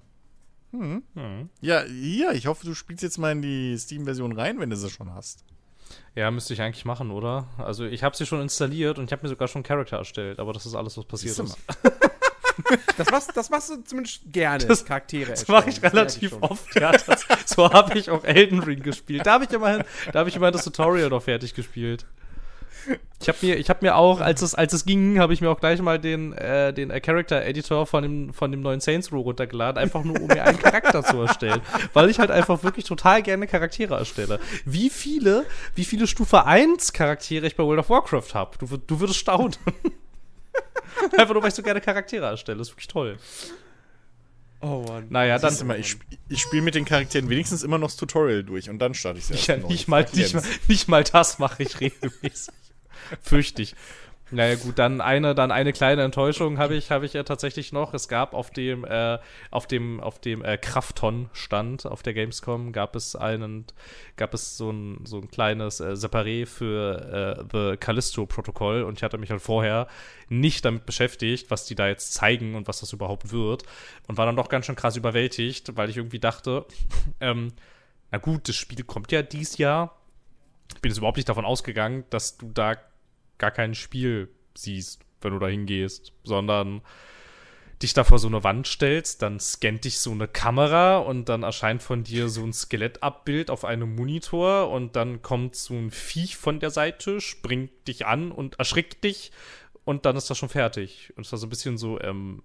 Hm. 0.71 1.03
Hm. 1.15 1.49
Ja, 1.59 1.83
ja, 1.83 2.31
ich 2.31 2.47
hoffe, 2.47 2.65
du 2.65 2.73
spielst 2.73 3.03
jetzt 3.03 3.17
mal 3.17 3.33
in 3.33 3.41
die 3.41 3.77
Steam-Version 3.77 4.31
rein, 4.39 4.57
wenn 4.59 4.69
du 4.69 4.77
sie 4.77 4.89
schon 4.89 5.13
hast. 5.13 5.43
Ja, 6.15 6.31
müsste 6.31 6.53
ich 6.53 6.61
eigentlich 6.61 6.85
machen, 6.85 7.11
oder? 7.11 7.47
Also 7.57 7.83
ich 7.83 8.03
habe 8.03 8.15
sie 8.15 8.25
schon 8.25 8.39
installiert 8.41 8.97
und 8.99 9.05
ich 9.05 9.11
habe 9.11 9.23
mir 9.23 9.29
sogar 9.29 9.49
schon 9.49 9.59
einen 9.59 9.65
Charakter 9.65 9.97
erstellt, 9.97 10.39
aber 10.39 10.53
das 10.53 10.65
ist 10.65 10.75
alles, 10.75 10.97
was 10.97 11.05
passiert 11.05 11.37
ist. 11.37 11.57
Das 12.95 13.11
machst, 13.11 13.35
das 13.35 13.49
machst 13.49 13.69
du 13.69 13.83
zumindest 13.83 14.21
gerne, 14.31 14.63
Das- 14.65 14.85
Charaktere 14.85 15.31
Das 15.31 15.45
mache 15.49 15.69
ich 15.69 15.83
relativ 15.83 16.29
schon. 16.29 16.41
oft, 16.41 16.73
ja. 16.79 16.93
Das, 16.93 17.25
so 17.45 17.69
habe 17.69 17.99
ich 17.99 18.09
auch 18.09 18.23
Elden 18.23 18.59
Ring 18.59 18.81
gespielt. 18.81 19.25
Da 19.25 19.33
habe 19.33 19.43
ich 19.43 19.51
immerhin, 19.51 19.83
da 20.13 20.19
habe 20.19 20.29
ich 20.29 20.37
immerhin 20.37 20.53
das 20.53 20.63
Tutorial 20.63 21.09
noch 21.09 21.21
fertig 21.23 21.53
gespielt. 21.53 22.05
Ich 23.21 23.27
habe 23.27 23.37
mir, 23.41 23.57
ich 23.57 23.69
habe 23.69 23.79
mir 23.81 23.95
auch, 23.95 24.21
als 24.21 24.41
es, 24.41 24.53
als 24.53 24.73
es 24.73 24.85
ging, 24.85 25.19
habe 25.19 25.33
ich 25.33 25.41
mir 25.41 25.49
auch 25.49 25.59
gleich 25.59 25.81
mal 25.81 25.99
den, 25.99 26.33
äh, 26.33 26.73
den 26.73 26.91
äh, 26.91 26.99
Character 26.99 27.43
Editor 27.43 27.85
von 27.85 28.03
dem, 28.03 28.33
von 28.33 28.51
dem 28.51 28.61
neuen 28.61 28.79
Saints 28.81 29.11
Row 29.11 29.25
runtergeladen, 29.25 29.81
einfach 29.81 30.03
nur 30.03 30.21
um 30.21 30.27
mir 30.27 30.43
einen 30.43 30.59
Charakter 30.59 31.03
zu 31.03 31.21
erstellen, 31.21 31.61
weil 31.93 32.09
ich 32.09 32.19
halt 32.19 32.29
einfach 32.29 32.63
wirklich 32.63 32.85
total 32.85 33.23
gerne 33.23 33.47
Charaktere 33.47 33.95
erstelle. 33.95 34.39
Wie 34.65 34.89
viele, 34.89 35.45
wie 35.73 35.85
viele 35.85 36.07
Stufe 36.07 36.45
1 36.45 36.93
Charaktere 36.93 37.47
ich 37.47 37.55
bei 37.55 37.63
World 37.63 37.79
of 37.79 37.89
Warcraft 37.89 38.33
habe? 38.33 38.57
Du, 38.59 38.77
du 38.77 38.99
würdest 38.99 39.19
staunen. 39.19 39.55
einfach 41.17 41.33
nur, 41.33 41.41
weil 41.41 41.49
ich 41.49 41.55
so 41.55 41.63
gerne 41.63 41.81
Charaktere 41.81 42.25
erstelle. 42.25 42.57
Das 42.59 42.67
ist 42.67 42.73
wirklich 42.73 42.87
toll. 42.87 43.17
Oh 44.61 44.83
Mann. 44.87 45.07
Naja, 45.09 45.37
dann. 45.37 45.67
Mal, 45.67 45.79
ich, 45.79 45.97
ich 46.29 46.41
spiele 46.41 46.61
mit 46.61 46.75
den 46.75 46.85
Charakteren 46.85 47.29
wenigstens 47.29 47.63
immer 47.63 47.77
noch 47.77 47.87
das 47.87 47.97
Tutorial 47.97 48.43
durch 48.43 48.69
und 48.69 48.79
dann 48.79 48.93
starte 48.93 49.19
ich 49.19 49.29
es 49.29 49.47
Ja, 49.47 49.57
nicht 49.57 49.87
mal, 49.87 50.05
nicht, 50.13 50.33
mal, 50.33 50.43
nicht 50.67 50.87
mal 50.87 51.03
das 51.03 51.39
mache 51.39 51.63
ich 51.63 51.79
regelmäßig. 51.79 52.53
Fürchte 53.21 53.61
ich. 53.61 53.75
Naja, 54.31 54.55
gut, 54.55 54.79
dann 54.79 55.01
eine, 55.01 55.35
dann 55.35 55.51
eine 55.51 55.71
kleine 55.71 56.01
Enttäuschung 56.01 56.57
habe 56.57 56.73
ich, 56.73 56.89
habe 56.89 57.05
ich 57.05 57.13
ja 57.13 57.21
tatsächlich 57.21 57.71
noch. 57.71 57.93
Es 57.93 58.07
gab 58.07 58.33
auf 58.33 58.49
dem, 58.49 58.83
äh, 58.83 59.19
auf 59.51 59.67
dem, 59.67 59.99
auf 59.99 60.19
dem 60.19 60.43
äh, 60.43 60.57
Krafton-Stand 60.57 61.85
auf 61.85 62.01
der 62.01 62.15
Gamescom 62.15 62.71
gab 62.71 62.95
es 62.95 63.15
einen, 63.15 63.65
gab 64.15 64.33
es 64.33 64.57
so 64.57 64.71
ein, 64.71 65.01
so 65.05 65.17
ein 65.19 65.29
kleines 65.29 65.79
äh, 65.79 65.91
Separé 65.91 66.47
für 66.47 67.37
äh, 67.37 67.43
The 67.51 67.77
Callisto-Protokoll 67.77 68.81
und 68.81 68.97
ich 68.97 69.03
hatte 69.03 69.19
mich 69.19 69.29
halt 69.29 69.43
vorher 69.43 69.87
nicht 70.27 70.65
damit 70.65 70.87
beschäftigt, 70.87 71.51
was 71.51 71.65
die 71.65 71.75
da 71.75 71.87
jetzt 71.87 72.15
zeigen 72.15 72.55
und 72.55 72.67
was 72.67 72.79
das 72.79 72.93
überhaupt 72.93 73.31
wird. 73.31 73.61
Und 74.07 74.17
war 74.17 74.25
dann 74.25 74.35
doch 74.35 74.49
ganz 74.49 74.65
schön 74.65 74.75
krass 74.75 74.95
überwältigt, 74.95 75.77
weil 75.77 75.91
ich 75.91 75.97
irgendwie 75.97 76.19
dachte, 76.19 76.65
ähm, 77.19 77.53
na 78.09 78.17
gut, 78.17 78.49
das 78.49 78.55
Spiel 78.55 78.83
kommt 78.83 79.11
ja 79.11 79.21
dies 79.21 79.59
Jahr. 79.59 79.95
Ich 80.73 80.81
bin 80.81 80.91
jetzt 80.91 80.97
überhaupt 80.97 81.17
nicht 81.17 81.29
davon 81.29 81.45
ausgegangen, 81.45 82.05
dass 82.09 82.37
du 82.37 82.49
da 82.53 82.75
gar 83.37 83.51
kein 83.51 83.75
Spiel 83.75 84.29
siehst, 84.55 85.01
wenn 85.21 85.33
du 85.33 85.39
da 85.39 85.47
hingehst, 85.47 86.13
sondern 86.23 86.81
dich 87.81 87.93
da 87.93 88.03
vor 88.03 88.19
so 88.19 88.27
eine 88.27 88.43
Wand 88.43 88.67
stellst, 88.67 89.21
dann 89.21 89.39
scannt 89.39 89.83
dich 89.83 89.99
so 89.99 90.11
eine 90.11 90.27
Kamera 90.27 90.97
und 90.97 91.27
dann 91.27 91.43
erscheint 91.43 91.83
von 91.83 92.03
dir 92.03 92.29
so 92.29 92.41
ein 92.43 92.53
Skelettabbild 92.53 93.49
auf 93.49 93.65
einem 93.65 93.95
Monitor 93.95 94.69
und 94.69 94.95
dann 94.95 95.21
kommt 95.21 95.55
so 95.55 95.73
ein 95.73 95.91
Viech 95.91 96.37
von 96.37 96.59
der 96.59 96.69
Seite, 96.69 97.19
springt 97.19 97.87
dich 97.87 98.05
an 98.05 98.31
und 98.31 98.59
erschrickt 98.59 99.03
dich 99.03 99.31
und 99.83 100.05
dann 100.05 100.15
ist 100.15 100.29
das 100.29 100.37
schon 100.37 100.49
fertig. 100.49 101.11
Und 101.17 101.25
es 101.25 101.31
war 101.31 101.39
so 101.39 101.47
ein 101.47 101.49
bisschen 101.49 101.77
so, 101.77 101.99
ähm, 101.99 102.43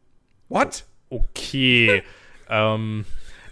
What? 0.48 0.84
okay, 1.10 2.02
ähm, 2.48 3.04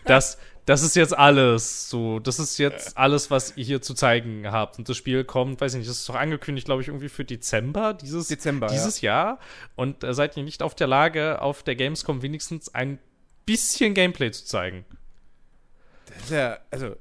das, 0.04 0.38
das 0.68 0.82
ist 0.82 0.96
jetzt 0.96 1.16
alles. 1.16 1.88
So, 1.88 2.18
das 2.18 2.38
ist 2.38 2.58
jetzt 2.58 2.98
alles, 2.98 3.30
was 3.30 3.56
ihr 3.56 3.64
hier 3.64 3.80
zu 3.80 3.94
zeigen 3.94 4.46
habt. 4.52 4.78
Und 4.78 4.86
das 4.86 4.98
Spiel 4.98 5.24
kommt, 5.24 5.62
weiß 5.62 5.72
ich 5.72 5.78
nicht, 5.78 5.88
das 5.88 6.00
ist 6.00 6.08
doch 6.10 6.14
angekündigt, 6.14 6.66
glaube 6.66 6.82
ich, 6.82 6.88
irgendwie 6.88 7.08
für 7.08 7.24
Dezember 7.24 7.94
dieses, 7.94 8.28
Dezember, 8.28 8.66
dieses 8.66 9.00
Jahr. 9.00 9.38
Und 9.76 10.04
äh, 10.04 10.12
seid 10.12 10.36
ihr 10.36 10.42
nicht 10.42 10.62
auf 10.62 10.74
der 10.74 10.86
Lage, 10.86 11.40
auf 11.40 11.62
der 11.62 11.74
Gamescom 11.74 12.20
wenigstens 12.20 12.74
ein 12.74 12.98
bisschen 13.46 13.94
Gameplay 13.94 14.30
zu 14.30 14.44
zeigen. 14.44 14.84
Das 16.06 16.24
ist 16.24 16.30
ja, 16.32 16.58
also, 16.70 16.96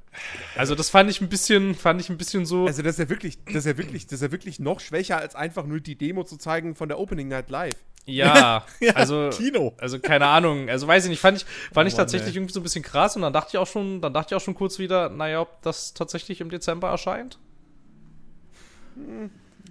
Also, 0.56 0.74
das 0.74 0.90
fand 0.90 1.10
ich 1.10 1.20
ein 1.20 1.28
bisschen, 1.28 1.76
fand 1.76 2.00
ich 2.00 2.10
ein 2.10 2.18
bisschen 2.18 2.46
so. 2.46 2.68
also 2.68 2.82
das 2.82 2.94
ist 2.94 3.00
ja 3.00 3.10
wirklich, 3.10 3.38
das 3.44 3.56
ist 3.56 3.66
ja 3.66 3.78
wirklich, 3.78 4.06
das 4.06 4.14
ist 4.14 4.22
ja 4.22 4.32
wirklich 4.32 4.60
noch 4.60 4.80
schwächer, 4.80 5.18
als 5.18 5.36
einfach 5.36 5.66
nur 5.66 5.82
die 5.82 5.98
Demo 5.98 6.24
zu 6.24 6.38
zeigen 6.38 6.74
von 6.74 6.88
der 6.88 7.00
Opening 7.00 7.28
Night 7.28 7.50
Live. 7.50 7.76
Ja, 8.08 8.66
Ja, 8.80 8.94
also. 8.94 9.30
Kino. 9.32 9.74
Also 9.78 10.00
keine 10.00 10.26
Ahnung, 10.26 10.70
also 10.70 10.88
weiß 10.88 11.04
ich 11.06 11.10
nicht, 11.10 11.20
fand 11.20 11.38
ich, 11.38 11.46
fand 11.74 11.88
ich 11.88 11.94
Mann, 11.94 12.00
tatsächlich 12.00 12.30
ey. 12.32 12.38
irgendwie 12.38 12.54
so 12.54 12.60
ein 12.60 12.64
bisschen 12.64 12.84
krass 12.84 13.16
und 13.16 13.22
dann 13.22 13.34
dachte 13.34 13.50
ich 13.54 13.58
auch 13.58 13.68
schon, 13.68 14.02
dann 14.02 14.14
dachte 14.14 14.34
ich 14.34 14.36
auch 14.42 14.44
schon 14.44 14.56
kurz 14.56 14.80
wieder, 14.80 15.10
naja, 15.10 15.42
ob 15.42 15.62
das 15.62 15.94
tatsächlich 15.94 16.42
im 16.42 16.50
Dezember 16.50 16.90
erscheint. 16.90 17.38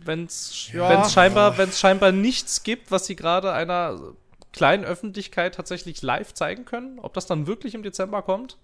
Wenn's, 0.04 0.70
Ja. 0.72 0.88
wenn's 0.88 1.12
scheinbar, 1.12 1.58
wenn's 1.58 1.80
scheinbar 1.80 2.12
nichts 2.12 2.62
gibt, 2.62 2.90
was 2.90 3.06
sie 3.06 3.16
gerade 3.16 3.52
einer 3.52 3.98
kleinen 4.52 4.84
Öffentlichkeit 4.84 5.54
tatsächlich 5.54 6.00
live 6.02 6.32
zeigen 6.32 6.64
können, 6.64 6.98
ob 7.00 7.12
das 7.14 7.26
dann 7.26 7.46
wirklich 7.46 7.74
im 7.74 7.82
Dezember 7.82 8.22
kommt. 8.22 8.56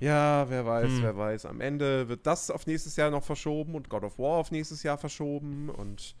Ja, 0.00 0.48
wer 0.48 0.64
weiß, 0.64 0.90
wer 1.00 1.16
weiß. 1.16 1.46
Am 1.46 1.60
Ende 1.60 2.08
wird 2.08 2.26
das 2.26 2.50
auf 2.50 2.66
nächstes 2.66 2.96
Jahr 2.96 3.10
noch 3.10 3.24
verschoben 3.24 3.74
und 3.74 3.88
God 3.88 4.04
of 4.04 4.18
War 4.18 4.38
auf 4.38 4.50
nächstes 4.50 4.82
Jahr 4.82 4.98
verschoben 4.98 5.68
und 5.68 6.14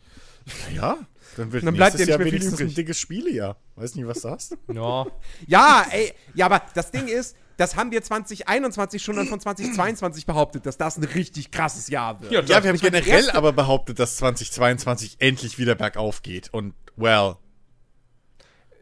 Ja, 0.74 0.98
dann 1.36 1.52
wird 1.52 1.64
Dann 1.64 1.74
bleibt 1.74 1.94
nächstes 1.94 2.08
ja 2.08 2.16
Jahr 2.18 2.24
wenigstens 2.26 2.54
ein 2.60 2.64
übrig. 2.64 2.74
dickes 2.74 2.98
Spielejahr. 2.98 3.56
Weiß 3.76 3.94
nicht, 3.94 4.06
was 4.06 4.20
du 4.22 4.30
hast. 4.30 4.56
Ja, 4.72 5.06
Ja, 5.46 5.86
ey, 5.90 6.12
ja, 6.34 6.46
aber 6.46 6.62
das 6.74 6.90
Ding 6.90 7.06
ist, 7.08 7.36
das 7.56 7.76
haben 7.76 7.92
wir 7.92 8.02
2021 8.02 9.00
schon 9.02 9.14
dann 9.16 9.28
von 9.28 9.38
2022 9.40 10.26
behauptet, 10.26 10.66
dass 10.66 10.76
das 10.76 10.96
ein 10.96 11.04
richtig 11.04 11.50
krasses 11.52 11.88
Jahr 11.88 12.20
wird. 12.20 12.32
Ja, 12.32 12.40
Ja, 12.40 12.62
wir 12.62 12.70
haben 12.70 12.78
generell 12.80 13.30
aber 13.30 13.52
behauptet, 13.52 13.98
dass 14.00 14.16
2022 14.16 15.16
endlich 15.20 15.58
wieder 15.58 15.76
bergauf 15.76 16.22
geht. 16.22 16.52
Und, 16.52 16.74
well, 16.96 17.36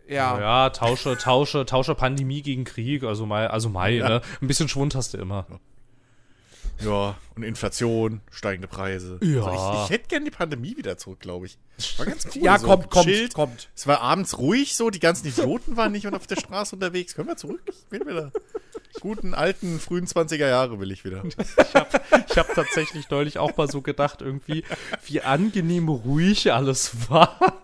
ja. 0.08 0.40
ja, 0.40 0.70
tausche, 0.70 1.16
tausche, 1.16 1.66
tausche 1.66 1.94
Pandemie 1.94 2.42
gegen 2.42 2.64
Krieg, 2.64 3.04
also 3.04 3.26
mal, 3.26 3.48
also 3.48 3.68
Mai, 3.68 3.98
ne? 3.98 4.20
Ein 4.40 4.46
bisschen 4.46 4.68
Schwund 4.68 4.94
hast 4.94 5.14
du 5.14 5.18
immer. 5.18 5.46
ja, 6.80 7.16
und 7.36 7.42
Inflation, 7.42 8.20
steigende 8.30 8.68
Preise. 8.68 9.18
Ja. 9.22 9.44
Also 9.44 9.72
ich, 9.72 9.84
ich 9.84 9.90
hätte 9.90 10.08
gern 10.08 10.24
die 10.24 10.30
Pandemie 10.30 10.76
wieder 10.76 10.98
zurück, 10.98 11.20
glaube 11.20 11.46
ich. 11.46 11.58
War 11.98 12.06
ganz 12.06 12.26
cool. 12.26 12.42
Ja, 12.42 12.58
so 12.58 12.66
kommt, 12.66 12.90
kommt, 12.90 13.06
gechillt. 13.06 13.34
kommt. 13.34 13.70
Es 13.74 13.86
war 13.86 14.00
abends 14.00 14.38
ruhig 14.38 14.76
so, 14.76 14.90
die 14.90 15.00
ganzen 15.00 15.26
Idioten 15.26 15.76
waren 15.76 15.92
nicht 15.92 16.06
auf 16.06 16.26
der 16.26 16.36
Straße 16.36 16.76
unterwegs. 16.76 17.14
Können 17.14 17.28
wir 17.28 17.36
zurück? 17.36 17.62
Ich 17.66 17.90
will 17.90 18.06
wieder. 18.06 18.32
Guten 19.00 19.34
alten, 19.34 19.80
frühen 19.80 20.06
20er 20.06 20.48
Jahre 20.48 20.78
will 20.78 20.92
ich 20.92 21.04
wieder. 21.04 21.22
Ich 21.58 21.74
habe 21.74 22.00
hab 22.36 22.54
tatsächlich 22.54 23.08
neulich 23.10 23.38
auch 23.38 23.56
mal 23.56 23.70
so 23.70 23.82
gedacht, 23.82 24.20
irgendwie, 24.20 24.64
wie 25.06 25.22
angenehm 25.22 25.88
ruhig 25.88 26.52
alles 26.52 27.10
war, 27.10 27.61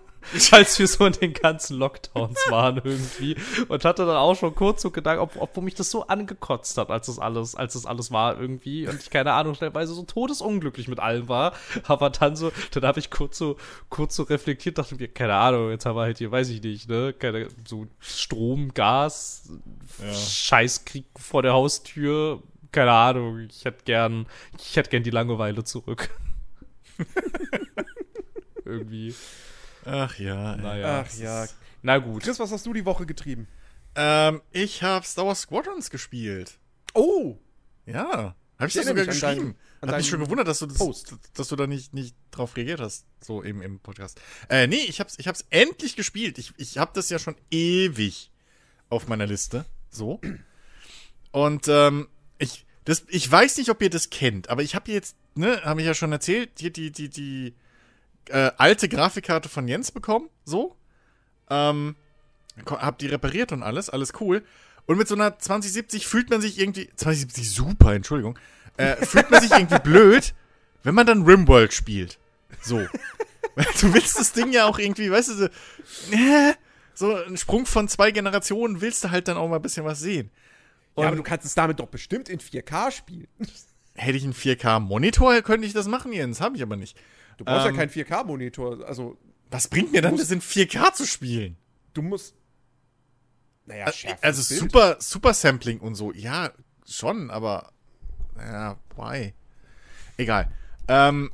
als 0.51 0.79
wir 0.79 0.87
so 0.87 1.07
in 1.07 1.13
den 1.13 1.33
ganzen 1.33 1.79
Lockdowns 1.79 2.39
waren 2.51 2.81
irgendwie. 2.83 3.37
Und 3.69 3.85
hatte 3.85 4.05
dann 4.05 4.17
auch 4.17 4.35
schon 4.35 4.55
kurz 4.55 4.83
so 4.83 4.91
gedacht, 4.91 5.19
ob, 5.19 5.37
ob 5.37 5.57
mich 5.59 5.75
das 5.75 5.91
so 5.91 6.07
angekotzt 6.07 6.77
hat, 6.79 6.91
als 6.91 7.07
das 7.07 7.19
alles, 7.19 7.55
als 7.55 7.75
das 7.75 7.87
alles 7.87 8.11
war 8.11 8.39
irgendwie. 8.41 8.87
Und 8.87 9.01
ich, 9.01 9.11
keine 9.11 9.33
Ahnung, 9.33 9.55
stellenweise 9.55 9.95
so 9.95 10.03
todesunglücklich 10.03 10.89
mit 10.89 11.01
allen 11.01 11.29
war. 11.29 11.55
Aber 11.85 12.11
dann 12.11 12.37
so, 12.37 12.53
dann 12.73 12.85
habe 12.85 12.99
ich 12.99 13.11
kurz 13.11 13.39
so, 13.39 13.57
kurz 13.89 14.17
so 14.17 14.25
reflektiert, 14.25 14.79
dachte 14.79 14.97
mir, 14.97 15.09
keine 15.09 15.35
Ahnung, 15.35 15.71
jetzt 15.71 15.87
haben 15.87 15.97
wir 15.97 16.03
halt 16.03 16.19
hier, 16.19 16.31
weiß 16.31 16.51
ich 16.51 16.63
nicht, 16.63 16.89
ne, 16.89 17.15
keine, 17.19 17.49
so 17.67 17.87
Strom, 17.99 18.75
Gas, 18.75 19.51
Scheißkrieg 20.13 21.07
vor 21.17 21.43
der 21.43 21.53
Haustür. 21.53 22.43
Keine 22.71 22.93
Ahnung, 22.93 23.47
ich 23.49 23.65
hätte 23.65 23.85
gern, 23.85 24.27
ich 24.59 24.77
hätte 24.77 24.91
gern 24.91 25.03
die 25.03 25.11
Langeweile 25.11 25.65
zurück. 25.65 26.11
Irgendwie. 28.65 29.15
Ach 29.89 30.19
ja. 30.19 30.57
Naja. 30.57 31.05
Ach 31.07 31.19
ja. 31.19 31.47
Na 31.83 31.99
gut. 31.99 32.23
Chris, 32.23 32.39
was 32.39 32.53
hast 32.53 32.67
du 32.67 32.73
die 32.73 32.85
Woche 32.85 33.07
getrieben? 33.07 33.49
Ähm, 33.95 34.43
ich 34.53 34.83
habe 34.83 35.05
Star 35.07 35.27
Wars 35.27 35.43
Squadrons 35.43 35.91
gespielt. 35.91 36.59
Oh, 36.95 37.37
Ja. 37.87 38.35
Habe 38.59 38.69
ich 38.69 38.75
Ich 38.75 38.81
das 38.81 38.89
sogar 38.89 39.07
geschrieben? 39.07 39.55
Hat 39.81 39.97
mich 39.97 40.09
schon 40.09 40.19
gewundert, 40.19 40.49
dass 40.49 40.59
du, 40.59 40.67
das, 40.67 40.79
Post. 40.79 41.15
dass 41.35 41.47
du 41.47 41.55
da 41.55 41.69
nicht, 41.69 41.95
nicht 41.95 42.17
drauf 42.33 42.57
reagiert 42.57 42.81
hast, 42.81 43.07
so 43.21 43.45
eben 43.45 43.63
im 43.63 43.79
Podcast. 43.79 44.21
Äh, 44.49 44.67
nee, 44.67 44.85
ich 44.89 44.99
hab's, 44.99 45.15
ich 45.19 45.29
hab's 45.29 45.45
endlich 45.51 45.95
gespielt. 45.95 46.39
Ich, 46.39 46.53
ich 46.57 46.77
hab 46.77 46.93
das 46.93 47.09
ja 47.09 47.21
schon 47.21 47.37
ewig 47.53 48.33
auf 48.89 49.07
meiner 49.07 49.27
Liste. 49.27 49.65
So. 49.91 50.21
Und 51.31 51.69
ähm, 51.69 52.09
ich, 52.39 52.67
das, 52.85 53.05
ich 53.09 53.31
weiß 53.31 53.59
nicht, 53.59 53.71
ob 53.71 53.81
ihr 53.81 53.91
das 53.91 54.11
kennt, 54.11 54.51
aber 54.51 54.63
ich 54.65 54.75
habe 54.75 54.91
jetzt, 54.91 55.17
ne, 55.37 55.63
habe 55.63 55.81
ich 55.81 55.87
ja 55.87 55.95
schon 55.95 56.11
erzählt, 56.11 56.51
hier 56.59 56.71
die, 56.73 56.91
die, 56.91 57.09
die 57.09 57.55
äh, 58.31 58.53
alte 58.57 58.89
Grafikkarte 58.89 59.49
von 59.49 59.69
Jens 59.69 59.93
bekommen. 59.93 60.29
So. 60.45 60.77
Ähm, 61.51 61.97
hab 62.67 62.99
die 62.99 63.07
repariert 63.07 63.53
und 63.53 63.63
alles, 63.63 63.91
alles 63.91 64.13
cool. 64.21 64.43
Und 64.87 64.97
mit 64.97 65.09
so 65.09 65.15
einer 65.15 65.39
2070 65.39 66.07
fühlt 66.07 66.31
man 66.31 66.41
sich 66.41 66.59
irgendwie, 66.59 66.89
2070 66.97 67.51
super, 67.51 67.95
Entschuldigung, 67.95 68.39
äh, 68.77 68.97
fühlt 69.05 69.31
man 69.31 69.41
sich 69.41 69.51
irgendwie 69.51 69.79
blöd, 69.81 70.35
wenn 70.83 70.95
man 70.95 71.07
dann 71.07 71.25
Rimworld 71.25 71.73
spielt. 71.73 72.19
So. 72.63 72.79
Weil 73.55 73.67
du 73.81 73.93
willst 73.93 74.19
das 74.19 74.33
Ding 74.33 74.53
ja 74.53 74.67
auch 74.67 74.79
irgendwie, 74.79 75.11
weißt 75.11 75.29
du, 75.31 75.35
so, 75.35 75.45
äh, 75.45 76.55
so 76.95 77.15
ein 77.15 77.37
Sprung 77.37 77.67
von 77.67 77.89
zwei 77.89 78.11
Generationen 78.11 78.81
willst 78.81 79.05
du 79.05 79.11
halt 79.11 79.29
dann 79.29 79.37
auch 79.37 79.49
mal 79.49 79.57
ein 79.57 79.63
bisschen 79.63 79.85
was 79.85 80.01
sehen. 80.01 80.31
Und 80.95 81.03
ja, 81.03 81.09
aber 81.09 81.17
du 81.17 81.23
kannst 81.23 81.47
es 81.47 81.55
damit 81.55 81.79
doch 81.81 81.87
bestimmt 81.87 82.29
in 82.29 82.41
4K 82.41 82.91
spielen. 82.91 83.29
hätte 83.95 84.17
ich 84.17 84.25
einen 84.25 84.35
4K-Monitor, 84.35 85.43
könnte 85.43 85.67
ich 85.67 85.73
das 85.73 85.87
machen, 85.87 86.13
Jens. 86.13 86.41
Habe 86.41 86.57
ich 86.57 86.63
aber 86.63 86.77
nicht. 86.77 86.97
Du 87.39 87.45
brauchst 87.45 87.67
Ähm. 87.67 87.75
ja 87.75 87.81
keinen 87.81 87.91
4K-Monitor. 87.91 88.87
Also, 88.87 89.17
Was 89.51 89.69
bringt 89.69 89.93
mir 89.93 90.03
dann, 90.03 90.17
das 90.19 90.31
in 90.31 90.43
4K 90.43 90.93
zu 90.93 91.07
spielen? 91.07 91.57
du 91.95 92.03
musst. 92.03 92.35
Naja, 93.67 93.91
schärfer. 93.93 94.23
Also 94.23 94.43
super, 94.43 94.97
super 95.01 95.35
Sampling 95.35 95.81
und 95.81 95.95
so. 95.95 96.13
Ja, 96.13 96.53
schon, 96.87 97.31
aber 97.31 97.73
ja, 98.39 98.79
why? 98.97 99.35
Egal. 100.17 100.51
Ähm, 100.87 101.31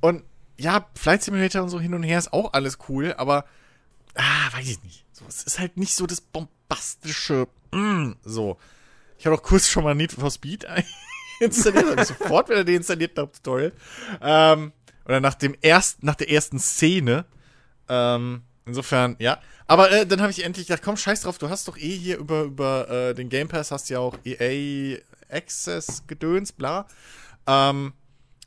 und 0.00 0.22
ja, 0.58 0.88
Flight 0.94 1.22
Simulator 1.22 1.62
und 1.62 1.68
so 1.70 1.80
hin 1.80 1.92
und 1.92 2.02
her 2.02 2.18
ist 2.18 2.32
auch 2.32 2.52
alles 2.52 2.78
cool, 2.88 3.14
aber 3.18 3.44
ah, 4.14 4.52
weiß 4.52 4.68
ich 4.68 4.82
nicht. 4.84 5.04
So, 5.12 5.24
es 5.28 5.42
ist 5.42 5.58
halt 5.58 5.76
nicht 5.76 5.94
so 5.94 6.06
das 6.06 6.20
bombastische 6.20 7.48
mm, 7.72 8.12
so. 8.22 8.58
Ich 9.18 9.26
habe 9.26 9.36
auch 9.36 9.42
kurz 9.42 9.68
schon 9.68 9.84
mal 9.84 9.94
Need 9.94 10.12
for 10.12 10.30
Speed 10.30 10.66
installiert, 11.40 11.90
habe 11.90 12.04
sofort 12.04 12.48
wieder 12.48 12.64
deinstalliert 12.64 13.16
nach 13.16 13.24
dem 13.24 13.32
Tutorial. 13.32 13.72
Ähm, 14.20 14.72
oder 15.04 15.20
nach 15.20 15.34
dem 15.34 15.56
erst, 15.60 16.02
nach 16.02 16.14
der 16.16 16.30
ersten 16.30 16.58
Szene. 16.58 17.24
Ähm, 17.88 18.42
insofern, 18.64 19.16
ja. 19.18 19.40
Aber 19.68 19.90
äh, 19.90 20.06
dann 20.06 20.20
habe 20.20 20.30
ich 20.30 20.44
endlich 20.44 20.66
gedacht, 20.66 20.82
komm, 20.82 20.96
scheiß 20.96 21.22
drauf, 21.22 21.38
du 21.38 21.48
hast 21.48 21.68
doch 21.68 21.76
eh 21.76 21.96
hier 21.96 22.18
über, 22.18 22.42
über 22.42 22.88
äh, 22.88 23.14
den 23.14 23.28
Game 23.28 23.48
Pass, 23.48 23.70
hast 23.70 23.88
ja 23.88 23.98
auch 23.98 24.16
EA 24.24 24.98
Access 25.28 26.04
Gedöns, 26.06 26.52
bla. 26.52 26.86
Ähm, 27.46 27.92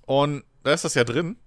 und 0.06 0.44
da 0.64 0.74
ist 0.74 0.86
das 0.86 0.96
ja 0.96 1.04
drin. 1.04 1.38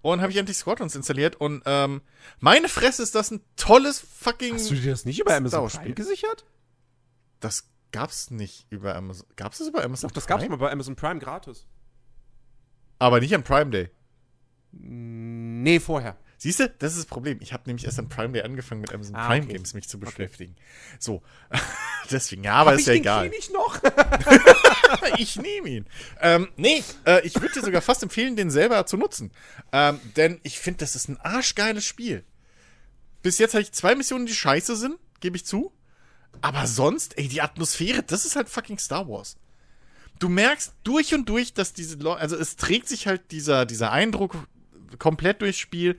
Und 0.00 0.20
habe 0.20 0.30
ich 0.30 0.38
endlich 0.38 0.56
Squadrons 0.56 0.94
installiert 0.94 1.36
und 1.36 1.62
ähm, 1.66 2.02
meine 2.38 2.68
Fresse 2.68 3.02
ist 3.02 3.16
das 3.16 3.32
ein 3.32 3.40
tolles 3.56 3.98
fucking. 3.98 4.54
Hast 4.54 4.70
du 4.70 4.74
dir 4.74 4.92
das 4.92 5.04
nicht 5.04 5.18
über 5.18 5.34
Amazon 5.34 5.68
Prime 5.68 5.94
gesichert? 5.94 6.44
Das 7.40 7.68
gab's 7.92 8.30
nicht 8.30 8.66
über 8.70 8.94
Amazon. 8.96 9.26
Gab's 9.36 9.58
das 9.58 9.68
über 9.68 9.84
Amazon? 9.84 10.08
Doch, 10.08 10.14
das 10.14 10.26
gab's 10.26 10.42
Prime? 10.42 10.56
mal 10.56 10.64
bei 10.64 10.70
Amazon 10.72 10.96
Prime 10.96 11.18
gratis. 11.20 11.66
Aber 12.98 13.20
nicht 13.20 13.34
am 13.34 13.42
Prime 13.44 13.70
Day. 13.70 13.90
Nee, 14.72 15.80
vorher. 15.80 16.16
Siehst 16.40 16.60
du, 16.60 16.68
das 16.68 16.92
ist 16.92 16.98
das 16.98 17.06
Problem. 17.06 17.38
Ich 17.40 17.52
habe 17.52 17.64
nämlich 17.66 17.84
erst 17.84 17.98
am 17.98 18.08
Prime 18.08 18.32
Day 18.32 18.42
angefangen, 18.42 18.80
mit 18.80 18.92
Amazon 18.94 19.16
Ah, 19.16 19.26
Prime 19.26 19.44
okay. 19.44 19.54
Games 19.54 19.74
mich 19.74 19.88
zu 19.88 19.98
beschäftigen. 19.98 20.54
So. 21.00 21.22
Deswegen, 22.10 22.44
ja, 22.44 22.54
aber 22.54 22.70
Hab 22.70 22.78
ist 22.78 22.82
ich 22.82 22.86
ja 22.86 22.92
den 22.94 23.02
egal. 23.02 23.28
Key 23.30 23.36
nicht 23.36 23.52
noch? 23.52 23.80
ich 25.18 25.36
nehme 25.36 25.68
ihn. 25.68 25.86
Ähm, 26.20 26.48
nee, 26.56 26.84
äh, 27.06 27.26
ich 27.26 27.34
würde 27.40 27.54
dir 27.54 27.62
sogar 27.62 27.82
fast 27.82 28.02
empfehlen, 28.04 28.36
den 28.36 28.50
selber 28.50 28.86
zu 28.86 28.96
nutzen. 28.96 29.32
Ähm, 29.72 29.98
denn 30.16 30.38
ich 30.44 30.60
finde, 30.60 30.78
das 30.78 30.94
ist 30.94 31.08
ein 31.08 31.18
arschgeiles 31.18 31.84
Spiel. 31.84 32.24
Bis 33.22 33.38
jetzt 33.38 33.54
habe 33.54 33.62
ich 33.62 33.72
zwei 33.72 33.96
Missionen, 33.96 34.26
die 34.26 34.34
scheiße 34.34 34.76
sind, 34.76 34.96
gebe 35.20 35.36
ich 35.36 35.44
zu. 35.44 35.72
Aber 36.40 36.66
sonst, 36.66 37.18
ey, 37.18 37.28
die 37.28 37.42
Atmosphäre, 37.42 38.02
das 38.02 38.24
ist 38.24 38.36
halt 38.36 38.48
fucking 38.48 38.78
Star 38.78 39.08
Wars. 39.08 39.36
Du 40.18 40.28
merkst 40.28 40.72
durch 40.84 41.14
und 41.14 41.28
durch, 41.28 41.54
dass 41.54 41.72
diese 41.72 41.96
Leute, 41.96 42.20
also 42.20 42.36
es 42.36 42.56
trägt 42.56 42.88
sich 42.88 43.06
halt 43.06 43.30
dieser, 43.30 43.66
dieser 43.66 43.92
Eindruck 43.92 44.36
komplett 44.98 45.42
durchs 45.42 45.58
Spiel, 45.58 45.98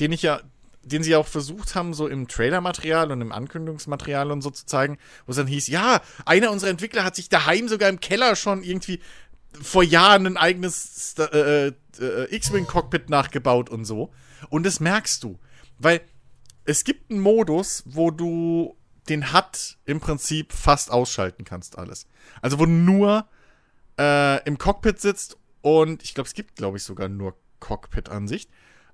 den 0.00 0.12
ich 0.12 0.22
ja, 0.22 0.40
den 0.82 1.02
sie 1.02 1.12
ja 1.12 1.18
auch 1.18 1.28
versucht 1.28 1.74
haben, 1.74 1.94
so 1.94 2.08
im 2.08 2.26
Trailermaterial 2.26 3.12
und 3.12 3.20
im 3.20 3.30
Ankündigungsmaterial 3.30 4.32
und 4.32 4.42
so 4.42 4.50
zu 4.50 4.66
zeigen, 4.66 4.98
wo 5.26 5.30
es 5.30 5.36
dann 5.36 5.46
hieß, 5.46 5.68
ja, 5.68 6.00
einer 6.26 6.50
unserer 6.50 6.70
Entwickler 6.70 7.04
hat 7.04 7.14
sich 7.14 7.28
daheim 7.28 7.68
sogar 7.68 7.88
im 7.88 8.00
Keller 8.00 8.34
schon 8.34 8.64
irgendwie 8.64 9.00
vor 9.60 9.84
Jahren 9.84 10.26
ein 10.26 10.36
eigenes 10.36 11.14
äh, 11.18 11.68
äh, 11.68 12.34
X-Wing-Cockpit 12.34 13.10
nachgebaut 13.10 13.70
und 13.70 13.84
so. 13.84 14.12
Und 14.48 14.64
das 14.64 14.80
merkst 14.80 15.22
du. 15.22 15.38
Weil 15.78 16.00
es 16.64 16.84
gibt 16.84 17.10
einen 17.10 17.20
Modus, 17.20 17.82
wo 17.86 18.10
du 18.10 18.76
den 19.08 19.32
HUD 19.32 19.78
im 19.84 20.00
Prinzip 20.00 20.52
fast 20.52 20.90
ausschalten 20.90 21.44
kannst, 21.44 21.78
alles. 21.78 22.06
Also 22.40 22.58
wo 22.58 22.66
du 22.66 22.72
nur 22.72 23.26
äh, 23.98 24.42
im 24.44 24.58
Cockpit 24.58 25.00
sitzt 25.00 25.36
und 25.60 26.02
ich 26.02 26.14
glaube, 26.14 26.28
es 26.28 26.34
gibt, 26.34 26.56
glaube 26.56 26.76
ich, 26.76 26.84
sogar 26.84 27.08
nur 27.08 27.36
Cockpit-Ansicht. 27.60 28.50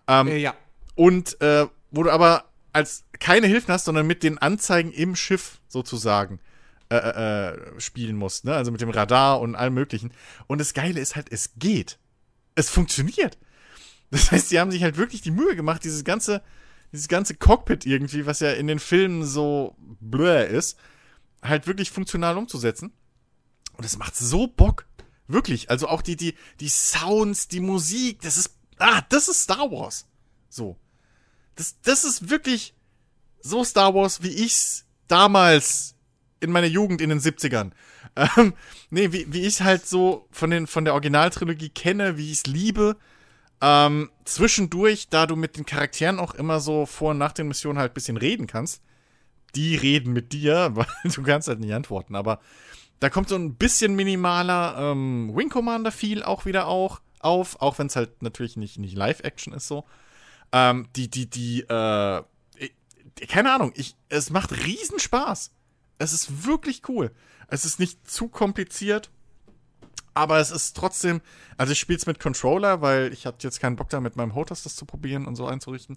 Ähm, 0.06 0.28
Äh, 0.28 0.38
ja. 0.38 0.54
und 0.94 1.40
äh, 1.40 1.66
wo 1.90 2.02
du 2.02 2.11
aber 2.11 2.44
als 2.72 3.04
keine 3.18 3.46
Hilfen 3.46 3.72
hast, 3.72 3.86
sondern 3.86 4.06
mit 4.06 4.22
den 4.22 4.38
Anzeigen 4.38 4.92
im 4.92 5.16
Schiff 5.16 5.61
sozusagen 5.68 6.38
äh, 6.90 6.96
äh, 6.96 7.50
äh, 7.50 7.80
spielen 7.80 8.16
musst, 8.16 8.44
ne? 8.44 8.54
Also 8.54 8.70
mit 8.70 8.80
dem 8.80 8.90
Radar 8.90 9.40
und 9.40 9.54
allem 9.56 9.74
möglichen. 9.74 10.12
Und 10.46 10.59
das 10.59 10.74
Geile 10.74 11.00
ist 11.00 11.16
halt, 11.16 11.30
es 11.30 11.52
geht. 11.59 11.98
Es 12.54 12.70
funktioniert. 12.70 13.36
Das 14.11 14.32
heißt, 14.32 14.48
sie 14.48 14.59
haben 14.59 14.70
sich 14.70 14.82
halt 14.82 14.96
wirklich 14.96 15.20
die 15.20 15.30
Mühe 15.30 15.54
gemacht, 15.54 15.84
dieses 15.84 16.02
ganze, 16.02 16.42
dieses 16.93 17.09
ganze 17.09 17.34
Cockpit 17.34 17.86
irgendwie, 17.86 18.26
was 18.26 18.41
ja 18.41 18.53
in 18.53 18.66
den 18.66 18.78
Filmen 18.78 19.24
so 19.24 19.76
blöd 19.78 20.51
ist, 20.51 20.78
halt 21.43 21.66
wirklich 21.66 21.91
funktional 21.91 22.36
umzusetzen. 22.36 22.93
Und 23.76 23.84
es 23.84 23.99
macht 23.99 24.16
so 24.16 24.47
Bock. 24.47 24.86
Wirklich. 25.26 25.70
Also 25.70 25.89
auch 25.89 26.03
die, 26.03 26.16
die, 26.16 26.34
die 26.61 26.68
Sounds, 26.68 27.49
die 27.49 27.61
Musik, 27.61 28.22
das 28.22 28.36
ist, 28.39 28.57
ah, 28.78 29.03
das 29.09 29.28
ist 29.28 29.43
Star 29.43 29.70
Wars. 29.70 30.07
So. 30.49 30.76
Das, 31.55 31.80
das 31.82 32.05
ist 32.05 32.30
wirklich 32.30 32.74
so 33.41 33.62
Star 33.62 33.95
Wars, 33.95 34.22
wie 34.22 34.28
ich's 34.28 34.86
damals 35.07 35.95
in 36.41 36.51
meiner 36.51 36.66
Jugend 36.66 37.01
in 37.01 37.11
den 37.11 37.20
70ern. 37.20 37.72
Ähm, 38.16 38.55
nee, 38.91 39.12
wie, 39.12 39.32
wie 39.32 39.47
ich 39.47 39.61
halt 39.61 39.86
so 39.86 40.26
von, 40.30 40.51
den, 40.51 40.66
von 40.66 40.84
der 40.84 40.95
Originaltrilogie 40.95 41.68
kenne, 41.68 42.16
wie 42.16 42.32
ich 42.32 42.39
es 42.39 42.47
liebe. 42.47 42.97
Ähm, 43.61 44.11
zwischendurch, 44.24 45.09
da 45.09 45.26
du 45.26 45.36
mit 45.36 45.56
den 45.56 45.66
Charakteren 45.66 46.20
auch 46.20 46.34
immer 46.34 46.61
so 46.61 46.86
vor 46.86 47.11
und 47.11 47.18
nach 47.18 47.32
den 47.32 47.48
Missionen 47.48 47.78
halt 47.78 47.92
ein 47.92 47.94
bisschen 47.94 48.16
reden 48.16 48.46
kannst. 48.46 48.82
Die 49.54 49.76
reden 49.76 50.12
mit 50.12 50.32
dir, 50.32 50.70
weil 50.74 50.86
du 51.04 51.22
kannst 51.22 51.48
halt 51.48 51.61
nicht 51.61 51.74
antworten. 51.74 52.14
Aber 52.14 52.40
da 53.00 53.11
kommt 53.11 53.28
so 53.28 53.36
ein 53.36 53.54
bisschen 53.54 53.94
minimaler 53.94 54.76
ähm, 54.78 55.32
Wing 55.34 55.48
Commander 55.48 55.92
Feel 55.92 56.22
auch 56.22 56.46
wieder 56.46 56.66
auch 56.66 57.00
auf, 57.20 57.61
auch 57.61 57.78
wenn 57.78 57.88
es 57.88 57.96
halt 57.96 58.22
natürlich 58.22 58.56
nicht, 58.56 58.78
nicht 58.78 58.96
Live-Action 58.96 59.52
ist 59.52 59.68
so. 59.68 59.84
Ähm, 60.52 60.88
die, 60.96 61.09
die, 61.09 61.28
die, 61.28 61.61
äh, 61.62 62.22
keine 63.28 63.52
Ahnung, 63.52 63.72
ich, 63.74 63.96
es 64.09 64.30
macht 64.30 64.52
riesen 64.64 64.98
Spaß. 64.98 65.52
Es 65.98 66.12
ist 66.12 66.46
wirklich 66.46 66.82
cool. 66.88 67.11
Es 67.48 67.64
ist 67.64 67.80
nicht 67.80 68.09
zu 68.09 68.28
kompliziert, 68.28 69.11
aber 70.18 70.40
es 70.40 70.50
ist 70.50 70.76
trotzdem, 70.76 71.20
also 71.56 71.72
ich 71.72 71.78
spiele 71.78 71.96
es 71.96 72.06
mit 72.06 72.18
Controller, 72.18 72.80
weil 72.80 73.12
ich 73.12 73.24
hatte 73.24 73.46
jetzt 73.46 73.60
keinen 73.60 73.76
Bock 73.76 73.88
da 73.88 74.00
mit 74.00 74.16
meinem 74.16 74.34
Hotas 74.34 74.64
das 74.64 74.74
zu 74.74 74.84
probieren 74.84 75.26
und 75.26 75.36
so 75.36 75.46
einzurichten. 75.46 75.96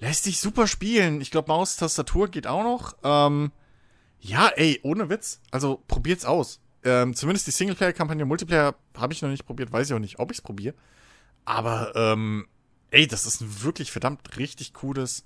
Lässt 0.00 0.24
sich 0.24 0.40
super 0.40 0.66
spielen. 0.66 1.20
Ich 1.20 1.30
glaube, 1.30 1.46
Maus, 1.46 1.76
Tastatur 1.76 2.28
geht 2.28 2.48
auch 2.48 2.64
noch. 2.64 2.96
Ähm, 3.04 3.52
ja, 4.18 4.48
ey, 4.48 4.80
ohne 4.82 5.08
Witz. 5.08 5.40
Also 5.52 5.82
probiert's 5.86 6.24
aus. 6.24 6.60
Ähm, 6.82 7.14
zumindest 7.14 7.46
die 7.46 7.52
Singleplayer-Kampagne, 7.52 8.24
Multiplayer 8.24 8.74
habe 8.96 9.12
ich 9.12 9.22
noch 9.22 9.28
nicht 9.28 9.46
probiert, 9.46 9.72
weiß 9.72 9.88
ich 9.88 9.94
auch 9.94 10.00
nicht, 10.00 10.18
ob 10.18 10.32
ich's 10.32 10.42
probiere. 10.42 10.74
Aber, 11.44 11.92
ähm, 11.94 12.48
ey, 12.90 13.06
das 13.06 13.24
ist 13.24 13.40
ein 13.40 13.62
wirklich 13.62 13.92
verdammt 13.92 14.36
richtig 14.36 14.74
cooles, 14.74 15.24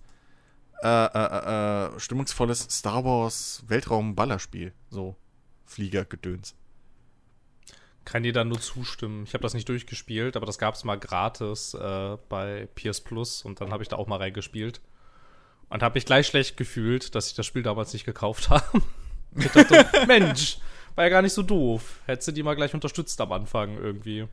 äh, 0.82 0.88
äh, 0.88 1.94
äh, 1.94 2.00
stimmungsvolles 2.00 2.66
Star 2.70 3.04
Wars 3.04 3.64
Weltraum-Ballerspiel. 3.68 4.74
So, 4.90 5.16
Fliegergedöns. 5.64 6.54
Kann 8.04 8.22
dir 8.24 8.32
da 8.32 8.44
nur 8.44 8.60
zustimmen. 8.60 9.24
Ich 9.24 9.34
habe 9.34 9.42
das 9.42 9.54
nicht 9.54 9.68
durchgespielt, 9.68 10.36
aber 10.36 10.46
das 10.46 10.58
gab 10.58 10.74
es 10.74 10.82
mal 10.84 10.98
gratis 10.98 11.74
äh, 11.74 12.16
bei 12.28 12.68
PS 12.74 13.00
Plus 13.00 13.42
und 13.44 13.60
dann 13.60 13.70
habe 13.70 13.82
ich 13.82 13.88
da 13.88 13.96
auch 13.96 14.06
mal 14.06 14.16
reingespielt. 14.16 14.80
Und 15.68 15.82
habe 15.82 15.94
mich 15.94 16.04
gleich 16.04 16.26
schlecht 16.26 16.56
gefühlt, 16.56 17.14
dass 17.14 17.28
ich 17.28 17.34
das 17.34 17.46
Spiel 17.46 17.62
damals 17.62 17.92
nicht 17.92 18.04
gekauft 18.04 18.50
habe. 18.50 18.82
ich 19.36 19.46
dachte, 19.50 19.86
Mensch, 20.06 20.58
war 20.94 21.04
ja 21.04 21.10
gar 21.10 21.22
nicht 21.22 21.32
so 21.32 21.42
doof. 21.42 22.00
Hättest 22.06 22.28
du 22.28 22.32
die 22.32 22.42
mal 22.42 22.54
gleich 22.54 22.74
unterstützt 22.74 23.20
am 23.20 23.32
Anfang 23.32 23.76
irgendwie. 23.78 24.26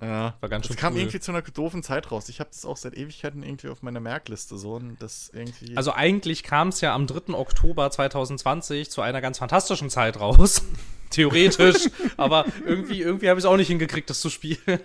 Ja, 0.00 0.34
War 0.40 0.48
ganz 0.48 0.66
das 0.66 0.74
schön 0.74 0.80
kam 0.80 0.94
cool. 0.94 1.00
irgendwie 1.00 1.20
zu 1.20 1.30
einer 1.30 1.42
doofen 1.42 1.82
Zeit 1.82 2.10
raus. 2.10 2.28
Ich 2.30 2.40
habe 2.40 2.48
das 2.50 2.64
auch 2.64 2.76
seit 2.76 2.96
Ewigkeiten 2.96 3.42
irgendwie 3.42 3.68
auf 3.68 3.82
meiner 3.82 4.00
Merkliste 4.00 4.56
so 4.56 4.74
und 4.76 4.96
das 5.02 5.30
irgendwie. 5.34 5.76
Also 5.76 5.92
eigentlich 5.92 6.42
kam 6.42 6.68
es 6.68 6.80
ja 6.80 6.94
am 6.94 7.06
3. 7.06 7.34
Oktober 7.34 7.90
2020 7.90 8.90
zu 8.90 9.02
einer 9.02 9.20
ganz 9.20 9.38
fantastischen 9.38 9.90
Zeit 9.90 10.18
raus. 10.18 10.62
Theoretisch. 11.10 11.88
aber 12.16 12.46
irgendwie, 12.64 13.00
irgendwie 13.02 13.28
habe 13.28 13.38
ich 13.38 13.44
es 13.44 13.50
auch 13.50 13.56
nicht 13.56 13.68
hingekriegt, 13.68 14.08
das 14.08 14.20
zu 14.20 14.30
spielen. 14.30 14.80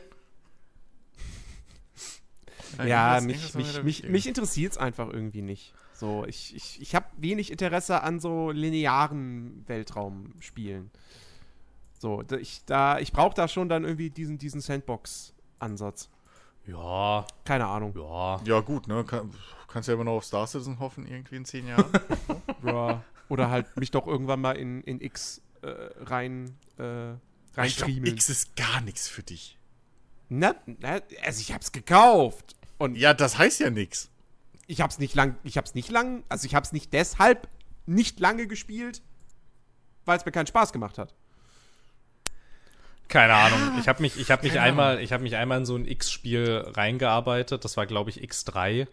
Ja, 2.84 3.22
mich, 3.22 3.54
mich, 3.54 3.84
mich, 3.84 4.04
mich 4.10 4.28
interessiert 4.28 4.74
es 4.74 4.78
einfach 4.78 5.08
irgendwie 5.12 5.42
nicht. 5.42 5.74
So, 5.94 6.26
ich, 6.26 6.54
ich, 6.56 6.82
ich 6.82 6.94
habe 6.94 7.06
wenig 7.18 7.52
Interesse 7.52 8.04
an 8.04 8.20
so 8.20 8.52
linearen 8.52 9.64
Weltraumspielen. 9.68 10.92
So, 11.98 12.22
ich, 12.38 12.66
da, 12.66 13.00
ich 13.00 13.14
brauche 13.14 13.34
da 13.34 13.48
schon 13.48 13.70
dann 13.70 13.86
irgendwie 13.86 14.10
diesen, 14.10 14.38
diesen 14.38 14.60
Sandbox-Ansatz. 14.60 16.10
Ja, 16.68 17.26
Keine 17.46 17.68
Ahnung. 17.68 17.94
ja. 17.96 18.42
Ja, 18.44 18.60
gut, 18.60 18.88
ne? 18.88 19.06
Kann, 19.06 19.32
kannst 19.68 19.88
ja 19.88 19.94
immer 19.94 20.04
noch 20.04 20.14
auf 20.18 20.26
Star 20.26 20.48
Citizen 20.48 20.80
hoffen, 20.80 21.06
irgendwie 21.08 21.38
in 21.38 21.46
zehn 21.46 21.68
Jahren. 21.68 21.86
Ja. 22.66 23.04
Oder 23.30 23.50
halt 23.50 23.78
mich 23.78 23.92
doch 23.92 24.08
irgendwann 24.08 24.42
mal 24.42 24.54
in, 24.58 24.82
in 24.82 25.00
X 25.02 25.42
äh, 25.66 26.04
rein, 26.04 26.58
äh, 26.80 27.14
ich 27.66 27.78
glaub. 27.78 27.90
X 27.90 28.30
ist 28.30 28.56
gar 28.56 28.82
nichts 28.82 29.08
für 29.08 29.24
dich. 29.24 29.58
Na, 30.30 30.56
na, 30.66 31.00
also 31.24 31.42
ich 31.42 31.54
hab's 31.54 31.72
gekauft. 31.72 32.56
Und 32.78 32.96
Ja, 32.96 33.14
das 33.14 33.38
heißt 33.38 33.60
ja 33.60 33.70
nichts. 33.70 34.10
ich 34.68 34.82
hab's 34.82 34.98
nicht 35.00 35.16
lang, 35.16 35.36
ich 35.44 35.58
hab's 35.58 35.76
nicht 35.76 35.90
lang, 35.90 36.24
also 36.30 36.46
ich 36.46 36.56
hab's 36.56 36.72
nicht 36.72 36.92
deshalb 36.94 37.48
nicht 37.86 38.20
lange 38.20 38.48
gespielt, 38.48 39.02
weil 40.06 40.18
es 40.18 40.26
mir 40.26 40.32
keinen 40.32 40.48
Spaß 40.48 40.74
gemacht 40.74 40.98
hat. 40.98 41.14
Keine 43.08 43.34
Ahnung. 43.36 43.78
Ich 43.80 43.88
habe 43.88 44.02
mich, 44.02 44.18
ich 44.20 44.32
habe 44.32 44.44
mich 44.44 44.54
Keine 44.54 44.66
einmal, 44.66 45.00
ich 45.00 45.14
habe 45.14 45.22
mich 45.24 45.36
einmal 45.36 45.60
in 45.60 45.66
so 45.66 45.76
ein 45.76 45.86
X-Spiel 45.86 46.66
reingearbeitet. 46.74 47.64
Das 47.64 47.78
war, 47.78 47.86
glaube 47.86 48.10
ich, 48.10 48.22
X3. 48.24 48.88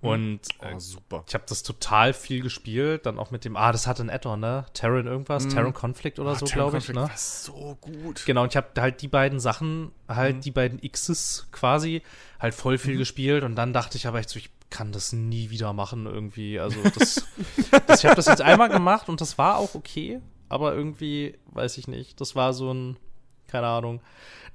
Und 0.00 0.40
äh, 0.60 0.74
Oh, 0.74 0.78
super. 0.78 1.24
ich 1.26 1.34
habe 1.34 1.44
das 1.48 1.62
total 1.64 2.12
viel 2.12 2.40
gespielt. 2.40 3.04
Dann 3.06 3.18
auch 3.18 3.30
mit 3.32 3.44
dem, 3.44 3.56
ah, 3.56 3.72
das 3.72 3.86
hatte 3.88 4.02
ein 4.04 4.10
Add-on, 4.10 4.38
ne? 4.38 4.64
Terran 4.72 5.06
irgendwas, 5.06 5.48
Terran 5.48 5.72
Conflict 5.74 6.18
oder 6.20 6.36
so, 6.36 6.46
glaube 6.46 6.78
ich, 6.78 6.88
ne? 6.88 6.94
war 7.02 7.10
so 7.16 7.76
gut. 7.80 8.24
Genau, 8.24 8.42
und 8.44 8.52
ich 8.52 8.56
habe 8.56 8.68
halt 8.80 9.02
die 9.02 9.08
beiden 9.08 9.40
Sachen, 9.40 9.90
halt 10.08 10.36
Mhm. 10.36 10.40
die 10.42 10.50
beiden 10.52 10.80
Xs 10.80 11.48
quasi, 11.50 12.02
halt 12.38 12.54
voll 12.54 12.78
viel 12.78 12.96
gespielt 12.96 13.42
und 13.42 13.56
dann 13.56 13.72
dachte 13.72 13.96
ich 13.96 14.06
aber 14.06 14.18
echt 14.20 14.28
so, 14.30 14.38
ich 14.38 14.50
kann 14.70 14.92
das 14.92 15.12
nie 15.12 15.50
wieder 15.50 15.72
machen 15.72 16.06
irgendwie. 16.06 16.60
Also 16.60 16.80
das, 16.96 17.26
das 17.88 17.98
ich 18.00 18.04
habe 18.06 18.14
das 18.16 18.26
jetzt 18.26 18.42
einmal 18.42 18.68
gemacht 18.68 19.08
und 19.08 19.20
das 19.20 19.36
war 19.38 19.56
auch 19.56 19.74
okay, 19.74 20.20
aber 20.48 20.74
irgendwie, 20.74 21.36
weiß 21.46 21.76
ich 21.78 21.88
nicht, 21.88 22.20
das 22.20 22.36
war 22.36 22.52
so 22.52 22.72
ein, 22.72 22.96
keine 23.48 23.66
Ahnung, 23.66 24.00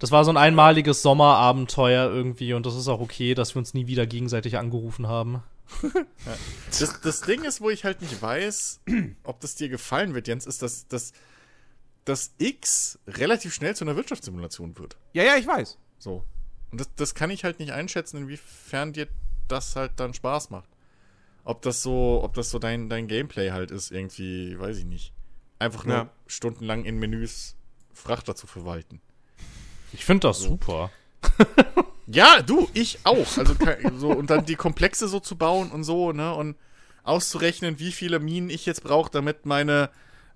das 0.03 0.11
war 0.11 0.25
so 0.25 0.31
ein 0.31 0.37
einmaliges 0.37 1.01
Sommerabenteuer 1.01 2.11
irgendwie 2.11 2.53
und 2.53 2.65
das 2.65 2.75
ist 2.75 2.89
auch 2.89 2.99
okay, 2.99 3.35
dass 3.35 3.55
wir 3.55 3.59
uns 3.59 3.73
nie 3.73 3.87
wieder 3.87 4.05
gegenseitig 4.05 4.57
angerufen 4.57 5.07
haben. 5.07 5.41
Das, 6.77 6.99
das 6.99 7.21
Ding 7.21 7.43
ist, 7.45 7.61
wo 7.61 7.69
ich 7.69 7.85
halt 7.85 8.01
nicht 8.01 8.21
weiß, 8.21 8.81
ob 9.23 9.39
das 9.39 9.55
dir 9.55 9.69
gefallen 9.69 10.13
wird, 10.13 10.27
Jens, 10.27 10.45
ist, 10.45 10.61
dass, 10.61 10.89
dass, 10.89 11.13
dass 12.03 12.33
X 12.37 12.99
relativ 13.07 13.53
schnell 13.53 13.77
zu 13.77 13.85
einer 13.85 13.95
Wirtschaftssimulation 13.95 14.77
wird. 14.77 14.97
Ja, 15.13 15.23
ja, 15.23 15.37
ich 15.37 15.47
weiß. 15.47 15.77
So. 15.99 16.25
Und 16.71 16.81
das, 16.81 16.89
das 16.97 17.15
kann 17.15 17.29
ich 17.29 17.45
halt 17.45 17.59
nicht 17.59 17.71
einschätzen, 17.71 18.17
inwiefern 18.17 18.91
dir 18.91 19.07
das 19.47 19.77
halt 19.77 19.93
dann 20.01 20.13
Spaß 20.13 20.49
macht. 20.49 20.69
Ob 21.45 21.61
das 21.61 21.81
so, 21.81 22.21
ob 22.21 22.33
das 22.33 22.49
so 22.49 22.59
dein, 22.59 22.89
dein 22.89 23.07
Gameplay 23.07 23.51
halt 23.51 23.71
ist, 23.71 23.89
irgendwie, 23.91 24.59
weiß 24.59 24.77
ich 24.79 24.85
nicht. 24.85 25.13
Einfach 25.59 25.85
nur 25.85 25.95
Ja. 25.95 26.09
stundenlang 26.27 26.83
in 26.83 26.97
Menüs 26.99 27.55
Frachter 27.93 28.35
zu 28.35 28.47
verwalten. 28.47 28.99
Ich 29.93 30.05
finde 30.05 30.27
das 30.27 30.39
super. 30.39 30.91
Ja, 32.07 32.41
du, 32.41 32.69
ich 32.73 32.99
auch. 33.05 33.37
Also 33.37 33.55
so 33.97 34.09
und 34.09 34.29
dann 34.29 34.45
die 34.45 34.55
Komplexe 34.55 35.07
so 35.07 35.21
zu 35.21 35.37
bauen 35.37 35.71
und 35.71 35.85
so, 35.85 36.11
ne? 36.11 36.35
Und 36.35 36.57
auszurechnen, 37.03 37.79
wie 37.79 37.91
viele 37.91 38.19
Minen 38.19 38.49
ich 38.49 38.65
jetzt 38.65 38.83
brauche, 38.83 39.09
damit 39.09 39.45
meine 39.45 39.89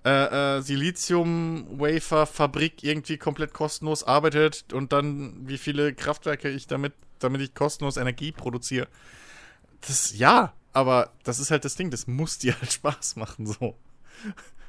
äh, 0.05 0.57
äh, 0.57 0.61
Silizium-Wafer-Fabrik 0.61 2.83
irgendwie 2.83 3.17
komplett 3.17 3.53
kostenlos 3.53 4.05
arbeitet 4.05 4.71
und 4.73 4.93
dann 4.93 5.47
wie 5.47 5.57
viele 5.57 5.93
Kraftwerke 5.93 6.49
ich 6.49 6.67
damit, 6.67 6.93
damit 7.19 7.41
ich 7.41 7.53
kostenlos 7.53 7.97
Energie 7.97 8.31
produziere. 8.31 8.87
Das 9.81 10.17
ja, 10.17 10.53
aber 10.73 11.11
das 11.23 11.39
ist 11.39 11.51
halt 11.51 11.65
das 11.65 11.75
Ding, 11.75 11.91
das 11.91 12.07
muss 12.07 12.37
dir 12.37 12.55
halt 12.59 12.71
Spaß 12.73 13.17
machen, 13.17 13.45
so. 13.45 13.75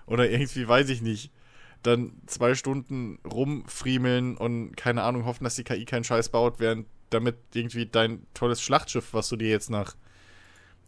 Oder 0.07 0.31
irgendwie, 0.31 0.67
weiß 0.67 0.89
ich 0.89 1.03
nicht. 1.03 1.31
Dann 1.83 2.13
zwei 2.27 2.55
Stunden 2.55 3.19
rumfriemeln 3.25 4.37
und 4.37 4.77
keine 4.77 5.03
Ahnung, 5.03 5.25
hoffen, 5.25 5.45
dass 5.45 5.55
die 5.55 5.65
KI 5.65 5.85
keinen 5.85 6.05
Scheiß 6.05 6.31
baut, 6.31 6.59
während 6.59 6.87
damit 7.11 7.37
irgendwie 7.55 7.87
dein 7.87 8.27
tolles 8.35 8.61
Schlachtschiff, 8.61 9.15
was 9.15 9.29
du 9.29 9.37
dir 9.37 9.49
jetzt 9.49 9.71
nach 9.71 9.97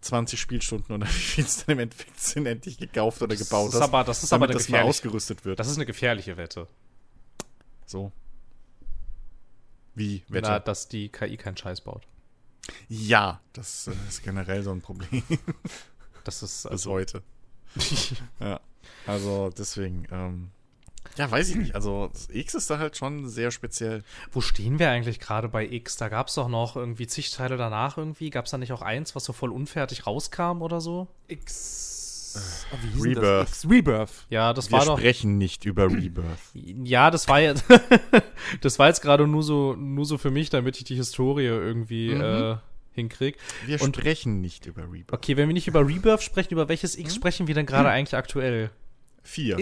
20 0.01 0.41
Spielstunden 0.41 0.95
oder 0.95 1.07
wie 1.09 1.11
viel 1.11 1.45
es 1.45 1.65
dann 1.65 1.75
im 1.75 1.81
Endeffekt 1.81 2.19
sind, 2.21 2.47
endlich 2.47 2.79
gekauft 2.79 3.23
oder 3.23 3.37
gebaut 3.37 3.69
das 3.69 3.75
ist 3.75 3.81
hast, 3.81 3.89
aber, 3.89 4.05
das 4.05 4.23
ist 4.23 4.33
aber 4.33 4.47
eine 4.47 4.55
gefährliche, 4.55 4.89
ausgerüstet 4.89 5.45
wird. 5.45 5.59
das 5.61 5.69
ist 5.69 5.77
eine 5.77 5.87
gefährliche 5.87 6.37
Wette. 6.37 6.67
so. 7.87 8.12
Wie? 9.95 10.23
Wette? 10.29 10.49
Na, 10.49 10.59
dass 10.61 10.89
die 10.89 11.09
KI 11.09 11.37
keinen 11.37 11.57
Scheiß 11.57 11.83
baut. 11.83 12.07
ja, 12.89 13.41
das 13.53 13.89
äh, 13.89 13.93
ist 14.09 14.23
generell 14.23 14.62
so 14.62 14.71
ein 14.71 14.81
Problem 14.81 15.23
Das 16.25 16.43
ist 16.43 16.62
bis 16.62 16.73
also. 16.73 16.91
heute. 16.93 17.23
Ja. 18.41 18.61
Also 19.07 19.51
deswegen, 19.57 20.07
ähm, 20.11 20.51
ja, 21.16 21.31
weiß 21.31 21.48
ich 21.51 21.56
nicht. 21.56 21.74
Also 21.74 22.09
das 22.12 22.28
X 22.31 22.55
ist 22.55 22.70
da 22.70 22.78
halt 22.78 22.97
schon 22.97 23.28
sehr 23.28 23.51
speziell. 23.51 24.02
Wo 24.32 24.40
stehen 24.40 24.78
wir 24.78 24.90
eigentlich 24.90 25.20
gerade 25.20 25.48
bei 25.48 25.66
X? 25.66 25.97
Da 25.97 26.09
gab 26.09 26.28
es 26.28 26.35
doch 26.35 26.48
noch 26.48 26.77
irgendwie 26.77 27.06
zig 27.06 27.31
Teile 27.31 27.56
danach 27.56 27.98
irgendwie. 27.98 28.31
Gab 28.31 28.44
es 28.47 28.51
da 28.52 28.59
nicht 28.59 28.72
auch 28.72 28.82
eins, 28.82 29.14
was 29.14 29.24
so 29.24 29.32
voll 29.32 29.51
unfertig 29.51 30.06
rauskam 30.06 30.62
oder 30.62 30.81
so? 30.81 31.09
X. 31.28 31.89
Oh, 32.72 32.77
wie 32.82 33.02
Rebirth. 33.09 33.24
Das? 33.24 33.48
X 33.64 33.70
Rebirth. 33.70 34.10
Ja, 34.31 34.52
das 34.52 34.70
Wir 34.70 34.78
war 34.78 34.85
doch. 34.86 34.98
sprechen 34.98 35.36
nicht 35.36 35.64
über 35.64 35.86
Rebirth. 35.90 36.39
Ja, 36.55 37.10
das 37.10 37.27
war 37.27 37.40
jetzt. 37.40 37.64
das 38.60 38.78
war 38.78 38.86
jetzt 38.86 39.02
gerade 39.02 39.27
nur 39.27 39.43
so, 39.43 39.74
nur 39.74 40.05
so 40.05 40.16
für 40.16 40.31
mich, 40.31 40.48
damit 40.51 40.77
ich 40.77 40.85
die 40.85 40.94
Historie 40.94 41.47
irgendwie 41.47 42.14
Mhm. 42.14 42.20
äh, 42.20 42.56
hinkrieg. 42.93 43.36
Wir 43.66 43.82
Und- 43.82 43.97
sprechen 43.97 44.40
nicht 44.40 44.66
über 44.66 44.82
Rebirth. 44.85 45.12
Okay, 45.12 45.36
wenn 45.36 45.48
wir 45.48 45.55
nicht 45.55 45.66
über 45.66 45.85
Rebirth 45.86 46.22
sprechen, 46.22 46.52
über 46.52 46.68
welches 46.68 46.97
Mhm. 46.97 47.02
X 47.06 47.14
sprechen 47.16 47.48
wir 47.48 47.55
denn 47.56 47.66
gerade 47.66 47.89
eigentlich 47.89 48.14
aktuell? 48.14 48.70
Vier. 49.24 49.59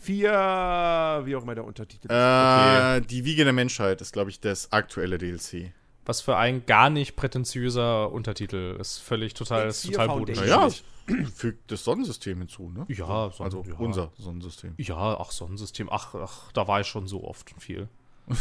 X4, 0.00 1.26
wie 1.26 1.36
auch 1.36 1.42
immer 1.42 1.54
der 1.54 1.64
Untertitel 1.64 2.06
ist. 2.06 2.12
Äh, 2.12 3.00
Die 3.02 3.24
Wiege 3.24 3.44
der 3.44 3.52
Menschheit 3.52 4.00
ist, 4.00 4.12
glaube 4.12 4.30
ich, 4.30 4.40
das 4.40 4.72
aktuelle 4.72 5.18
DLC. 5.18 5.72
Was 6.06 6.20
für 6.20 6.36
ein 6.36 6.64
gar 6.66 6.90
nicht 6.90 7.14
prätentiöser 7.16 8.10
Untertitel 8.10 8.76
ist. 8.80 8.98
Völlig 8.98 9.34
total, 9.34 9.68
ist 9.68 9.84
X4 9.84 9.92
total 9.92 10.08
bodenständig. 10.08 10.84
Naja, 11.06 11.28
fügt 11.34 11.70
das 11.70 11.84
Sonnensystem 11.84 12.38
hinzu, 12.38 12.70
ne? 12.70 12.84
Ja, 12.88 13.30
So, 13.30 13.44
also 13.44 13.64
ja. 13.68 13.74
unser 13.76 14.10
Sonnensystem. 14.16 14.74
Ja, 14.78 14.96
ach, 15.20 15.30
Sonnensystem. 15.30 15.88
Ach, 15.90 16.14
ach, 16.14 16.52
da 16.52 16.66
war 16.66 16.80
ich 16.80 16.86
schon 16.86 17.06
so 17.06 17.24
oft 17.24 17.52
und 17.52 17.60
viel. 17.60 17.88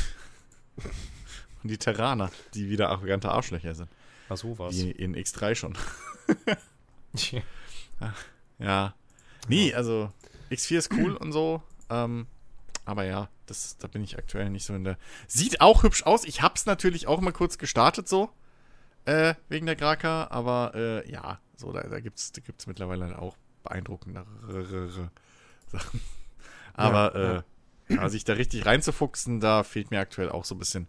Und 1.62 1.70
die 1.72 1.78
Terraner, 1.78 2.32
die 2.54 2.70
wieder 2.70 2.88
arrogante 2.90 3.30
Arschlöcher 3.30 3.76
sind. 3.76 3.90
Na, 4.30 4.38
sowas. 4.38 4.74
Wie 4.74 4.92
in 4.92 5.14
X3 5.14 5.56
schon. 5.56 5.78
Ja. 8.60 8.94
Nee, 9.48 9.74
also 9.74 10.12
X4 10.50 10.78
ist 10.78 10.94
cool 10.94 11.16
und 11.16 11.32
so. 11.32 11.62
Ähm, 11.90 12.28
aber 12.86 13.04
ja, 13.04 13.30
das, 13.46 13.78
da 13.78 13.88
bin 13.88 14.04
ich 14.04 14.18
aktuell 14.18 14.50
nicht 14.50 14.66
so 14.66 14.74
in 14.74 14.84
der. 14.84 14.98
Sieht 15.28 15.62
auch 15.62 15.84
hübsch 15.84 16.04
aus. 16.04 16.24
Ich 16.26 16.42
hab's 16.42 16.66
natürlich 16.66 17.08
auch 17.08 17.22
mal 17.22 17.32
kurz 17.32 17.58
gestartet 17.58 18.08
so. 18.08 18.30
Äh, 19.06 19.36
wegen 19.48 19.66
der 19.66 19.76
Graka, 19.76 20.28
aber 20.30 20.74
äh, 20.76 21.10
ja, 21.10 21.40
so, 21.56 21.72
da, 21.72 21.82
da 21.82 22.00
gibt's, 22.00 22.32
da 22.32 22.42
gibt's 22.42 22.68
mittlerweile 22.68 23.20
auch 23.20 23.36
beeindruckendere 23.64 24.26
Sachen. 25.68 26.02
Aber 26.74 27.16
Ja, 27.16 27.38
äh, 27.38 27.44
ja, 27.96 28.10
sich 28.10 28.24
da 28.24 28.34
richtig 28.34 28.66
reinzufuchsen, 28.66 29.40
da 29.40 29.64
fehlt 29.64 29.90
mir 29.90 30.00
aktuell 30.00 30.30
auch 30.30 30.46
so 30.46 30.54
ein 30.56 30.60
bisschen, 30.60 30.88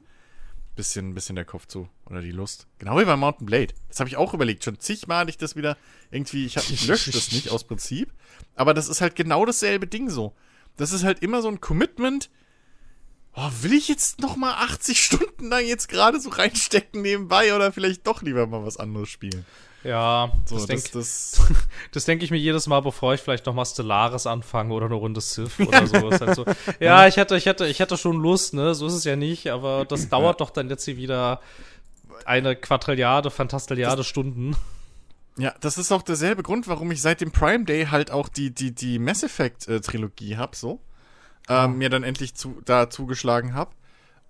bisschen, 0.81 1.15
bisschen 1.15 1.37
der 1.37 1.45
Kopf 1.45 1.67
zu. 1.67 1.89
Oder 2.07 2.23
die 2.23 2.31
Lust. 2.31 2.67
Genau 2.79 2.99
wie 2.99 3.05
bei 3.05 3.17
Mountain 3.17 3.45
Blade. 3.45 3.75
Das 3.89 4.01
habe 4.01 4.09
ich 4.09 4.17
auch 4.17 4.33
überlegt. 4.33 4.65
Schon 4.65 4.81
zigmal 4.81 5.29
ich 5.29 5.37
das 5.37 5.57
wieder 5.57 5.77
irgendwie, 6.11 6.47
ich, 6.47 6.57
hab, 6.57 6.69
ich 6.71 6.87
lösche 6.87 7.11
das 7.11 7.33
nicht 7.33 7.51
aus 7.51 7.65
Prinzip. 7.65 8.11
Aber 8.55 8.73
das 8.73 8.89
ist 8.89 9.03
halt 9.03 9.15
genau 9.15 9.45
dasselbe 9.45 9.87
Ding 9.87 10.09
so. 10.09 10.35
Das 10.79 10.93
ist 10.93 11.05
halt 11.05 11.21
immer 11.23 11.43
so 11.43 11.49
ein 11.49 11.61
Commitment. 11.61 12.31
Oh, 13.35 13.51
will 13.61 13.75
ich 13.75 13.89
jetzt 13.89 14.21
noch 14.21 14.37
mal 14.37 14.55
80 14.55 15.05
Stunden 15.05 15.49
lang 15.49 15.67
jetzt 15.67 15.89
gerade 15.89 16.19
so 16.19 16.31
reinstecken 16.31 17.03
nebenbei 17.03 17.55
oder 17.55 17.73
vielleicht 17.73 18.07
doch 18.07 18.23
lieber 18.23 18.47
mal 18.47 18.65
was 18.65 18.79
anderes 18.79 19.11
spielen? 19.11 19.45
Ja, 19.83 20.31
So, 20.45 20.57
das 20.57 20.67
denke 20.67 20.89
das, 20.93 21.41
das 21.93 22.05
denk 22.05 22.23
ich 22.23 22.31
mir 22.31 22.37
jedes 22.37 22.67
Mal, 22.67 22.81
bevor 22.81 23.15
ich 23.15 23.21
vielleicht 23.21 23.47
noch 23.47 23.55
mal 23.55 23.65
Stellaris 23.65 24.27
anfange 24.27 24.75
oder 24.75 24.87
eine 24.87 24.95
Runde 24.95 25.21
Civ 25.21 25.59
oder 25.61 25.87
so. 25.87 26.11
Halt 26.11 26.35
so. 26.35 26.45
Ja, 26.81 27.07
ich 27.07 27.17
hätte, 27.17 27.37
ich 27.37 27.47
hätte, 27.47 27.67
ich 27.67 27.81
hätte 27.81 27.97
schon 27.97 28.17
Lust, 28.17 28.53
ne? 28.55 28.75
So 28.75 28.87
ist 28.87 28.93
es 28.93 29.05
ja 29.05 29.17
nicht, 29.17 29.49
aber 29.51 29.87
das 29.87 30.09
dauert 30.09 30.41
doch 30.41 30.51
dann 30.51 30.69
jetzt 30.69 30.85
hier 30.85 30.97
wieder 30.97 31.41
eine 32.27 32.57
Quadrilliarde, 32.57 33.31
Fantastilliarde 33.31 34.05
Stunden. 34.05 34.57
Ja, 35.39 35.55
das 35.61 35.79
ist 35.79 35.93
auch 35.93 36.03
derselbe 36.03 36.43
Grund, 36.43 36.69
warum 36.69 36.91
ich 36.91 37.01
seit 37.01 37.21
dem 37.21 37.31
Prime 37.31 37.65
Day 37.65 37.87
halt 37.87 38.11
auch 38.11 38.29
die, 38.29 38.55
die, 38.55 38.75
die 38.75 38.99
Mass 38.99 39.23
Effect 39.23 39.69
äh, 39.69 39.81
Trilogie 39.81 40.37
hab, 40.37 40.55
so. 40.55 40.81
Ähm, 41.49 41.79
mir 41.79 41.89
dann 41.89 42.03
endlich 42.03 42.35
zu, 42.35 42.61
da 42.65 42.91
zugeschlagen 42.91 43.55
hab. 43.55 43.75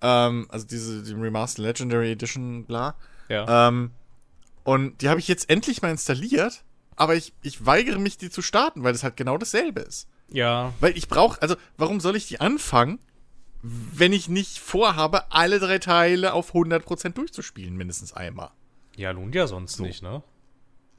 Ähm, 0.01 0.47
also 0.49 0.65
diese 0.65 1.03
die 1.03 1.13
Remastered 1.13 1.65
Legendary 1.65 2.11
Edition, 2.11 2.65
bla. 2.65 2.95
Ja. 3.29 3.67
Ähm, 3.67 3.91
und 4.63 5.01
die 5.01 5.09
habe 5.09 5.19
ich 5.19 5.27
jetzt 5.27 5.49
endlich 5.49 5.81
mal 5.81 5.91
installiert, 5.91 6.63
aber 6.95 7.15
ich, 7.15 7.33
ich 7.41 7.65
weigere 7.65 7.99
mich, 7.99 8.17
die 8.17 8.29
zu 8.29 8.41
starten, 8.41 8.83
weil 8.83 8.93
das 8.93 9.03
halt 9.03 9.17
genau 9.17 9.37
dasselbe 9.37 9.81
ist. 9.81 10.07
ja. 10.29 10.73
Weil 10.79 10.97
ich 10.97 11.07
brauche, 11.07 11.41
also 11.41 11.55
warum 11.77 11.99
soll 11.99 12.15
ich 12.15 12.27
die 12.27 12.39
anfangen, 12.41 12.99
wenn 13.63 14.11
ich 14.13 14.27
nicht 14.27 14.57
vorhabe, 14.59 15.31
alle 15.31 15.59
drei 15.59 15.77
Teile 15.79 16.33
auf 16.33 16.53
100% 16.53 17.09
durchzuspielen, 17.09 17.75
mindestens 17.75 18.13
einmal? 18.13 18.51
Ja, 18.95 19.11
lohnt 19.11 19.35
ja 19.35 19.47
sonst 19.47 19.79
nicht, 19.79 20.01
ne? 20.01 20.23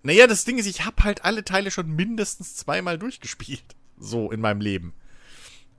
Naja, 0.04 0.26
das 0.26 0.44
Ding 0.44 0.58
ist, 0.58 0.66
ich 0.66 0.84
habe 0.84 1.04
halt 1.04 1.24
alle 1.24 1.44
Teile 1.44 1.70
schon 1.70 1.88
mindestens 1.90 2.56
zweimal 2.56 2.98
durchgespielt. 2.98 3.64
So 3.98 4.32
in 4.32 4.40
meinem 4.40 4.60
Leben. 4.60 4.94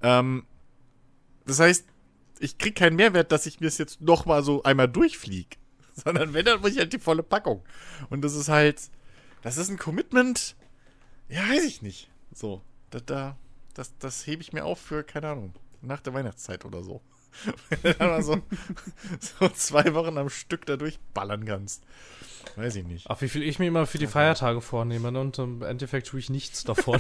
Ähm, 0.01 0.45
das 1.45 1.60
heißt, 1.60 1.85
ich 2.39 2.57
krieg 2.57 2.76
keinen 2.76 2.95
Mehrwert, 2.95 3.34
dass 3.34 3.45
ich 3.45 3.60
mir 3.60 3.68
es 3.68 3.77
jetzt 3.77 3.99
noch 3.99 4.26
mal 4.26 4.43
so 4.43 4.64
einmal 4.64 4.88
durchflieg. 4.88 5.57
Sondern 6.03 6.33
wenn, 6.33 6.45
dann 6.45 6.61
muss 6.61 6.71
ich 6.71 6.79
halt 6.79 6.93
die 6.93 6.99
volle 6.99 7.23
Packung. 7.23 7.63
Und 8.09 8.21
das 8.21 8.35
ist 8.35 8.49
halt, 8.49 8.81
das 9.41 9.57
ist 9.57 9.69
ein 9.69 9.77
Commitment, 9.77 10.55
ja, 11.29 11.41
weiß 11.49 11.63
ich 11.65 11.81
nicht. 11.81 12.09
So, 12.33 12.61
da, 12.89 12.99
da 12.99 13.37
das, 13.73 13.97
das 13.97 14.27
hebe 14.27 14.41
ich 14.41 14.53
mir 14.53 14.65
auf 14.65 14.79
für, 14.79 15.03
keine 15.03 15.29
Ahnung, 15.29 15.53
nach 15.81 16.01
der 16.01 16.13
Weihnachtszeit 16.13 16.65
oder 16.65 16.83
so. 16.83 17.01
Wenn 17.69 17.81
du 17.81 17.93
dann 17.95 18.09
mal 18.09 18.23
so, 18.23 18.41
so 19.19 19.49
zwei 19.49 19.93
Wochen 19.93 20.17
am 20.17 20.29
Stück 20.29 20.65
da 20.65 20.77
durchballern 20.77 21.45
kannst. 21.45 21.83
Weiß 22.55 22.75
ich 22.75 22.85
nicht. 22.85 23.09
Ach, 23.09 23.21
wie 23.21 23.29
viel 23.29 23.41
ich 23.41 23.57
mir 23.57 23.67
immer 23.67 23.87
für 23.87 23.97
die 23.97 24.07
Feiertage 24.07 24.61
vornehme, 24.61 25.11
ne? 25.11 25.19
Und 25.19 25.39
im 25.39 25.61
Endeffekt 25.63 26.07
tue 26.07 26.19
ich 26.19 26.29
nichts 26.29 26.63
davon. 26.63 26.99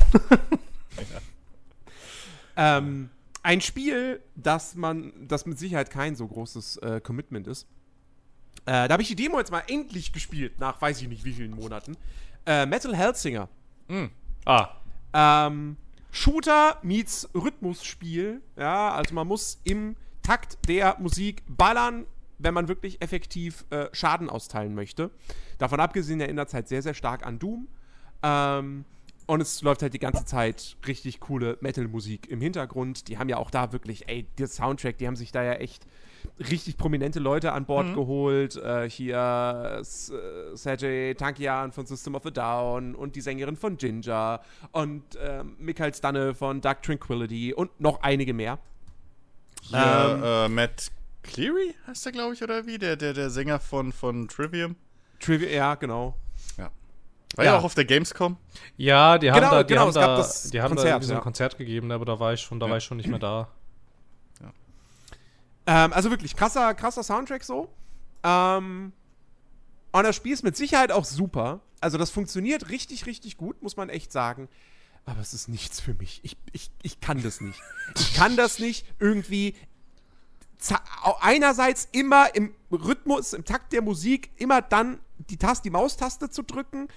Ähm, 2.55 3.09
ein 3.41 3.61
Spiel, 3.61 4.21
das 4.35 4.75
man, 4.75 5.11
das 5.27 5.45
mit 5.45 5.57
Sicherheit 5.57 5.89
kein 5.89 6.15
so 6.15 6.27
großes 6.27 6.77
äh, 6.77 7.01
Commitment 7.01 7.47
ist. 7.47 7.67
Äh, 8.65 8.87
da 8.87 8.93
habe 8.93 9.01
ich 9.01 9.09
die 9.09 9.15
Demo 9.15 9.37
jetzt 9.39 9.51
mal 9.51 9.63
endlich 9.67 10.13
gespielt, 10.13 10.59
nach 10.59 10.81
weiß 10.81 11.01
ich 11.01 11.07
nicht 11.07 11.25
wie 11.25 11.33
vielen 11.33 11.51
Monaten. 11.51 11.97
Äh, 12.45 12.65
Metal 12.65 12.95
Hellsinger. 12.95 13.49
ah, 14.45 14.69
Ähm, 15.13 15.77
Shooter 16.11 16.77
meets 16.83 17.29
Rhythmusspiel. 17.33 18.41
Ja, 18.55 18.91
also 18.91 19.13
man 19.15 19.27
muss 19.27 19.59
im 19.63 19.95
Takt 20.21 20.57
der 20.67 20.95
Musik 20.99 21.43
ballern, 21.47 22.05
wenn 22.37 22.53
man 22.53 22.67
wirklich 22.67 23.01
effektiv 23.01 23.65
äh, 23.69 23.87
Schaden 23.91 24.29
austeilen 24.29 24.75
möchte. 24.75 25.11
Davon 25.57 25.79
abgesehen 25.79 26.21
erinnert 26.21 26.49
es 26.49 26.53
halt 26.53 26.67
sehr, 26.67 26.81
sehr 26.81 26.93
stark 26.93 27.25
an 27.25 27.39
Doom. 27.39 27.67
Ähm, 28.21 28.85
und 29.25 29.41
es 29.41 29.61
läuft 29.61 29.81
halt 29.81 29.93
die 29.93 29.99
ganze 29.99 30.25
Zeit 30.25 30.75
richtig 30.85 31.19
coole 31.19 31.57
Metal-Musik 31.61 32.29
im 32.29 32.41
Hintergrund. 32.41 33.07
Die 33.07 33.17
haben 33.17 33.29
ja 33.29 33.37
auch 33.37 33.49
da 33.49 33.71
wirklich, 33.71 34.07
ey, 34.09 34.27
der 34.37 34.47
Soundtrack, 34.47 34.97
die 34.97 35.07
haben 35.07 35.15
sich 35.15 35.31
da 35.31 35.43
ja 35.43 35.53
echt 35.53 35.85
richtig 36.39 36.77
prominente 36.77 37.19
Leute 37.19 37.51
an 37.53 37.65
Bord 37.65 37.93
geholt. 37.93 38.55
Äh, 38.57 38.89
hier 38.89 39.81
äh, 39.81 40.55
Sergej 40.55 41.15
Tankian 41.15 41.71
von 41.71 41.85
System 41.85 42.15
of 42.15 42.25
a 42.25 42.31
Down 42.31 42.95
und 42.95 43.15
die 43.15 43.21
Sängerin 43.21 43.55
von 43.55 43.77
Ginger 43.77 44.41
und 44.71 45.03
ähm, 45.21 45.55
Michael 45.59 45.93
Stanne 45.93 46.33
von 46.33 46.61
Dark 46.61 46.83
Tranquility 46.83 47.53
und 47.53 47.79
noch 47.79 48.01
einige 48.01 48.33
mehr. 48.33 48.59
Hier, 49.61 50.19
Ähm, 50.19 50.23
äh, 50.23 50.49
Matt 50.49 50.91
Cleary 51.23 51.73
heißt 51.87 52.05
der, 52.05 52.11
glaube 52.11 52.33
ich, 52.33 52.43
oder 52.43 52.65
wie? 52.65 52.77
Der, 52.77 52.95
der, 52.97 53.13
der 53.13 53.29
Sänger 53.29 53.59
von, 53.59 53.91
von 53.93 54.27
Trivium. 54.27 54.75
Trivia, 55.19 55.49
ja, 55.49 55.75
genau. 55.75 56.15
War 57.35 57.45
Ja. 57.45 57.51
ja 57.53 57.57
auch 57.57 57.63
auf 57.63 57.73
der 57.73 57.85
Gamescom. 57.85 58.37
ja, 58.77 59.17
die 59.17 59.31
haben 59.31 59.39
Genau, 59.39 59.51
da, 59.51 59.63
die 59.63 59.73
genau, 59.73 59.85
haben 59.87 59.93
da, 59.93 60.17
das 60.17 60.51
die 60.51 60.61
haben 60.61 60.71
da 60.71 60.75
Konzert, 60.75 60.91
irgendwie 60.91 61.07
so 61.07 61.13
ein 61.13 61.17
ja. 61.17 61.21
Konzert 61.23 61.57
gegeben, 61.57 61.91
aber 61.91 62.05
da 62.05 62.19
war 62.19 62.33
ich 62.33 62.41
schon, 62.41 62.59
da 62.59 62.69
war 62.69 62.77
ich 62.77 62.83
schon 62.83 62.97
nicht 62.97 63.09
mehr 63.09 63.17
da. 63.19 63.47
Ähm, 65.65 65.93
also 65.93 66.09
wirklich 66.09 66.35
krasser, 66.35 66.73
krasser 66.73 67.03
Soundtrack 67.03 67.43
so. 67.43 67.69
Ähm, 68.23 68.93
und 69.91 70.03
das 70.03 70.15
Spiel 70.15 70.33
ist 70.33 70.43
mit 70.43 70.57
Sicherheit 70.57 70.91
auch 70.91 71.05
super. 71.05 71.61
Also 71.79 71.97
das 71.97 72.09
funktioniert 72.09 72.69
richtig, 72.69 73.05
richtig 73.05 73.37
gut, 73.37 73.61
muss 73.61 73.77
man 73.77 73.89
echt 73.89 74.11
sagen. 74.11 74.49
Aber 75.05 75.19
es 75.19 75.33
ist 75.33 75.49
nichts 75.49 75.79
für 75.79 75.93
mich. 75.93 76.21
Ich, 76.23 76.37
ich, 76.53 76.71
ich 76.81 77.01
kann 77.01 77.21
das 77.21 77.41
nicht. 77.41 77.59
Ich 77.97 78.13
kann 78.13 78.37
das 78.37 78.59
nicht 78.59 78.85
irgendwie 78.99 79.55
einerseits 81.19 81.89
immer 81.91 82.33
im 82.35 82.53
Rhythmus, 82.71 83.33
im 83.33 83.43
Takt 83.43 83.73
der 83.73 83.81
Musik, 83.81 84.31
immer 84.37 84.61
dann 84.61 84.99
die 85.29 85.37
Taste, 85.37 85.63
die 85.63 85.69
Maustaste 85.69 86.29
zu 86.29 86.41
drücken 86.41 86.87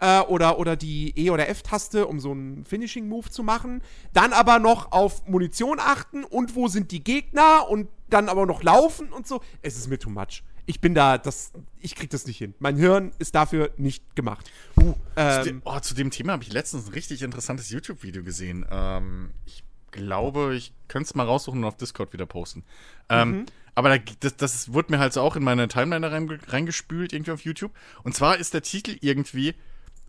äh, 0.00 0.20
oder, 0.20 0.58
oder 0.58 0.76
die 0.76 1.12
E- 1.18 1.30
oder 1.30 1.48
F-Taste, 1.48 2.06
um 2.06 2.20
so 2.20 2.30
einen 2.30 2.64
Finishing-Move 2.64 3.30
zu 3.30 3.42
machen. 3.42 3.82
Dann 4.12 4.32
aber 4.32 4.58
noch 4.58 4.92
auf 4.92 5.26
Munition 5.26 5.80
achten 5.80 6.24
und 6.24 6.54
wo 6.54 6.68
sind 6.68 6.92
die 6.92 7.02
Gegner 7.02 7.68
und 7.68 7.88
dann 8.10 8.28
aber 8.28 8.46
noch 8.46 8.62
laufen 8.62 9.12
und 9.12 9.26
so. 9.26 9.42
Es 9.62 9.76
ist 9.76 9.88
mir 9.88 9.98
too 9.98 10.10
much. 10.10 10.42
ich 10.66 10.80
bin 10.80 10.94
da, 10.94 11.16
das, 11.16 11.52
ich 11.80 11.94
krieg 11.94 12.10
das 12.10 12.26
nicht 12.26 12.38
hin. 12.38 12.54
Mein 12.58 12.76
Hirn 12.76 13.12
ist 13.18 13.34
dafür 13.34 13.70
nicht 13.76 14.16
gemacht. 14.16 14.50
Uh, 14.76 14.92
zu, 14.92 14.98
Ähm, 15.16 15.44
dem, 15.44 15.62
oh, 15.64 15.78
zu 15.80 15.94
dem 15.94 16.10
Thema 16.10 16.32
habe 16.32 16.42
ich 16.42 16.52
letztens 16.52 16.86
ein 16.88 16.92
richtig 16.92 17.22
interessantes 17.22 17.70
YouTube-Video 17.70 18.22
gesehen. 18.24 18.66
Ähm, 18.70 19.30
ich 19.44 19.62
glaube, 19.92 20.54
ich 20.56 20.72
könnte 20.88 21.06
es 21.06 21.14
mal 21.14 21.24
raussuchen 21.24 21.60
und 21.60 21.64
auf 21.64 21.76
Discord 21.76 22.12
wieder 22.12 22.26
posten. 22.26 22.64
Ähm, 23.08 23.46
Aber 23.74 23.90
da, 23.96 24.02
das, 24.20 24.36
das 24.36 24.72
wurde 24.72 24.92
mir 24.92 24.98
halt 24.98 25.12
so 25.12 25.20
auch 25.20 25.36
in 25.36 25.44
meine 25.44 25.68
Timeline 25.68 26.10
rein, 26.10 26.40
reingespült, 26.48 27.12
irgendwie 27.12 27.30
auf 27.30 27.42
YouTube. 27.42 27.72
Und 28.02 28.14
zwar 28.14 28.38
ist 28.38 28.54
der 28.54 28.62
Titel 28.62 28.96
irgendwie, 29.00 29.54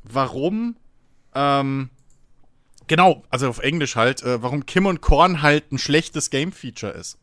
warum, 0.03 0.77
ähm, 1.35 1.89
genau, 2.87 3.23
also 3.29 3.49
auf 3.49 3.59
Englisch 3.59 3.95
halt, 3.95 4.23
äh, 4.23 4.41
warum 4.41 4.65
Kim 4.65 4.85
und 4.85 5.01
Korn 5.01 5.41
halt 5.41 5.71
ein 5.71 5.77
schlechtes 5.77 6.29
Game-Feature 6.29 6.93
ist. 6.93 7.19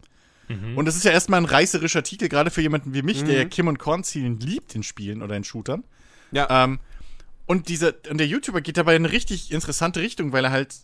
Und 0.76 0.84
das 0.86 0.96
ist 0.96 1.04
ja 1.04 1.12
erstmal 1.12 1.40
ein 1.40 1.46
reißerischer 1.46 2.02
Titel, 2.02 2.28
gerade 2.28 2.50
für 2.50 2.60
jemanden 2.60 2.94
wie 2.94 3.02
mich, 3.02 3.24
der 3.24 3.34
ja 3.36 3.44
Kim 3.44 3.68
und 3.68 3.78
Korn 3.78 4.04
zielen 4.04 4.38
liebt 4.40 4.74
in 4.74 4.82
Spielen 4.82 5.22
oder 5.22 5.36
in 5.36 5.44
Shootern. 5.44 5.84
ja. 6.32 6.64
Ähm, 6.64 6.80
und, 7.46 7.68
dieser, 7.68 7.92
und 8.10 8.18
der 8.18 8.26
YouTuber 8.26 8.62
geht 8.62 8.78
dabei 8.78 8.96
in 8.96 9.04
eine 9.04 9.12
richtig 9.12 9.52
interessante 9.52 10.00
Richtung, 10.00 10.32
weil 10.32 10.46
er 10.46 10.50
halt 10.50 10.74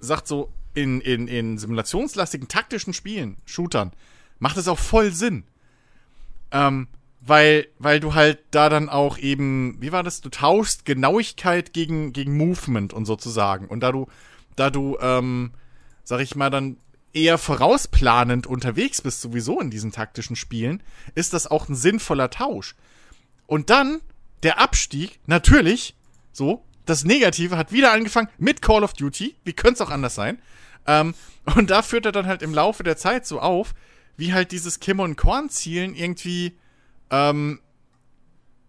sagt 0.00 0.26
so, 0.26 0.52
in, 0.74 1.00
in, 1.00 1.28
in 1.28 1.58
simulationslastigen, 1.58 2.48
taktischen 2.48 2.92
Spielen, 2.92 3.36
Shootern, 3.44 3.92
macht 4.38 4.56
es 4.56 4.68
auch 4.68 4.78
voll 4.78 5.12
Sinn. 5.12 5.44
Ähm, 6.50 6.88
weil, 7.20 7.68
weil 7.78 8.00
du 8.00 8.14
halt 8.14 8.40
da 8.50 8.68
dann 8.68 8.88
auch 8.88 9.16
eben, 9.16 9.76
wie 9.80 9.92
war 9.92 10.02
das, 10.02 10.20
du 10.20 10.28
tauschst 10.28 10.84
Genauigkeit 10.84 11.72
gegen, 11.72 12.12
gegen 12.12 12.36
Movement 12.36 12.92
und 12.92 13.04
sozusagen. 13.04 13.68
Und 13.68 13.80
da 13.80 13.92
du, 13.92 14.08
da 14.56 14.70
du, 14.70 14.98
ähm, 15.00 15.52
sag 16.02 16.20
ich 16.20 16.34
mal, 16.34 16.50
dann 16.50 16.78
eher 17.12 17.38
vorausplanend 17.38 18.46
unterwegs 18.46 19.02
bist, 19.02 19.20
sowieso 19.20 19.60
in 19.60 19.70
diesen 19.70 19.92
taktischen 19.92 20.36
Spielen, 20.36 20.82
ist 21.14 21.32
das 21.32 21.46
auch 21.46 21.68
ein 21.68 21.74
sinnvoller 21.74 22.30
Tausch. 22.30 22.74
Und 23.46 23.70
dann 23.70 24.00
der 24.42 24.58
Abstieg, 24.58 25.20
natürlich, 25.26 25.94
so, 26.32 26.64
das 26.86 27.04
Negative 27.04 27.56
hat 27.56 27.72
wieder 27.72 27.92
angefangen 27.92 28.28
mit 28.38 28.62
Call 28.62 28.82
of 28.82 28.94
Duty. 28.94 29.36
Wie 29.44 29.52
könnte 29.52 29.74
es 29.74 29.80
auch 29.88 29.92
anders 29.92 30.14
sein? 30.14 30.40
Ähm, 30.86 31.14
und 31.56 31.70
da 31.70 31.82
führt 31.82 32.06
er 32.06 32.12
dann 32.12 32.26
halt 32.26 32.42
im 32.42 32.54
Laufe 32.54 32.82
der 32.82 32.96
Zeit 32.96 33.26
so 33.26 33.40
auf, 33.40 33.74
wie 34.16 34.32
halt 34.32 34.52
dieses 34.52 34.80
Kim 34.80 35.00
und 35.00 35.16
Korn-Zielen 35.16 35.94
irgendwie, 35.94 36.56
ähm, 37.10 37.60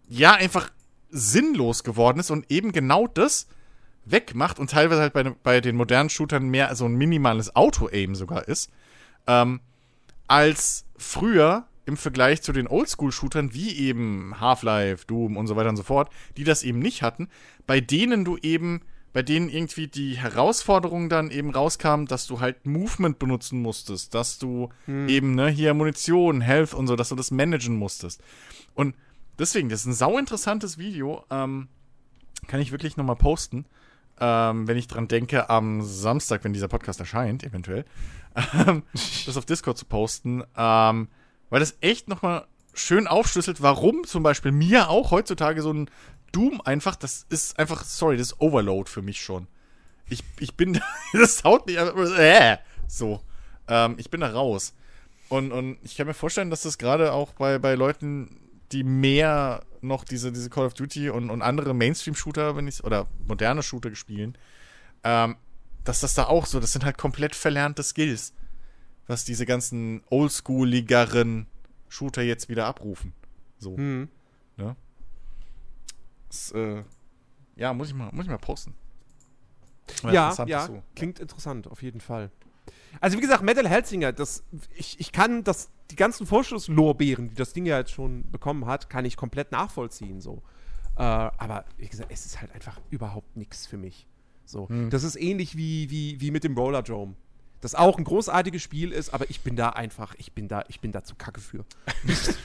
ja, 0.08 0.34
einfach 0.34 0.70
sinnlos 1.10 1.84
geworden 1.84 2.18
ist 2.18 2.30
und 2.30 2.50
eben 2.50 2.72
genau 2.72 3.06
das 3.06 3.46
wegmacht 4.04 4.58
und 4.58 4.70
teilweise 4.70 5.00
halt 5.00 5.12
bei, 5.12 5.22
bei 5.42 5.60
den 5.60 5.76
modernen 5.76 6.10
Shootern 6.10 6.48
mehr 6.48 6.74
so 6.74 6.84
ein 6.84 6.94
minimales 6.94 7.54
Auto-Aim 7.56 8.14
sogar 8.14 8.48
ist, 8.48 8.70
ähm, 9.26 9.60
als 10.26 10.84
früher 10.96 11.66
im 11.86 11.96
Vergleich 11.96 12.42
zu 12.42 12.52
den 12.52 12.66
Oldschool-Shootern 12.66 13.52
wie 13.52 13.76
eben 13.76 14.40
Half-Life, 14.40 15.06
Doom 15.06 15.36
und 15.36 15.46
so 15.46 15.56
weiter 15.56 15.68
und 15.68 15.76
so 15.76 15.82
fort, 15.82 16.10
die 16.36 16.44
das 16.44 16.62
eben 16.62 16.78
nicht 16.78 17.02
hatten, 17.02 17.28
bei 17.66 17.80
denen 17.80 18.24
du 18.24 18.38
eben, 18.38 18.80
bei 19.12 19.22
denen 19.22 19.48
irgendwie 19.48 19.86
die 19.86 20.16
Herausforderung 20.16 21.08
dann 21.08 21.30
eben 21.30 21.50
rauskam, 21.50 22.06
dass 22.06 22.26
du 22.26 22.40
halt 22.40 22.66
Movement 22.66 23.18
benutzen 23.18 23.60
musstest, 23.60 24.14
dass 24.14 24.38
du 24.38 24.70
eben, 25.08 25.34
ne, 25.34 25.48
hier 25.48 25.74
Munition, 25.74 26.40
Health 26.40 26.74
und 26.74 26.86
so, 26.86 26.96
dass 26.96 27.10
du 27.10 27.16
das 27.16 27.30
managen 27.30 27.76
musstest. 27.76 28.22
Und 28.74 28.96
deswegen, 29.38 29.68
das 29.68 29.80
ist 29.80 29.86
ein 29.86 29.94
sau 29.94 30.18
interessantes 30.18 30.78
Video, 30.78 31.24
ähm, 31.30 31.68
kann 32.46 32.60
ich 32.60 32.72
wirklich 32.72 32.96
nochmal 32.96 33.16
posten, 33.16 33.66
ähm, 34.20 34.66
wenn 34.68 34.76
ich 34.76 34.86
dran 34.86 35.08
denke, 35.08 35.50
am 35.50 35.82
Samstag, 35.82 36.44
wenn 36.44 36.52
dieser 36.52 36.68
Podcast 36.68 37.00
erscheint, 37.00 37.44
eventuell, 37.44 37.84
ähm, 38.66 38.82
das 39.26 39.36
auf 39.36 39.46
Discord 39.46 39.78
zu 39.78 39.86
posten, 39.86 40.42
ähm, 40.56 41.08
weil 41.50 41.60
das 41.60 41.76
echt 41.80 42.08
nochmal 42.08 42.46
schön 42.72 43.06
aufschlüsselt, 43.06 43.62
warum 43.62 44.04
zum 44.04 44.22
Beispiel 44.22 44.52
mir 44.52 44.88
auch 44.90 45.10
heutzutage 45.10 45.62
so 45.62 45.72
ein 45.72 45.90
Doom 46.32 46.60
einfach, 46.64 46.96
das 46.96 47.26
ist 47.28 47.58
einfach, 47.58 47.84
sorry, 47.84 48.16
das 48.16 48.32
ist 48.32 48.40
Overload 48.40 48.90
für 48.90 49.02
mich 49.02 49.20
schon. 49.22 49.46
Ich, 50.08 50.22
ich 50.40 50.56
bin, 50.56 50.80
das 51.12 51.44
haut 51.44 51.66
nicht, 51.66 51.78
äh, 51.78 52.58
so. 52.88 53.20
Ähm, 53.68 53.94
ich 53.98 54.10
bin 54.10 54.20
da 54.20 54.30
raus. 54.30 54.74
Und, 55.28 55.52
und 55.52 55.78
ich 55.82 55.96
kann 55.96 56.06
mir 56.06 56.14
vorstellen, 56.14 56.50
dass 56.50 56.62
das 56.62 56.76
gerade 56.76 57.12
auch 57.12 57.32
bei, 57.32 57.58
bei 57.58 57.74
Leuten, 57.74 58.40
die 58.72 58.84
mehr 58.84 59.64
noch 59.80 60.04
diese, 60.04 60.32
diese 60.32 60.50
Call 60.50 60.66
of 60.66 60.74
Duty 60.74 61.10
und, 61.10 61.30
und 61.30 61.42
andere 61.42 61.74
Mainstream-Shooter, 61.74 62.56
wenn 62.56 62.66
ich 62.66 62.82
oder 62.84 63.06
moderne 63.26 63.62
Shooter 63.62 63.94
spielen, 63.94 64.36
ähm, 65.02 65.36
dass 65.84 66.00
das 66.00 66.14
da 66.14 66.24
auch 66.24 66.46
so, 66.46 66.60
das 66.60 66.72
sind 66.72 66.84
halt 66.84 66.96
komplett 66.96 67.34
verlernte 67.34 67.82
Skills, 67.82 68.32
was 69.06 69.24
diese 69.24 69.44
ganzen 69.44 70.02
oldschooligeren 70.08 71.46
Shooter 71.88 72.22
jetzt 72.22 72.48
wieder 72.48 72.66
abrufen. 72.66 73.12
So, 73.58 73.76
Hm. 73.76 74.08
ne? 74.56 74.76
Das, 76.28 76.50
äh, 76.52 76.82
ja, 77.56 77.72
muss 77.74 77.88
ich 77.88 77.94
mal, 77.94 78.10
muss 78.12 78.24
ich 78.24 78.30
mal 78.30 78.38
posten. 78.38 78.74
Ja, 80.02 80.32
ja, 80.32 80.44
dazu. 80.46 80.82
klingt 80.96 81.18
interessant, 81.20 81.66
auf 81.68 81.82
jeden 81.82 82.00
Fall. 82.00 82.30
Also 83.00 83.16
wie 83.16 83.20
gesagt, 83.20 83.42
Metal 83.42 83.68
Helsinger, 83.68 84.12
das, 84.12 84.44
ich, 84.74 84.98
ich 85.00 85.12
kann 85.12 85.44
das, 85.44 85.68
die 85.90 85.96
ganzen 85.96 86.26
Vorschusslorbeeren, 86.26 87.28
die 87.28 87.34
das 87.34 87.52
Ding 87.52 87.66
ja 87.66 87.78
jetzt 87.78 87.90
schon 87.90 88.30
bekommen 88.30 88.66
hat, 88.66 88.88
kann 88.88 89.04
ich 89.04 89.16
komplett 89.16 89.52
nachvollziehen, 89.52 90.20
so. 90.20 90.42
Äh, 90.96 91.02
aber 91.02 91.64
wie 91.76 91.88
gesagt, 91.88 92.10
es 92.12 92.24
ist 92.24 92.40
halt 92.40 92.52
einfach 92.54 92.80
überhaupt 92.90 93.36
nichts 93.36 93.66
für 93.66 93.76
mich. 93.76 94.06
So, 94.46 94.68
Hm. 94.68 94.90
das 94.90 95.02
ist 95.02 95.16
ähnlich 95.16 95.56
wie, 95.56 95.90
wie, 95.90 96.20
wie 96.20 96.30
mit 96.30 96.44
dem 96.44 96.56
Roller 96.56 96.82
Drome. 96.82 97.14
Das 97.60 97.74
auch 97.74 97.96
ein 97.98 98.04
großartiges 98.04 98.62
Spiel 98.62 98.92
ist, 98.92 99.10
aber 99.10 99.28
ich 99.30 99.40
bin 99.40 99.56
da 99.56 99.70
einfach, 99.70 100.14
ich 100.18 100.32
bin 100.32 100.48
da, 100.48 100.64
ich 100.68 100.80
bin 100.80 100.92
da 100.92 101.02
zu 101.02 101.14
kacke 101.16 101.40
für. 101.40 101.64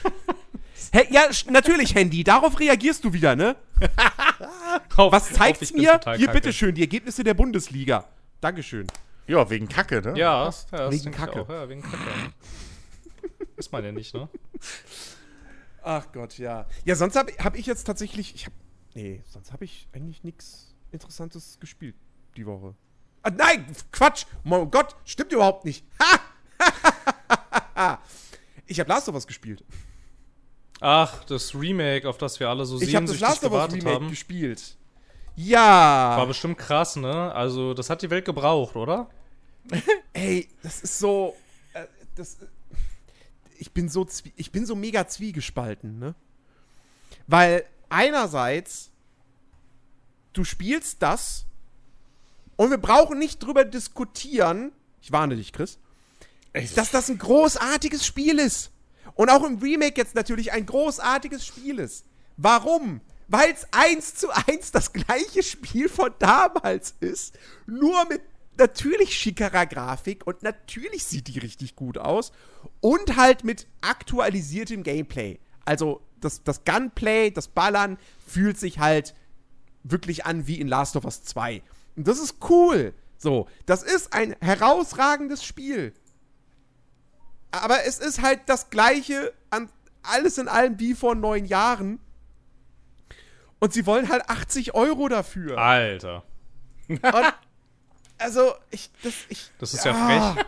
Hä, 0.92 1.06
ja, 1.10 1.24
natürlich, 1.50 1.94
Handy, 1.94 2.24
darauf 2.24 2.58
reagierst 2.58 3.04
du 3.04 3.12
wieder, 3.12 3.36
ne? 3.36 3.54
Was 4.96 5.30
zeigt's 5.30 5.72
mir? 5.74 6.00
Hier, 6.16 6.28
bitteschön, 6.30 6.74
die 6.74 6.80
Ergebnisse 6.80 7.22
der 7.22 7.34
Bundesliga. 7.34 8.06
Dankeschön. 8.40 8.86
Ja, 9.30 9.48
wegen 9.48 9.68
Kacke, 9.68 10.02
ne? 10.02 10.18
Ja, 10.18 10.46
das, 10.46 10.66
ja 10.72 10.78
das 10.78 10.92
Wegen 10.92 11.12
Kacke. 11.12 11.42
Auch, 11.42 11.48
ja, 11.48 11.68
wegen 11.68 11.82
Kacke. 11.82 12.32
Ist 13.56 13.70
man 13.70 13.84
ja 13.84 13.92
nicht, 13.92 14.12
ne? 14.12 14.28
Ach 15.82 16.10
Gott, 16.12 16.36
ja. 16.38 16.66
Ja, 16.84 16.96
sonst 16.96 17.14
habe 17.14 17.32
hab 17.38 17.54
ich 17.54 17.64
jetzt 17.66 17.84
tatsächlich. 17.84 18.34
Ich 18.34 18.46
hab, 18.46 18.52
nee, 18.94 19.22
sonst 19.28 19.52
habe 19.52 19.64
ich 19.64 19.88
eigentlich 19.92 20.24
nichts 20.24 20.74
Interessantes 20.90 21.60
gespielt 21.60 21.94
die 22.36 22.44
Woche. 22.44 22.74
Ah, 23.22 23.30
nein, 23.30 23.66
Quatsch! 23.92 24.24
Oh 24.44 24.66
Gott, 24.66 24.96
stimmt 25.04 25.32
überhaupt 25.32 25.64
nicht. 25.64 25.86
Ha! 26.02 27.98
ich 28.66 28.80
habe 28.80 28.88
Last 28.88 29.08
of 29.08 29.14
Us 29.14 29.28
gespielt. 29.28 29.64
Ach, 30.80 31.22
das 31.22 31.54
Remake, 31.54 32.08
auf 32.08 32.18
das 32.18 32.40
wir 32.40 32.48
alle 32.48 32.64
so 32.64 32.80
Ich 32.80 32.96
habe 32.96 33.06
das 33.06 33.16
sehnsüchtig 33.16 33.28
Last 33.28 33.44
of 33.44 33.52
Us 33.52 33.58
gewartet 33.68 33.76
Remake 33.76 33.94
haben. 33.94 34.10
gespielt. 34.10 34.76
Ja. 35.36 36.16
War 36.16 36.26
bestimmt 36.26 36.58
krass, 36.58 36.96
ne? 36.96 37.32
Also, 37.32 37.74
das 37.74 37.90
hat 37.90 38.02
die 38.02 38.10
Welt 38.10 38.24
gebraucht, 38.24 38.74
oder? 38.74 39.08
Ey, 40.12 40.48
das 40.62 40.82
ist 40.82 40.98
so. 40.98 41.36
Äh, 41.72 41.86
das, 42.14 42.38
ich, 43.58 43.72
bin 43.72 43.88
so 43.88 44.06
ich 44.36 44.52
bin 44.52 44.66
so 44.66 44.74
mega 44.74 45.06
zwiegespalten, 45.06 45.98
ne? 45.98 46.14
Weil 47.26 47.64
einerseits, 47.88 48.90
du 50.32 50.44
spielst 50.44 51.02
das 51.02 51.46
und 52.56 52.70
wir 52.70 52.78
brauchen 52.78 53.18
nicht 53.18 53.42
drüber 53.42 53.64
diskutieren. 53.64 54.72
Ich 55.00 55.12
warne 55.12 55.36
dich, 55.36 55.52
Chris. 55.52 55.78
Dass 56.74 56.90
das 56.90 57.08
ein 57.08 57.18
großartiges 57.18 58.04
Spiel 58.04 58.38
ist. 58.38 58.70
Und 59.14 59.30
auch 59.30 59.44
im 59.44 59.58
Remake 59.58 60.00
jetzt 60.00 60.14
natürlich 60.14 60.52
ein 60.52 60.66
großartiges 60.66 61.46
Spiel 61.46 61.78
ist. 61.78 62.04
Warum? 62.36 63.00
Weil 63.28 63.52
es 63.52 63.66
eins 63.70 64.14
zu 64.14 64.28
eins 64.30 64.72
das 64.72 64.92
gleiche 64.92 65.42
Spiel 65.42 65.88
von 65.88 66.12
damals 66.18 66.94
ist. 67.00 67.38
Nur 67.66 68.04
mit 68.08 68.22
natürlich 68.60 69.16
schickerer 69.16 69.66
Grafik 69.66 70.26
und 70.26 70.42
natürlich 70.42 71.04
sieht 71.04 71.28
die 71.28 71.38
richtig 71.38 71.74
gut 71.74 71.98
aus. 71.98 72.32
Und 72.80 73.16
halt 73.16 73.44
mit 73.44 73.66
aktualisiertem 73.80 74.82
Gameplay. 74.82 75.38
Also 75.64 76.00
das, 76.20 76.44
das 76.44 76.64
Gunplay, 76.64 77.30
das 77.30 77.48
Ballern 77.48 77.98
fühlt 78.26 78.58
sich 78.58 78.78
halt 78.78 79.14
wirklich 79.82 80.26
an 80.26 80.46
wie 80.46 80.60
in 80.60 80.68
Last 80.68 80.96
of 80.96 81.04
Us 81.04 81.24
2. 81.24 81.62
Und 81.96 82.06
das 82.06 82.18
ist 82.18 82.36
cool. 82.48 82.94
So, 83.18 83.48
das 83.66 83.82
ist 83.82 84.12
ein 84.12 84.36
herausragendes 84.40 85.44
Spiel. 85.44 85.92
Aber 87.50 87.84
es 87.84 87.98
ist 87.98 88.22
halt 88.22 88.40
das 88.46 88.70
gleiche 88.70 89.32
an 89.50 89.68
alles 90.02 90.38
in 90.38 90.48
allem 90.48 90.78
wie 90.78 90.94
vor 90.94 91.14
neun 91.14 91.44
Jahren. 91.44 91.98
Und 93.58 93.74
sie 93.74 93.84
wollen 93.84 94.08
halt 94.08 94.28
80 94.30 94.74
Euro 94.74 95.08
dafür. 95.08 95.58
Alter. 95.58 96.24
Und, 96.88 97.34
also, 98.20 98.52
ich, 98.70 98.90
das, 99.02 99.14
ich. 99.28 99.50
Das 99.58 99.74
ist 99.74 99.84
ja 99.84 99.92
Ah. 99.92 100.32
frech. 100.34 100.44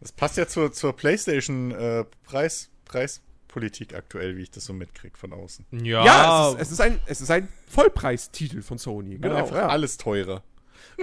Das 0.00 0.12
passt 0.12 0.36
ja 0.36 0.46
zur, 0.48 0.72
zur 0.72 0.94
PlayStation 0.96 1.70
äh, 1.70 2.04
Preis, 2.24 2.70
Preispolitik 2.86 3.94
aktuell, 3.94 4.36
wie 4.36 4.42
ich 4.42 4.50
das 4.50 4.64
so 4.64 4.72
mitkriege 4.72 5.16
von 5.16 5.32
außen. 5.32 5.64
Ja, 5.84 6.04
Ja, 6.04 6.48
es, 6.50 6.54
ist, 6.54 6.60
es, 6.62 6.70
ist 6.72 6.80
ein, 6.80 6.98
es 7.06 7.20
ist 7.20 7.30
ein 7.30 7.48
Vollpreistitel 7.68 8.62
von 8.62 8.78
Sony. 8.78 9.18
Genau, 9.18 9.36
einfach 9.36 9.54
Ja. 9.56 9.68
alles 9.68 9.98
teurer. 9.98 10.42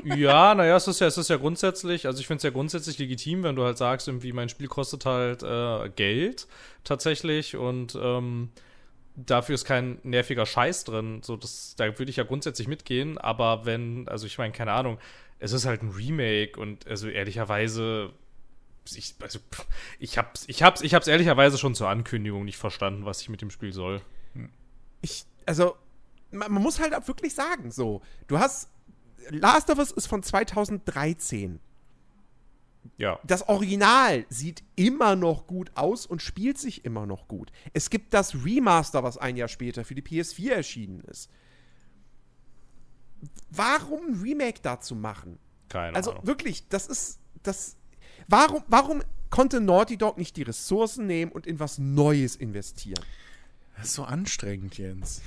Ja, 0.03 0.53
naja, 0.53 0.75
es 0.75 0.87
ist 0.87 0.99
ja, 0.99 1.07
es 1.07 1.17
ist 1.17 1.29
ja 1.29 1.37
grundsätzlich, 1.37 2.05
also 2.05 2.19
ich 2.19 2.27
finde 2.27 2.37
es 2.37 2.43
ja 2.43 2.49
grundsätzlich 2.51 2.97
legitim, 2.99 3.43
wenn 3.43 3.55
du 3.55 3.63
halt 3.63 3.77
sagst, 3.77 4.07
irgendwie 4.07 4.33
mein 4.33 4.49
Spiel 4.49 4.67
kostet 4.67 5.05
halt 5.05 5.43
äh, 5.43 5.89
Geld 5.95 6.47
tatsächlich 6.83 7.55
und 7.55 7.97
ähm, 8.01 8.49
dafür 9.15 9.55
ist 9.55 9.65
kein 9.65 9.99
nerviger 10.03 10.45
Scheiß 10.45 10.83
drin. 10.83 11.21
So, 11.23 11.37
das, 11.37 11.73
da 11.77 11.85
würde 11.97 12.09
ich 12.09 12.17
ja 12.17 12.23
grundsätzlich 12.23 12.67
mitgehen, 12.67 13.17
aber 13.17 13.65
wenn, 13.65 14.07
also 14.09 14.25
ich 14.27 14.37
meine, 14.37 14.51
keine 14.53 14.73
Ahnung, 14.73 14.99
es 15.39 15.53
ist 15.53 15.65
halt 15.65 15.81
ein 15.81 15.89
Remake 15.89 16.59
und 16.59 16.87
also 16.87 17.07
ehrlicherweise, 17.07 18.13
ich, 18.93 19.15
also, 19.21 19.39
ich 19.99 20.17
hab's, 20.17 20.45
ich 20.47 20.63
hab's, 20.63 20.81
ich 20.81 20.93
hab's 20.93 21.07
ehrlicherweise 21.07 21.57
schon 21.57 21.75
zur 21.75 21.89
Ankündigung 21.89 22.45
nicht 22.45 22.57
verstanden, 22.57 23.05
was 23.05 23.21
ich 23.21 23.29
mit 23.29 23.41
dem 23.41 23.49
Spiel 23.49 23.73
soll. 23.73 24.01
Ich, 25.01 25.25
also, 25.45 25.75
man, 26.31 26.51
man 26.51 26.61
muss 26.61 26.79
halt 26.79 26.93
auch 26.93 27.07
wirklich 27.07 27.33
sagen, 27.33 27.71
so, 27.71 28.01
du 28.27 28.39
hast, 28.39 28.69
Last 29.29 29.69
of 29.69 29.77
Us 29.77 29.91
ist 29.91 30.07
von 30.07 30.23
2013. 30.23 31.59
Ja. 32.97 33.19
Das 33.23 33.47
Original 33.47 34.25
sieht 34.29 34.63
immer 34.75 35.15
noch 35.15 35.47
gut 35.47 35.71
aus 35.75 36.05
und 36.05 36.21
spielt 36.21 36.57
sich 36.57 36.85
immer 36.85 37.05
noch 37.05 37.27
gut. 37.27 37.51
Es 37.73 37.89
gibt 37.89 38.13
das 38.13 38.43
Remaster, 38.45 39.03
was 39.03 39.17
ein 39.17 39.37
Jahr 39.37 39.47
später 39.47 39.85
für 39.85 39.95
die 39.95 40.01
PS4 40.01 40.51
erschienen 40.51 41.01
ist. 41.01 41.29
Warum 43.51 44.07
ein 44.07 44.21
Remake 44.21 44.59
dazu 44.61 44.95
machen? 44.95 45.39
Keine 45.69 45.95
Also 45.95 46.11
Ahnung. 46.11 46.27
wirklich, 46.27 46.67
das 46.69 46.87
ist 46.87 47.19
das. 47.43 47.75
Warum, 48.27 48.63
warum 48.67 49.01
konnte 49.29 49.59
Naughty 49.61 49.97
Dog 49.97 50.17
nicht 50.17 50.35
die 50.37 50.43
Ressourcen 50.43 51.05
nehmen 51.07 51.31
und 51.31 51.47
in 51.47 51.59
was 51.59 51.77
Neues 51.77 52.35
investieren? 52.35 53.03
Das 53.75 53.87
ist 53.87 53.93
so 53.93 54.03
anstrengend, 54.03 54.77
Jens. 54.77 55.21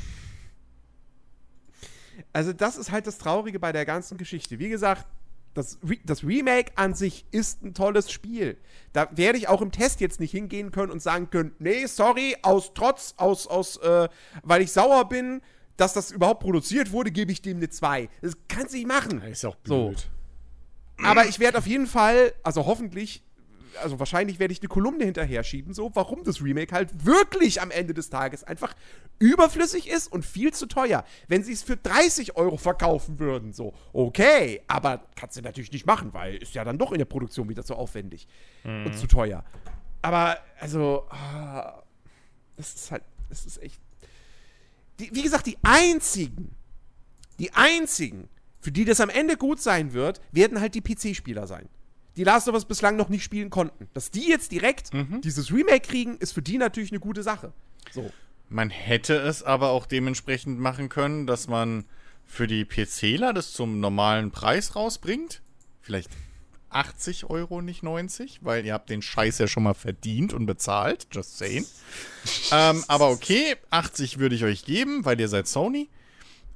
Also, 2.32 2.52
das 2.52 2.76
ist 2.76 2.90
halt 2.90 3.06
das 3.06 3.18
Traurige 3.18 3.58
bei 3.58 3.72
der 3.72 3.84
ganzen 3.86 4.18
Geschichte. 4.18 4.58
Wie 4.58 4.68
gesagt, 4.68 5.06
das, 5.54 5.78
Re 5.82 5.96
das 6.04 6.24
Remake 6.24 6.72
an 6.76 6.94
sich 6.94 7.26
ist 7.30 7.62
ein 7.62 7.74
tolles 7.74 8.10
Spiel. 8.10 8.56
Da 8.92 9.08
werde 9.12 9.38
ich 9.38 9.48
auch 9.48 9.62
im 9.62 9.70
Test 9.72 10.00
jetzt 10.00 10.20
nicht 10.20 10.30
hingehen 10.30 10.70
können 10.70 10.92
und 10.92 11.02
sagen 11.02 11.30
können, 11.30 11.54
nee, 11.58 11.86
sorry, 11.86 12.36
aus 12.42 12.72
Trotz, 12.74 13.14
aus, 13.16 13.46
aus, 13.46 13.76
äh, 13.78 14.08
weil 14.42 14.62
ich 14.62 14.72
sauer 14.72 15.08
bin, 15.08 15.42
dass 15.76 15.92
das 15.92 16.10
überhaupt 16.10 16.40
produziert 16.40 16.92
wurde, 16.92 17.10
gebe 17.10 17.32
ich 17.32 17.42
dem 17.42 17.56
eine 17.58 17.68
2. 17.68 18.08
Das 18.20 18.34
kannst 18.48 18.72
du 18.72 18.76
nicht 18.78 18.86
machen. 18.88 19.20
Das 19.20 19.30
ist 19.30 19.44
auch 19.44 19.56
So. 19.64 19.88
blöd. 19.88 20.08
Aber 21.04 21.26
ich 21.26 21.38
werde 21.40 21.58
auf 21.58 21.66
jeden 21.66 21.86
Fall, 21.86 22.32
also 22.42 22.66
hoffentlich, 22.66 23.22
also 23.82 23.98
wahrscheinlich 23.98 24.38
werde 24.38 24.52
ich 24.52 24.60
eine 24.60 24.68
Kolumne 24.68 25.04
hinterher 25.04 25.42
schieben, 25.42 25.74
so, 25.74 25.90
warum 25.94 26.22
das 26.22 26.42
Remake 26.42 26.72
halt 26.74 27.04
wirklich 27.04 27.60
am 27.60 27.70
Ende 27.70 27.94
des 27.94 28.10
Tages 28.10 28.44
einfach 28.44 28.74
überflüssig 29.18 29.88
ist 29.88 30.12
und 30.12 30.24
viel 30.24 30.52
zu 30.52 30.66
teuer. 30.66 31.04
Wenn 31.26 31.42
sie 31.42 31.52
es 31.52 31.62
für 31.62 31.76
30 31.76 32.36
Euro 32.36 32.56
verkaufen 32.56 33.18
würden, 33.18 33.52
so, 33.52 33.72
okay, 33.92 34.60
aber 34.68 35.02
kannst 35.16 35.36
du 35.36 35.42
natürlich 35.42 35.72
nicht 35.72 35.86
machen, 35.86 36.12
weil 36.12 36.36
ist 36.36 36.54
ja 36.54 36.64
dann 36.64 36.78
doch 36.78 36.92
in 36.92 36.98
der 36.98 37.04
Produktion 37.06 37.48
wieder 37.48 37.64
zu 37.64 37.74
aufwendig 37.74 38.28
und 38.64 38.96
zu 38.96 39.06
teuer. 39.06 39.44
Aber, 40.02 40.38
also, 40.60 41.06
ah, 41.10 41.82
das 42.56 42.74
ist 42.74 42.90
halt, 42.90 43.02
das 43.28 43.46
ist 43.46 43.62
echt. 43.62 43.80
Die, 45.02 45.10
wie 45.12 45.22
gesagt, 45.22 45.46
die 45.46 45.58
einzigen, 45.62 46.54
die 47.40 47.52
einzigen, 47.54 48.28
für 48.60 48.70
die 48.70 48.84
das 48.84 49.00
am 49.00 49.08
Ende 49.08 49.36
gut 49.36 49.60
sein 49.60 49.92
wird, 49.92 50.20
werden 50.30 50.60
halt 50.60 50.76
die 50.76 50.80
PC-Spieler 50.80 51.48
sein. 51.48 51.68
Die 52.16 52.22
Last 52.22 52.46
of 52.46 52.54
Us 52.54 52.64
bislang 52.64 52.94
noch 52.94 53.08
nicht 53.08 53.24
spielen 53.24 53.50
konnten. 53.50 53.88
Dass 53.94 54.12
die 54.12 54.28
jetzt 54.28 54.52
direkt 54.52 54.90
dieses 55.24 55.52
Remake 55.52 55.88
kriegen, 55.88 56.18
ist 56.18 56.32
für 56.32 56.42
die 56.42 56.56
natürlich 56.56 56.92
eine 56.92 57.00
gute 57.00 57.24
Sache. 57.24 57.52
So. 57.90 58.12
Man 58.48 58.70
hätte 58.70 59.14
es 59.16 59.42
aber 59.42 59.70
auch 59.70 59.86
dementsprechend 59.86 60.60
machen 60.60 60.88
können, 60.88 61.26
dass 61.26 61.48
man 61.48 61.84
für 62.24 62.46
die 62.46 62.64
PCler 62.64 63.32
das 63.32 63.52
zum 63.52 63.80
normalen 63.80 64.30
Preis 64.30 64.76
rausbringt. 64.76 65.42
Vielleicht 65.80 66.10
80 66.74 67.30
Euro, 67.30 67.60
nicht 67.62 67.82
90, 67.82 68.40
weil 68.42 68.64
ihr 68.64 68.74
habt 68.74 68.90
den 68.90 69.02
Scheiß 69.02 69.38
ja 69.38 69.46
schon 69.46 69.62
mal 69.62 69.74
verdient 69.74 70.32
und 70.32 70.46
bezahlt. 70.46 71.08
Just 71.12 71.38
saying. 71.38 71.66
ähm, 72.52 72.84
aber 72.88 73.10
okay, 73.10 73.56
80 73.70 74.18
würde 74.18 74.34
ich 74.34 74.44
euch 74.44 74.64
geben, 74.64 75.04
weil 75.04 75.20
ihr 75.20 75.28
seid 75.28 75.46
Sony. 75.46 75.88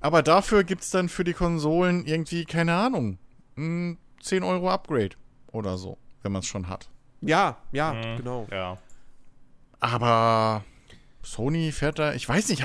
Aber 0.01 0.23
dafür 0.23 0.65
gibt 0.65 0.83
es 0.83 0.91
dann 0.91 1.09
für 1.09 1.25
die 1.25 1.33
Konsolen 1.33 2.07
irgendwie, 2.07 2.45
keine 2.45 2.75
Ahnung, 2.75 3.19
ein 3.57 3.99
10 4.23 4.43
Euro 4.43 4.71
Upgrade 4.71 5.17
oder 5.53 5.79
so, 5.79 5.99
wenn 6.23 6.33
man 6.33 6.41
es 6.41 6.47
schon 6.47 6.69
hat. 6.69 6.89
Ja, 7.23 7.57
ja, 7.73 8.17
genau. 8.17 8.47
Ja. 8.51 8.79
Aber 9.81 10.65
Sony 11.23 11.73
fährt 11.73 11.99
da, 11.99 12.15
ich 12.15 12.29
weiß 12.29 12.49
nicht, 12.49 12.65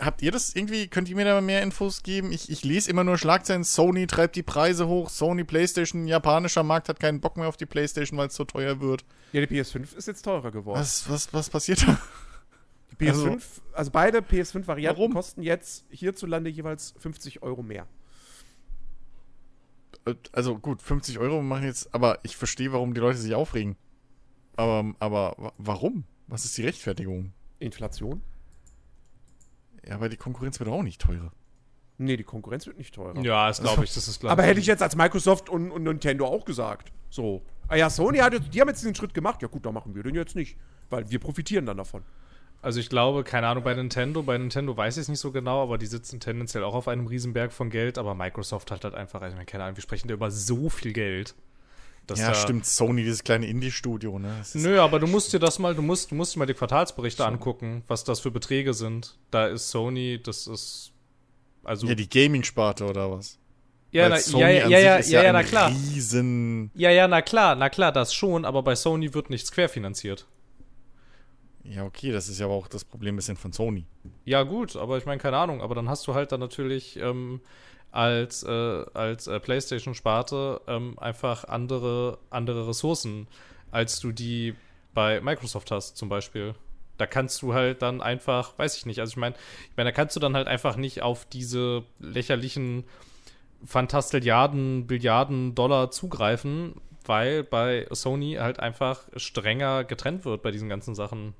habt 0.00 0.22
ihr 0.22 0.30
das 0.32 0.54
irgendwie, 0.54 0.88
könnt 0.88 1.08
ihr 1.08 1.16
mir 1.16 1.24
da 1.24 1.40
mehr 1.40 1.62
Infos 1.62 2.02
geben? 2.02 2.32
Ich, 2.32 2.50
ich 2.50 2.64
lese 2.64 2.90
immer 2.90 3.04
nur 3.04 3.18
Schlagzeilen, 3.18 3.64
Sony 3.64 4.06
treibt 4.06 4.36
die 4.36 4.42
Preise 4.42 4.86
hoch, 4.88 5.08
Sony 5.10 5.44
Playstation, 5.44 6.06
japanischer 6.06 6.62
Markt 6.62 6.88
hat 6.88 7.00
keinen 7.00 7.20
Bock 7.20 7.36
mehr 7.36 7.48
auf 7.48 7.56
die 7.56 7.66
Playstation, 7.66 8.18
weil 8.18 8.28
es 8.28 8.34
so 8.34 8.44
teuer 8.44 8.80
wird. 8.80 9.04
Ja, 9.32 9.44
die 9.44 9.46
PS5 9.60 9.96
ist 9.96 10.06
jetzt 10.08 10.22
teurer 10.22 10.50
geworden. 10.50 10.78
Was, 10.80 11.08
was, 11.10 11.32
was 11.32 11.50
passiert 11.50 11.86
da? 11.86 11.98
Die 12.98 13.06
PS5, 13.10 13.42
also, 13.74 13.90
beide 13.90 14.18
PS5-Varianten 14.20 14.98
Warum? 15.00 15.12
kosten 15.12 15.42
jetzt 15.42 15.84
hierzulande 15.90 16.48
jeweils 16.48 16.94
50 16.98 17.42
Euro 17.42 17.62
mehr. 17.62 17.86
Also 20.32 20.56
gut, 20.58 20.80
50 20.82 21.18
Euro 21.18 21.42
machen 21.42 21.64
jetzt, 21.64 21.92
aber 21.92 22.20
ich 22.22 22.36
verstehe, 22.36 22.72
warum 22.72 22.94
die 22.94 23.00
Leute 23.00 23.18
sich 23.18 23.34
aufregen. 23.34 23.76
Aber, 24.54 24.94
aber 25.00 25.34
wa- 25.36 25.52
warum? 25.58 26.04
Was 26.28 26.44
ist 26.44 26.56
die 26.56 26.62
Rechtfertigung? 26.62 27.32
Inflation? 27.58 28.22
Ja, 29.88 29.94
aber 29.94 30.08
die 30.08 30.16
Konkurrenz 30.16 30.58
wird 30.58 30.68
auch 30.68 30.82
nicht 30.82 31.00
teurer. 31.00 31.32
Nee, 31.98 32.16
die 32.16 32.24
Konkurrenz 32.24 32.66
wird 32.66 32.76
nicht 32.76 32.94
teurer. 32.94 33.18
Ja, 33.22 33.48
das 33.48 33.60
glaube 33.60 33.84
ich, 33.84 33.94
das 33.94 34.06
ist 34.06 34.20
glaub 34.20 34.32
Aber 34.32 34.42
hätte 34.42 34.60
ich 34.60 34.66
jetzt 34.66 34.82
als 34.82 34.96
Microsoft 34.96 35.48
und, 35.48 35.70
und 35.70 35.82
Nintendo 35.82 36.26
auch 36.26 36.44
gesagt. 36.44 36.92
So. 37.08 37.42
Ah 37.68 37.76
ja, 37.76 37.88
Sony 37.88 38.18
hat 38.18 38.32
jetzt, 38.34 38.52
die 38.52 38.60
haben 38.60 38.68
jetzt 38.68 38.80
diesen 38.80 38.94
Schritt 38.94 39.14
gemacht. 39.14 39.40
Ja 39.42 39.48
gut, 39.48 39.64
dann 39.64 39.74
machen 39.74 39.94
wir 39.94 40.02
den 40.02 40.14
jetzt 40.14 40.36
nicht. 40.36 40.56
Weil 40.90 41.10
wir 41.10 41.18
profitieren 41.18 41.66
dann 41.66 41.78
davon. 41.78 42.02
Also 42.62 42.80
ich 42.80 42.88
glaube, 42.88 43.22
keine 43.24 43.46
Ahnung, 43.46 43.64
bei 43.64 43.74
Nintendo, 43.74 44.22
bei 44.22 44.36
Nintendo 44.36 44.76
weiß 44.76 44.96
ich 44.96 45.02
es 45.02 45.08
nicht 45.08 45.20
so 45.20 45.30
genau, 45.30 45.62
aber 45.62 45.78
die 45.78 45.86
sitzen 45.86 46.20
tendenziell 46.20 46.64
auch 46.64 46.74
auf 46.74 46.88
einem 46.88 47.06
Riesenberg 47.06 47.52
von 47.52 47.70
Geld, 47.70 47.98
aber 47.98 48.14
Microsoft 48.14 48.70
hat 48.70 48.84
halt 48.84 48.94
einfach, 48.94 49.20
also 49.20 49.32
ich 49.32 49.36
meine, 49.36 49.46
keine 49.46 49.64
Ahnung, 49.64 49.76
wir 49.76 49.82
sprechen 49.82 50.08
da 50.08 50.14
über 50.14 50.30
so 50.30 50.68
viel 50.68 50.92
Geld. 50.92 51.34
Dass 52.06 52.20
Ja, 52.20 52.34
stimmt, 52.34 52.66
Sony, 52.66 53.02
dieses 53.02 53.24
kleine 53.24 53.46
Indie-Studio, 53.46 54.18
ne? 54.18 54.34
Das 54.38 54.54
Nö, 54.54 54.80
aber 54.80 54.98
du 54.98 55.06
musst 55.06 55.32
dir 55.32 55.38
das 55.38 55.58
mal, 55.58 55.74
du 55.74 55.82
musst, 55.82 56.10
du 56.10 56.14
musst 56.14 56.34
dir 56.34 56.38
mal 56.38 56.46
die 56.46 56.54
Quartalsberichte 56.54 57.24
angucken, 57.24 57.82
was 57.88 58.04
das 58.04 58.20
für 58.20 58.30
Beträge 58.30 58.74
sind. 58.74 59.16
Da 59.30 59.46
ist 59.46 59.70
Sony, 59.70 60.20
das 60.22 60.46
ist, 60.46 60.92
also, 61.64 61.86
Ja, 61.86 61.94
die 61.94 62.08
Gaming-Sparte 62.08 62.84
oder 62.84 63.10
was? 63.10 63.38
ja, 63.90 64.08
na, 64.08 64.18
ja, 64.18 64.48
ja, 64.50 64.68
ja, 64.68 64.78
ja, 64.78 64.96
ist 64.96 65.10
ja, 65.10 65.22
ja, 65.22 65.32
na 65.32 65.42
klar. 65.42 65.70
Riesen. 65.70 66.70
Ja, 66.74 66.90
ja, 66.90 67.08
na 67.08 67.22
klar, 67.22 67.54
na 67.56 67.70
klar, 67.70 67.92
das 67.92 68.14
schon, 68.14 68.44
aber 68.44 68.62
bei 68.62 68.76
Sony 68.76 69.14
wird 69.14 69.30
nichts 69.30 69.50
querfinanziert. 69.50 70.26
Ja, 71.64 71.84
okay, 71.84 72.12
das 72.12 72.28
ist 72.28 72.38
ja 72.38 72.46
aber 72.46 72.54
auch 72.54 72.68
das 72.68 72.84
Problem 72.84 73.14
ein 73.14 73.16
bisschen 73.16 73.36
von 73.36 73.52
Sony. 73.52 73.86
Ja, 74.24 74.42
gut, 74.44 74.76
aber 74.76 74.98
ich 74.98 75.06
meine, 75.06 75.20
keine 75.20 75.36
Ahnung, 75.38 75.62
aber 75.62 75.74
dann 75.74 75.88
hast 75.88 76.06
du 76.06 76.14
halt 76.14 76.30
dann 76.30 76.40
natürlich 76.40 76.96
ähm, 76.98 77.40
als, 77.96 78.42
äh, 78.42 78.84
als 78.92 79.26
äh, 79.26 79.40
PlayStation-Sparte 79.40 80.60
ähm, 80.68 80.98
einfach 80.98 81.44
andere, 81.44 82.18
andere 82.28 82.68
Ressourcen, 82.68 83.26
als 83.70 84.00
du 84.00 84.12
die 84.12 84.54
bei 84.92 85.22
Microsoft 85.22 85.70
hast, 85.70 85.96
zum 85.96 86.10
Beispiel. 86.10 86.54
Da 86.98 87.06
kannst 87.06 87.40
du 87.40 87.54
halt 87.54 87.80
dann 87.80 88.02
einfach, 88.02 88.58
weiß 88.58 88.76
ich 88.76 88.84
nicht, 88.84 89.00
also 89.00 89.12
ich 89.12 89.16
meine, 89.16 89.34
ich 89.70 89.76
meine, 89.78 89.88
da 89.88 89.92
kannst 89.92 90.14
du 90.14 90.20
dann 90.20 90.36
halt 90.36 90.46
einfach 90.46 90.76
nicht 90.76 91.00
auf 91.00 91.24
diese 91.24 91.84
lächerlichen 91.98 92.84
Fantastilliarden, 93.64 94.86
Billiarden 94.86 95.54
Dollar 95.54 95.90
zugreifen, 95.90 96.74
weil 97.06 97.44
bei 97.44 97.86
Sony 97.90 98.34
halt 98.34 98.60
einfach 98.60 99.08
strenger 99.16 99.84
getrennt 99.84 100.26
wird 100.26 100.42
bei 100.42 100.50
diesen 100.50 100.68
ganzen 100.68 100.94
Sachen. 100.94 101.32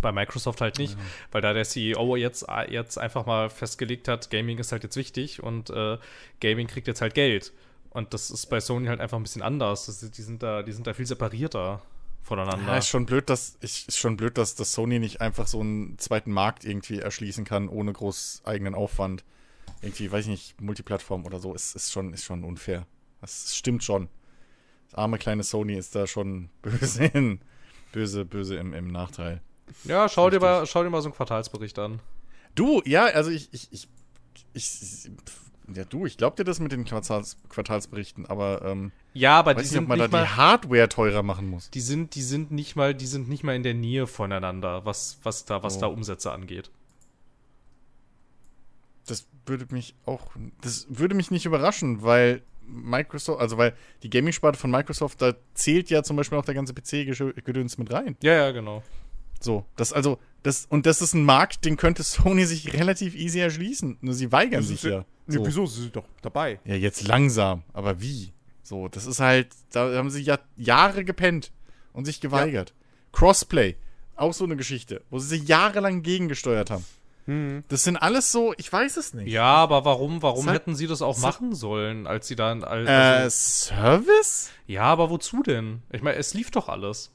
Bei 0.00 0.10
Microsoft 0.10 0.60
halt 0.60 0.78
nicht, 0.78 0.96
weil 1.30 1.42
da 1.42 1.52
der 1.52 1.64
CEO 1.64 2.16
jetzt, 2.16 2.46
jetzt 2.68 2.98
einfach 2.98 3.26
mal 3.26 3.50
festgelegt 3.50 4.08
hat, 4.08 4.30
Gaming 4.30 4.58
ist 4.58 4.72
halt 4.72 4.82
jetzt 4.82 4.96
wichtig 4.96 5.42
und 5.42 5.70
äh, 5.70 5.98
Gaming 6.40 6.66
kriegt 6.66 6.86
jetzt 6.86 7.00
halt 7.00 7.14
Geld. 7.14 7.52
Und 7.90 8.14
das 8.14 8.30
ist 8.30 8.46
bei 8.46 8.58
Sony 8.58 8.86
halt 8.86 9.00
einfach 9.00 9.18
ein 9.18 9.22
bisschen 9.22 9.42
anders. 9.42 9.86
Das 9.86 10.00
die, 10.00 10.22
sind 10.22 10.42
da, 10.42 10.62
die 10.62 10.72
sind 10.72 10.86
da 10.86 10.94
viel 10.94 11.06
separierter 11.06 11.82
voneinander. 12.22 12.72
Ja, 12.72 12.78
ist 12.78 12.88
schon 12.88 13.04
blöd, 13.04 13.28
dass 13.28 13.58
ich 13.60 13.86
ist 13.86 13.98
schon 13.98 14.16
blöd, 14.16 14.38
dass 14.38 14.54
das 14.54 14.72
Sony 14.72 14.98
nicht 14.98 15.20
einfach 15.20 15.46
so 15.46 15.60
einen 15.60 15.98
zweiten 15.98 16.32
Markt 16.32 16.64
irgendwie 16.64 17.00
erschließen 17.00 17.44
kann 17.44 17.68
ohne 17.68 17.92
groß 17.92 18.42
eigenen 18.44 18.74
Aufwand. 18.74 19.24
Irgendwie, 19.82 20.10
weiß 20.10 20.24
ich 20.24 20.30
nicht, 20.30 20.60
Multiplattform 20.60 21.26
oder 21.26 21.38
so, 21.38 21.54
ist, 21.54 21.76
ist 21.76 21.92
schon 21.92 22.14
ist 22.14 22.24
schon 22.24 22.44
unfair. 22.44 22.86
Das 23.20 23.54
stimmt 23.54 23.84
schon. 23.84 24.08
Das 24.86 24.94
arme 24.94 25.18
kleine 25.18 25.42
Sony 25.42 25.74
ist 25.74 25.94
da 25.94 26.06
schon 26.06 26.48
böse 26.62 27.04
in, 27.04 27.40
böse 27.92 28.24
böse 28.24 28.56
im, 28.56 28.72
im 28.72 28.88
Nachteil. 28.88 29.42
Ja, 29.84 30.08
schau 30.08 30.30
dir, 30.30 30.40
mal, 30.40 30.66
schau 30.66 30.82
dir 30.82 30.90
mal 30.90 31.00
so 31.02 31.08
einen 31.08 31.14
Quartalsbericht 31.16 31.78
an. 31.78 32.00
Du, 32.54 32.82
ja, 32.84 33.04
also 33.06 33.30
ich 33.30 33.48
ich 33.52 33.68
ich, 33.72 33.88
ich 34.52 35.10
ja, 35.74 35.84
du, 35.84 36.04
ich 36.06 36.18
glaub 36.18 36.36
dir 36.36 36.44
das 36.44 36.60
mit 36.60 36.72
den 36.72 36.84
Quartals, 36.84 37.36
Quartalsberichten, 37.48 38.26
aber 38.26 38.62
ähm, 38.62 38.92
Ja, 39.14 39.38
aber 39.38 39.54
die 39.54 39.60
weiß 39.60 39.70
nicht, 39.70 39.78
ob 39.78 39.82
sind 39.82 39.88
man 39.88 39.98
da 39.98 40.04
nicht 40.04 40.12
die 40.12 40.16
mal, 40.16 40.36
Hardware 40.36 40.88
teurer 40.88 41.22
machen 41.22 41.48
muss. 41.48 41.70
die 41.70 41.80
sind, 41.80 42.14
die 42.14 42.22
sind 42.22 42.50
nicht 42.50 42.76
mal, 42.76 42.94
die 42.94 43.06
sind 43.06 43.28
nicht 43.28 43.42
mal 43.44 43.54
in 43.56 43.62
der 43.62 43.72
Nähe 43.74 44.06
voneinander, 44.06 44.84
was, 44.84 45.18
was 45.22 45.44
da, 45.46 45.62
was 45.62 45.76
Oh. 45.76 45.80
da 45.80 45.86
Umsätze 45.86 46.30
angeht. 46.32 46.70
das 49.06 49.26
würde 49.46 49.66
mich 49.70 49.94
auch, 50.06 50.30
das 50.60 50.86
würde 50.88 51.14
mich 51.14 51.30
nicht 51.30 51.44
überraschen, 51.46 52.02
weil 52.02 52.42
Microsoft, 52.66 53.40
also 53.40 53.58
weil 53.58 53.74
die 54.02 54.10
Gaming-Sparte 54.10 54.58
von 54.58 54.70
Microsoft, 54.70 55.20
da 55.20 55.34
zählt 55.54 55.90
ja 55.90 56.02
zum 56.02 56.16
Beispiel 56.16 56.38
auch 56.38 56.44
der 56.44 56.54
ganze 56.54 56.72
PC-Gedöns 56.74 57.78
mit 57.78 57.92
rein. 57.92 58.16
Ja, 58.22 58.34
ja, 58.34 58.50
genau. 58.52 58.82
So, 59.42 59.66
das 59.76 59.92
also, 59.92 60.18
das, 60.42 60.66
und 60.68 60.86
das 60.86 61.02
ist 61.02 61.14
ein 61.14 61.24
Markt, 61.24 61.64
den 61.64 61.76
könnte 61.76 62.02
Sony 62.02 62.44
sich 62.46 62.72
relativ 62.72 63.14
easy 63.14 63.40
erschließen. 63.40 63.98
Nur 64.00 64.14
sie 64.14 64.30
weigern 64.32 64.62
sich 64.62 64.82
ja. 64.82 65.04
Nee, 65.26 65.36
So. 65.36 65.46
wieso? 65.46 65.66
Sie 65.66 65.82
sind 65.82 65.96
doch 65.96 66.04
dabei. 66.22 66.58
Ja, 66.64 66.74
jetzt 66.74 67.06
langsam, 67.06 67.62
aber 67.72 68.00
wie? 68.00 68.32
So, 68.62 68.88
das 68.88 69.06
ist 69.06 69.20
halt, 69.20 69.48
da 69.72 69.92
haben 69.94 70.10
sie 70.10 70.22
ja 70.22 70.38
Jahre 70.56 71.04
gepennt 71.04 71.52
und 71.92 72.04
sich 72.04 72.20
geweigert. 72.20 72.74
Crossplay, 73.12 73.76
auch 74.16 74.32
so 74.32 74.44
eine 74.44 74.56
Geschichte, 74.56 75.02
wo 75.10 75.18
sie 75.18 75.28
sich 75.28 75.46
jahrelang 75.48 76.02
gegengesteuert 76.02 76.70
haben. 76.70 76.84
Hm. 77.26 77.62
Das 77.68 77.84
sind 77.84 77.96
alles 77.96 78.32
so, 78.32 78.52
ich 78.56 78.72
weiß 78.72 78.96
es 78.96 79.14
nicht. 79.14 79.28
Ja, 79.28 79.44
aber 79.44 79.84
warum, 79.84 80.22
warum 80.22 80.44
Sag- 80.46 80.54
hätten 80.54 80.74
sie 80.74 80.88
das 80.88 81.02
auch 81.02 81.14
sag- 81.16 81.34
machen 81.40 81.54
sollen, 81.54 82.06
als 82.08 82.26
sie 82.26 82.34
dann. 82.34 82.64
Als, 82.64 82.88
Äh, 82.88 82.92
also, 82.92 83.36
Service? 83.36 84.50
ja, 84.66 84.82
aber 84.84 85.08
wozu 85.10 85.42
denn? 85.42 85.82
Ich 85.92 86.02
meine, 86.02 86.16
es 86.16 86.34
lief 86.34 86.50
doch 86.50 86.68
alles. 86.68 87.10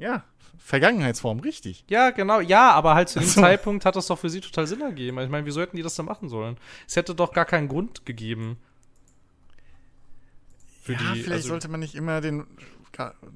Ja, 0.00 0.24
Vergangenheitsform, 0.58 1.40
richtig. 1.40 1.84
Ja, 1.88 2.10
genau, 2.10 2.40
ja, 2.40 2.72
aber 2.72 2.94
halt 2.94 3.08
zu 3.08 3.18
dem 3.18 3.28
Ach 3.28 3.32
so. 3.32 3.40
Zeitpunkt 3.40 3.84
hat 3.84 3.96
das 3.96 4.06
doch 4.06 4.18
für 4.18 4.30
sie 4.30 4.40
total 4.40 4.66
Sinn 4.66 4.80
ergeben. 4.80 5.18
Ich 5.18 5.28
meine, 5.28 5.46
wieso 5.46 5.60
hätten 5.60 5.76
die 5.76 5.82
das 5.82 5.94
denn 5.94 6.06
machen 6.06 6.28
sollen? 6.28 6.56
Es 6.86 6.96
hätte 6.96 7.14
doch 7.14 7.32
gar 7.32 7.44
keinen 7.44 7.68
Grund 7.68 8.06
gegeben. 8.06 8.58
Für 10.82 10.92
ja, 10.92 10.98
die, 10.98 11.22
vielleicht 11.22 11.32
also, 11.32 11.48
sollte 11.48 11.68
man 11.68 11.80
nicht 11.80 11.94
immer 11.94 12.20
den, 12.20 12.46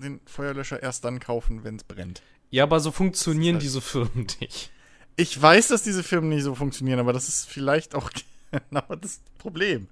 den 0.03 0.20
Feuerlöscher 0.27 0.82
erst 0.82 1.05
dann 1.05 1.20
kaufen, 1.20 1.65
wenn 1.65 1.77
es 1.77 1.85
brennt. 1.85 2.23
ja, 2.51 2.62
aber 2.62 2.81
so 2.81 2.91
funktionieren 2.93 3.59
diese 3.59 3.81
Firmen 3.81 4.27
nicht. 4.41 4.70
Ich 5.16 5.41
weiß, 5.41 5.69
dass 5.69 5.82
diese 5.82 6.03
Firmen 6.03 6.31
nicht 6.31 6.43
so 6.43 6.55
funktionieren, 6.55 6.99
aber 6.99 7.12
das 7.12 7.28
ist 7.28 7.49
vielleicht 7.49 7.95
auch 7.95 8.11
genau 8.51 8.95
das 9.01 9.20
Problem. 9.39 9.89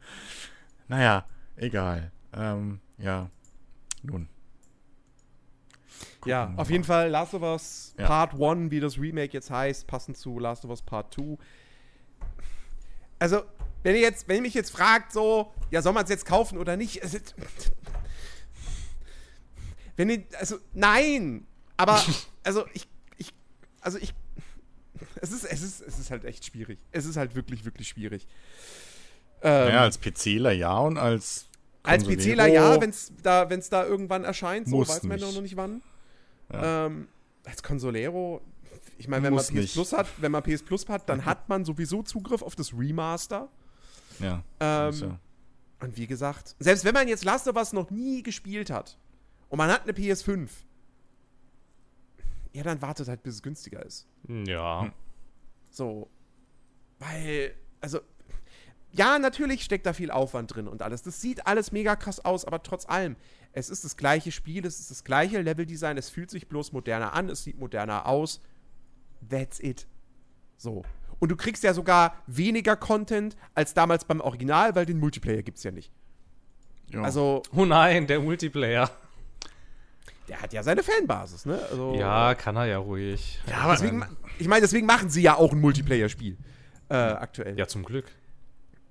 Naja, 0.89 1.27
egal. 1.57 2.13
Ähm, 2.33 2.81
ja. 2.99 3.31
Nun. 4.03 4.29
Ja, 6.25 6.43
Gucken 6.43 6.57
wir 6.57 6.63
auf 6.63 6.71
jeden 6.71 6.85
Fall 6.85 7.09
Last 7.11 7.35
of 7.35 7.43
Us 7.43 7.95
Ja. 7.99 8.07
Part 8.07 8.41
1, 8.41 8.71
wie 8.71 8.81
das 8.81 8.99
Remake 8.99 9.33
jetzt 9.33 9.51
heißt, 9.51 9.87
passend 9.87 10.17
zu 10.17 10.39
Last 10.39 10.65
of 10.65 10.71
Us 10.71 10.83
Part 10.83 11.15
2. 11.15 11.37
Also, 13.19 13.43
wenn 13.83 13.95
ihr 13.95 14.01
jetzt, 14.01 14.29
wenn 14.29 14.37
ihr 14.37 14.43
mich 14.43 14.55
jetzt 14.55 14.71
fragt, 14.71 15.13
so, 15.13 15.53
ja, 15.71 15.83
soll 15.83 15.93
man 15.93 16.05
es 16.05 16.11
jetzt 16.11 16.27
kaufen 16.27 16.59
oder 16.59 16.77
nicht? 16.77 16.97
Ist, 16.97 17.35
wenn 19.97 20.11
ihr, 20.11 20.25
also, 20.39 20.57
nein! 20.73 21.47
Aber, 21.77 22.03
also, 22.45 22.65
ich, 22.73 22.89
ich, 23.17 23.33
also, 23.81 23.99
ich, 23.99 24.15
es 25.21 25.33
ist, 25.33 25.45
es 25.45 25.63
ist, 25.63 25.81
es 25.81 25.99
ist 25.99 26.11
halt 26.11 26.25
echt 26.25 26.45
schwierig. 26.45 26.79
Es 26.91 27.05
ist 27.05 27.17
halt 27.17 27.35
wirklich, 27.35 27.65
wirklich 27.65 27.89
schwierig. 27.89 28.27
Ähm, 29.43 29.67
Naja, 29.69 29.81
als 29.83 29.99
PCler 29.99 30.53
ja 30.53 30.79
und 30.79 30.99
als 30.99 31.49
als 31.85 32.05
PCler 32.05 32.47
ja, 32.47 32.81
wenn 32.81 32.91
es 32.91 33.13
da, 33.23 33.51
wenn's 33.51 33.69
da 33.69 33.85
irgendwann 33.85 34.25
erscheint, 34.25 34.69
so 34.69 34.81
weiß 34.81 35.03
man 35.03 35.19
ja 35.19 35.31
noch 35.31 35.43
nicht 35.43 35.57
wann. 35.57 35.83
Ja. 36.53 36.87
Ähm, 36.87 37.09
als 37.45 37.63
Consolero, 37.63 38.41
ich 38.99 39.09
meine, 39.09 39.25
wenn 39.25 39.35
Muss 39.35 39.51
man 39.51 39.57
PS 39.57 39.63
nicht. 39.63 39.75
Plus 39.75 39.93
hat, 39.93 40.07
wenn 40.19 40.33
man 40.33 40.43
PS 40.43 40.63
Plus 40.63 40.89
hat, 40.89 41.09
dann 41.09 41.25
hat 41.25 41.49
man 41.49 41.65
sowieso 41.65 42.03
Zugriff 42.03 42.43
auf 42.43 42.55
das 42.55 42.73
Remaster. 42.73 43.49
Ja. 44.19 44.43
Ähm, 44.61 44.91
ist 44.91 45.01
ja. 45.01 45.19
Und 45.81 45.97
wie 45.97 46.07
gesagt, 46.07 46.55
selbst 46.61 46.85
wenn 46.85 46.95
man 46.95 47.09
jetzt 47.09 47.25
Last 47.25 47.49
of 47.49 47.57
Us 47.57 47.73
noch 47.73 47.91
nie 47.91 48.23
gespielt 48.23 48.71
hat 48.71 48.97
und 49.49 49.59
man 49.59 49.69
hat 49.69 49.83
eine 49.83 49.93
PS5, 49.93 50.49
ja, 52.53 52.63
dann 52.63 52.81
wartet 52.81 53.09
halt, 53.09 53.23
bis 53.23 53.35
es 53.35 53.43
günstiger 53.43 53.85
ist. 53.85 54.07
Ja. 54.29 54.83
Hm. 54.83 54.93
So. 55.71 56.09
Weil, 56.99 57.55
also, 57.81 58.01
ja, 58.93 59.19
natürlich 59.19 59.65
steckt 59.65 59.87
da 59.87 59.93
viel 59.93 60.11
Aufwand 60.11 60.55
drin 60.55 60.69
und 60.69 60.83
alles. 60.83 61.03
Das 61.03 61.21
sieht 61.21 61.47
alles 61.47 61.73
mega 61.73 61.97
krass 61.97 62.25
aus, 62.25 62.45
aber 62.45 62.63
trotz 62.63 62.87
allem, 62.89 63.17
es 63.53 63.69
ist 63.71 63.85
das 63.85 63.97
gleiche 63.97 64.33
Spiel, 64.33 64.65
es 64.67 64.81
ist 64.81 64.91
das 64.91 65.05
gleiche 65.05 65.41
Leveldesign, 65.41 65.99
es 65.99 66.09
fühlt 66.09 66.31
sich 66.31 66.49
bloß 66.49 66.73
moderner 66.73 67.13
an, 67.13 67.29
es 67.29 67.45
sieht 67.45 67.59
moderner 67.59 68.07
aus. 68.07 68.41
That's 69.29 69.61
it. 69.61 69.87
So. 70.57 70.83
Und 71.19 71.29
du 71.31 71.37
kriegst 71.37 71.63
ja 71.63 71.73
sogar 71.75 72.17
weniger 72.27 72.77
Content 72.77 73.37
als 73.55 73.75
damals 73.75 74.05
beim 74.05 74.21
Original, 74.21 74.75
weil 74.75 74.87
den 74.87 74.99
Multiplayer 74.99 75.43
gibt's 75.43 75.63
ja 75.63 75.71
nicht. 75.71 75.93
ja. 76.89 77.03
Also, 77.03 77.43
Oh 77.55 77.65
nein, 77.65 78.07
der 78.07 78.21
Multiplayer. 78.21 78.91
der 80.29 80.41
hat 80.41 80.53
ja 80.53 80.63
seine 80.63 80.83
Fanbasis, 80.83 81.45
ne? 81.47 81.61
Also, 81.71 81.95
Ja, 81.95 82.35
kann 82.35 82.57
er 82.57 82.65
ja 82.67 82.79
ruhig. 82.79 83.41
ja, 83.49 83.59
aber 83.59 83.73
Deswegen, 83.75 84.05
ich 84.39 84.49
meine, 84.49 84.63
deswegen 84.63 84.87
machen 84.87 85.11
sie 85.11 85.23
ja 85.23 85.37
auch 85.37 85.53
ein 85.53 85.61
Multiplayer-Spiel. 85.61 86.37
Äh, 86.89 86.95
aktuell. 86.95 87.57
Ja, 87.59 87.67
zum 87.69 87.85
Glück. 87.85 88.07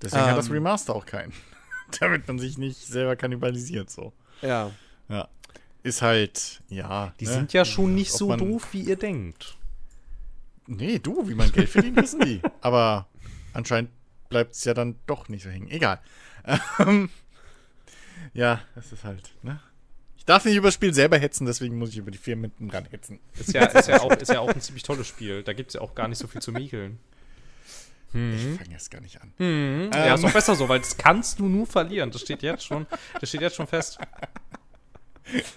deswegen 0.02 0.24
hat 0.26 0.38
das 0.38 0.48
ähm, 0.48 0.54
Remaster 0.54 0.96
auch 0.96 1.06
keinen. 1.06 1.34
Damit 2.00 2.28
man 2.28 2.40
sich 2.40 2.58
nicht 2.58 2.78
selber 2.88 3.16
kannibalisiert, 3.18 3.90
so. 3.90 4.14
Ja. 4.42 4.72
Ja. 5.10 5.28
Ist 5.84 6.02
halt, 6.02 6.62
ja. 6.70 7.14
Die 7.20 7.26
ne? 7.26 7.32
sind 7.32 7.54
ja 7.54 7.66
schon 7.66 7.96
nicht 7.96 8.12
Ob 8.14 8.18
so 8.18 8.28
man- 8.30 8.40
doof, 8.40 8.68
wie 8.72 8.82
ihr 8.82 8.96
denkt. 8.96 9.58
Nee, 10.68 11.00
du, 11.00 11.28
wie 11.28 11.34
man 11.36 11.52
Geld 11.52 11.70
verdient, 11.70 11.98
wissen 11.98 12.22
die. 12.22 12.42
Aber 12.62 13.08
anscheinend 13.54 13.92
bleibt 14.30 14.54
es 14.56 14.64
ja 14.64 14.74
dann 14.74 14.96
doch 15.08 15.28
nicht 15.28 15.44
so 15.44 15.50
hängen. 15.50 15.70
Egal. 15.70 16.00
Ähm, 16.80 17.10
ja, 18.34 18.62
das 18.76 18.92
ist 18.92 19.04
halt, 19.04 19.32
ne? 19.44 19.60
Ich 20.18 20.26
darf 20.26 20.46
nicht 20.46 20.56
über 20.56 20.68
das 20.68 20.76
Spiel 20.76 20.94
selber 20.94 21.18
hetzen, 21.18 21.46
deswegen 21.48 21.78
muss 21.78 21.90
ich 21.90 21.98
über 21.98 22.12
die 22.12 22.18
Firmen 22.18 22.52
hinten 22.52 22.70
dran 22.70 22.86
hetzen. 22.86 23.20
Ist 23.40 23.54
ja, 23.54 23.66
ist, 23.66 23.88
ja 23.88 24.00
auch, 24.02 24.12
ist 24.12 24.32
ja 24.32 24.40
auch 24.40 24.50
ein 24.50 24.62
ziemlich 24.62 24.84
tolles 24.84 25.08
Spiel. 25.08 25.42
Da 25.44 25.54
gibt 25.54 25.70
es 25.70 25.74
ja 25.74 25.82
auch 25.82 25.96
gar 25.96 26.08
nicht 26.08 26.20
so 26.20 26.28
viel 26.28 26.42
zu 26.42 26.52
mäkeln. 28.14 28.54
Ich 28.54 28.60
fange 28.60 28.72
jetzt 28.72 28.92
gar 28.92 29.02
nicht 29.02 29.22
an. 29.22 29.34
Mhm. 29.38 29.90
Ja, 29.94 30.16
ist 30.16 30.24
doch 30.24 30.34
besser 30.34 30.56
so, 30.56 30.68
weil 30.70 30.80
das 30.80 30.98
kannst 30.98 31.40
du 31.40 31.48
nur 31.48 31.66
verlieren. 31.66 32.12
Das 32.12 32.22
steht 32.22 32.42
jetzt 32.42 32.66
schon, 32.66 32.86
das 33.20 33.30
steht 33.30 33.42
jetzt 33.42 33.56
schon 33.56 33.68
fest. 33.68 34.00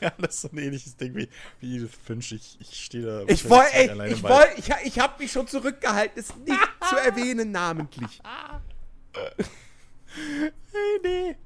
Ja, 0.00 0.12
das 0.18 0.36
ist 0.36 0.40
so 0.42 0.48
ein 0.52 0.58
ähnliches 0.58 0.96
Ding 0.96 1.16
wie, 1.16 1.28
wie 1.58 1.76
Edith 1.76 1.98
Finch. 2.04 2.30
Ich, 2.30 2.58
ich 2.60 2.84
stehe 2.84 3.04
da. 3.04 3.22
Ich 3.26 3.48
wollte, 3.48 4.06
ich 4.06 4.22
bei. 4.22 4.28
wollte, 4.28 4.52
ich, 4.56 4.70
ich 4.84 4.98
habe 5.00 5.20
mich 5.20 5.32
schon 5.32 5.48
zurückgehalten, 5.48 6.16
es 6.16 6.36
nicht 6.36 6.60
zu 6.88 6.96
erwähnen 6.96 7.50
namentlich. 7.50 8.20
Nee, 10.16 10.50
nee. 11.02 11.36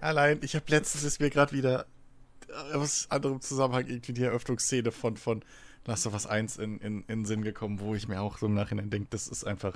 Allein, 0.00 0.38
ich 0.42 0.54
habe 0.54 0.64
letztens 0.68 1.04
ist 1.04 1.20
mir 1.20 1.28
gerade 1.28 1.52
wieder 1.52 1.86
aus 2.72 3.06
anderem 3.10 3.40
Zusammenhang 3.40 3.86
irgendwie 3.86 4.12
die 4.12 4.22
Eröffnungsszene 4.22 4.92
von, 4.92 5.16
von 5.16 5.44
Last 5.84 6.06
of 6.06 6.14
Us 6.14 6.26
1 6.26 6.58
in, 6.58 6.78
in, 6.78 7.00
in 7.02 7.04
den 7.06 7.24
Sinn 7.24 7.42
gekommen, 7.42 7.80
wo 7.80 7.94
ich 7.94 8.08
mir 8.08 8.20
auch 8.20 8.38
so 8.38 8.46
im 8.46 8.54
Nachhinein 8.54 8.90
denke, 8.90 9.08
das 9.10 9.28
ist 9.28 9.44
einfach, 9.44 9.74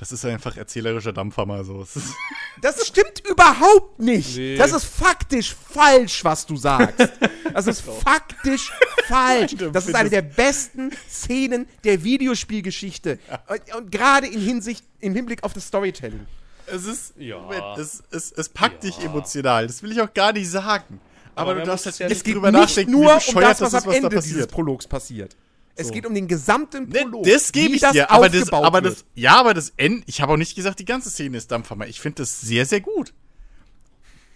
das 0.00 0.10
ist 0.12 0.24
einfach 0.24 0.56
erzählerischer 0.56 1.12
Dampfhammer. 1.12 1.62
So. 1.62 1.82
Es 1.82 1.94
ist, 1.94 2.14
Das 2.62 2.86
stimmt 2.86 3.22
überhaupt 3.28 4.00
nicht. 4.00 4.36
Nee. 4.36 4.56
Das 4.56 4.72
ist 4.72 4.84
faktisch 4.84 5.54
falsch, 5.54 6.24
was 6.24 6.44
du 6.46 6.56
sagst. 6.56 7.08
Das 7.54 7.66
ist 7.66 7.80
faktisch 8.04 8.72
falsch. 9.08 9.54
Das 9.72 9.86
ist 9.86 9.94
eine 9.94 10.10
der 10.10 10.22
besten 10.22 10.90
Szenen 11.08 11.66
der 11.84 12.02
Videospielgeschichte. 12.02 13.18
Und, 13.48 13.74
und 13.76 13.92
gerade 13.92 14.26
in 14.26 14.40
Hinsicht, 14.40 14.84
im 15.00 15.14
Hinblick 15.14 15.44
auf 15.44 15.52
das 15.52 15.66
Storytelling. 15.68 16.26
es 16.66 16.84
ist, 16.86 17.14
Ja. 17.18 17.76
Es, 17.78 18.02
es, 18.10 18.32
es 18.32 18.48
packt 18.48 18.82
dich 18.84 18.98
Ja. 18.98 19.04
emotional. 19.04 19.66
Das 19.66 19.82
will 19.82 19.92
ich 19.92 20.00
auch 20.00 20.12
gar 20.12 20.32
nicht 20.32 20.50
sagen. 20.50 21.00
Aber, 21.34 21.52
Aber 21.52 21.60
du 21.60 21.66
darfst 21.66 21.86
halt 21.86 21.98
ja 21.98 22.08
nicht 22.08 22.16
Es 22.18 22.24
geht 22.24 22.34
drüber 22.34 22.50
nachdenken, 22.50 22.90
nur 22.92 23.04
wie 23.04 23.08
um 23.08 23.14
bescheuert 23.14 23.60
das, 23.60 23.60
was 23.72 23.74
am 23.84 23.90
ist, 23.90 23.96
Ende 23.96 24.08
da 24.08 24.16
dieses 24.16 24.32
passiert. 24.32 24.50
Prologs 24.50 24.86
passiert. 24.86 25.36
Es 25.80 25.88
So. 25.88 25.92
geht 25.94 26.06
um 26.06 26.14
den 26.14 26.28
gesamten 26.28 26.88
Ne, 26.88 27.00
Prolog. 27.02 27.24
das 27.24 27.52
gebe 27.52 27.74
ich 27.74 27.80
das 27.80 27.92
dir, 27.92 28.10
aber 28.10 28.28
das, 28.28 28.52
aber 28.52 28.80
das, 28.80 29.04
ja, 29.14 29.36
aber 29.38 29.54
das 29.54 29.72
Ende, 29.76 30.02
ich 30.06 30.20
habe 30.20 30.32
auch 30.32 30.36
nicht 30.36 30.54
gesagt, 30.54 30.78
die 30.78 30.84
ganze 30.84 31.10
Szene 31.10 31.36
ist 31.38 31.50
Dampfhammer. 31.50 31.86
Ich 31.86 32.00
finde 32.00 32.22
das 32.22 32.40
sehr, 32.40 32.66
sehr 32.66 32.80
gut. 32.80 33.12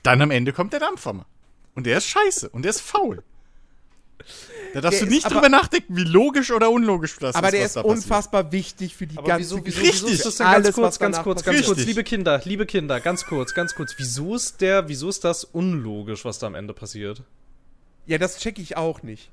Dann 0.03 0.21
am 0.23 0.31
Ende 0.31 0.53
kommt 0.53 0.73
der 0.73 0.81
Dampfhammer. 0.81 1.27
Und 1.75 1.87
der 1.87 1.99
ist 1.99 2.07
scheiße 2.07 2.49
und 2.51 2.63
der 2.63 2.71
ist 2.71 2.81
faul. 2.81 3.23
Da 4.73 4.81
darfst 4.81 5.01
Der 5.01 5.07
du 5.07 5.13
nicht 5.13 5.25
ist 5.25 5.31
drüber 5.31 5.39
aber- 5.41 5.49
nachdenken, 5.51 5.97
wie 5.97 6.05
logisch 6.05 6.51
oder 6.51 6.71
unlogisch 6.71 7.17
das 7.19 7.35
aber 7.35 7.49
ist, 7.49 7.53
der 7.53 7.61
was 7.61 7.67
ist 7.67 7.77
da 7.77 7.83
passiert. 7.83 7.99
unfassbar 7.99 8.53
wichtig 8.53 8.95
für 8.97 9.07
die 9.07 9.19
Aber 9.19 9.27
ganze 9.27 9.41
wieso, 9.41 9.57
wieso, 9.57 9.65
Geschichte. 9.65 9.93
wieso 9.93 10.07
Richtig. 10.07 10.19
ist 10.21 10.27
das 10.27 10.37
denn 10.37 10.45
ganz 10.47 10.55
Alles, 10.67 10.75
kurz, 10.75 10.99
ganz 10.99 11.23
kurz, 11.23 11.43
ganz 11.43 11.63
kurz, 11.67 11.79
liebe 11.85 12.05
Kinder, 12.05 12.41
liebe 12.45 12.65
Kinder, 12.67 13.01
ganz 13.01 13.27
kurz, 13.27 13.55
ganz 13.55 13.75
kurz. 13.75 13.95
Wieso 13.99 14.35
ist 14.37 14.61
der, 14.61 14.89
wieso 14.89 15.09
ist 15.09 15.25
das 15.25 15.45
unlogisch, 15.45 16.25
was 16.25 16.39
da 16.39 16.47
am 16.47 16.55
Ende 16.55 16.73
passiert? 16.75 17.23
Ja, 18.07 18.19
das 18.19 18.39
checke 18.39 18.63
ich 18.63 18.77
auch 18.77 19.03
nicht. 19.03 19.31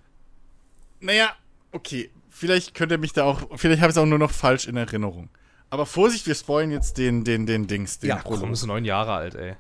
Naja, 0.99 1.31
okay. 1.71 2.09
Vielleicht 2.29 2.73
könnt 2.73 2.91
ihr 2.91 2.97
mich 2.97 3.13
da 3.13 3.23
auch, 3.25 3.41
vielleicht 3.55 3.81
habe 3.81 3.91
ich 3.91 3.95
es 3.95 4.01
auch 4.01 4.05
nur 4.05 4.17
noch 4.17 4.31
falsch 4.31 4.67
in 4.67 4.77
Erinnerung. 4.77 5.29
Aber 5.69 5.85
Vorsicht, 5.85 6.25
wir 6.27 6.35
spoilen 6.35 6.71
jetzt 6.71 6.97
den, 6.97 7.23
den, 7.23 7.45
den 7.45 7.67
Dings, 7.67 7.99
den 7.99 8.09
Ja, 8.09 8.15
Prolog. 8.17 8.39
Komm, 8.41 8.53
ist 8.53 8.65
neun 8.65 8.83
Jahre 8.85 9.13
alt, 9.13 9.35
ey. 9.35 9.55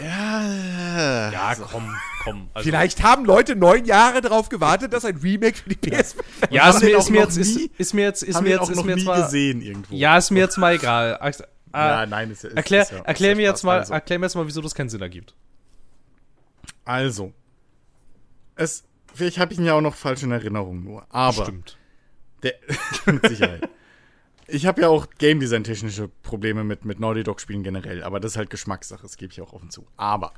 Ja, 0.00 1.30
Ja, 1.32 1.54
komm, 1.56 1.92
komm. 2.22 2.48
Also, 2.54 2.68
Vielleicht 2.68 3.02
haben 3.02 3.24
Leute 3.24 3.56
neun 3.56 3.84
Jahre 3.84 4.20
darauf 4.20 4.48
gewartet, 4.48 4.92
dass 4.92 5.04
ein 5.04 5.16
Remake 5.16 5.56
für 5.58 5.68
die 5.70 5.76
PS5 5.76 6.14
Ja, 6.50 6.70
ist 6.70 6.82
mir, 6.82 6.96
ist 6.96 7.10
mir 7.10 7.20
jetzt, 7.22 7.36
ist, 7.36 7.56
ist 7.56 7.94
mir 7.94 8.02
jetzt, 8.04 8.22
ist 8.22 8.40
mir 8.40 8.50
jetzt, 8.50 8.70
ist 8.70 8.76
noch 8.76 8.84
mir 8.84 8.94
nie 8.94 9.00
jetzt 9.02 9.06
mal, 9.06 9.22
gesehen 9.22 9.60
irgendwo. 9.60 9.94
ja, 9.94 10.16
ist 10.16 10.30
mir 10.30 10.38
jetzt 10.40 10.56
mal 10.58 10.74
egal. 10.74 11.18
Ach, 11.20 11.32
ja 11.74 12.06
nein, 12.06 12.30
ist, 12.30 12.44
ja- 12.44 12.50
ist, 12.50 12.56
erklär, 12.56 12.82
ist 12.82 12.92
ja, 12.92 12.98
erklär 12.98 13.32
ist 13.32 13.36
mir 13.36 13.42
jetzt 13.42 13.64
mal, 13.64 13.78
Also. 13.80 13.92
erklär 13.92 14.18
mir 14.20 14.26
jetzt 14.26 14.34
mal, 14.36 14.46
wieso 14.46 14.60
das 14.62 14.74
keinen 14.74 14.88
Sinn 14.88 15.02
ergibt. 15.02 15.34
Also, 16.84 17.32
es, 18.54 18.84
vielleicht 19.18 19.38
habe 19.38 19.52
ich 19.52 19.58
ihn 19.58 19.64
ja 19.66 19.74
auch 19.74 19.80
noch 19.82 19.94
falsch 19.94 20.22
in 20.22 20.32
Erinnerung 20.32 20.82
nur, 20.82 21.06
aber 21.10 21.42
Stimmt. 21.44 21.76
der, 22.42 22.54
mit 23.06 23.26
Sicherheit. 23.28 23.68
ich 24.46 24.66
habe 24.66 24.80
ja 24.82 24.88
auch 24.88 25.06
Game 25.18 25.40
Design 25.40 25.64
technische 25.64 26.08
Probleme 26.22 26.64
mit, 26.64 26.84
mit 26.84 26.98
Naughty 27.00 27.22
Dog 27.24 27.40
Spielen 27.40 27.62
generell, 27.62 28.02
aber 28.02 28.20
das 28.20 28.32
ist 28.32 28.36
halt 28.38 28.50
Geschmackssache, 28.50 29.02
das 29.02 29.16
gebe 29.16 29.32
ich 29.32 29.40
auch 29.40 29.52
offen 29.52 29.70
zu. 29.70 29.86
Aber, 29.96 30.32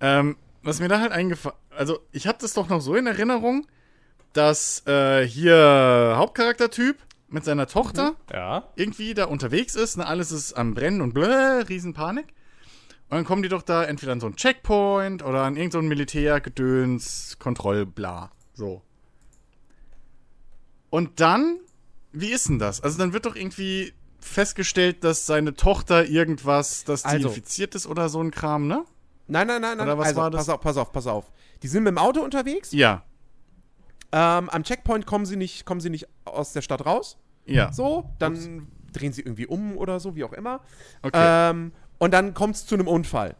ähm, 0.00 0.36
was 0.62 0.80
mir 0.80 0.88
da 0.88 1.00
halt 1.00 1.12
eingefallen, 1.12 1.56
also 1.70 2.00
ich 2.12 2.26
habe 2.26 2.38
das 2.40 2.52
doch 2.52 2.68
noch 2.68 2.80
so 2.80 2.94
in 2.94 3.06
Erinnerung, 3.06 3.66
dass 4.34 4.86
äh, 4.86 5.26
hier 5.26 6.14
Hauptcharaktertyp 6.16 6.96
mit 7.28 7.44
seiner 7.44 7.66
Tochter 7.66 8.14
Ja. 8.32 8.68
irgendwie 8.76 9.14
da 9.14 9.24
unterwegs 9.26 9.74
ist, 9.74 9.96
ne, 9.96 10.06
alles 10.06 10.32
ist 10.32 10.52
am 10.52 10.74
Brennen 10.74 11.00
und 11.00 11.14
blö, 11.14 11.62
Riesenpanik. 11.68 12.26
Und 13.10 13.16
dann 13.16 13.24
kommen 13.24 13.42
die 13.42 13.48
doch 13.48 13.62
da 13.62 13.82
entweder 13.82 14.12
an 14.12 14.20
so 14.20 14.26
einen 14.26 14.36
Checkpoint 14.36 15.24
oder 15.24 15.42
an 15.42 15.56
irgendein 15.56 15.82
so 15.82 15.88
Militärgedöns, 15.88 17.36
Kontrollbla. 17.40 18.30
So. 18.54 18.82
Und 20.90 21.18
dann, 21.18 21.58
wie 22.12 22.30
ist 22.30 22.48
denn 22.48 22.60
das? 22.60 22.80
Also 22.80 22.98
dann 22.98 23.12
wird 23.12 23.26
doch 23.26 23.34
irgendwie 23.34 23.92
festgestellt, 24.20 25.02
dass 25.02 25.26
seine 25.26 25.54
Tochter 25.54 26.06
irgendwas, 26.06 26.84
dass 26.84 27.02
die 27.02 27.08
Also. 27.08 27.28
infiziert 27.28 27.74
ist 27.74 27.88
oder 27.88 28.08
so 28.08 28.22
ein 28.22 28.30
Kram, 28.30 28.68
ne? 28.68 28.84
Nein, 29.26 29.48
nein, 29.48 29.60
nein, 29.60 29.76
nein. 29.78 29.86
Oder 29.88 29.98
was 29.98 30.08
also, 30.08 30.20
war 30.20 30.30
das? 30.30 30.46
pass 30.46 30.54
auf, 30.54 30.60
pass 30.60 30.76
auf, 30.76 30.92
pass 30.92 31.06
auf. 31.08 31.32
Die 31.64 31.68
sind 31.68 31.82
mit 31.82 31.90
dem 31.90 31.98
Auto 31.98 32.20
unterwegs. 32.20 32.70
Ja. 32.70 33.02
Ähm, 34.12 34.48
am 34.50 34.62
Checkpoint 34.62 35.06
kommen 35.06 35.26
sie 35.26 35.36
nicht, 35.36 35.64
kommen 35.66 35.80
sie 35.80 35.90
nicht 35.90 36.06
aus 36.24 36.52
der 36.52 36.62
Stadt 36.62 36.86
raus. 36.86 37.18
Ja. 37.44 37.72
So, 37.72 38.08
dann 38.20 38.68
drehen 38.92 39.12
sie 39.12 39.22
irgendwie 39.22 39.46
um 39.46 39.76
oder 39.76 39.98
so, 39.98 40.14
wie 40.14 40.22
auch 40.22 40.32
immer. 40.32 40.60
Okay. 41.02 41.50
Ähm, 41.50 41.72
und 42.00 42.12
dann 42.12 42.34
kommt 42.34 42.56
es 42.56 42.66
zu 42.66 42.74
einem 42.74 42.88
Unfall. 42.88 43.36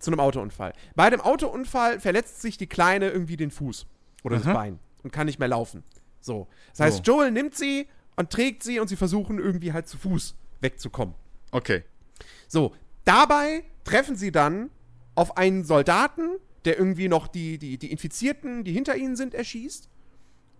Zu 0.00 0.10
einem 0.10 0.18
Autounfall. 0.20 0.72
Bei 0.96 1.10
dem 1.10 1.20
Autounfall 1.20 2.00
verletzt 2.00 2.40
sich 2.40 2.56
die 2.56 2.66
Kleine 2.66 3.10
irgendwie 3.10 3.36
den 3.36 3.50
Fuß 3.50 3.86
oder 4.24 4.36
das 4.36 4.46
Mhm. 4.46 4.52
Bein 4.52 4.78
und 5.02 5.12
kann 5.12 5.26
nicht 5.26 5.38
mehr 5.38 5.48
laufen. 5.48 5.84
So. 6.20 6.48
Das 6.70 6.80
heißt, 6.80 6.96
So. 7.04 7.12
Joel 7.12 7.30
nimmt 7.32 7.54
sie 7.56 7.86
und 8.16 8.30
trägt 8.30 8.62
sie 8.62 8.80
und 8.80 8.88
sie 8.88 8.96
versuchen 8.96 9.38
irgendwie 9.38 9.72
halt 9.72 9.86
zu 9.88 9.98
Fuß 9.98 10.34
wegzukommen. 10.60 11.14
Okay. 11.50 11.84
So, 12.46 12.74
dabei 13.04 13.64
treffen 13.84 14.16
sie 14.16 14.32
dann 14.32 14.70
auf 15.14 15.36
einen 15.36 15.64
Soldaten, 15.64 16.36
der 16.64 16.78
irgendwie 16.78 17.08
noch 17.08 17.26
die, 17.28 17.58
die, 17.58 17.76
die 17.78 17.90
Infizierten, 17.90 18.62
die 18.64 18.72
hinter 18.72 18.96
ihnen 18.96 19.16
sind, 19.16 19.34
erschießt. 19.34 19.88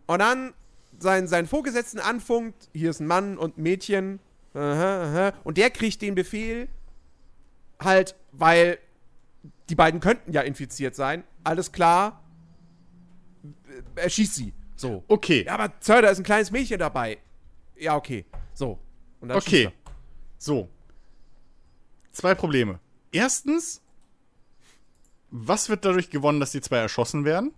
Und 0.06 0.18
dann 0.18 0.52
seinen, 0.98 1.28
seinen 1.28 1.46
Vorgesetzten 1.46 2.00
anfunkt, 2.00 2.70
hier 2.72 2.90
ist 2.90 3.00
ein 3.00 3.06
Mann 3.06 3.38
und 3.38 3.56
ein 3.58 3.62
Mädchen. 3.62 4.18
Aha, 4.54 5.02
aha. 5.04 5.32
Und 5.44 5.58
der 5.58 5.70
kriegt 5.70 6.02
den 6.02 6.14
Befehl, 6.16 6.68
halt, 7.80 8.14
weil 8.32 8.78
die 9.68 9.74
beiden 9.74 10.00
könnten 10.00 10.32
ja 10.32 10.40
infiziert 10.42 10.94
sein. 10.94 11.24
Alles 11.44 11.72
klar, 11.72 12.22
äh, 13.96 14.00
erschießt 14.00 14.34
sie. 14.34 14.52
So. 14.76 15.04
Okay. 15.08 15.44
Ja, 15.44 15.54
aber 15.58 15.72
Sir, 15.80 16.02
da 16.02 16.08
ist 16.10 16.18
ein 16.18 16.24
kleines 16.24 16.50
Mädchen 16.50 16.78
dabei. 16.78 17.18
Ja, 17.76 17.96
okay. 17.96 18.24
So. 18.54 18.78
Und 19.20 19.28
dann 19.28 19.40
schießt 19.40 19.48
Okay. 19.48 19.64
er. 19.64 19.72
So. 20.38 20.68
Zwei 22.12 22.34
Probleme. 22.34 22.80
Erstens, 23.12 23.80
was 25.30 25.68
wird 25.68 25.84
dadurch 25.84 26.10
gewonnen, 26.10 26.40
dass 26.40 26.52
die 26.52 26.60
zwei 26.60 26.78
erschossen 26.78 27.24
werden? 27.24 27.52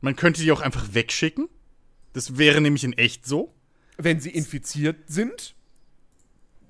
Man 0.00 0.16
könnte 0.16 0.42
die 0.42 0.52
auch 0.52 0.60
einfach 0.60 0.94
wegschicken. 0.94 1.48
Das 2.12 2.38
wäre 2.38 2.60
nämlich 2.60 2.84
in 2.84 2.92
echt 2.94 3.26
so. 3.26 3.52
wenn 3.98 4.20
sie 4.20 4.30
infiziert 4.30 4.96
sind, 5.08 5.54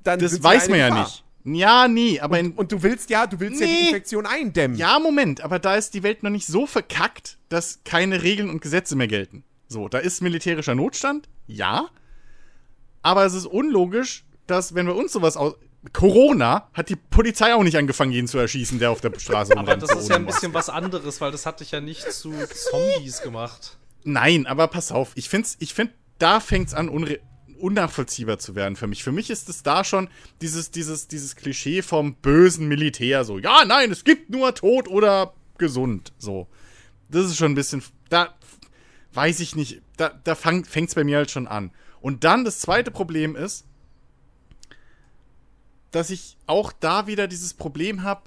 dann 0.05 0.19
Das 0.21 0.31
sind 0.33 0.43
sie 0.43 0.49
weiß 0.49 0.69
man 0.69 0.79
ja 0.79 0.89
Gefahr. 0.89 1.05
nicht. 1.05 1.25
Ja, 1.47 1.87
nee, 1.87 2.19
aber 2.19 2.39
in. 2.41 2.53
Und 2.53 2.73
du 2.73 2.83
willst 2.83 3.09
ja, 3.09 3.27
du 3.27 3.39
willst 3.39 3.61
ja 3.61 3.67
die 3.67 3.73
Nee. 3.73 3.87
Infektion 3.89 4.27
eindämmen. 4.27 4.77
Ja, 4.77 4.99
Moment, 4.99 5.41
aber 5.43 5.59
da 5.59 5.77
ist 5.77 5.95
die 5.95 6.03
Welt 6.03 6.23
noch 6.23 6.31
nicht 6.31 6.47
so 6.47 6.67
verkackt, 6.67 7.39
dass 7.49 7.81
keine 7.85 8.23
Regeln 8.23 8.51
und 8.51 8.61
Gesetze 8.61 8.97
mehr 8.97 9.07
gelten. 9.07 9.45
So, 9.69 9.89
da 9.89 9.99
ist 9.99 10.23
militärischer 10.23 10.75
Notstand, 10.75 11.29
ja. 11.47 11.89
Aber 13.03 13.25
es 13.25 13.35
ist 13.35 13.47
unlogisch, 13.47 14.25
dass, 14.47 14.75
wenn 14.75 14.87
wir 14.87 14.97
uns 14.97 15.13
sowas 15.13 15.37
aus. 15.37 15.55
Corona 15.93 16.69
hat 16.73 16.89
die 16.89 16.97
Polizei 16.97 17.55
auch 17.55 17.63
nicht 17.63 17.77
angefangen, 17.77 18.11
jeden 18.11 18.27
zu 18.27 18.39
erschießen, 18.39 18.81
der 18.81 18.91
auf 18.91 19.01
der 19.01 19.13
Straße 19.17 19.53
Aber 19.53 19.61
rumrennt, 19.61 19.83
das 19.85 19.95
ist 19.95 20.09
ja 20.09 20.17
ein 20.17 20.27
bisschen 20.27 20.53
was 20.53 20.69
anderes, 20.69 21.21
weil 21.21 21.31
das 21.31 21.47
hat 21.47 21.61
dich 21.61 21.71
ja 21.71 21.81
nicht 21.81 22.11
zu 22.13 22.33
Zombies 22.33 23.23
gemacht. 23.23 23.79
Nein, 24.03 24.47
aber 24.47 24.67
pass 24.67 24.91
auf, 24.91 25.13
ich 25.15 25.29
find's, 25.29 25.57
ich 25.61 25.75
find, 25.75 25.93
da 26.19 26.41
fängt's 26.41 26.75
an, 26.75 26.89
unre 26.89 27.21
unnachvollziehbar 27.57 28.39
zu 28.39 28.55
werden 28.55 28.77
für 28.77 28.87
mich. 28.87 29.03
Für 29.03 29.13
mich 29.13 29.31
ist 29.31 29.49
es 29.49 29.63
da 29.63 29.85
schon 29.85 30.09
dieses, 30.41 30.71
dieses, 30.71 31.09
dieses 31.09 31.37
Klischee 31.37 31.83
vom 31.83 32.15
bösen 32.15 32.69
Militär, 32.69 33.25
so, 33.25 33.39
ja, 33.39 33.65
nein, 33.65 33.91
es 33.91 34.05
gibt 34.05 34.31
nur 34.31 34.55
tot 34.55 34.89
oder 34.89 35.35
gesund, 35.59 36.13
so. 36.19 36.47
Das 37.09 37.27
ist 37.27 37.37
schon 37.37 37.53
ein 37.53 37.57
bisschen, 37.57 37.83
da 38.09 38.35
weiß 39.15 39.41
ich 39.41 39.57
nicht, 39.57 39.81
da, 39.97 40.11
da 40.25 40.35
fang, 40.35 40.65
fängt's 40.65 40.95
bei 40.95 41.05
mir 41.05 41.19
halt 41.19 41.31
schon 41.31 41.47
an. 41.47 41.71
Und 42.01 42.25
dann 42.25 42.45
das 42.45 42.61
zweite 42.61 42.91
Problem 42.91 43.35
ist, 43.35 43.65
dass 45.91 46.11
ich 46.11 46.37
auch 46.47 46.73
da 46.73 47.07
wieder 47.07 47.27
dieses 47.27 47.55
Problem 47.55 48.03
habe, 48.03 48.23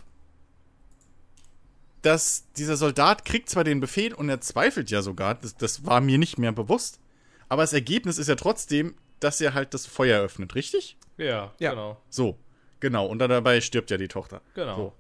dass 2.01 2.45
dieser 2.57 2.77
Soldat 2.77 3.25
kriegt 3.25 3.49
zwar 3.49 3.63
den 3.63 3.79
Befehl 3.79 4.13
und 4.13 4.29
er 4.29 4.41
zweifelt 4.41 4.89
ja 4.89 5.01
sogar, 5.01 5.35
das, 5.35 5.55
das 5.55 5.85
war 5.85 6.01
mir 6.01 6.17
nicht 6.17 6.37
mehr 6.37 6.51
bewusst, 6.51 6.99
aber 7.49 7.63
das 7.63 7.73
Ergebnis 7.73 8.17
ist 8.17 8.27
ja 8.27 8.35
trotzdem, 8.35 8.95
dass 9.19 9.41
er 9.41 9.53
halt 9.53 9.73
das 9.73 9.85
Feuer 9.85 10.21
öffnet, 10.21 10.55
richtig? 10.55 10.97
Ja, 11.17 11.53
Ja. 11.59 11.71
genau. 11.71 12.01
So, 12.09 12.37
genau. 12.79 13.05
Und 13.05 13.19
dann 13.19 13.29
dabei 13.29 13.61
stirbt 13.61 13.91
ja 13.91 13.97
die 13.97 14.07
Tochter. 14.07 14.41
Genau. 14.53 14.75
So. 14.75 14.93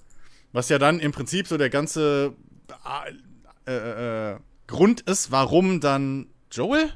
Was 0.51 0.69
ja 0.69 0.77
dann 0.79 0.99
im 0.99 1.11
Prinzip 1.11 1.47
so 1.47 1.57
der 1.57 1.69
ganze 1.69 2.33
äh, 3.67 3.71
äh, 3.71 4.31
äh, 4.33 4.39
Grund 4.67 5.01
ist, 5.01 5.31
warum 5.31 5.79
dann 5.79 6.27
Joel? 6.51 6.91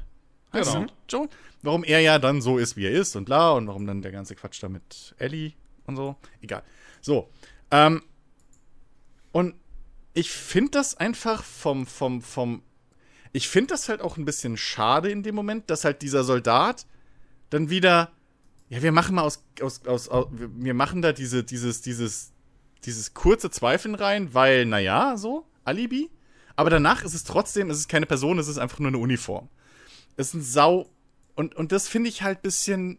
Heißt 0.52 0.72
Genau. 0.72 0.86
Joel? 1.08 1.28
Warum 1.62 1.82
er 1.84 2.00
ja 2.00 2.18
dann 2.18 2.42
so 2.42 2.58
ist, 2.58 2.76
wie 2.76 2.84
er 2.86 2.90
ist 2.92 3.16
und 3.16 3.24
bla 3.24 3.52
und 3.52 3.66
warum 3.68 3.86
dann 3.86 4.02
der 4.02 4.12
ganze 4.12 4.34
Quatsch 4.34 4.62
da 4.62 4.68
mit 4.68 5.14
Ellie 5.18 5.52
und 5.86 5.96
so. 5.96 6.16
Egal. 6.42 6.62
So. 7.00 7.30
Ähm, 7.70 8.02
und 9.32 9.54
ich 10.12 10.30
finde 10.30 10.72
das 10.72 10.96
einfach 10.96 11.42
vom, 11.42 11.86
vom, 11.86 12.22
vom. 12.22 12.62
Ich 13.32 13.48
finde 13.48 13.68
das 13.74 13.88
halt 13.88 14.00
auch 14.00 14.16
ein 14.16 14.24
bisschen 14.24 14.56
schade 14.56 15.10
in 15.10 15.22
dem 15.22 15.34
Moment, 15.34 15.70
dass 15.70 15.84
halt 15.84 16.02
dieser 16.02 16.22
Soldat 16.22 16.86
dann 17.54 17.70
wieder. 17.70 18.10
Ja, 18.68 18.82
wir 18.82 18.92
machen 18.92 19.14
mal 19.14 19.22
aus. 19.22 19.44
aus, 19.60 19.86
aus, 19.86 20.08
aus 20.08 20.26
wir 20.30 20.74
machen 20.74 21.02
da 21.02 21.12
diese, 21.12 21.44
dieses, 21.44 21.82
dieses, 21.82 22.32
dieses 22.84 23.14
kurze 23.14 23.50
Zweifeln 23.50 23.94
rein, 23.94 24.34
weil, 24.34 24.66
naja, 24.66 25.16
so, 25.16 25.46
Alibi. 25.64 26.10
Aber 26.56 26.70
danach 26.70 27.04
ist 27.04 27.14
es 27.14 27.24
trotzdem, 27.24 27.70
es 27.70 27.78
ist 27.78 27.88
keine 27.88 28.06
Person, 28.06 28.38
es 28.38 28.48
ist 28.48 28.58
einfach 28.58 28.78
nur 28.78 28.88
eine 28.88 28.98
Uniform. 28.98 29.48
Es 30.16 30.28
ist 30.28 30.34
ein 30.34 30.42
Sau. 30.42 30.90
Und, 31.34 31.54
und 31.56 31.72
das 31.72 31.88
finde 31.88 32.08
ich 32.08 32.22
halt 32.22 32.38
ein 32.38 32.42
bisschen. 32.42 32.98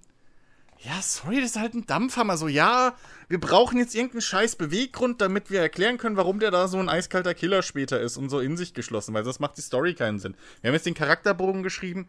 Ja, 0.80 1.02
sorry, 1.02 1.38
das 1.38 1.52
ist 1.52 1.60
halt 1.60 1.74
ein 1.74 1.86
Dampfhammer. 1.86 2.38
So, 2.38 2.48
ja, 2.48 2.96
wir 3.30 3.40
brauchen 3.40 3.80
jetzt 3.80 3.96
irgendeinen 3.96 4.22
scheiß 4.22 4.58
Beweggrund, 4.58 5.22
damit 5.22 5.50
wir 5.50 5.62
erklären 5.62 5.98
können, 5.98 6.18
warum 6.18 6.40
der 6.40 6.52
da 6.52 6.68
so 6.68 6.78
ein 6.78 6.90
eiskalter 6.90 7.34
Killer 7.34 7.64
später 7.64 8.00
ist 8.02 8.18
und 8.18 8.30
so 8.30 8.40
in 8.40 8.58
sich 8.58 8.74
geschlossen, 8.74 9.14
weil 9.14 9.24
sonst 9.24 9.40
macht 9.40 9.58
die 9.58 9.62
Story 9.62 9.96
keinen 9.96 10.20
Sinn. 10.20 10.36
Wir 10.62 10.68
haben 10.68 10.76
jetzt 10.76 10.86
den 10.86 10.94
Charakterbogen 10.94 11.64
geschrieben. 11.64 12.08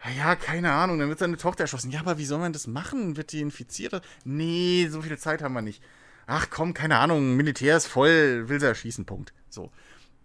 Ah 0.00 0.10
Ja, 0.10 0.36
keine 0.36 0.72
Ahnung, 0.72 0.98
dann 0.98 1.08
wird 1.08 1.18
seine 1.18 1.36
Tochter 1.36 1.64
erschossen. 1.64 1.90
Ja, 1.90 2.00
aber 2.00 2.18
wie 2.18 2.24
soll 2.24 2.38
man 2.38 2.52
das 2.52 2.66
machen? 2.66 3.16
Wird 3.16 3.32
die 3.32 3.40
infiziert? 3.40 4.00
Nee, 4.24 4.88
so 4.90 5.02
viel 5.02 5.18
Zeit 5.18 5.42
haben 5.42 5.54
wir 5.54 5.62
nicht. 5.62 5.82
Ach 6.26 6.48
komm, 6.50 6.74
keine 6.74 6.98
Ahnung, 6.98 7.36
Militär 7.36 7.76
ist 7.76 7.86
voll, 7.86 8.48
will 8.48 8.60
sie 8.60 8.66
erschießen, 8.66 9.06
Punkt. 9.06 9.32
So. 9.48 9.72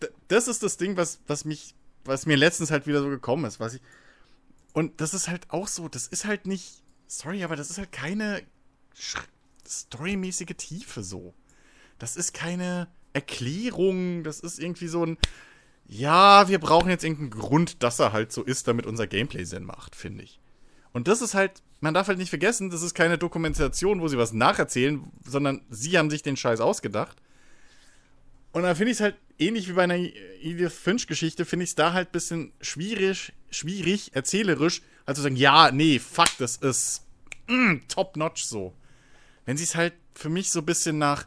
D 0.01 0.09
das 0.27 0.47
ist 0.47 0.61
das 0.61 0.77
Ding, 0.77 0.97
was, 0.97 1.19
was 1.27 1.45
mich, 1.45 1.75
was 2.03 2.25
mir 2.25 2.35
letztens 2.35 2.71
halt 2.71 2.87
wieder 2.87 3.01
so 3.01 3.09
gekommen 3.09 3.45
ist, 3.45 3.59
was 3.59 3.75
ich. 3.75 3.81
Und 4.73 4.99
das 4.99 5.13
ist 5.13 5.27
halt 5.27 5.49
auch 5.49 5.67
so, 5.67 5.87
das 5.87 6.07
ist 6.07 6.25
halt 6.25 6.45
nicht. 6.45 6.83
Sorry, 7.07 7.43
aber 7.43 7.55
das 7.55 7.69
ist 7.69 7.77
halt 7.77 7.91
keine 7.91 8.41
storymäßige 9.65 10.55
Tiefe 10.57 11.03
so. 11.03 11.33
Das 11.99 12.17
ist 12.17 12.33
keine 12.33 12.87
Erklärung, 13.13 14.23
das 14.23 14.39
ist 14.39 14.59
irgendwie 14.59 14.87
so 14.87 15.05
ein. 15.05 15.17
Ja, 15.85 16.47
wir 16.47 16.59
brauchen 16.59 16.89
jetzt 16.89 17.03
irgendeinen 17.03 17.31
Grund, 17.31 17.83
dass 17.83 17.99
er 17.99 18.13
halt 18.13 18.31
so 18.31 18.43
ist, 18.43 18.67
damit 18.67 18.85
unser 18.85 19.07
Gameplay 19.07 19.43
Sinn 19.43 19.65
macht, 19.65 19.95
finde 19.95 20.23
ich. 20.23 20.39
Und 20.91 21.07
das 21.07 21.21
ist 21.21 21.33
halt, 21.33 21.61
man 21.81 21.93
darf 21.93 22.07
halt 22.07 22.17
nicht 22.17 22.29
vergessen, 22.29 22.69
das 22.69 22.81
ist 22.81 22.93
keine 22.93 23.17
Dokumentation, 23.17 23.99
wo 23.99 24.07
sie 24.07 24.17
was 24.17 24.33
nacherzählen, 24.33 25.03
sondern 25.25 25.61
sie 25.69 25.97
haben 25.97 26.09
sich 26.09 26.21
den 26.21 26.37
Scheiß 26.37 26.61
ausgedacht. 26.61 27.17
Und 28.53 28.63
da 28.63 28.75
finde 28.75 28.91
ich 28.91 28.97
es 28.97 29.01
halt 29.01 29.15
ähnlich 29.39 29.67
wie 29.67 29.73
bei 29.73 29.83
einer 29.83 29.97
Edith 29.97 30.73
Finch-Geschichte, 30.73 31.45
finde 31.45 31.63
ich 31.63 31.71
es 31.71 31.75
da 31.75 31.93
halt 31.93 32.09
ein 32.09 32.11
bisschen 32.11 32.53
schwierig, 32.61 33.33
schwierig, 33.49 34.15
erzählerisch, 34.15 34.81
halt 35.05 35.17
zu 35.17 35.23
sagen, 35.23 35.35
ja, 35.35 35.71
nee, 35.71 35.99
fuck, 35.99 36.29
das 36.37 36.57
ist 36.57 37.05
mm, 37.47 37.77
top-notch 37.87 38.43
so. 38.43 38.73
Wenn 39.45 39.57
sie 39.57 39.63
es 39.63 39.75
halt 39.75 39.93
für 40.13 40.29
mich 40.29 40.51
so 40.51 40.59
ein 40.59 40.65
bisschen 40.65 40.99
nach, 40.99 41.25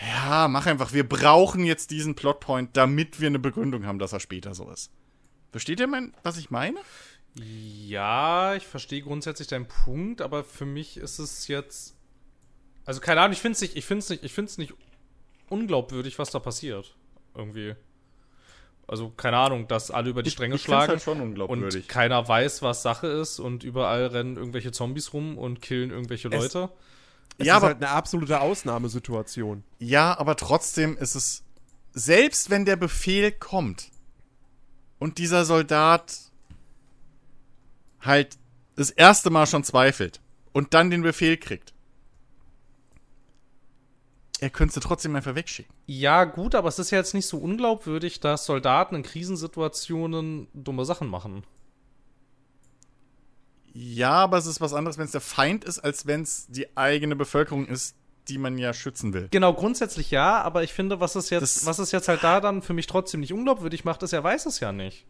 ja, 0.00 0.48
mach 0.48 0.66
einfach, 0.66 0.92
wir 0.92 1.08
brauchen 1.08 1.64
jetzt 1.64 1.90
diesen 1.90 2.14
Plotpoint, 2.14 2.76
damit 2.76 3.20
wir 3.20 3.26
eine 3.26 3.38
Begründung 3.38 3.86
haben, 3.86 3.98
dass 3.98 4.12
er 4.12 4.20
später 4.20 4.54
so 4.54 4.70
ist. 4.70 4.92
Versteht 5.50 5.80
ihr, 5.80 5.86
mein, 5.86 6.14
was 6.22 6.38
ich 6.38 6.50
meine? 6.50 6.78
Ja, 7.34 8.54
ich 8.54 8.66
verstehe 8.66 9.02
grundsätzlich 9.02 9.48
deinen 9.48 9.66
Punkt, 9.66 10.20
aber 10.20 10.44
für 10.44 10.66
mich 10.66 10.96
ist 10.96 11.18
es 11.18 11.48
jetzt. 11.48 11.96
Also 12.84 13.00
keine 13.00 13.20
Ahnung, 13.20 13.32
ich 13.32 13.40
finde 13.40 13.54
es 13.54 13.60
nicht, 13.60 13.76
ich 13.76 13.84
finde 13.84 14.00
es 14.00 14.10
nicht, 14.10 14.24
ich 14.24 14.32
finde 14.32 14.50
es 14.50 14.58
nicht 14.58 14.74
unglaubwürdig, 15.48 16.18
was 16.18 16.30
da 16.30 16.38
passiert. 16.38 16.96
Irgendwie. 17.34 17.74
Also, 18.86 19.10
keine 19.10 19.36
Ahnung, 19.36 19.68
dass 19.68 19.90
alle 19.90 20.08
über 20.08 20.22
die 20.22 20.30
Stränge 20.30 20.54
ich 20.54 20.62
find's 20.62 20.64
schlagen 20.64 20.92
halt 20.92 21.02
schon 21.02 21.20
unglaubwürdig. 21.20 21.82
und 21.84 21.88
keiner 21.88 22.26
weiß, 22.26 22.62
was 22.62 22.82
Sache 22.82 23.06
ist 23.06 23.38
und 23.38 23.62
überall 23.62 24.06
rennen 24.06 24.36
irgendwelche 24.36 24.72
Zombies 24.72 25.12
rum 25.12 25.36
und 25.36 25.60
killen 25.60 25.90
irgendwelche 25.90 26.28
Leute. 26.28 26.70
Es 26.72 26.97
Ja, 27.46 27.54
ist 27.54 27.56
aber- 27.58 27.66
halt 27.68 27.76
eine 27.78 27.90
absolute 27.90 28.40
Ausnahmesituation. 28.40 29.64
Ja, 29.78 30.18
aber 30.18 30.36
trotzdem 30.36 30.96
ist 30.96 31.14
es, 31.14 31.44
selbst 31.92 32.50
wenn 32.50 32.64
der 32.64 32.76
Befehl 32.76 33.32
kommt 33.32 33.90
und 34.98 35.18
dieser 35.18 35.44
Soldat 35.44 36.18
halt 38.00 38.38
das 38.76 38.90
erste 38.90 39.30
Mal 39.30 39.46
schon 39.46 39.64
zweifelt 39.64 40.20
und 40.52 40.74
dann 40.74 40.90
den 40.90 41.02
Befehl 41.02 41.36
kriegt, 41.36 41.74
er 44.40 44.50
könnte 44.50 44.78
trotzdem 44.78 45.16
einfach 45.16 45.34
wegschicken. 45.34 45.74
Ja, 45.86 46.24
gut, 46.24 46.54
aber 46.54 46.68
es 46.68 46.78
ist 46.78 46.90
ja 46.92 46.98
jetzt 46.98 47.14
nicht 47.14 47.26
so 47.26 47.38
unglaubwürdig, 47.38 48.20
dass 48.20 48.46
Soldaten 48.46 48.94
in 48.94 49.02
Krisensituationen 49.02 50.46
dumme 50.54 50.84
Sachen 50.84 51.08
machen. 51.08 51.42
Ja, 53.74 54.10
aber 54.12 54.38
es 54.38 54.46
ist 54.46 54.60
was 54.60 54.72
anderes, 54.74 54.98
wenn 54.98 55.04
es 55.04 55.12
der 55.12 55.20
Feind 55.20 55.64
ist, 55.64 55.78
als 55.78 56.06
wenn 56.06 56.22
es 56.22 56.46
die 56.48 56.66
eigene 56.76 57.16
Bevölkerung 57.16 57.66
ist, 57.66 57.94
die 58.28 58.38
man 58.38 58.58
ja 58.58 58.72
schützen 58.74 59.12
will. 59.14 59.28
Genau, 59.30 59.54
grundsätzlich 59.54 60.10
ja, 60.10 60.40
aber 60.42 60.62
ich 60.62 60.72
finde, 60.72 61.00
was 61.00 61.14
es 61.14 61.30
jetzt, 61.30 61.42
Das- 61.42 61.66
was 61.66 61.78
es 61.78 61.92
jetzt 61.92 62.08
halt 62.08 62.22
da 62.22 62.40
dann 62.40 62.60
für 62.62 62.74
mich 62.74 62.86
trotzdem 62.86 63.20
nicht 63.20 63.32
unglaubwürdig 63.32 63.84
macht, 63.84 64.02
ist, 64.02 64.12
er 64.12 64.22
weiß 64.24 64.46
es 64.46 64.60
ja 64.60 64.72
nicht. 64.72 65.06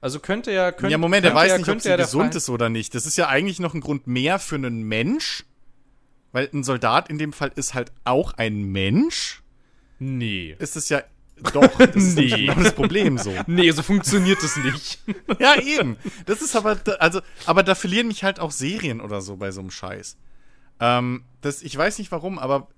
Also 0.00 0.20
könnte 0.20 0.52
ja, 0.52 0.72
könnte, 0.72 0.92
ja, 0.92 0.98
Moment, 0.98 1.24
er 1.24 1.34
weiß 1.34 1.50
ja, 1.52 1.58
nicht, 1.58 1.68
ob 1.68 1.80
sie 1.80 1.96
gesund 1.96 2.24
Feind- 2.24 2.34
ist 2.34 2.50
oder 2.50 2.68
nicht. 2.68 2.94
Das 2.94 3.06
ist 3.06 3.16
ja 3.16 3.28
eigentlich 3.28 3.60
noch 3.60 3.72
ein 3.74 3.80
Grund 3.80 4.06
mehr 4.06 4.38
für 4.38 4.56
einen 4.56 4.82
Mensch, 4.82 5.44
weil 6.32 6.50
ein 6.52 6.64
Soldat 6.64 7.08
in 7.08 7.18
dem 7.18 7.32
Fall 7.32 7.50
ist 7.56 7.72
halt 7.74 7.92
auch 8.04 8.34
ein 8.34 8.62
Mensch. 8.64 9.42
Nee. 9.98 10.54
Ist 10.58 10.76
es 10.76 10.90
ja 10.90 11.02
doch, 11.52 11.76
das 11.76 11.96
ist 11.96 12.16
Nee. 12.16 12.28
genau 12.28 12.54
das 12.54 12.74
Problem 12.74 13.18
so. 13.18 13.34
Nee, 13.46 13.70
so 13.70 13.82
funktioniert 13.82 14.42
es 14.42 14.56
nicht. 14.56 14.98
Ja, 15.38 15.60
eben. 15.60 15.96
Das 16.24 16.40
ist 16.40 16.56
aber, 16.56 16.78
also, 16.98 17.20
aber 17.44 17.62
da 17.62 17.74
verlieren 17.74 18.08
mich 18.08 18.24
halt 18.24 18.40
auch 18.40 18.50
Serien 18.50 19.00
oder 19.00 19.20
so 19.20 19.36
bei 19.36 19.50
so 19.50 19.60
einem 19.60 19.70
Scheiß. 19.70 20.16
Ähm, 20.80 21.24
das, 21.42 21.62
ich 21.62 21.76
weiß 21.76 21.98
nicht 21.98 22.10
warum, 22.12 22.38
aber 22.38 22.68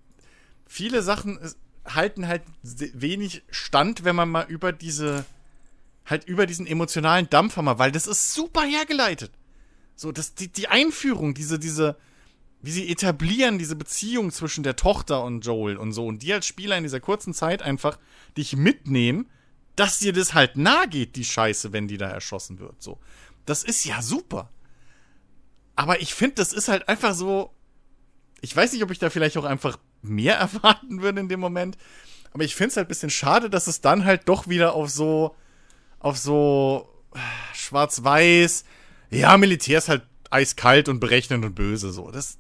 viele 0.67 1.03
Sachen 1.03 1.39
halten 1.87 2.27
halt 2.27 2.43
wenig 2.65 3.43
Stand, 3.51 4.05
wenn 4.05 4.17
man 4.17 4.29
mal 4.29 4.47
über 4.49 4.73
diese, 4.73 5.25
halt 6.05 6.25
über 6.25 6.47
diesen 6.47 6.67
emotionalen 6.67 7.31
Dampfer 7.31 7.63
mal, 7.63 7.79
weil 7.79 7.93
das 7.93 8.07
ist 8.07 8.35
super 8.35 8.63
hergeleitet. 8.63 9.31
So, 9.95 10.13
das, 10.13 10.35
die, 10.35 10.49
die 10.49 10.69
Einführung, 10.69 11.35
diese, 11.35 11.59
diese, 11.59 11.97
wie 12.63 12.71
sie 12.71 12.91
etablieren, 12.91 13.59
diese 13.59 13.77
Beziehung 13.77 14.31
zwischen 14.33 14.65
der 14.65 14.77
Tochter 14.77 15.25
und 15.25 15.45
Joel 15.45 15.77
und 15.77 15.93
so, 15.93 16.07
und 16.07 16.23
die 16.23 16.33
als 16.33 16.47
Spieler 16.47 16.77
in 16.77 16.83
dieser 16.83 17.01
kurzen 17.01 17.35
Zeit 17.35 17.63
einfach 17.63 17.99
dich 18.37 18.57
mitnehmen, 18.57 19.29
dass 19.77 20.01
dir 20.01 20.13
das 20.13 20.35
halt 20.35 20.57
nahe 20.57 20.89
geht, 20.89 21.17
die 21.17 21.25
Scheiße, 21.25 21.73
wenn 21.73 21.87
die 21.89 21.99
da 21.99 22.09
erschossen 22.09 22.59
wird. 22.59 22.83
So. 22.83 22.99
Das 23.47 23.63
ist 23.63 23.85
ja 23.85 24.03
super. 24.03 24.51
Aber 25.77 26.01
ich 26.01 26.15
finde, 26.15 26.35
das 26.35 26.53
ist 26.53 26.69
halt 26.69 26.89
einfach 26.89 27.15
so. 27.15 27.55
Ich 28.41 28.55
weiß 28.55 28.73
nicht, 28.73 28.83
ob 28.83 28.91
ich 28.91 28.99
da 28.99 29.11
vielleicht 29.11 29.37
auch 29.37 29.45
einfach 29.45 29.79
mehr 30.03 30.37
erwarten 30.39 31.01
würde 31.01 31.21
in 31.21 31.29
dem 31.29 31.41
Moment. 31.41 31.79
Aber 32.33 32.45
ich 32.45 32.55
finde 32.55 32.71
es 32.71 32.77
halt 32.77 32.87
ein 32.87 32.89
bisschen 32.89 33.11
schade, 33.11 33.49
dass 33.49 33.69
es 33.69 33.81
dann 33.81 34.05
halt 34.05 34.29
doch 34.29 34.49
wieder 34.49 34.75
auf 34.75 34.91
so. 34.91 35.37
auf 36.01 36.19
so. 36.19 36.89
äh, 37.15 37.19
schwarz-weiß. 37.55 38.65
Ja, 39.11 39.37
Militär 39.39 39.79
ist 39.79 39.89
halt 39.89 40.03
eiskalt 40.31 40.89
und 40.89 41.01
berechnend 41.01 41.45
und 41.45 41.55
böse. 41.55 41.93
So. 41.93 42.11
Das. 42.11 42.39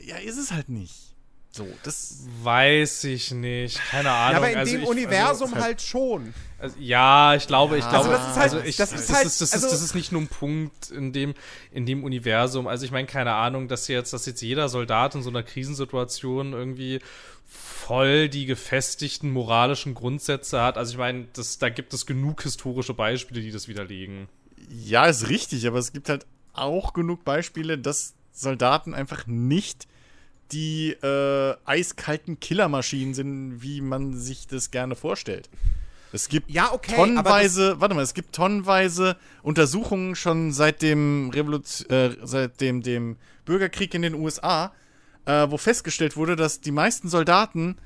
Ja, 0.00 0.16
ist 0.16 0.36
es 0.36 0.52
halt 0.52 0.68
nicht. 0.68 1.15
So, 1.56 1.66
das. 1.82 2.18
Weiß 2.42 3.04
ich 3.04 3.30
nicht. 3.30 3.80
Keine 3.90 4.10
Ahnung. 4.10 4.32
Ja, 4.32 4.36
aber 4.38 4.50
in 4.50 4.58
also 4.58 4.72
dem 4.72 4.82
ich- 4.82 4.88
Universum 4.88 5.54
also, 5.54 5.64
halt 5.64 5.80
schon. 5.80 6.34
Also, 6.58 6.76
ja, 6.78 7.34
ich 7.34 7.46
glaube, 7.46 7.78
ich 7.78 7.88
glaube, 7.88 8.08
Also 8.08 8.10
das 8.12 8.28
ist 8.30 8.36
halt- 8.36 8.52
also 8.52 8.60
ich, 8.60 8.76
das 8.76 8.90
das, 8.90 9.00
ist 9.00 9.10
ist, 9.10 9.40
das, 9.40 9.54
ist, 9.54 9.72
das 9.72 9.82
ist 9.82 9.94
nicht 9.94 10.12
nur 10.12 10.20
ein 10.22 10.28
Punkt 10.28 10.90
in 10.90 11.12
dem, 11.12 11.34
in 11.72 11.86
dem 11.86 12.04
Universum. 12.04 12.66
Also 12.66 12.84
ich 12.84 12.90
meine, 12.92 13.06
keine 13.06 13.32
Ahnung, 13.32 13.68
dass 13.68 13.88
jetzt, 13.88 14.12
dass 14.12 14.26
jetzt 14.26 14.42
jeder 14.42 14.68
Soldat 14.68 15.14
in 15.14 15.22
so 15.22 15.30
einer 15.30 15.42
Krisensituation 15.42 16.52
irgendwie 16.52 17.00
voll 17.46 18.28
die 18.28 18.46
gefestigten 18.46 19.30
moralischen 19.32 19.94
Grundsätze 19.94 20.60
hat. 20.60 20.76
Also 20.76 20.92
ich 20.92 20.98
meine, 20.98 21.26
das, 21.32 21.58
da 21.58 21.68
gibt 21.68 21.94
es 21.94 22.04
genug 22.06 22.42
historische 22.42 22.94
Beispiele, 22.94 23.40
die 23.40 23.50
das 23.50 23.68
widerlegen. 23.68 24.28
Ja, 24.70 25.06
ist 25.06 25.28
richtig, 25.28 25.66
aber 25.66 25.78
es 25.78 25.92
gibt 25.92 26.08
halt 26.08 26.26
auch 26.52 26.92
genug 26.92 27.24
Beispiele, 27.24 27.78
dass 27.78 28.14
Soldaten 28.32 28.94
einfach 28.94 29.26
nicht 29.26 29.86
die 30.52 30.90
äh, 30.90 31.56
eiskalten 31.64 32.40
Killermaschinen 32.40 33.14
sind, 33.14 33.62
wie 33.62 33.80
man 33.80 34.16
sich 34.16 34.46
das 34.46 34.70
gerne 34.70 34.94
vorstellt. 34.94 35.48
Es 36.12 36.28
gibt 36.28 36.50
Ja, 36.50 36.72
okay, 36.72 36.94
tonnenweise, 36.94 37.80
warte 37.80 37.94
mal, 37.94 38.02
es 38.02 38.14
gibt 38.14 38.34
tonnenweise 38.34 39.16
Untersuchungen 39.42 40.14
schon 40.14 40.52
seit 40.52 40.80
dem 40.82 41.30
Revolution, 41.30 41.90
äh, 41.90 42.16
seit 42.22 42.60
dem, 42.60 42.82
dem 42.82 43.16
Bürgerkrieg 43.44 43.92
in 43.94 44.02
den 44.02 44.14
USA, 44.14 44.72
äh, 45.26 45.46
wo 45.50 45.58
festgestellt 45.58 46.16
wurde, 46.16 46.36
dass 46.36 46.60
die 46.60 46.70
meisten 46.70 47.08
Soldaten 47.08 47.76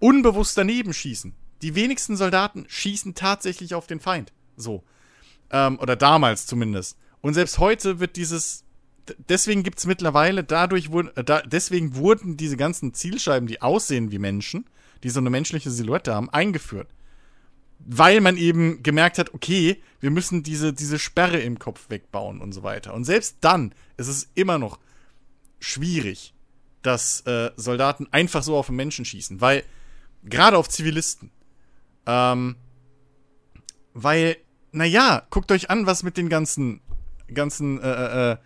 unbewusst 0.00 0.58
daneben 0.58 0.92
schießen. 0.92 1.34
Die 1.62 1.74
wenigsten 1.74 2.16
Soldaten 2.16 2.66
schießen 2.68 3.14
tatsächlich 3.14 3.74
auf 3.74 3.86
den 3.86 4.00
Feind. 4.00 4.32
So. 4.56 4.84
Ähm, 5.50 5.78
oder 5.78 5.96
damals 5.96 6.46
zumindest. 6.46 6.98
Und 7.20 7.34
selbst 7.34 7.58
heute 7.58 8.00
wird 8.00 8.16
dieses. 8.16 8.64
Deswegen 9.28 9.62
gibt 9.62 9.78
es 9.78 9.86
mittlerweile, 9.86 10.44
dadurch 10.44 10.90
wurden, 10.90 11.16
äh, 11.16 11.24
da, 11.24 11.42
deswegen 11.42 11.94
wurden 11.96 12.36
diese 12.36 12.56
ganzen 12.56 12.94
Zielscheiben, 12.94 13.46
die 13.46 13.62
aussehen 13.62 14.10
wie 14.10 14.18
Menschen, 14.18 14.66
die 15.02 15.10
so 15.10 15.20
eine 15.20 15.30
menschliche 15.30 15.70
Silhouette 15.70 16.14
haben, 16.14 16.30
eingeführt. 16.30 16.88
Weil 17.78 18.20
man 18.20 18.36
eben 18.36 18.82
gemerkt 18.82 19.18
hat, 19.18 19.34
okay, 19.34 19.82
wir 20.00 20.10
müssen 20.10 20.42
diese, 20.42 20.72
diese 20.72 20.98
Sperre 20.98 21.38
im 21.38 21.58
Kopf 21.58 21.90
wegbauen 21.90 22.40
und 22.40 22.52
so 22.52 22.62
weiter. 22.62 22.94
Und 22.94 23.04
selbst 23.04 23.36
dann 23.42 23.74
ist 23.96 24.08
es 24.08 24.28
immer 24.34 24.58
noch 24.58 24.78
schwierig, 25.60 26.34
dass 26.82 27.20
äh, 27.22 27.50
Soldaten 27.56 28.06
einfach 28.12 28.42
so 28.42 28.56
auf 28.56 28.68
einen 28.68 28.76
Menschen 28.76 29.04
schießen, 29.04 29.40
weil 29.40 29.64
gerade 30.24 30.56
auf 30.56 30.68
Zivilisten. 30.68 31.30
Ähm, 32.06 32.56
weil, 33.92 34.36
naja, 34.72 35.26
guckt 35.30 35.50
euch 35.50 35.70
an, 35.70 35.86
was 35.86 36.02
mit 36.02 36.16
den 36.16 36.28
ganzen, 36.28 36.80
ganzen, 37.32 37.80
äh, 37.80 37.90
äh, 37.90 38.32
äh, 38.32 38.36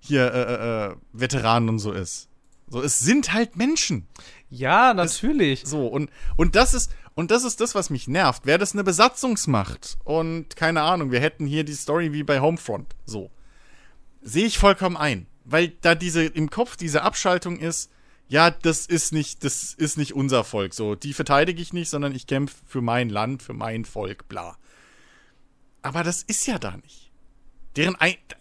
hier, 0.00 0.32
äh, 0.32 0.42
äh, 0.42 0.86
äh, 0.92 0.96
Veteranen 1.12 1.68
und 1.68 1.78
so 1.78 1.92
ist. 1.92 2.28
So, 2.68 2.82
es 2.82 3.00
sind 3.00 3.32
halt 3.32 3.56
Menschen. 3.56 4.06
Ja, 4.48 4.94
natürlich. 4.94 5.62
So, 5.64 5.86
und, 5.86 6.10
und 6.36 6.56
das 6.56 6.74
ist, 6.74 6.92
und 7.14 7.30
das 7.30 7.44
ist 7.44 7.60
das, 7.60 7.74
was 7.74 7.90
mich 7.90 8.08
nervt. 8.08 8.46
Wäre 8.46 8.58
das 8.58 8.72
eine 8.72 8.84
Besatzungsmacht 8.84 9.98
und 10.04 10.56
keine 10.56 10.82
Ahnung, 10.82 11.10
wir 11.10 11.20
hätten 11.20 11.46
hier 11.46 11.64
die 11.64 11.74
Story 11.74 12.12
wie 12.12 12.22
bei 12.22 12.40
Homefront. 12.40 12.94
So. 13.04 13.30
Sehe 14.22 14.46
ich 14.46 14.58
vollkommen 14.58 14.96
ein. 14.96 15.26
Weil 15.44 15.68
da 15.80 15.94
diese, 15.94 16.24
im 16.24 16.50
Kopf 16.50 16.76
diese 16.76 17.02
Abschaltung 17.02 17.58
ist, 17.58 17.90
ja, 18.28 18.50
das 18.50 18.86
ist 18.86 19.12
nicht, 19.12 19.42
das 19.42 19.74
ist 19.74 19.98
nicht 19.98 20.14
unser 20.14 20.44
Volk. 20.44 20.74
So, 20.74 20.94
die 20.94 21.12
verteidige 21.12 21.60
ich 21.60 21.72
nicht, 21.72 21.90
sondern 21.90 22.14
ich 22.14 22.28
kämpfe 22.28 22.56
für 22.64 22.80
mein 22.80 23.08
Land, 23.08 23.42
für 23.42 23.54
mein 23.54 23.84
Volk, 23.84 24.28
bla. 24.28 24.56
Aber 25.82 26.04
das 26.04 26.22
ist 26.22 26.46
ja 26.46 26.58
da 26.58 26.76
nicht. 26.76 27.09
Deren, 27.76 27.96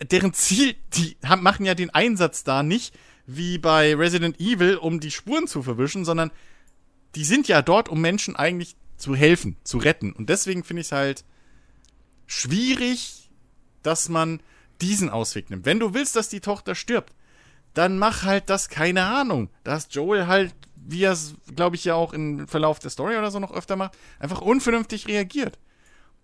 deren 0.09 0.33
Ziel, 0.33 0.75
die 0.93 1.17
haben, 1.23 1.43
machen 1.43 1.65
ja 1.65 1.75
den 1.75 1.91
Einsatz 1.91 2.43
da 2.43 2.63
nicht 2.63 2.95
wie 3.25 3.59
bei 3.59 3.95
Resident 3.95 4.39
Evil, 4.39 4.77
um 4.77 4.99
die 4.99 5.11
Spuren 5.11 5.47
zu 5.47 5.61
verwischen, 5.61 6.03
sondern 6.03 6.31
die 7.15 7.23
sind 7.23 7.47
ja 7.47 7.61
dort, 7.61 7.87
um 7.87 8.01
Menschen 8.01 8.35
eigentlich 8.35 8.75
zu 8.97 9.15
helfen, 9.15 9.55
zu 9.63 9.77
retten. 9.77 10.13
Und 10.13 10.29
deswegen 10.29 10.63
finde 10.63 10.81
ich 10.81 10.87
es 10.87 10.91
halt 10.91 11.23
schwierig, 12.25 13.29
dass 13.83 14.09
man 14.09 14.41
diesen 14.81 15.09
Ausweg 15.09 15.49
nimmt. 15.49 15.65
Wenn 15.65 15.79
du 15.79 15.93
willst, 15.93 16.15
dass 16.15 16.29
die 16.29 16.41
Tochter 16.41 16.75
stirbt, 16.75 17.13
dann 17.73 17.97
mach 17.97 18.23
halt 18.23 18.49
das, 18.49 18.69
keine 18.69 19.05
Ahnung. 19.05 19.49
Dass 19.63 19.87
Joel 19.91 20.27
halt, 20.27 20.53
wie 20.75 21.03
er 21.03 21.13
es, 21.13 21.35
glaube 21.55 21.75
ich, 21.75 21.85
ja 21.85 21.95
auch 21.95 22.13
im 22.13 22.47
Verlauf 22.47 22.79
der 22.79 22.89
Story 22.89 23.17
oder 23.17 23.31
so 23.31 23.39
noch 23.39 23.53
öfter 23.53 23.75
macht, 23.75 23.97
einfach 24.19 24.41
unvernünftig 24.41 25.07
reagiert. 25.07 25.59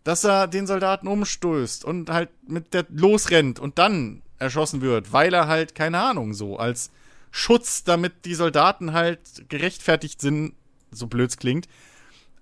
Dass 0.05 0.23
er 0.23 0.47
den 0.47 0.67
Soldaten 0.67 1.07
umstößt 1.07 1.83
und 1.83 2.09
halt 2.09 2.29
mit 2.47 2.73
der 2.73 2.85
losrennt 2.89 3.59
und 3.59 3.77
dann 3.77 4.21
erschossen 4.39 4.79
wird, 4.81 5.11
weil 5.11 5.33
er 5.33 5.47
halt, 5.47 5.75
keine 5.75 5.99
Ahnung, 5.99 6.33
so 6.33 6.57
als 6.57 6.91
Schutz, 7.31 7.83
damit 7.83 8.23
die 8.23 8.35
Soldaten 8.35 8.93
halt 8.93 9.49
gerechtfertigt 9.49 10.21
sind, 10.21 10.53
so 10.91 11.07
blöds 11.07 11.35
klingt, 11.35 11.67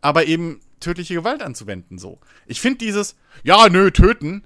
aber 0.01 0.25
eben 0.25 0.61
tödliche 0.79 1.15
Gewalt 1.15 1.41
anzuwenden, 1.41 1.97
so. 1.97 2.19
Ich 2.45 2.61
finde 2.61 2.79
dieses, 2.79 3.15
ja, 3.43 3.69
nö, 3.69 3.89
töten, 3.89 4.43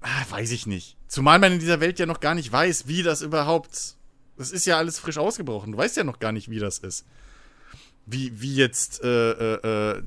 ah, 0.00 0.24
weiß 0.30 0.52
ich 0.52 0.66
nicht. 0.66 0.96
Zumal 1.08 1.38
man 1.38 1.52
in 1.52 1.58
dieser 1.58 1.80
Welt 1.80 1.98
ja 1.98 2.06
noch 2.06 2.20
gar 2.20 2.34
nicht 2.34 2.50
weiß, 2.50 2.86
wie 2.86 3.02
das 3.02 3.20
überhaupt, 3.20 3.96
das 4.36 4.50
ist 4.52 4.66
ja 4.66 4.78
alles 4.78 4.98
frisch 4.98 5.18
ausgebrochen. 5.18 5.72
Du 5.72 5.78
weißt 5.78 5.96
ja 5.96 6.04
noch 6.04 6.20
gar 6.20 6.32
nicht, 6.32 6.48
wie 6.48 6.60
das 6.60 6.78
ist. 6.78 7.04
Wie, 8.06 8.40
wie 8.40 8.54
jetzt, 8.54 9.02
äh, 9.02 9.32
äh, 9.32 9.96
äh, 9.98 10.02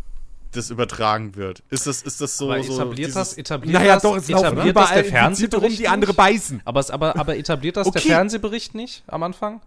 das 0.55 0.69
übertragen 0.69 1.35
wird. 1.35 1.63
Ist 1.69 1.85
das, 1.87 2.01
ist 2.01 2.21
das 2.21 2.37
so, 2.37 2.51
aber 2.51 2.63
so 2.63 2.73
etabliert 2.73 2.97
dieses- 3.09 3.13
das, 3.15 3.37
etabliert 3.37 3.73
Naja, 3.73 3.93
das, 3.95 4.03
doch, 4.03 4.15
es 4.17 4.29
laufen 4.29 4.45
etabliert 4.45 4.75
das 4.75 4.89
der 4.89 4.97
Infizierte 4.99 5.13
rum, 5.57 5.63
Fernsehbericht 5.65 5.79
die 5.79 5.87
andere 5.87 6.11
nicht? 6.11 6.17
beißen. 6.17 6.61
Aber, 6.65 6.79
es, 6.79 6.89
aber, 6.91 7.15
aber 7.17 7.37
etabliert 7.37 7.77
das 7.77 7.87
Okay. 7.87 7.99
der 7.99 8.15
Fernsehbericht 8.15 8.75
nicht 8.75 9.03
am 9.07 9.23
Anfang? 9.23 9.61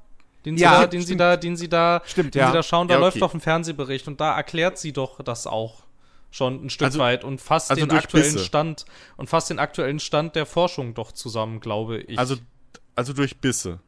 Den 0.45 0.57
sie, 0.57 0.63
Ja, 0.63 0.81
da, 0.83 0.87
den 0.87 1.03
sie 1.03 1.17
da, 1.17 1.37
den 1.37 1.57
sie 1.57 1.69
da, 1.69 2.03
Stimmt, 2.07 2.35
den 2.35 2.41
ja. 2.41 2.47
sie 2.49 2.53
da 2.55 2.63
schauen, 2.63 2.87
da 2.89 2.95
Ja, 2.95 2.99
okay. 3.01 3.07
läuft 3.07 3.21
doch 3.23 3.35
ein 3.35 3.41
Fernsehbericht 3.41 4.07
und 4.09 4.21
da 4.21 4.37
erklärt 4.37 4.79
sie 4.79 4.93
doch 4.93 5.21
das 5.23 5.47
auch 5.47 5.83
schon 6.31 6.65
ein 6.67 6.71
Stück 6.71 6.87
Also- 6.87 6.99
weit 7.01 7.25
und 7.25 7.41
fasst 7.41 7.71
also 7.71 7.85
den 7.85 7.97
aktuellen 7.97 8.33
Bisse. 8.33 8.45
Stand 8.45 8.85
und 9.17 9.29
fasst 9.29 9.51
den 9.51 9.59
aktuellen 9.59 9.99
Stand 10.01 10.37
der 10.37 10.47
Forschung 10.47 10.95
doch 10.95 11.13
zusammen, 11.13 11.61
glaube 11.61 11.99
ich. 11.99 12.19
Also, 12.19 12.37
also 12.95 13.13
durch 13.13 13.39
Bisse. 13.39 13.81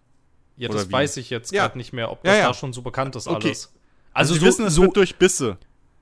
ja, 0.57 0.69
das 0.69 0.89
wie? 0.89 0.93
weiß 0.93 1.16
ich 1.19 1.31
jetzt 1.31 1.53
Ja. 1.53 1.65
gerade 1.66 1.79
nicht 1.79 1.93
mehr, 1.93 2.11
ob 2.11 2.25
Ja, 2.25 2.33
das 2.33 2.41
ja. 2.41 2.47
da 2.49 2.55
schon 2.55 2.73
so 2.73 2.83
bekannt 2.83 3.15
ist 3.16 3.29
Okay. 3.29 3.49
alles. 3.49 3.66
Also, 3.66 3.79
Also 4.15 4.35
Sie 4.35 4.41
so, 4.41 4.47
wissen, 4.47 4.65
es 4.66 4.75
so 4.75 4.83
wird 4.83 4.97
durch 4.97 5.15
Bisse. 5.16 5.59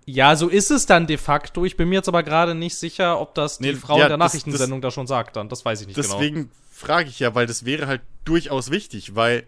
Ja, 0.06 0.36
so 0.36 0.48
ist 0.48 0.70
es 0.70 0.86
dann 0.86 1.06
de 1.06 1.16
facto. 1.18 1.64
Ich 1.64 1.76
bin 1.76 1.88
mir 1.88 1.96
jetzt 1.96 2.08
aber 2.08 2.22
gerade 2.22 2.54
nicht 2.54 2.76
sicher, 2.76 3.20
ob 3.20 3.34
das 3.34 3.58
die 3.58 3.64
Nee, 3.64 3.74
Frau 3.74 3.98
ja, 3.98 4.04
in 4.04 4.08
der 4.10 4.18
das- 4.18 4.32
Nachrichtensendung 4.32 4.80
da 4.80 4.90
schon 4.90 5.06
sagt 5.06 5.36
dann. 5.36 5.48
Das 5.48 5.64
weiß 5.64 5.80
ich 5.82 5.88
nicht 5.88 5.96
genau. 5.96 6.14
Deswegen 6.18 6.50
frage 6.70 7.08
ich 7.08 7.18
ja, 7.18 7.34
weil 7.34 7.46
das 7.46 7.64
wäre 7.64 7.86
halt 7.88 8.02
durchaus 8.24 8.70
wichtig, 8.70 9.14
weil 9.16 9.46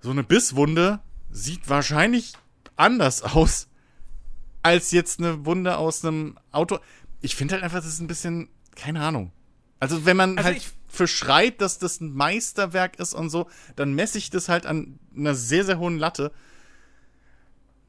so 0.00 0.10
eine 0.10 0.22
Bisswunde 0.22 1.00
sieht 1.30 1.68
wahrscheinlich 1.68 2.34
anders 2.76 3.22
aus 3.34 3.66
als 4.62 4.90
jetzt 4.92 5.18
eine 5.18 5.44
Wunde 5.46 5.76
aus 5.78 6.04
einem 6.04 6.38
Auto. 6.52 6.78
Ich 7.20 7.34
finde 7.36 7.54
halt 7.54 7.64
einfach, 7.64 7.78
das 7.78 7.86
ist 7.88 8.00
ein 8.00 8.06
bisschen, 8.06 8.48
keine 8.76 9.00
Ahnung. 9.02 9.32
Also 9.80 10.04
wenn 10.04 10.16
man 10.16 10.36
Also 10.38 10.50
halt 10.50 10.62
verschreit, 10.88 11.60
dass 11.60 11.78
das 11.78 12.00
ein 12.00 12.12
Meisterwerk 12.12 12.98
ist 12.98 13.14
und 13.14 13.30
so, 13.30 13.48
dann 13.76 13.94
messe 13.94 14.18
ich 14.18 14.30
das 14.30 14.48
halt 14.48 14.66
an 14.66 14.98
einer 15.16 15.34
sehr, 15.34 15.64
sehr 15.64 15.78
hohen 15.78 15.98
Latte. 15.98 16.32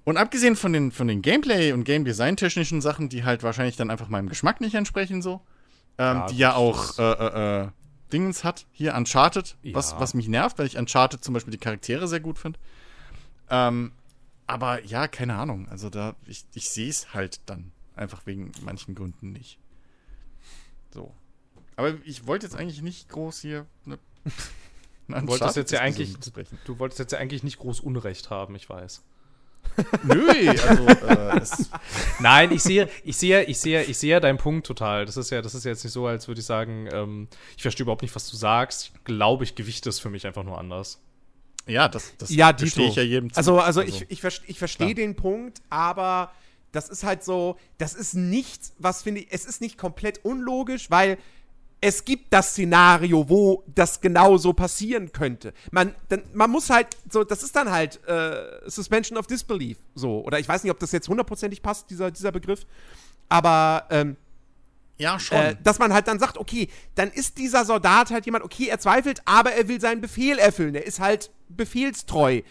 Und 0.09 0.17
abgesehen 0.17 0.55
von 0.55 0.73
den, 0.73 0.91
von 0.91 1.07
den 1.07 1.21
Gameplay- 1.21 1.71
und 1.71 1.83
Game-Design-technischen 1.83 2.81
Sachen, 2.81 3.09
die 3.09 3.25
halt 3.25 3.43
wahrscheinlich 3.43 3.75
dann 3.75 3.91
einfach 3.91 4.07
meinem 4.07 4.27
Geschmack 4.27 4.59
nicht 4.59 4.73
entsprechen, 4.73 5.21
so, 5.21 5.41
ähm, 5.99 6.17
Ja, 6.17 6.25
die 6.25 6.37
ja 6.37 6.55
auch 6.55 6.97
äh, 6.97 7.03
äh, 7.03 7.65
äh, 7.65 7.67
Dingens 8.11 8.43
hat, 8.43 8.65
hier 8.71 8.95
Uncharted, 8.95 9.55
was, 9.65 9.91
Ja. 9.91 9.99
was 9.99 10.15
mich 10.15 10.27
nervt, 10.27 10.57
weil 10.57 10.65
ich 10.65 10.79
Uncharted 10.79 11.23
zum 11.23 11.35
Beispiel 11.35 11.51
die 11.51 11.59
Charaktere 11.59 12.07
sehr 12.07 12.21
gut 12.21 12.39
finde. 12.39 12.57
Ähm, 13.51 13.91
aber 14.47 14.83
ja, 14.83 15.07
keine 15.07 15.35
Ahnung. 15.35 15.69
Also 15.69 15.91
da, 15.91 16.15
ich, 16.25 16.43
ich 16.55 16.71
sehe 16.71 16.89
es 16.89 17.13
halt 17.13 17.41
dann 17.45 17.71
einfach 17.95 18.25
wegen 18.25 18.51
manchen 18.63 18.95
Gründen 18.95 19.31
nicht. 19.31 19.59
So. 20.91 21.13
Aber 21.75 21.93
ich 22.03 22.25
wollte 22.25 22.47
jetzt 22.47 22.55
eigentlich 22.55 22.81
nicht 22.81 23.09
groß 23.09 23.41
hier 23.41 23.67
eine, 23.85 23.99
eine 25.07 25.21
Du 25.21 25.27
wolltest 25.27 25.55
jetzt 25.55 25.71
ja 25.71 25.81
eigentlich, 25.81 26.17
du 26.65 26.79
wolltest 26.79 26.97
jetzt 26.97 27.11
ja 27.11 27.19
eigentlich 27.19 27.43
nicht 27.43 27.59
groß 27.59 27.79
Unrecht 27.79 28.31
haben, 28.31 28.55
ich 28.55 28.67
weiß. 28.67 29.03
Nö, 30.03 30.49
also 30.49 30.85
äh, 30.87 31.41
Nein, 32.19 32.51
ich 32.51 32.61
sehe, 32.63 32.89
ich 33.03 33.17
sehe, 33.17 33.43
ich 33.43 33.57
sehe, 33.59 33.83
ich 33.83 33.97
sehe 33.97 34.19
deinen 34.19 34.37
Punkt 34.37 34.65
total. 34.67 35.05
Das 35.05 35.17
ist 35.17 35.29
ja, 35.29 35.41
das 35.41 35.55
ist 35.55 35.65
jetzt 35.65 35.83
nicht 35.83 35.93
so, 35.93 36.07
als 36.07 36.27
würde 36.27 36.39
ich 36.41 36.45
sagen, 36.45 36.87
ähm, 36.91 37.27
ich 37.55 37.61
verstehe 37.61 37.83
überhaupt 37.83 38.01
nicht, 38.01 38.15
was 38.15 38.29
du 38.29 38.35
sagst. 38.37 38.91
Ich 38.95 39.03
glaube, 39.03 39.43
ich 39.43 39.55
gewichte 39.55 39.89
es 39.89 39.99
für 39.99 40.09
mich 40.09 40.25
einfach 40.27 40.43
nur 40.43 40.57
anders. 40.57 41.01
ja, 41.67 41.87
das, 41.87 42.13
das 42.17 42.29
Ja, 42.29 42.51
Dito. 42.53 42.81
ich 42.81 42.95
ja 42.95 43.03
jedem 43.03 43.31
zu. 43.31 43.37
Also, 43.37 43.59
also, 43.59 43.81
ich, 43.81 44.05
ich, 44.09 44.21
verste- 44.21 44.43
ich 44.47 44.57
verstehe 44.59 44.95
den 44.95 45.15
Punkt, 45.15 45.61
aber 45.69 46.31
das 46.71 46.89
ist 46.89 47.03
halt 47.03 47.23
so, 47.23 47.57
das 47.77 47.93
ist 47.95 48.13
nichts, 48.13 48.73
was 48.77 49.01
finde 49.03 49.21
ich, 49.21 49.27
es 49.31 49.45
ist 49.45 49.59
nicht 49.61 49.77
komplett 49.77 50.23
unlogisch, 50.23 50.89
weil 50.91 51.17
es 51.81 52.03
gibt 52.03 52.33
das 52.33 52.51
Szenario, 52.51 53.29
wo 53.29 53.63
das 53.67 54.01
genauso 54.01 54.53
passieren 54.53 55.11
könnte. 55.11 55.53
Man, 55.71 55.95
dann, 56.09 56.23
man 56.33 56.51
muss 56.51 56.69
halt, 56.69 56.87
so, 57.09 57.23
das 57.23 57.41
ist 57.41 57.55
dann 57.55 57.71
halt 57.71 58.05
äh, 58.05 58.69
Suspension 58.69 59.17
of 59.17 59.27
Disbelief, 59.27 59.77
so. 59.95 60.21
Oder 60.25 60.39
ich 60.39 60.47
weiß 60.47 60.63
nicht, 60.63 60.71
ob 60.71 60.79
das 60.79 60.91
jetzt 60.91 61.07
hundertprozentig 61.07 61.61
passt, 61.61 61.89
dieser, 61.89 62.11
dieser 62.11 62.31
Begriff. 62.31 62.65
Aber 63.29 63.85
ähm, 63.91 64.17
ja, 64.97 65.17
schon. 65.19 65.37
äh, 65.37 65.55
dass 65.63 65.79
man 65.79 65.93
halt 65.93 66.07
dann 66.09 66.19
sagt, 66.19 66.37
okay, 66.37 66.67
dann 66.95 67.09
ist 67.09 67.37
dieser 67.37 67.63
Soldat 67.63 68.11
halt 68.11 68.25
jemand, 68.25 68.43
okay, 68.43 68.67
er 68.67 68.79
zweifelt, 68.79 69.21
aber 69.23 69.53
er 69.53 69.69
will 69.69 69.79
seinen 69.79 70.01
Befehl 70.01 70.37
erfüllen. 70.37 70.75
Er 70.75 70.85
ist 70.85 70.99
halt 70.99 71.31
befehlstreu. 71.47 72.41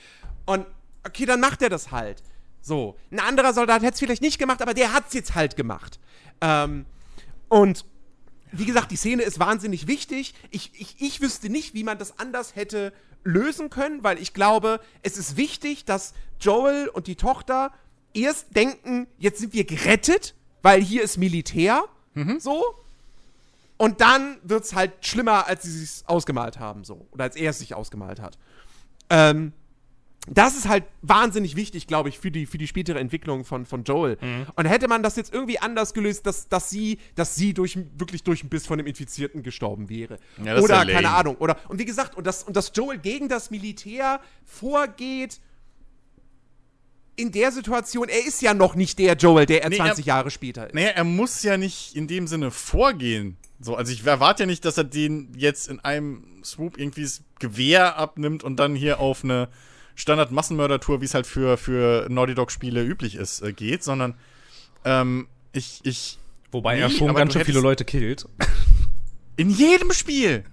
Und 0.46 0.64
okay, 1.06 1.26
dann 1.26 1.40
macht 1.40 1.60
er 1.60 1.68
das 1.68 1.90
halt. 1.90 2.22
So. 2.62 2.96
Ein 3.10 3.20
anderer 3.20 3.52
Soldat 3.52 3.82
hätte 3.82 3.94
es 3.94 3.98
vielleicht 4.00 4.22
nicht 4.22 4.38
gemacht, 4.38 4.62
aber 4.62 4.72
der 4.72 4.94
hat 4.94 5.08
es 5.08 5.12
jetzt 5.12 5.34
halt 5.34 5.56
gemacht. 5.56 6.00
Ähm, 6.40 6.86
und 7.48 7.84
wie 8.52 8.64
gesagt, 8.64 8.90
die 8.90 8.96
Szene 8.96 9.22
ist 9.22 9.38
wahnsinnig 9.38 9.86
wichtig. 9.86 10.34
Ich, 10.50 10.72
ich, 10.74 10.96
ich 11.00 11.20
wüsste 11.20 11.50
nicht, 11.50 11.74
wie 11.74 11.84
man 11.84 11.98
das 11.98 12.18
anders 12.18 12.56
hätte 12.56 12.92
lösen 13.24 13.70
können, 13.70 14.02
weil 14.02 14.18
ich 14.18 14.32
glaube, 14.32 14.80
es 15.02 15.16
ist 15.18 15.36
wichtig, 15.36 15.84
dass 15.84 16.14
Joel 16.40 16.88
und 16.88 17.06
die 17.06 17.16
Tochter 17.16 17.72
erst 18.14 18.54
denken, 18.56 19.06
jetzt 19.18 19.40
sind 19.40 19.52
wir 19.52 19.64
gerettet, 19.64 20.34
weil 20.62 20.82
hier 20.82 21.02
ist 21.02 21.18
Militär. 21.18 21.84
So. 22.38 22.64
Und 23.76 24.00
dann 24.00 24.38
wird 24.42 24.64
es 24.64 24.74
halt 24.74 25.06
schlimmer, 25.06 25.46
als 25.46 25.62
sie 25.62 25.82
es 25.82 26.04
ausgemalt 26.06 26.58
haben, 26.58 26.84
so. 26.84 27.06
Oder 27.12 27.24
als 27.24 27.36
er 27.36 27.50
es 27.50 27.60
sich 27.60 27.74
ausgemalt 27.74 28.20
hat. 28.20 28.38
Ähm, 29.10 29.52
das 30.30 30.56
ist 30.56 30.68
halt 30.68 30.84
wahnsinnig 31.02 31.56
wichtig, 31.56 31.86
glaube 31.86 32.08
ich, 32.08 32.18
für 32.18 32.30
die, 32.30 32.46
für 32.46 32.58
die 32.58 32.66
spätere 32.66 32.98
Entwicklung 32.98 33.44
von, 33.44 33.66
von 33.66 33.84
Joel. 33.84 34.18
Und 34.56 34.64
hätte 34.66 34.88
man 34.88 35.02
das 35.02 35.16
jetzt 35.16 35.32
irgendwie 35.32 35.58
anders 35.58 35.94
gelöst, 35.94 36.26
dass, 36.26 36.48
dass 36.48 36.70
sie, 36.70 36.98
dass 37.14 37.34
sie 37.34 37.54
durch, 37.54 37.78
wirklich 37.96 38.22
durch 38.24 38.42
ein 38.44 38.48
Biss 38.48 38.66
von 38.66 38.78
dem 38.78 38.86
Infizierten 38.86 39.42
gestorben 39.42 39.88
wäre. 39.88 40.18
Ja, 40.44 40.58
oder, 40.58 40.84
ja 40.84 40.92
keine. 40.94 41.10
Ahnung. 41.10 41.36
Oder, 41.38 41.56
und 41.68 41.78
wie 41.78 41.84
gesagt, 41.84 42.16
und 42.16 42.26
dass, 42.26 42.42
und 42.42 42.56
dass 42.56 42.72
Joel 42.74 42.98
gegen 42.98 43.28
das 43.28 43.50
Militär 43.50 44.20
vorgeht, 44.44 45.40
in 47.16 47.32
der 47.32 47.50
Situation, 47.50 48.08
er 48.08 48.24
ist 48.26 48.40
ja 48.42 48.54
noch 48.54 48.76
nicht 48.76 48.98
der 48.98 49.14
Joel, 49.16 49.44
der 49.46 49.64
er 49.64 49.70
Nee, 49.70 49.76
20 49.76 50.04
er- 50.04 50.08
Jahre 50.08 50.30
später 50.30 50.68
ist. 50.68 50.74
Naja, 50.74 50.90
er 50.90 51.04
muss 51.04 51.42
ja 51.42 51.56
nicht 51.56 51.96
in 51.96 52.06
dem 52.06 52.28
Sinne 52.28 52.50
vorgehen. 52.52 53.36
So, 53.60 53.74
also 53.74 53.90
ich 53.92 54.06
erwarte 54.06 54.44
ja 54.44 54.46
nicht, 54.46 54.64
dass 54.64 54.78
er 54.78 54.84
den 54.84 55.32
jetzt 55.36 55.66
in 55.66 55.80
einem 55.80 56.42
Swoop 56.44 56.78
irgendwie 56.78 57.02
das 57.02 57.22
Gewehr 57.40 57.96
abnimmt 57.96 58.44
und 58.44 58.56
dann 58.60 58.76
hier 58.76 59.00
auf 59.00 59.24
eine 59.24 59.48
Standard-Massenmörder-Tour, 59.98 61.00
wie 61.00 61.04
es 61.04 61.14
halt 61.14 61.26
für, 61.26 61.56
für 61.58 62.06
Naughty 62.08 62.34
Dog-Spiele 62.34 62.82
üblich 62.82 63.16
ist, 63.16 63.42
äh, 63.42 63.52
geht, 63.52 63.82
sondern 63.82 64.14
ähm, 64.84 65.28
ich, 65.52 65.80
ich. 65.82 66.18
Wobei 66.50 66.76
Nee, 66.76 66.82
er 66.82 66.90
schon 66.90 67.14
ganz 67.14 67.32
schön 67.34 67.44
viele 67.44 67.60
Leute 67.60 67.84
killt. 67.84 68.26
In 69.36 69.50
jedem 69.50 69.92
Spiel! 69.92 70.44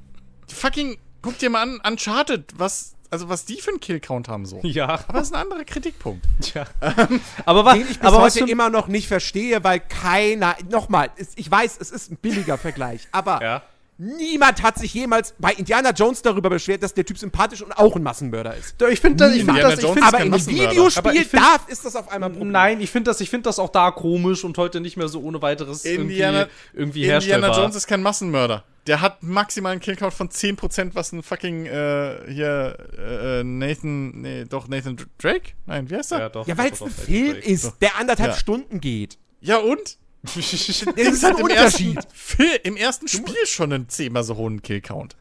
Fucking, 0.52 0.98
guck 1.22 1.38
dir 1.40 1.50
mal 1.50 1.62
an, 1.62 1.80
Uncharted, 1.88 2.54
was, 2.58 2.96
also 3.10 3.30
was 3.30 3.46
die 3.46 3.62
für 3.62 3.70
einen 3.72 3.80
Kill-Count 3.80 4.28
haben 4.28 4.46
so. 4.46 4.60
Ja, 4.64 4.88
Aber 5.08 5.14
das 5.20 5.28
ist 5.28 5.34
ein 5.34 5.42
anderer 5.42 5.64
Kritikpunkt. 5.64 6.26
tja. 6.42 6.66
aber 7.46 7.66
was, 7.66 7.74
den 7.76 7.84
ich 7.84 8.00
bis 8.00 8.08
aber 8.08 8.22
was 8.22 8.36
heute 8.40 8.52
immer 8.52 8.70
noch 8.70 8.88
nicht 8.88 9.08
verstehe, 9.08 9.64
weil 9.64 9.80
keiner, 9.80 10.56
nochmal, 10.70 11.10
ich 11.36 11.50
weiß, 11.50 11.78
es 11.80 11.92
ist 11.92 12.12
ein 12.12 12.18
billiger 12.18 12.58
Vergleich, 12.58 13.08
aber 13.12 13.42
Ja. 13.42 13.62
Niemand 13.98 14.62
hat 14.64 14.78
sich 14.78 14.94
jemals 14.94 15.34
bei 15.40 15.54
Indiana 15.54 15.92
Jones 15.92 16.22
darüber 16.22 16.50
beschwert, 16.50 16.84
dass 16.84 16.94
der 16.94 17.06
Typ 17.06 17.18
sympathisch 17.18 17.62
und 17.62 17.72
auch 17.72 17.96
ein 17.96 18.04
Massenmörder 18.04 18.56
ist. 18.56 18.76
Ich 18.92 19.00
finde 19.00 19.26
ich 19.28 19.32
find 19.34 19.50
Indiana 19.50 19.70
das, 19.70 19.80
ich 19.80 19.84
Jones 19.84 19.94
find, 19.96 20.06
ist 20.08 20.14
Aber 20.14 20.24
in 20.24 20.34
einem. 20.34 20.48
Videospiel 20.48 21.24
find- 21.26 21.34
darf, 21.44 21.70
ist 21.70 21.86
das 21.86 21.96
auf 21.96 22.10
einmal 22.12 22.30
ein 22.30 22.34
Problem. 22.34 22.52
Nein, 22.52 22.82
ich 22.82 22.90
finde 22.92 23.12
das, 23.12 23.22
ich 23.22 23.30
find 23.30 23.46
das 23.46 23.60
auch 23.60 23.70
da 23.70 23.92
komisch 23.92 24.44
und 24.44 24.58
heute 24.58 24.82
nicht 24.82 24.98
mehr 24.98 25.08
so 25.08 25.22
ohne 25.22 25.42
weiteres 25.42 25.86
Indiana, 25.86 26.48
irgendwie, 26.74 26.80
irgendwie 26.80 27.00
Indiana 27.04 27.14
herstellbar. 27.22 27.58
Jones 27.58 27.76
ist 27.76 27.88
kein 27.88 28.02
Massenmörder. 28.04 28.64
Der 28.88 29.02
hat 29.02 29.24
maximal 29.24 29.72
einen 29.72 29.82
Killcount 29.82 30.14
von 30.14 30.30
10%, 30.30 30.92
was 30.94 31.12
ein 31.12 31.24
fucking 31.24 31.66
äh, 31.66 32.18
hier 32.32 32.78
äh, 33.00 33.44
Nathan, 33.44 34.22
nee, 34.22 34.46
doch 34.46 34.68
Nathan 34.68 34.96
Dr- 34.96 35.08
Drake? 35.18 35.54
Nein, 35.66 35.90
wie 35.90 35.96
heißt 35.96 36.12
er? 36.12 36.20
ja, 36.20 36.30
doch, 36.30 36.46
Ja, 36.48 36.56
weil 36.58 36.72
es 36.72 36.84
ein 36.84 36.92
Film 36.92 37.34
Drake. 37.34 37.48
ist, 37.48 37.74
der 37.82 37.96
anderthalb 37.98 38.32
Ja. 38.32 38.38
Stunden 38.38 38.80
geht. 38.82 39.18
Ja, 39.42 39.58
und? 39.58 39.98
Das 40.36 40.86
Das 40.96 41.08
ist 41.14 41.24
halt 41.24 41.36
ein 41.36 41.40
im 41.40 41.46
Unterschied. 41.46 41.96
ersten, 41.98 42.44
im 42.64 42.78
ersten 42.78 43.08
Spiel 43.08 43.46
schon 43.46 43.72
einen 43.74 43.90
zehnmal 43.90 44.24
so 44.24 44.36
hohen 44.36 44.62
Killcount. 44.62 45.16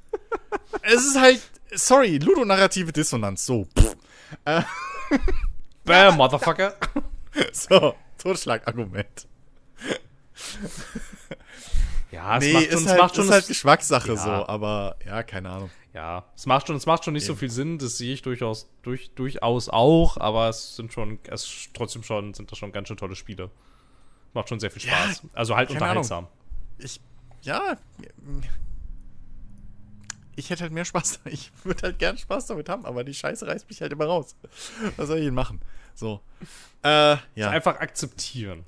es 0.82 1.04
ist 1.06 1.18
halt, 1.20 1.40
sorry, 1.74 2.18
ludonarrative 2.18 2.92
Dissonanz, 2.92 3.44
so. 3.46 3.66
Pff. 3.78 3.96
Bam, 5.84 6.16
Motherfucker. 6.16 6.76
So, 7.52 7.94
Totschlagargument. 8.18 9.26
Ja, 12.12 12.38
es 12.38 12.44
Nee, 12.44 12.52
macht 12.52 12.62
schon, 12.64 12.72
ist 12.72 12.80
es 12.80 12.86
halt, 12.88 13.00
macht 13.00 13.14
schon 13.16 13.24
ist 13.24 13.30
halt 13.32 13.42
es- 13.42 13.48
Geschmackssache 13.48 14.08
Ja. 14.12 14.16
so, 14.16 14.30
aber 14.30 14.96
ja, 15.04 15.22
keine 15.24 15.50
Ahnung. 15.50 15.70
Ja, 15.92 16.24
es 16.36 16.46
macht 16.46 16.66
schon, 16.66 16.76
es 16.76 16.86
macht 16.86 17.04
schon 17.04 17.14
nicht 17.14 17.24
so 17.26 17.34
viel 17.34 17.50
Sinn, 17.50 17.78
das 17.78 17.98
sehe 17.98 18.12
ich 18.14 18.22
durchaus, 18.22 18.68
durch, 18.82 19.10
durchaus 19.14 19.68
auch, 19.68 20.16
aber 20.16 20.48
es 20.48 20.76
sind 20.76 20.92
schon, 20.92 21.18
es 21.28 21.68
trotzdem 21.74 22.02
schon, 22.02 22.34
sind 22.34 22.50
das 22.50 22.58
schon 22.58 22.72
ganz 22.72 22.88
schön 22.88 22.96
tolle 22.96 23.14
Spiele. 23.16 23.50
Macht 24.34 24.48
schon 24.48 24.60
sehr 24.60 24.70
viel 24.70 24.82
Ja, 24.82 24.94
Spaß. 24.96 25.22
also 25.32 25.56
halt 25.56 25.70
unterhaltsam. 25.70 26.26
ich, 26.78 27.00
ja, 27.42 27.76
ich 30.36 30.50
hätte 30.50 30.62
halt 30.62 30.72
mehr 30.72 30.84
Spaß, 30.84 31.20
ich 31.26 31.52
würde 31.62 31.82
halt 31.82 31.98
gern 31.98 32.18
Spaß 32.18 32.46
damit 32.46 32.68
haben, 32.68 32.84
aber 32.84 33.04
die 33.04 33.14
Scheiße 33.14 33.46
reißt 33.46 33.68
mich 33.68 33.80
halt 33.80 33.92
immer 33.92 34.06
raus. 34.06 34.34
Was 34.96 35.08
soll 35.08 35.18
ich 35.18 35.24
denn 35.24 35.34
machen? 35.34 35.60
So. 35.94 36.20
Äh, 36.82 37.16
ja, 37.36 37.50
Einfach 37.50 37.78
akzeptieren, 37.80 38.64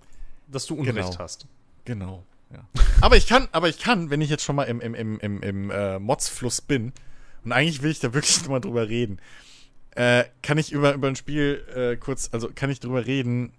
dass 0.47 0.67
du 0.67 0.75
Unrecht 0.77 0.95
Genau. 1.11 1.19
hast. 1.19 1.47
genau. 1.85 2.25
Ja. 2.53 2.65
Aber 3.01 3.17
ich 3.17 3.27
kann, 3.27 3.49
aber 3.51 3.69
ich 3.69 3.81
kann, 3.81 4.09
wenn 4.11 4.21
ich 4.21 4.31
jetzt 4.31 4.45
schon 4.45 4.55
mal 4.55 4.63
im, 4.65 4.81
im, 4.81 4.95
im, 4.95 5.19
im, 5.19 5.43
im 5.43 5.71
äh, 5.71 5.99
Mods-Fluss 5.99 6.61
bin, 6.61 6.93
und 7.45 7.51
eigentlich 7.53 7.83
will 7.83 7.91
ich 7.91 7.99
da 7.99 8.15
wirklich 8.15 8.41
nur 8.43 8.51
mal 8.51 8.61
drüber 8.61 8.89
reden, 8.89 9.19
äh, 9.97 10.25
kann 10.43 10.57
ich 10.59 10.71
über, 10.71 10.95
über 10.95 11.09
ein 11.09 11.17
Spiel 11.17 11.65
äh, 11.75 11.97
kurz, 11.97 12.29
also 12.33 12.49
kann 12.55 12.71
ich 12.71 12.79
drüber 12.81 13.05
reden. 13.07 13.53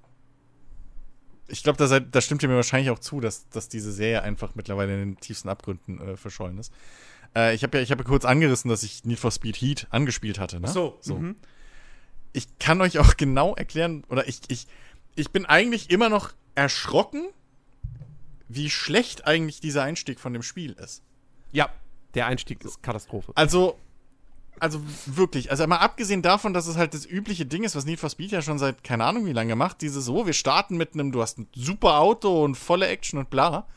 Ich 1.48 1.64
glaube, 1.64 1.78
da, 1.78 1.99
da 1.99 2.22
stimmt 2.22 2.44
ihr 2.44 2.49
mir 2.49 2.56
wahrscheinlich 2.56 2.90
auch 2.90 2.99
zu, 2.99 3.19
dass, 3.19 3.48
dass 3.49 3.69
diese 3.69 3.91
Serie 3.91 4.22
einfach 4.24 4.56
mittlerweile 4.56 4.94
in 4.94 4.99
den 4.99 5.19
tiefsten 5.19 5.49
Abgründen 5.49 5.99
äh, 5.99 6.18
verschollen 6.18 6.57
ist. 6.57 6.74
Äh, 7.36 7.56
ich 7.56 7.64
habe 7.64 7.78
ja, 7.78 7.84
ich 7.84 7.91
habe 7.91 8.03
ja 8.03 8.07
kurz 8.07 8.26
angerissen, 8.26 8.69
dass 8.69 8.84
ich 8.84 9.06
Need 9.06 9.19
for 9.19 9.32
Speed 9.32 9.56
Heat 9.57 9.88
angespielt 9.90 10.40
hatte. 10.40 10.60
Ne? 10.60 10.68
So, 10.68 10.98
so. 11.02 11.18
mhm. 11.18 11.36
Ich 12.34 12.60
kann 12.60 12.82
euch 12.82 12.99
auch 12.99 13.18
genau 13.18 13.56
erklären, 13.56 14.03
oder 14.10 14.28
ich, 14.28 14.41
ich, 14.49 14.68
ich 15.15 15.32
bin 15.32 15.45
eigentlich 15.45 15.90
immer 15.90 16.10
noch 16.10 16.34
erschrocken 16.56 17.28
wie 18.49 18.69
schlecht 18.69 19.28
eigentlich 19.28 19.60
dieser 19.60 19.84
Einstieg 19.84 20.19
von 20.19 20.34
dem 20.34 20.44
Spiel 20.44 20.74
ist. 20.74 21.03
Ja, 21.52 21.69
der 22.14 22.28
Einstieg 22.28 22.64
ist 22.64 22.82
Katastrophe. 22.82 23.32
Also, 23.36 23.78
also 24.59 24.81
wirklich, 25.05 25.51
also 25.51 25.65
mal 25.67 25.77
abgesehen 25.77 26.21
davon, 26.21 26.53
dass 26.53 26.67
es 26.67 26.77
halt 26.77 26.93
das 26.93 27.05
übliche 27.05 27.45
Ding 27.45 27.63
ist, 27.63 27.75
was 27.75 27.85
Need 27.85 27.99
for 27.99 28.09
Speed 28.09 28.31
ja 28.31 28.41
schon 28.41 28.59
seit 28.59 28.84
keine 28.84 29.05
Ahnung 29.05 29.25
wie 29.25 29.34
lange 29.34 29.55
macht, 29.55 29.81
dieses 29.81 30.05
so, 30.05 30.25
wir 30.25 30.34
starten 30.34 30.77
mit 30.77 30.93
einem, 30.93 31.11
du 31.11 31.21
hast 31.21 31.38
ein 31.39 31.47
super 31.53 31.99
Auto 31.99 32.43
und 32.43 32.55
volle 32.55 32.88
Action 32.88 33.19
und 33.19 33.29
bla. 33.29 33.67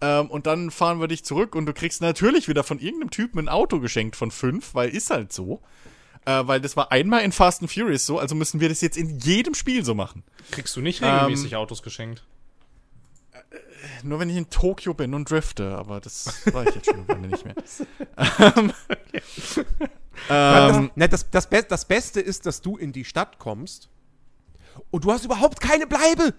Ähm, 0.00 0.30
und 0.30 0.46
dann 0.46 0.70
fahren 0.70 1.00
wir 1.00 1.08
dich 1.08 1.24
zurück 1.24 1.54
und 1.54 1.66
du 1.66 1.72
kriegst 1.72 2.00
natürlich 2.00 2.48
wieder 2.48 2.64
von 2.64 2.78
irgendeinem 2.78 3.10
Typen 3.10 3.38
ein 3.38 3.48
Auto 3.48 3.80
geschenkt 3.80 4.16
von 4.16 4.30
fünf, 4.30 4.74
weil 4.74 4.88
ist 4.90 5.10
halt 5.10 5.32
so. 5.32 5.60
Äh, 6.26 6.46
weil 6.46 6.60
das 6.60 6.76
war 6.76 6.92
einmal 6.92 7.22
in 7.22 7.32
Fast 7.32 7.62
and 7.62 7.72
Furious 7.72 8.04
so, 8.04 8.18
also 8.18 8.34
müssen 8.34 8.60
wir 8.60 8.68
das 8.68 8.80
jetzt 8.82 8.96
in 8.96 9.18
jedem 9.18 9.54
Spiel 9.54 9.84
so 9.84 9.94
machen. 9.94 10.22
Kriegst 10.50 10.76
du 10.76 10.80
nicht 10.80 11.02
regelmäßig 11.02 11.56
Autos 11.56 11.82
geschenkt? 11.82 12.24
Nur 14.02 14.20
wenn 14.20 14.28
ich 14.28 14.36
in 14.36 14.50
Tokio 14.50 14.94
bin 14.94 15.14
und 15.14 15.30
drifte, 15.30 15.76
aber 15.76 16.00
das 16.00 16.46
war 16.52 16.66
ich 16.66 16.74
jetzt 16.74 16.86
schon 16.86 17.06
lange 17.06 17.28
nicht 17.28 17.44
mehr. 17.44 17.54
ähm, 18.56 18.72
das, 20.28 20.76
ähm, 20.76 20.90
das, 20.96 21.30
das, 21.30 21.46
Be 21.48 21.62
das 21.62 21.84
Beste 21.84 22.20
ist, 22.20 22.46
dass 22.46 22.60
du 22.60 22.76
in 22.76 22.92
die 22.92 23.04
Stadt 23.04 23.38
kommst 23.38 23.88
und 24.90 25.04
du 25.04 25.12
hast 25.12 25.24
überhaupt 25.24 25.60
keine 25.60 25.86
Bleibe. 25.86 26.34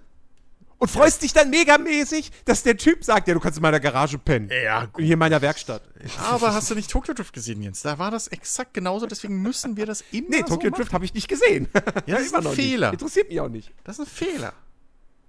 Und 0.77 0.89
freust 0.89 1.21
dich 1.21 1.31
dann 1.31 1.51
megamäßig, 1.51 2.31
dass 2.45 2.63
der 2.63 2.75
Typ 2.75 3.03
sagt, 3.03 3.27
ja, 3.27 3.35
du 3.35 3.39
kannst 3.39 3.59
in 3.59 3.61
meiner 3.61 3.79
Garage 3.79 4.17
pennen. 4.17 4.49
ja, 4.49 4.85
gut. 4.85 5.03
Hier 5.03 5.13
in 5.13 5.19
meiner 5.19 5.39
Werkstatt. 5.39 5.83
Aber 6.17 6.55
hast 6.55 6.71
du 6.71 6.75
nicht 6.75 6.89
Tokyo 6.89 7.13
Drift 7.13 7.33
gesehen, 7.33 7.61
Jens? 7.61 7.83
Da 7.83 7.99
war 7.99 8.09
das 8.09 8.27
exakt 8.29 8.73
genauso, 8.73 9.05
deswegen 9.05 9.43
müssen 9.43 9.77
wir 9.77 9.85
das 9.85 10.03
immer 10.11 10.29
Nee, 10.29 10.37
so 10.39 10.55
Tokyo. 10.55 10.71
Drift 10.71 10.91
habe 10.91 11.05
ich 11.05 11.13
nicht 11.13 11.27
gesehen. 11.27 11.69
Ja, 12.07 12.15
das 12.15 12.23
ist 12.23 12.35
ein 12.35 12.43
Fehler. 12.47 12.87
Nicht. 12.89 12.99
Interessiert 12.99 13.29
mich 13.29 13.39
auch 13.39 13.47
nicht. 13.49 13.71
Das 13.83 13.99
ist 13.99 14.07
ein 14.07 14.11
Fehler. 14.11 14.53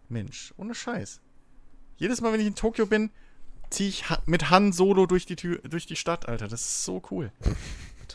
Mensch, 0.09 0.55
ohne 0.57 0.75
Scheiß. 0.75 1.21
Jedes 2.03 2.21
Mal, 2.21 2.33
wenn 2.33 2.41
ich 2.41 2.49
in 2.49 2.57
Tokio 2.57 2.87
bin, 2.87 3.11
ziehe 3.71 3.89
ich 3.89 4.05
mit 4.27 4.51
Han 4.51 4.73
Solo 4.73 5.07
durch 5.07 5.25
die 5.25 5.37
Tür, 5.37 5.61
durch 5.63 5.87
die 5.87 5.95
Stadt, 5.95 6.29
Alter. 6.29 6.49
Das 6.49 6.63
ist 6.63 6.83
so 6.85 7.01
cool. 7.13 7.31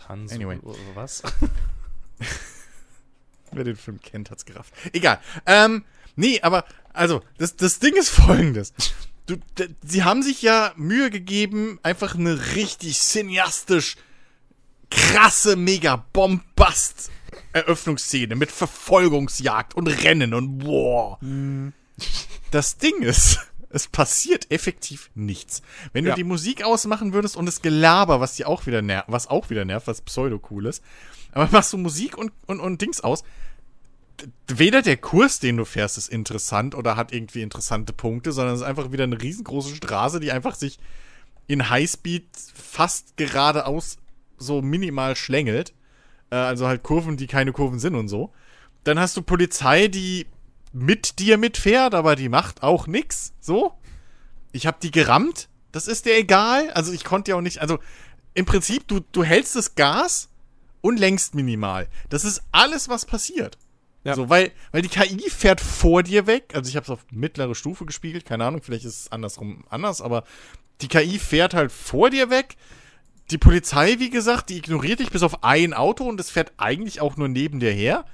Hans, 0.09 0.33
Anyway. 0.33 0.59
was? 0.93 1.23
Wer 3.53 3.63
den 3.63 3.77
Film 3.77 4.01
kennt, 4.01 4.29
hat's 4.29 4.43
gerafft. 4.43 4.73
Egal. 4.91 5.21
Ähm, 5.45 5.85
nee, 6.17 6.41
aber, 6.41 6.65
also, 6.91 7.23
das, 7.37 7.55
das 7.55 7.79
Ding 7.79 7.95
ist 7.95 8.09
folgendes. 8.09 8.73
Du, 9.25 9.37
sie 9.85 10.03
haben 10.03 10.21
sich 10.21 10.41
ja 10.41 10.73
Mühe 10.75 11.09
gegeben, 11.09 11.79
einfach 11.81 12.15
eine 12.15 12.55
richtig 12.55 12.99
cineastisch 12.99 13.95
krasse, 14.89 15.55
mega 15.55 16.05
bombast 16.11 17.09
Eröffnungsszene 17.53 18.35
mit 18.35 18.51
Verfolgungsjagd 18.51 19.75
und 19.75 19.87
Rennen 19.87 20.33
und 20.33 20.57
boah. 20.57 21.19
Das 22.51 22.77
Ding 22.77 23.01
ist, 23.01 23.39
es 23.69 23.87
passiert 23.87 24.49
effektiv 24.51 25.09
nichts. 25.15 25.61
Wenn 25.93 26.05
du 26.05 26.11
Ja. 26.11 26.15
die 26.15 26.23
Musik 26.23 26.63
ausmachen 26.63 27.13
würdest 27.13 27.35
und 27.35 27.45
das 27.45 27.61
Gelaber, 27.61 28.19
was 28.19 28.35
dir 28.35 28.47
auch 28.47 28.65
wieder 28.65 28.81
nervt, 28.81 29.09
was 29.11 29.27
auch 29.27 29.49
wieder 29.49 29.65
nervt, 29.65 29.87
was 29.87 30.01
pseudo 30.01 30.41
cool 30.49 30.65
ist, 30.67 30.83
aber 31.33 31.49
machst 31.51 31.73
du 31.73 31.77
Musik 31.77 32.17
und, 32.17 32.31
und, 32.45 32.59
und 32.59 32.81
Dings 32.81 33.01
aus, 33.01 33.23
weder 34.47 34.81
der 34.81 34.97
Kurs, 34.97 35.39
den 35.39 35.57
du 35.57 35.65
fährst, 35.65 35.97
ist 35.97 36.09
interessant 36.09 36.73
oder 36.75 36.95
hat 36.95 37.13
irgendwie 37.13 37.41
interessante 37.41 37.93
Punkte, 37.93 38.31
sondern 38.31 38.55
es 38.55 38.61
ist 38.61 38.67
einfach 38.67 38.91
wieder 38.91 39.03
eine 39.03 39.21
riesengroße 39.21 39.75
Straße, 39.75 40.19
die 40.19 40.31
einfach 40.31 40.55
sich 40.55 40.79
in 41.47 41.69
Highspeed 41.69 42.25
fast 42.55 43.15
geradeaus 43.17 43.97
so 44.37 44.61
minimal 44.61 45.15
schlängelt. 45.15 45.73
Äh, 46.29 46.35
also 46.35 46.67
halt 46.67 46.83
Kurven, 46.83 47.17
die 47.17 47.27
keine 47.27 47.51
Kurven 47.53 47.79
sind 47.79 47.95
und 47.95 48.07
so. 48.07 48.33
Dann 48.83 48.99
hast 48.99 49.15
du 49.17 49.21
Polizei, 49.21 49.87
die 49.87 50.25
mit 50.77 51.19
dir 51.19 51.37
mitfährt, 51.37 51.93
aber 51.93 52.15
die 52.15 52.29
macht 52.29 52.63
auch 52.63 52.87
nix. 52.87 53.33
So. 53.39 53.73
Ich 54.51 54.67
hab 54.67 54.79
die 54.79 54.91
gerammt. 54.91 55.49
Das 55.71 55.87
ist 55.87 56.05
dir 56.05 56.15
egal. 56.15 56.69
Also 56.71 56.93
ich 56.93 57.03
konnte 57.03 57.31
ja 57.31 57.37
auch 57.37 57.41
nicht. 57.41 57.59
Also 57.59 57.79
im 58.33 58.45
Prinzip, 58.45 58.87
du, 58.87 58.99
du 59.11 59.23
hältst 59.23 59.55
das 59.55 59.75
Gas 59.75 60.29
und 60.81 60.99
lenkst 60.99 61.35
minimal. 61.35 61.87
Das 62.09 62.23
ist 62.23 62.43
alles, 62.51 62.89
was 62.89 63.05
passiert. 63.05 63.57
Ja. 64.03 64.15
So, 64.15 64.29
weil, 64.29 64.51
weil 64.71 64.81
die 64.81 64.89
KI 64.89 65.29
fährt 65.29 65.59
vor 65.59 66.03
dir 66.03 66.27
weg. 66.27 66.53
Also 66.53 66.69
ich 66.69 66.75
habe 66.75 66.85
es 66.85 66.89
auf 66.89 67.05
mittlere 67.11 67.55
Stufe 67.55 67.85
gespiegelt. 67.85 68.25
Keine 68.25 68.45
Ahnung, 68.45 68.61
vielleicht 68.61 68.85
ist 68.85 69.01
es 69.01 69.11
andersrum 69.11 69.65
anders, 69.69 70.01
aber 70.01 70.23
die 70.81 70.87
KI 70.87 71.19
fährt 71.19 71.53
halt 71.53 71.71
vor 71.71 72.09
dir 72.09 72.29
weg. 72.29 72.55
Die 73.31 73.37
Polizei, 73.37 73.95
wie 73.99 74.09
gesagt, 74.09 74.49
die 74.49 74.57
ignoriert 74.57 74.99
dich 74.99 75.09
bis 75.09 75.23
auf 75.23 75.43
ein 75.43 75.73
Auto 75.73 76.05
und 76.05 76.19
es 76.19 76.29
fährt 76.29 76.53
eigentlich 76.57 77.01
auch 77.01 77.17
nur 77.17 77.27
neben 77.27 77.59
dir 77.59 77.71
her. 77.71 78.05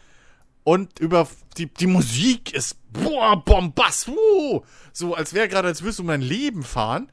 Und 0.64 1.00
über 1.00 1.28
die, 1.58 1.68
die 1.68 1.88
Musik 1.88 2.54
ist 2.54 2.78
boah, 2.94 3.44
Bombast, 3.44 4.08
uh, 4.08 4.62
so 4.94 5.14
als 5.14 5.34
wäre 5.34 5.50
gerade, 5.50 5.68
als 5.68 5.82
würdest 5.82 6.00
du 6.00 6.04
mein 6.04 6.22
Leben 6.22 6.64
fahren. 6.64 7.12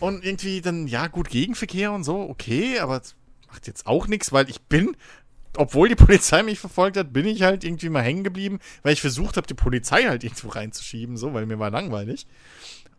Und 0.00 0.24
irgendwie 0.24 0.60
dann, 0.60 0.86
ja, 0.86 1.08
gut, 1.08 1.28
Gegenverkehr 1.28 1.90
und 1.90 2.04
so, 2.04 2.20
okay, 2.20 2.78
aber 2.78 3.00
es 3.00 3.16
macht 3.48 3.66
jetzt 3.66 3.86
auch 3.86 4.06
nichts, 4.06 4.30
weil 4.30 4.48
ich 4.48 4.60
bin, 4.62 4.96
obwohl 5.56 5.88
die 5.88 5.96
Polizei 5.96 6.42
mich 6.44 6.60
verfolgt 6.60 6.96
hat, 6.96 7.12
bin 7.12 7.26
ich 7.26 7.42
halt 7.42 7.64
irgendwie 7.64 7.88
mal 7.88 8.02
hängen 8.02 8.22
geblieben, 8.22 8.60
weil 8.82 8.92
ich 8.92 9.00
versucht 9.00 9.36
habe, 9.36 9.48
die 9.48 9.54
Polizei 9.54 10.04
halt 10.04 10.22
irgendwo 10.22 10.48
reinzuschieben, 10.48 11.16
so, 11.16 11.34
weil 11.34 11.46
mir 11.46 11.58
war 11.58 11.70
langweilig. 11.70 12.28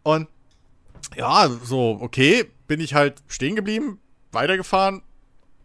Und 0.04 0.28
ja, 1.16 1.50
so, 1.64 1.98
okay, 2.02 2.46
bin 2.68 2.82
ich 2.82 2.94
halt 2.94 3.22
stehen 3.28 3.56
geblieben, 3.56 4.00
weitergefahren, 4.34 5.02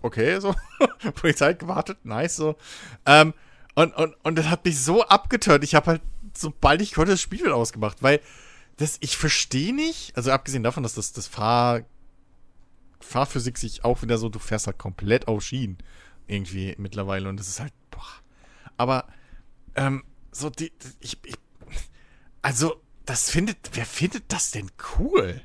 okay, 0.03 0.39
so. 0.41 0.55
Polizei 1.17 1.55
gewartet, 1.55 2.05
nice, 2.05 2.37
so. 2.37 2.57
Ähm, 3.07 3.35
und, 3.75 3.95
und, 3.95 4.15
und 4.23 4.37
das 4.37 4.47
hat 4.47 4.65
mich 4.65 4.81
so 4.81 5.05
abgetört. 5.05 5.65
Ich 5.65 5.75
habe 5.75 5.87
halt, 5.87 6.03
sobald 6.37 6.81
ich 6.83 6.93
konnte, 6.95 7.13
das 7.13 7.21
Spiel 7.21 7.41
wieder 7.41 7.55
ausgemacht, 7.57 8.03
weil 8.03 8.21
das, 8.77 8.97
ich 9.01 9.17
verstehe 9.17 9.75
nicht, 9.75 10.17
also 10.17 10.31
abgesehen 10.33 10.63
davon, 10.63 10.83
dass 10.83 10.95
das, 10.95 11.13
das 11.13 11.27
Fahr, 11.27 11.83
Fahrphysik 13.01 13.59
sich 13.59 13.85
auch 13.85 14.03
wieder 14.03 14.19
so, 14.19 14.29
du 14.29 14.39
fährst 14.39 14.67
halt 14.67 14.79
komplett 14.79 15.29
auf 15.29 15.43
Schienen 15.43 15.79
irgendwie 16.27 16.75
mittlerweile 16.79 17.29
und 17.29 17.39
das 17.39 17.49
ist 17.49 17.61
halt, 17.61 17.73
boah. 17.91 18.01
Aber, 18.77 19.07
ähm, 19.77 20.05
so 20.33 20.51
die, 20.51 20.73
ich, 21.01 21.19
ich, 21.25 21.37
also, 22.43 22.81
das 23.05 23.31
findet, 23.31 23.59
wer 23.75 23.85
findet 23.87 24.25
das 24.33 24.51
denn 24.51 24.71
cool? 24.99 25.43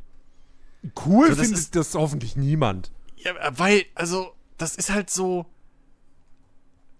Cool 1.06 1.27
So, 1.30 1.35
findet 1.35 1.60
ist- 1.60 1.76
das 1.76 1.93
hoffentlich 1.95 2.35
niemand. 2.35 2.91
Ja, 3.18 3.34
weil, 3.57 3.85
also, 3.95 4.34
das 4.57 4.76
ist 4.77 4.89
halt 4.89 5.10
so. 5.10 5.45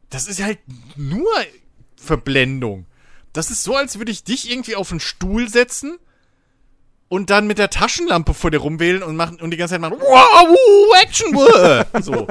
Das 0.10 0.28
ist 0.28 0.42
halt 0.42 0.60
nur 0.96 1.28
Verblendung. 1.96 2.86
Das 3.34 3.52
ist 3.52 3.64
so, 3.64 3.76
als 3.76 3.98
würde 4.00 4.12
ich 4.12 4.24
dich 4.24 4.50
irgendwie 4.50 4.76
auf 4.76 4.92
einen 4.92 5.00
Stuhl 5.00 5.50
setzen 5.50 6.00
und 7.10 7.30
dann 7.30 7.48
mit 7.48 7.58
der 7.58 7.70
Taschenlampe 7.70 8.34
vor 8.34 8.52
dir 8.52 8.60
rumwählen 8.60 9.04
und 9.04 9.16
machen 9.16 9.40
und 9.40 9.52
die 9.52 9.58
ganze 9.58 9.74
Zeit 9.76 9.82
machen, 9.82 10.00
wow, 10.00 10.48
wow, 10.48 11.02
Action, 11.04 11.34
wow. 11.36 11.86
so. 12.04 12.28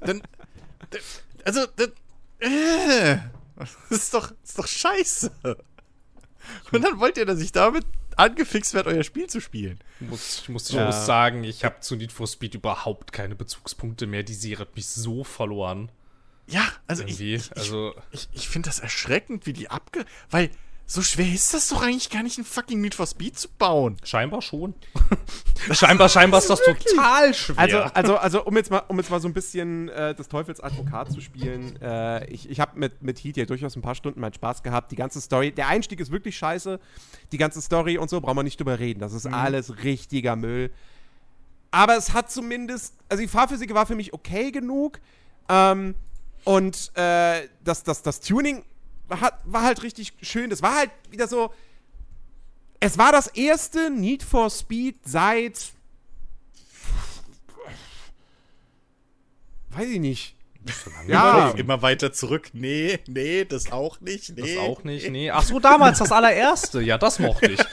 Dann, 0.00 0.22
also, 1.44 1.66
das, 1.76 1.88
äh, 2.40 3.18
das 3.56 3.76
ist 3.90 4.14
doch, 4.14 4.28
das 4.28 4.50
ist 4.50 4.58
doch 4.58 4.66
scheiße. 4.66 5.30
Und 6.72 6.82
dann 6.82 6.98
wollt 6.98 7.18
ihr, 7.18 7.26
dass 7.26 7.40
ich 7.40 7.52
damit 7.52 7.84
angefixt 8.16 8.74
werde, 8.74 8.90
euer 8.90 9.04
Spiel 9.04 9.26
zu 9.28 9.40
spielen. 9.40 9.78
Muss, 10.00 10.40
ich 10.42 10.48
muss, 10.48 10.70
Ja. 10.70 10.80
ich 10.80 10.86
muss 10.94 11.06
sagen, 11.06 11.44
ich 11.44 11.64
habe 11.64 11.80
zu 11.80 11.96
Need 11.96 12.12
for 12.12 12.26
Speed 12.26 12.54
überhaupt 12.54 13.12
keine 13.12 13.34
Bezugspunkte 13.34 14.06
mehr. 14.06 14.22
Die 14.22 14.34
Serie 14.34 14.60
hat 14.60 14.76
mich 14.76 14.86
so 14.86 15.24
verloren. 15.24 15.90
Ja, 16.52 16.64
also 16.86 17.02
ich, 17.04 17.20
Irgendwie. 17.20 17.34
ich, 17.34 17.50
ich, 17.50 17.56
also, 17.56 17.94
Ich, 18.10 18.28
ich 18.32 18.48
finde 18.48 18.68
das 18.68 18.78
erschreckend, 18.78 19.46
wie 19.46 19.52
die 19.52 19.70
abge... 19.70 20.04
Weil 20.30 20.50
so 20.84 21.00
schwer 21.00 21.32
ist 21.32 21.54
das 21.54 21.68
doch 21.68 21.82
eigentlich 21.82 22.10
gar 22.10 22.22
nicht, 22.22 22.36
ein 22.36 22.44
fucking 22.44 22.80
Need 22.80 22.94
for 22.94 23.06
Speed 23.06 23.38
zu 23.38 23.48
bauen. 23.48 23.96
scheinbar 24.04 24.42
schon. 24.42 24.74
scheinbar, 25.72 26.10
scheinbar 26.10 26.40
ist 26.40 26.50
das 26.50 26.60
total 26.60 27.32
schwer. 27.32 27.58
Also, 27.58 27.78
also, 27.78 28.16
also 28.16 28.44
um, 28.44 28.54
jetzt 28.56 28.70
mal, 28.70 28.82
um 28.88 28.98
jetzt 28.98 29.10
mal 29.10 29.18
so 29.18 29.26
ein 29.26 29.32
bisschen 29.32 29.88
äh, 29.88 30.14
des 30.14 30.28
Teufels 30.28 30.60
Advokat 30.60 31.10
zu 31.10 31.22
spielen, 31.22 31.80
äh, 31.80 32.26
ich, 32.26 32.50
ich 32.50 32.60
habe 32.60 32.78
mit, 32.78 33.02
mit 33.02 33.18
Heat 33.24 33.38
ja 33.38 33.46
durchaus 33.46 33.74
ein 33.74 33.80
paar 33.80 33.94
Stunden 33.94 34.20
meinen 34.20 34.34
Spaß 34.34 34.62
gehabt. 34.62 34.92
Die 34.92 34.96
ganze 34.96 35.20
Story, 35.22 35.50
der 35.52 35.68
Einstieg 35.68 35.98
ist 35.98 36.10
wirklich 36.10 36.36
scheiße. 36.36 36.78
Die 37.30 37.38
ganze 37.38 37.62
Story 37.62 37.96
und 37.96 38.10
so 38.10 38.20
brauchen 38.20 38.36
wir 38.36 38.42
nicht 38.42 38.60
drüber 38.60 38.78
reden. 38.78 39.00
Das 39.00 39.14
ist 39.14 39.24
alles 39.24 39.84
richtiger 39.84 40.36
Müll. 40.36 40.70
Aber 41.70 41.96
es 41.96 42.12
hat 42.12 42.30
zumindest, 42.30 42.96
also 43.08 43.22
die 43.22 43.28
Fahrphysik 43.28 43.72
war 43.72 43.86
für 43.86 43.94
mich 43.94 44.12
okay 44.12 44.50
genug. 44.50 45.00
Ähm, 45.48 45.94
und 46.44 46.92
äh, 46.96 47.48
das, 47.64 47.82
das, 47.82 48.02
das 48.02 48.20
Tuning 48.20 48.64
hat, 49.10 49.38
war 49.44 49.62
halt 49.62 49.82
richtig 49.82 50.14
schön. 50.22 50.50
Das 50.50 50.62
war 50.62 50.76
halt 50.76 50.90
wieder 51.10 51.28
so. 51.28 51.52
Es 52.80 52.98
war 52.98 53.12
das 53.12 53.28
erste 53.28 53.90
Need 53.90 54.22
for 54.22 54.50
Speed 54.50 54.96
seit. 55.04 55.72
Weiß 59.70 59.88
ich 59.88 60.00
nicht. 60.00 60.36
Ja, 61.08 61.50
Immer, 61.50 61.58
immer 61.58 61.82
weiter 61.82 62.12
zurück. 62.12 62.50
Nee, 62.52 63.00
nee, 63.08 63.44
das 63.44 63.72
auch 63.72 64.00
nicht. 64.00 64.36
Nee. 64.36 64.54
das 64.54 64.64
auch 64.64 64.84
nicht, 64.84 65.10
nee. 65.10 65.30
Ach 65.30 65.42
so, 65.42 65.58
damals 65.58 65.98
das 65.98 66.12
allererste. 66.12 66.80
Ja, 66.80 66.98
das 66.98 67.18
mochte 67.18 67.52
ich. 67.52 67.60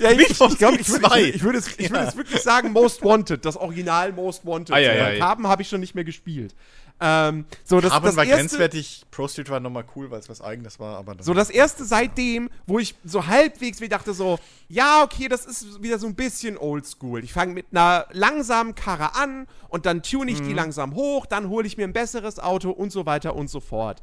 Ja, 0.00 0.10
ich, 0.10 0.30
ich, 0.30 0.36
glaub, 0.36 0.50
Speed 0.50 0.80
ich, 0.80 0.88
würde, 0.88 1.08
2. 1.08 1.20
ich, 1.22 1.34
ich, 1.36 1.42
würde 1.44 1.58
es, 1.58 1.78
ich 1.78 1.90
würde 1.90 2.08
es 2.08 2.16
wirklich 2.16 2.42
sagen, 2.42 2.72
Most 2.72 3.02
Wanted, 3.04 3.44
das 3.44 3.56
Original 3.56 4.12
Most 4.12 4.44
Wanted. 4.44 4.74
Ah, 4.74 4.78
ja, 4.80 4.90
So, 4.90 4.98
ja, 4.98 5.12
ja. 5.12 5.18
Carbon 5.20 5.46
habe 5.46 5.62
ich 5.62 5.68
schon 5.68 5.78
nicht 5.78 5.94
mehr 5.94 6.02
gespielt. 6.02 6.52
Ähm, 7.00 7.44
so, 7.64 7.80
das, 7.80 7.92
Carbon 7.92 8.08
das 8.08 8.16
war 8.16 8.24
erste, 8.24 8.38
grenzwertig, 8.38 9.04
Pro 9.10 9.28
Street 9.28 9.48
war 9.50 9.60
nochmal 9.60 9.84
cool, 9.94 10.10
weil 10.10 10.18
es 10.18 10.28
was 10.28 10.40
eigenes 10.40 10.80
war, 10.80 10.96
aber 10.98 11.16
So, 11.20 11.32
das 11.32 11.48
erste 11.48 11.84
seitdem, 11.84 12.50
wo 12.66 12.78
ich 12.78 12.96
so 13.04 13.26
halbwegs 13.26 13.80
wie 13.80 13.88
dachte 13.88 14.14
so, 14.14 14.38
ja, 14.68 15.04
okay, 15.04 15.28
das 15.28 15.46
ist 15.46 15.82
wieder 15.82 15.98
so 15.98 16.08
ein 16.08 16.14
bisschen 16.14 16.58
oldschool. 16.58 17.22
Ich 17.22 17.32
fange 17.32 17.54
mit 17.54 17.66
einer 17.70 18.06
langsamen 18.10 18.74
Karre 18.74 19.14
an 19.14 19.46
und 19.68 19.86
dann 19.86 20.02
tune 20.02 20.30
ich 20.30 20.42
die 20.42 20.52
langsam 20.52 20.94
hoch, 20.94 21.26
dann 21.26 21.48
hole 21.48 21.66
ich 21.66 21.76
mir 21.76 21.84
ein 21.84 21.92
besseres 21.92 22.40
Auto 22.40 22.70
und 22.70 22.90
so 22.90 23.06
weiter 23.06 23.36
und 23.36 23.48
so 23.48 23.60
fort. 23.60 24.02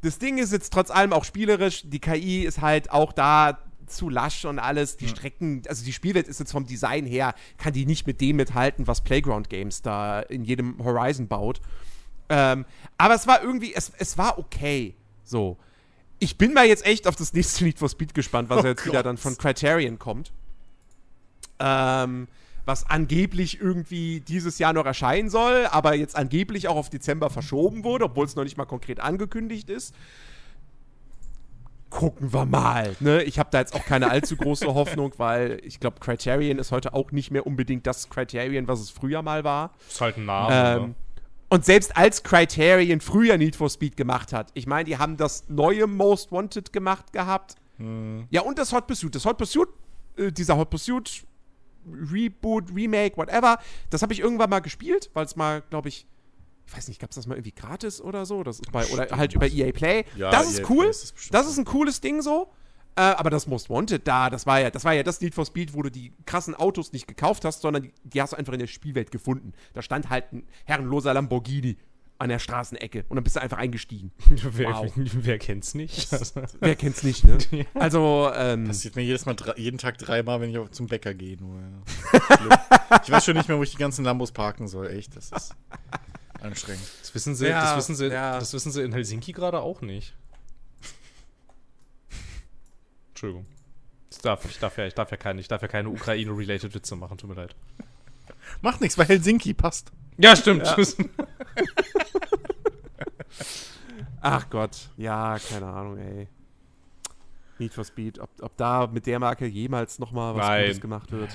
Das 0.00 0.18
Ding 0.18 0.38
ist 0.38 0.52
jetzt 0.52 0.72
trotz 0.72 0.90
allem 0.90 1.12
auch 1.12 1.24
spielerisch, 1.24 1.82
die 1.84 1.98
KI 1.98 2.44
ist 2.44 2.60
halt 2.60 2.90
auch 2.90 3.12
da 3.12 3.58
zu 3.86 4.08
lasch 4.08 4.44
und 4.44 4.58
alles. 4.58 4.96
Die 4.96 5.08
Strecken, 5.08 5.62
also 5.68 5.84
die 5.84 5.92
Spielwelt 5.92 6.28
ist 6.28 6.40
jetzt 6.40 6.52
vom 6.52 6.66
Design 6.66 7.04
her, 7.04 7.34
kann 7.58 7.72
die 7.72 7.86
nicht 7.86 8.06
mit 8.06 8.20
dem 8.20 8.36
mithalten, 8.36 8.86
was 8.86 9.02
Playground 9.02 9.50
Games 9.50 9.82
da 9.82 10.20
in 10.20 10.44
jedem 10.44 10.82
Horizon 10.82 11.28
baut. 11.28 11.60
Ähm, 12.28 12.64
aber 12.98 13.14
es 13.14 13.26
war 13.26 13.42
irgendwie, 13.42 13.74
es, 13.74 13.92
es 13.98 14.16
war 14.18 14.38
okay. 14.38 14.94
So. 15.24 15.56
Ich 16.18 16.38
bin 16.38 16.54
mal 16.54 16.66
jetzt 16.66 16.86
echt 16.86 17.06
auf 17.06 17.16
das 17.16 17.32
nächste 17.32 17.64
Need 17.64 17.78
for 17.78 17.88
Speed 17.88 18.14
gespannt, 18.14 18.48
was 18.48 18.64
Oh 18.64 18.66
jetzt 18.66 18.84
wieder 18.86 18.98
Gott. 18.98 19.06
dann 19.06 19.16
von 19.16 19.36
Criterion 19.36 19.98
kommt. 19.98 20.32
Ähm, 21.58 22.28
was 22.66 22.88
angeblich 22.88 23.60
irgendwie 23.60 24.20
dieses 24.20 24.58
Jahr 24.58 24.72
noch 24.72 24.86
erscheinen 24.86 25.28
soll, 25.28 25.66
aber 25.70 25.94
jetzt 25.94 26.16
angeblich 26.16 26.66
auch 26.68 26.76
auf 26.76 26.88
Dezember 26.88 27.28
verschoben 27.28 27.84
wurde, 27.84 28.06
obwohl 28.06 28.24
es 28.24 28.36
noch 28.36 28.44
nicht 28.44 28.56
mal 28.56 28.64
konkret 28.64 29.00
angekündigt 29.00 29.68
ist. 29.68 29.94
Gucken 31.90 32.32
wir 32.32 32.44
mal. 32.44 32.96
Ne? 33.00 33.22
Ich 33.22 33.38
habe 33.38 33.50
da 33.52 33.60
jetzt 33.60 33.74
auch 33.74 33.84
keine 33.84 34.10
allzu 34.10 34.36
große 34.36 34.66
Hoffnung, 34.74 35.12
weil 35.18 35.60
ich 35.62 35.78
glaube, 35.78 36.00
Criterion 36.00 36.58
ist 36.58 36.72
heute 36.72 36.92
auch 36.94 37.12
nicht 37.12 37.30
mehr 37.30 37.46
unbedingt 37.46 37.86
das 37.86 38.08
Criterion, 38.08 38.66
was 38.66 38.80
es 38.80 38.90
früher 38.90 39.22
mal 39.22 39.44
war. 39.44 39.72
Ist 39.88 40.00
halt 40.00 40.16
ein 40.16 40.24
Name. 40.24 40.54
Ähm, 40.84 40.94
und 41.48 41.64
selbst 41.64 41.96
als 41.96 42.22
Criterion 42.22 43.00
früher 43.00 43.36
Need 43.36 43.56
for 43.56 43.70
Speed 43.70 43.96
gemacht 43.96 44.32
hat, 44.32 44.50
ich 44.54 44.66
meine, 44.66 44.84
die 44.84 44.98
haben 44.98 45.16
das 45.16 45.44
neue 45.48 45.86
Most 45.86 46.32
Wanted 46.32 46.72
gemacht 46.72 47.12
gehabt. 47.12 47.56
Ja, 48.30 48.42
und 48.42 48.58
das 48.58 48.72
Hot 48.72 48.86
Pursuit. 48.86 49.14
Das 49.14 49.24
Hot 49.24 49.36
Pursuit, 49.36 49.68
äh, 50.16 50.30
dieser 50.30 50.56
Hot 50.56 50.70
Pursuit 50.70 51.24
Reboot, 51.86 52.74
Remake, 52.74 53.16
whatever, 53.16 53.58
das 53.90 54.02
habe 54.02 54.12
ich 54.12 54.20
irgendwann 54.20 54.50
mal 54.50 54.60
gespielt, 54.60 55.10
weil 55.12 55.24
es 55.26 55.36
mal, 55.36 55.62
glaube 55.70 55.88
ich, 55.88 56.06
ich 56.66 56.74
weiß 56.74 56.88
nicht, 56.88 57.00
gab 57.00 57.10
es 57.10 57.16
das 57.16 57.26
mal 57.26 57.34
irgendwie 57.34 57.52
gratis 57.52 58.00
oder 58.00 58.24
so? 58.24 58.42
Das 58.42 58.60
ist 58.60 58.72
bei, 58.72 58.86
oder 58.86 59.08
halt 59.10 59.34
über 59.34 59.46
EA 59.46 59.70
Play. 59.72 60.04
Ja, 60.16 60.30
das 60.30 60.46
EA 60.46 60.50
ist 60.50 60.62
Play 60.62 60.76
cool. 60.76 60.86
ist 60.86 61.14
das 61.14 61.28
das 61.28 61.46
ist 61.48 61.58
ein 61.58 61.66
cooles 61.66 62.00
Ding 62.00 62.22
so. 62.22 62.50
Äh, 62.96 63.00
aber 63.02 63.30
das 63.30 63.46
Most 63.46 63.70
Wanted 63.70 64.06
da, 64.06 64.30
das 64.30 64.46
war 64.46 64.60
ja, 64.60 64.70
das 64.70 64.84
war 64.84 64.92
ja 64.92 65.02
das 65.02 65.20
Need 65.20 65.34
for 65.34 65.44
Speed, 65.44 65.74
wo 65.74 65.82
du 65.82 65.90
die 65.90 66.12
krassen 66.26 66.54
Autos 66.54 66.92
nicht 66.92 67.08
gekauft 67.08 67.44
hast, 67.44 67.62
sondern 67.62 67.82
die, 67.84 67.92
die 68.04 68.22
hast 68.22 68.32
du 68.32 68.36
einfach 68.36 68.52
in 68.52 68.60
der 68.60 68.68
Spielwelt 68.68 69.10
gefunden. 69.10 69.52
Da 69.72 69.82
stand 69.82 70.10
halt 70.10 70.32
ein 70.32 70.46
herrenloser 70.64 71.12
Lamborghini 71.12 71.76
an 72.18 72.28
der 72.28 72.38
Straßenecke 72.38 73.04
und 73.08 73.16
dann 73.16 73.24
bist 73.24 73.34
du 73.34 73.40
einfach 73.40 73.58
eingestiegen. 73.58 74.12
wer, 74.28 74.68
wow. 74.70 74.92
wer 74.94 75.38
kennt's 75.38 75.74
nicht? 75.74 76.08
Wer 76.60 76.76
kennt's 76.76 77.02
nicht, 77.02 77.24
ne? 77.24 77.38
Also, 77.74 78.30
ähm, 78.32 78.66
Passiert 78.68 78.94
mir 78.94 79.02
jedes 79.02 79.26
Mal 79.26 79.34
jeden 79.56 79.78
Tag 79.78 79.98
dreimal, 79.98 80.40
wenn 80.40 80.50
ich 80.50 80.58
auf- 80.58 80.70
zum 80.70 80.86
Bäcker 80.86 81.12
gehe. 81.14 81.36
Nur, 81.36 81.58
ja. 81.60 83.00
Ich 83.02 83.10
weiß 83.10 83.24
schon 83.24 83.36
nicht 83.36 83.48
mehr, 83.48 83.58
wo 83.58 83.64
ich 83.64 83.72
die 83.72 83.76
ganzen 83.78 84.04
Lambos 84.04 84.30
parken 84.30 84.68
soll. 84.68 84.86
Echt, 84.90 85.16
das 85.16 85.32
ist 85.32 85.56
anstrengend. 86.40 86.84
Das 87.00 87.12
wissen 87.14 87.34
sie, 87.34 87.48
Ja, 87.48 87.62
das 87.74 87.76
wissen 87.78 87.96
sie, 87.96 88.06
ja. 88.06 88.38
das 88.38 88.52
wissen 88.52 88.70
sie 88.70 88.82
in 88.82 88.92
Helsinki 88.92 89.32
gerade 89.32 89.60
auch 89.60 89.80
nicht. 89.80 90.14
Entschuldigung. 93.24 93.46
Ich 94.10 94.18
darf, 94.18 94.44
ich 94.44 94.58
darf 94.58 94.76
ja, 94.76 94.86
ich 94.86 94.94
darf 94.94 95.10
ja 95.10 95.16
keine, 95.16 95.40
ich 95.40 95.48
darf 95.48 95.62
ja 95.62 95.68
keine 95.68 95.88
Ukraine-related 95.88 96.74
Witze 96.74 96.94
machen, 96.94 97.16
tut 97.18 97.30
mir 97.30 97.36
leid. 97.36 97.56
Macht 98.60 98.80
nichts, 98.80 98.98
weil 98.98 99.06
Helsinki 99.06 99.54
passt. 99.54 99.92
Ja, 100.18 100.36
stimmt. 100.36 100.62
ach 104.20 104.50
Gott, 104.50 104.90
ja, 104.96 105.38
keine 105.38 105.66
Ahnung, 105.66 105.98
ey. 105.98 106.28
Need 107.58 107.72
for 107.72 107.84
Speed, 107.84 108.18
ob, 108.18 108.30
ob 108.40 108.56
da 108.56 108.86
mit 108.86 109.06
der 109.06 109.18
Marke 109.18 109.46
jemals 109.46 109.98
nochmal 109.98 110.34
was 110.34 110.46
Nein. 110.46 110.64
Gutes 110.66 110.80
gemacht 110.80 111.10
wird. 111.10 111.30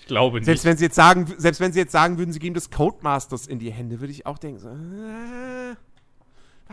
Ich 0.00 0.06
glaube 0.06 0.38
nicht. 0.38 0.46
Selbst 0.46 0.64
wenn 0.64 0.76
sie 0.76 0.84
jetzt 0.84 0.96
sagen, 0.96 1.26
selbst 1.38 1.60
wenn 1.60 1.72
sie 1.72 1.80
jetzt 1.80 1.92
sagen 1.92 2.18
würden, 2.18 2.32
sie 2.32 2.38
geben 2.38 2.54
das 2.54 2.70
Codemasters 2.70 3.46
in 3.46 3.58
die 3.58 3.72
Hände, 3.72 4.00
würde 4.00 4.12
ich 4.12 4.26
auch 4.26 4.38
denken, 4.38 4.60
so, 4.60 4.68
äh, 4.68 5.74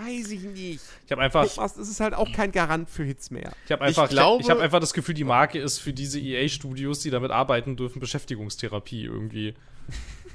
weiß 0.06 0.30
ich 0.32 0.42
nicht. 0.44 0.82
ich 1.06 1.12
habe 1.12 1.22
einfach, 1.22 1.48
Codemasters 1.48 1.90
ist 1.90 2.00
halt 2.00 2.14
auch 2.14 2.32
kein 2.32 2.52
Garant 2.52 2.90
für 2.90 3.04
Hits 3.04 3.32
mehr. 3.32 3.52
ich 3.66 3.72
habe 3.72 3.84
einfach, 3.84 4.06
Ich 4.06 4.10
glaube- 4.10 4.42
ich 4.44 4.50
habe 4.50 4.62
einfach 4.62 4.80
das 4.80 4.94
Gefühl, 4.94 5.16
die 5.16 5.24
Marke 5.24 5.60
ist 5.60 5.80
für 5.80 5.94
diese 5.94 6.20
EA-Studios, 6.20 7.00
die 7.00 7.10
damit 7.10 7.32
arbeiten 7.32 7.76
dürfen, 7.76 8.00
Beschäftigungstherapie 8.00 9.04
irgendwie. 9.04 9.54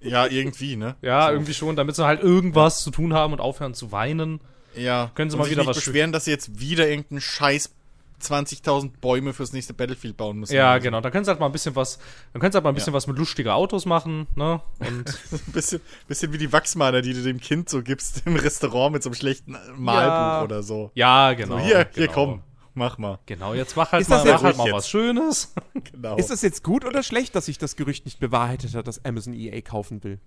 Ja, 0.00 0.26
irgendwie, 0.26 0.76
ne? 0.76 0.94
Ja, 1.02 1.26
So. 1.26 1.32
irgendwie 1.32 1.54
schon, 1.54 1.74
damit 1.74 1.96
sie 1.96 2.04
halt 2.06 2.22
irgendwas 2.22 2.82
zu 2.84 2.90
tun 2.92 3.14
haben 3.14 3.32
und 3.32 3.40
aufhören 3.40 3.74
zu 3.74 3.90
weinen. 3.90 4.40
Ja. 4.76 5.10
Können 5.16 5.28
Sie 5.28 5.34
Und 5.34 5.38
mal 5.40 5.44
sich 5.46 5.52
wieder 5.52 5.62
nicht 5.62 5.70
was 5.70 5.76
beschweren, 5.84 6.12
dass 6.12 6.26
sie 6.26 6.30
jetzt 6.30 6.60
wieder 6.60 6.88
irgendeinen 6.88 7.20
Scheiß 7.20 7.74
20.000 8.22 8.92
Bäume 9.00 9.32
fürs 9.32 9.52
nächste 9.52 9.74
Battlefield 9.74 10.16
bauen 10.16 10.38
müssen. 10.38 10.54
Ja, 10.54 10.72
Oder 10.72 10.80
so. 10.80 10.84
genau. 10.84 11.00
Dann 11.00 11.12
können 11.12 11.24
sie 11.24 11.30
halt 11.30 11.40
mal 11.40 11.46
ein 11.46 11.52
bisschen 11.52 11.76
was, 11.76 11.98
dann 12.32 12.40
können 12.40 12.52
sie 12.52 12.56
halt 12.56 12.64
mal 12.64 12.70
ein 12.70 12.74
bisschen 12.74 12.92
Ja. 12.92 12.96
was 12.96 13.06
mit 13.06 13.18
lustiger 13.18 13.54
Autos 13.54 13.86
machen, 13.86 14.26
ne? 14.34 14.60
Und 14.80 15.08
Ein 15.32 15.52
bisschen, 15.52 15.80
bisschen 16.08 16.32
wie 16.32 16.38
die 16.38 16.52
Wachsmaler, 16.52 17.02
die 17.02 17.14
du 17.14 17.22
dem 17.22 17.40
Kind 17.40 17.68
so 17.68 17.82
gibst 17.82 18.22
im 18.26 18.36
Restaurant 18.36 18.92
mit 18.92 19.02
so 19.02 19.08
einem 19.10 19.14
schlechten 19.14 19.52
Malbuch 19.76 20.08
Ja. 20.12 20.42
oder 20.42 20.62
so. 20.62 20.90
ja, 20.94 21.32
genau. 21.34 21.58
so 21.58 21.64
hier, 21.64 21.86
hier 21.94 22.06
genau. 22.08 22.12
komm, 22.12 22.42
mach 22.78 22.96
mal. 22.98 23.18
Genau, 23.26 23.52
jetzt 23.52 23.76
mach 23.76 23.92
halt 23.92 24.02
Ist 24.02 24.08
mal, 24.08 24.24
das 24.24 24.34
mach 24.34 24.42
halt 24.42 24.56
mal 24.56 24.66
jetzt? 24.66 24.74
was 24.74 24.88
Schönes. 24.88 25.54
Genau. 25.92 26.16
Ist 26.16 26.30
es 26.30 26.42
jetzt 26.42 26.64
gut 26.64 26.84
oder 26.84 27.02
schlecht, 27.02 27.34
dass 27.34 27.46
sich 27.46 27.58
das 27.58 27.76
Gerücht 27.76 28.04
nicht 28.04 28.18
bewahrheitet 28.18 28.74
hat, 28.74 28.86
dass 28.88 29.04
Amazon 29.04 29.32
EA 29.34 29.60
kaufen 29.60 30.02
will? 30.02 30.18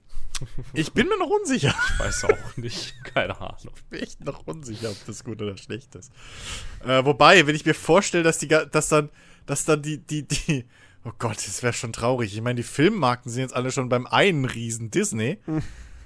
ich 0.74 0.94
bin 0.94 1.08
mir 1.08 1.18
noch 1.18 1.30
unsicher. 1.30 1.74
Ich 1.94 2.00
weiß 2.00 2.26
auch 2.26 2.58
nicht. 2.58 2.96
Keine 3.04 3.40
Ahnung. 3.40 3.74
bin 3.90 4.02
echt 4.02 4.24
noch 4.24 4.46
unsicher, 4.48 4.90
ob 4.92 5.06
das 5.06 5.24
gut 5.24 5.42
oder 5.42 5.58
schlecht 5.58 5.96
ist. 5.96 6.12
Äh, 6.86 7.04
wobei, 7.06 7.46
wenn 7.48 7.56
ich 7.56 7.66
mir 7.66 7.74
vorstelle, 7.74 8.24
dass 8.24 8.38
die, 8.38 8.48
dass 8.48 8.90
dann, 8.90 9.10
dass 9.46 9.66
dann 9.66 9.82
die, 9.82 9.98
die, 9.98 10.24
die, 10.28 10.66
oh 11.06 11.12
Gott, 11.20 11.38
das 11.38 11.64
wäre 11.64 11.74
schon 11.74 11.94
traurig. 11.94 12.34
Ich 12.34 12.42
meine, 12.42 12.56
die 12.56 12.64
Filmmarken 12.64 13.32
sind 13.32 13.42
jetzt 13.42 13.56
alle 13.56 13.72
schon 13.72 13.90
beim 13.90 14.08
einen 14.08 14.46
Riesen 14.46 14.90
Disney. 14.92 15.38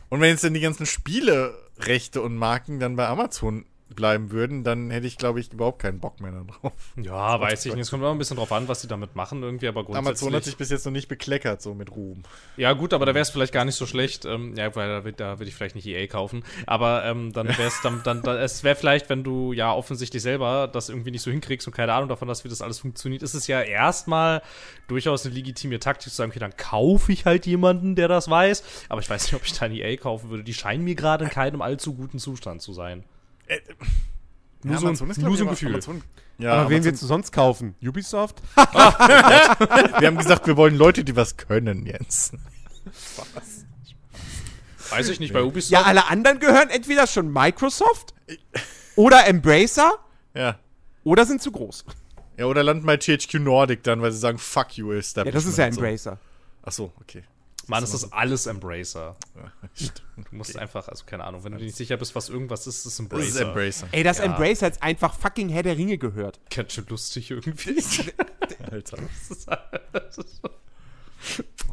Und 0.10 0.22
wenn 0.22 0.30
jetzt 0.30 0.44
dann 0.44 0.54
die 0.54 0.60
ganzen 0.60 0.86
Spielerechte 0.86 2.22
und 2.22 2.36
Marken 2.36 2.80
dann 2.80 2.96
bei 2.96 3.08
Amazon 3.08 3.66
bleiben 3.96 4.32
würden, 4.32 4.64
dann 4.64 4.92
hätte 4.92 5.08
ich, 5.08 5.18
glaube 5.18 5.40
ich, 5.40 5.52
überhaupt 5.52 5.82
keinen 5.82 6.00
Bock 6.00 6.20
mehr 6.22 6.32
darauf. 6.32 6.74
Ja, 6.98 7.40
weiß 7.40 7.66
ich 7.66 7.74
nicht. 7.74 7.84
Es 7.84 7.90
kommt 7.90 8.04
immer 8.04 8.12
ein 8.12 8.18
bisschen 8.18 8.38
drauf 8.38 8.52
an, 8.52 8.68
was 8.68 8.82
sie 8.82 8.88
damit 8.88 9.16
machen 9.16 9.44
irgendwie, 9.44 9.68
aber 9.68 9.84
grundsätzlich. 9.84 10.08
Amazon 10.08 10.34
hat 10.36 10.44
sich 10.44 10.58
bis 10.58 10.70
jetzt 10.70 10.86
noch 10.86 10.92
nicht 10.92 11.08
bekleckert, 11.08 11.62
so 11.62 11.74
mit 11.74 11.96
Ruhm. 11.96 12.24
ja, 12.58 12.74
gut, 12.74 12.94
aber 12.94 13.06
da 13.06 13.14
wäre 13.14 13.22
es 13.22 13.30
vielleicht 13.30 13.54
gar 13.54 13.66
nicht 13.66 13.76
so 13.76 13.86
schlecht. 13.86 14.26
Ähm, 14.26 14.56
ja, 14.56 14.76
weil 14.76 15.02
da, 15.02 15.12
da 15.12 15.40
würde 15.40 15.50
ich 15.50 15.56
vielleicht 15.56 15.76
nicht 15.76 15.88
EA 15.88 16.08
kaufen. 16.08 16.44
Aber 16.66 17.06
ähm, 17.06 17.32
dann 17.34 17.48
wäre 17.48 17.68
es 17.68 17.82
dann, 17.82 18.02
dann, 18.04 18.22
dann 18.22 18.38
es 18.38 18.64
wäre 18.64 18.76
vielleicht, 18.76 19.10
wenn 19.10 19.24
du 19.24 19.54
ja 19.54 19.74
offensichtlich 19.74 20.22
selber 20.22 20.68
das 20.68 20.90
irgendwie 20.90 21.12
nicht 21.12 21.22
so 21.22 21.32
hinkriegst 21.32 21.68
und 21.68 21.74
keine 21.74 21.94
Ahnung 21.94 22.10
davon 22.10 22.30
hast, 22.30 22.44
wie 22.44 22.50
das 22.50 22.62
alles 22.62 22.80
funktioniert, 22.80 23.24
ist 23.24 23.34
es 23.34 23.48
ja 23.48 23.62
erstmal 23.62 24.42
durchaus 24.88 25.26
eine 25.26 25.36
legitime 25.36 25.80
Taktik 25.80 26.12
zu 26.12 26.16
sagen, 26.16 26.32
okay, 26.32 26.40
dann 26.40 26.56
kaufe 26.58 27.12
ich 27.12 27.26
halt 27.26 27.46
jemanden, 27.46 27.96
der 27.96 28.08
das 28.08 28.30
weiß. 28.30 28.64
Aber 28.90 29.02
ich 29.02 29.10
weiß 29.10 29.24
nicht, 29.24 29.34
ob 29.34 29.46
ich 29.46 29.54
da 29.54 29.66
ein 29.66 29.72
EA 29.72 29.96
kaufen 29.98 30.30
würde. 30.30 30.44
Die 30.44 30.54
scheinen 30.54 30.84
mir 30.84 30.96
gerade 30.96 31.26
in 31.26 31.30
keinem 31.32 31.62
allzu 31.62 31.94
guten 31.94 32.20
Zustand 32.20 32.62
zu 32.62 32.74
sein. 32.74 33.04
Nur 34.64 34.78
so 34.78 34.86
ein- 34.86 34.90
Amazon 34.90 35.10
ist, 35.12 35.18
nur 35.20 35.38
so 35.38 35.44
ein 35.44 35.48
aber- 35.48 35.52
Gefühl. 35.52 35.70
Amazon, 35.74 36.02
ja, 36.38 36.54
Aber 36.54 36.70
wen 36.70 36.84
willst 36.84 37.02
du 37.02 37.08
sonst 37.08 37.32
kaufen? 37.32 37.76
Ubisoft? 37.82 38.42
wir 38.56 38.66
haben 40.08 40.18
gesagt, 40.18 40.48
wir 40.48 40.58
wollen 40.58 40.76
Leute, 40.76 41.04
die 41.04 41.16
was 41.16 41.38
können, 41.38 41.86
Jens. 41.86 42.32
Weiß 44.90 45.10
ich 45.10 45.20
nicht, 45.20 45.34
bei 45.34 45.44
Ubisoft. 45.44 45.72
Ja, 45.72 45.84
alle 45.84 46.08
anderen 46.08 46.40
gehören 46.40 46.70
entweder 46.70 47.08
schon 47.08 47.32
Microsoft 47.32 48.14
oder 48.96 49.26
Embracer 49.28 49.94
Ja. 50.34 50.60
oder 51.04 51.26
sind 51.26 51.42
zu 51.42 51.52
groß. 51.52 51.86
Ja, 52.38 52.46
oder 52.46 52.64
landen 52.64 52.86
bei 52.86 52.98
THQ 52.98 53.36
Nordic 53.36 53.84
dann, 53.84 54.02
weil 54.02 54.12
sie 54.12 54.18
sagen, 54.20 54.38
fuck 54.38 54.78
you, 54.78 54.92
Ja, 54.92 55.00
Establishment. 55.00 55.36
das 55.46 55.52
ist 55.52 55.58
ja 55.58 55.72
so. 55.72 55.82
Embracer. 55.82 56.20
Ach 56.64 56.72
so, 56.72 56.92
okay. 57.00 57.24
Mann, 57.68 57.82
das 57.82 57.94
ist 57.94 58.12
alles 58.14 58.46
Embracer. 58.46 59.16
Ja, 59.36 59.52
stimmt. 59.74 60.04
Du 60.30 60.36
musst 60.36 60.58
einfach, 60.58 60.88
also 60.88 61.04
keine 61.06 61.24
Ahnung, 61.24 61.44
wenn 61.44 61.54
du 61.54 61.58
dir 61.60 61.66
nicht 61.66 61.76
sicher 61.78 61.98
bist, 61.98 62.14
was 62.16 62.30
irgendwas 62.30 62.68
ist, 62.68 62.80
ist 62.80 62.86
es 62.86 63.00
Embracer. 63.00 63.24
Das 63.26 63.30
ist 63.36 63.42
Embracer. 63.42 63.88
Ey, 63.92 64.04
dass 64.04 64.18
Ja. 64.20 64.24
Embracer 64.26 64.68
jetzt 64.68 64.84
einfach 64.84 65.14
fucking 65.14 65.50
Herr 65.50 65.64
der 65.64 65.78
Ringe 65.78 65.98
gehört. 65.98 66.40
Ganz 66.50 66.74
schön 66.74 66.86
lustig 66.90 67.32
irgendwie. 67.32 67.82
Alter. 68.72 68.98
Das 68.98 69.32
ist- 69.32 69.48
das 69.94 70.18
ist 70.18 70.42
so- 70.42 70.50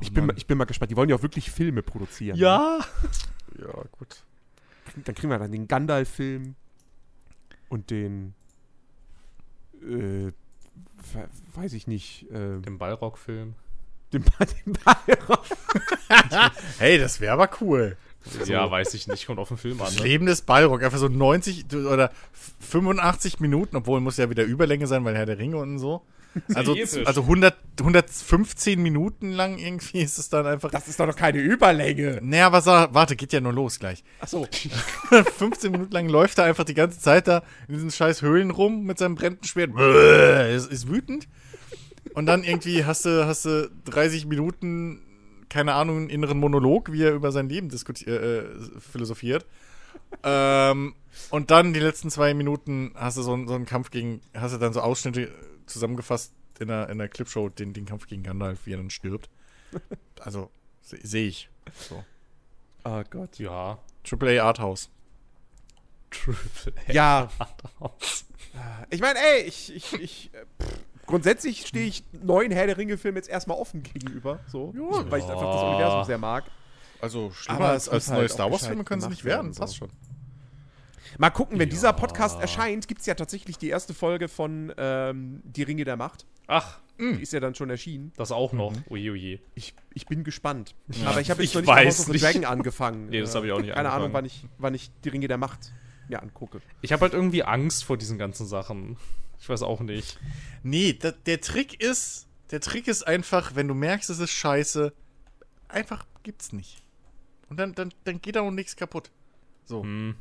Ich 0.01 0.12
bin, 0.12 0.27
mal- 0.27 0.36
ich 0.39 0.47
bin 0.47 0.56
mal 0.59 0.64
gespannt. 0.64 0.90
Die 0.90 0.97
wollen 0.97 1.09
ja 1.10 1.16
auch 1.16 1.23
wirklich 1.23 1.51
Filme 1.51 1.82
produzieren. 1.82 2.36
ja. 2.39 2.81
Ja, 3.59 3.85
gut. 3.98 4.23
Dann 5.05 5.14
kriegen 5.14 5.28
wir 5.31 5.39
dann 5.39 5.52
den 5.52 5.69
Gandalf-Film 5.69 6.55
und 7.69 7.90
den. 7.90 8.35
Äh, 9.82 10.32
we- 10.32 11.28
weiß 11.55 11.73
ich 11.74 11.86
nicht. 11.86 12.31
Äh, 12.31 12.60
Den 12.60 12.78
Ballrock-Film. 12.78 13.55
Den, 14.12 14.24
den 14.66 14.72
Bayern. 14.84 15.39
Hey, 16.78 16.98
das 16.98 17.20
wäre 17.20 17.32
aber 17.32 17.48
cool. 17.60 17.97
Ja, 18.47 18.70
weiß 18.70 18.94
ich 18.94 19.09
nicht. 19.09 19.26
Kommt 19.26 19.39
auf 19.40 19.48
den 19.48 19.56
Film 19.56 19.80
an. 19.80 19.86
Das 19.86 19.97
Ne? 19.98 20.05
Leben 20.05 20.26
des 20.26 20.43
Ballrock, 20.43 20.82
einfach 20.82 20.98
so 20.98 21.09
90 21.09 21.66
oder 21.74 22.12
85 22.60 23.40
Minuten, 23.40 23.76
obwohl 23.76 24.01
muss 24.01 24.16
ja 24.16 24.30
wieder 24.30 24.44
Überlänge 24.44 24.86
sein, 24.86 25.05
weil 25.05 25.16
Herr 25.16 25.26
der 25.26 25.39
Ringe 25.39 25.56
und 25.56 25.78
so. 25.78 26.02
Also, 26.55 26.74
also 27.05 27.22
100, 27.22 27.55
115 27.80 28.80
Minuten 28.80 29.32
lang 29.32 29.59
irgendwie 29.59 30.01
ist 30.01 30.18
es 30.18 30.30
dann 30.30 30.47
einfach. 30.47 30.70
Das 30.70 30.89
ist 30.89 30.98
doch 30.98 31.06
noch 31.06 31.16
keine 31.16 31.39
Überlänge. 31.40 32.20
Naja, 32.22 32.47
aber 32.47 32.62
sa- 32.62 32.89
warte, 32.93 33.16
geht 33.16 33.34
ja 33.34 33.40
nur 33.43 33.52
los 33.52 33.78
gleich. 33.78 34.02
Achso. 34.20 34.47
15 35.36 35.70
Minuten 35.72 35.93
lang 35.93 36.09
läuft 36.09 36.39
er 36.39 36.44
einfach 36.44 36.64
die 36.64 36.72
ganze 36.74 37.01
Zeit 37.01 37.28
da 37.28 37.43
in 37.68 37.74
diesen 37.74 37.90
scheiß 37.90 38.22
Höhlen 38.22 38.51
rum 38.51 38.84
mit 38.84 38.97
seinem 38.98 39.14
brennenden 39.14 39.44
Schwert. 39.47 39.74
Bäh, 39.74 40.55
Ist, 40.56 40.72
ist 40.72 40.89
wütend. 40.89 41.28
Und 42.14 42.26
dann 42.26 42.44
irgendwie 42.44 42.84
hast 42.84 43.05
du, 43.05 43.26
hast 43.26 43.44
du 43.44 43.70
30 43.86 44.26
Minuten, 44.26 45.01
keine 45.48 45.74
Ahnung, 45.74 45.97
einen 45.98 46.10
inneren 46.10 46.39
Monolog, 46.39 46.93
wie 46.93 47.02
er 47.02 47.12
über 47.12 47.32
sein 47.32 47.48
Leben 47.48 47.68
diskuti- 47.68 48.06
äh, 48.09 48.39
äh, 48.40 48.80
philosophiert. 48.80 49.47
ähm, 50.22 50.94
und 51.30 51.51
dann 51.51 51.72
die 51.74 51.80
letzten 51.80 52.10
zwei 52.10 52.32
Minuten 52.34 52.93
hast 52.94 53.16
du 53.18 53.22
so, 53.22 53.32
einen- 53.34 53.47
so 53.48 53.55
einen 53.55 53.66
Kampf 53.66 53.90
gegen, 53.90 54.20
hast 54.34 54.55
du 54.55 54.59
dann 54.59 54.72
so 54.72 54.80
Ausschnitte 54.80 55.30
zusammengefasst 55.66 56.32
in 56.59 56.68
der, 56.68 56.89
in 56.90 56.98
der 56.98 57.09
Clipshow, 57.09 57.48
den, 57.48 57.72
den 57.72 57.86
Kampf 57.86 58.06
gegen 58.06 58.22
Gandalf, 58.22 58.60
wie 58.66 58.72
er 58.72 58.76
dann 58.78 58.90
stirbt. 58.90 59.28
Also, 60.20 60.51
se- 60.82 60.98
sehe 61.02 61.28
ich. 61.28 61.48
So. 61.89 62.05
Oh 62.84 63.02
Gott. 63.10 63.39
Ja. 63.39 63.78
Triple 64.05 64.43
A 64.43 64.47
Arthouse. 64.48 64.90
Triple 66.10 66.94
Ja, 66.94 67.30
A. 67.80 67.90
ich 68.90 69.01
meine, 69.01 69.18
ey, 69.18 69.43
ich, 69.44 69.74
ich, 69.74 69.93
ich 69.94 70.30
äh, 70.34 70.44
pff, 70.62 70.78
grundsätzlich 71.12 71.66
stehe 71.66 71.86
ich 71.86 72.02
neuen 72.22 72.51
Herr 72.51 72.66
der 72.66 72.76
Ringe-Filmen 72.78 73.16
jetzt 73.16 73.28
erstmal 73.28 73.56
offen 73.59 73.82
gegenüber. 73.82 74.40
So, 74.48 74.72
Ja. 74.76 75.10
weil 75.10 75.20
ich 75.20 75.26
einfach 75.26 75.52
das 75.52 75.62
Universum 75.62 76.05
sehr 76.05 76.18
mag. 76.18 76.44
Also 77.01 77.30
schlimmer 77.32 77.59
Aber 77.60 77.68
als, 77.70 77.89
als 77.89 78.06
muss 78.06 78.10
neue 78.12 78.20
halt 78.20 78.30
Star 78.32 78.51
Wars-Filme 78.51 78.84
können 78.84 79.01
sie 79.02 79.09
nicht 79.09 79.24
werden. 79.24 79.47
werden, 79.48 79.55
Passt 79.59 79.74
so. 79.74 79.78
schon. 79.86 79.90
Mal 81.18 81.30
gucken, 81.30 81.59
wenn 81.59 81.68
Ja. 81.68 81.74
dieser 81.74 81.93
Podcast 81.93 82.40
erscheint, 82.40 82.89
gibt 82.89 83.01
es 83.01 83.06
ja 83.06 83.14
tatsächlich 83.14 83.59
die 83.59 83.68
erste 83.68 83.93
Folge 83.93 84.28
von 84.28 84.72
ähm, 84.78 85.43
Die 85.44 85.62
Ringe 85.62 85.84
der 85.84 85.97
Macht. 85.97 86.24
Ach, 86.47 86.78
Die 86.98 87.20
ist 87.22 87.32
ja 87.32 87.40
dann 87.40 87.55
schon 87.55 87.68
erschienen. 87.70 88.12
das 88.16 88.30
auch 88.32 88.52
noch. 88.52 88.72
Oje, 88.89 89.10
oje. 89.12 89.40
Ich, 89.55 89.74
ich 89.94 90.06
bin 90.06 90.24
gespannt. 90.24 90.74
Aber 91.05 91.20
ich 91.20 91.30
habe 91.30 91.43
jetzt 91.43 91.55
Ich 91.55 91.66
noch 91.66 91.74
nicht 91.76 91.86
House 91.86 92.01
of 92.01 92.06
the. 92.12 92.18
Dragon 92.18 92.44
angefangen. 92.44 93.06
Nee, 93.10 93.20
das 93.20 93.34
Äh, 93.34 93.39
hab 93.39 93.44
ich 93.44 93.52
auch 93.52 93.60
nicht 93.60 93.74
Keine 93.74 93.90
Ahnung, 93.90 94.06
angefangen. 94.06 94.12
wann 94.14 94.24
ich, 94.24 94.47
wann 94.59 94.74
ich 94.74 94.90
Die 95.05 95.09
Ringe 95.09 95.28
der 95.28 95.39
Macht 95.39 95.72
mir 96.09 96.22
angucke. 96.22 96.60
Ich 96.80 96.93
habe 96.93 97.02
halt 97.02 97.12
irgendwie 97.14 97.43
Angst 97.43 97.84
vor 97.84 97.97
diesen 97.98 98.18
ganzen 98.18 98.47
Sachen. 98.47 98.97
Ich 99.43 99.48
weiß 99.48 99.62
auch 99.62 99.81
nicht. 99.81 100.20
Nee, 100.62 100.93
da, 100.93 101.10
der 101.10 101.40
Trick 101.40 101.82
ist, 101.82 102.28
der 102.52 102.60
Trick 102.60 102.86
ist 102.86 103.05
einfach, 103.05 103.56
wenn 103.56 103.66
du 103.66 103.74
merkst, 103.74 104.09
es 104.09 104.20
ist 104.20 104.31
scheiße, 104.31 104.93
einfach 105.66 106.06
gibt's 106.23 106.52
nicht. 106.52 106.81
Und 107.48 107.56
dann, 107.56 107.74
dann, 107.74 107.93
dann 108.05 108.23
geht 108.23 108.36
da 108.36 108.43
auch 108.43 108.52
nichts 108.52 108.77
kaputt. 108.77 109.10
So. 109.64 109.82
Hm. 109.82 110.14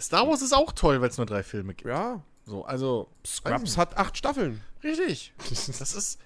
Star 0.00 0.26
Wars 0.26 0.42
ist 0.42 0.52
auch 0.52 0.72
toll, 0.72 1.00
weil 1.00 1.08
es 1.08 1.18
nur 1.18 1.26
drei 1.26 1.44
Filme 1.44 1.72
gibt. 1.72 1.88
Ja, 1.88 2.24
So, 2.44 2.64
also. 2.64 3.08
Scrubs 3.24 3.76
hat 3.76 3.96
acht 3.96 4.18
Staffeln. 4.18 4.60
Richtig. 4.82 5.32
Das 5.78 5.94
ist 5.94 6.18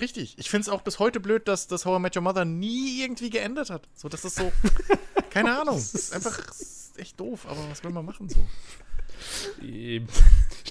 richtig. 0.00 0.36
Ich 0.38 0.50
finde 0.50 0.62
es 0.62 0.68
auch 0.68 0.82
bis 0.82 0.98
heute 0.98 1.20
blöd, 1.20 1.46
dass 1.46 1.68
das 1.68 1.86
How 1.86 2.00
I 2.00 2.02
Met 2.02 2.16
Your 2.16 2.22
Mother 2.22 2.44
nie 2.44 3.02
irgendwie 3.02 3.30
geändert 3.30 3.70
hat. 3.70 3.88
So, 3.94 4.08
das 4.08 4.24
ist 4.24 4.34
so. 4.34 4.50
keine 5.30 5.60
Ahnung. 5.60 5.76
Das 5.76 5.94
ist 5.94 6.12
einfach 6.12 6.44
das 6.44 6.60
ist 6.60 6.98
echt 6.98 7.20
doof, 7.20 7.46
aber 7.46 7.70
was 7.70 7.84
will 7.84 7.92
man 7.92 8.04
machen 8.04 8.28
so? 8.28 8.44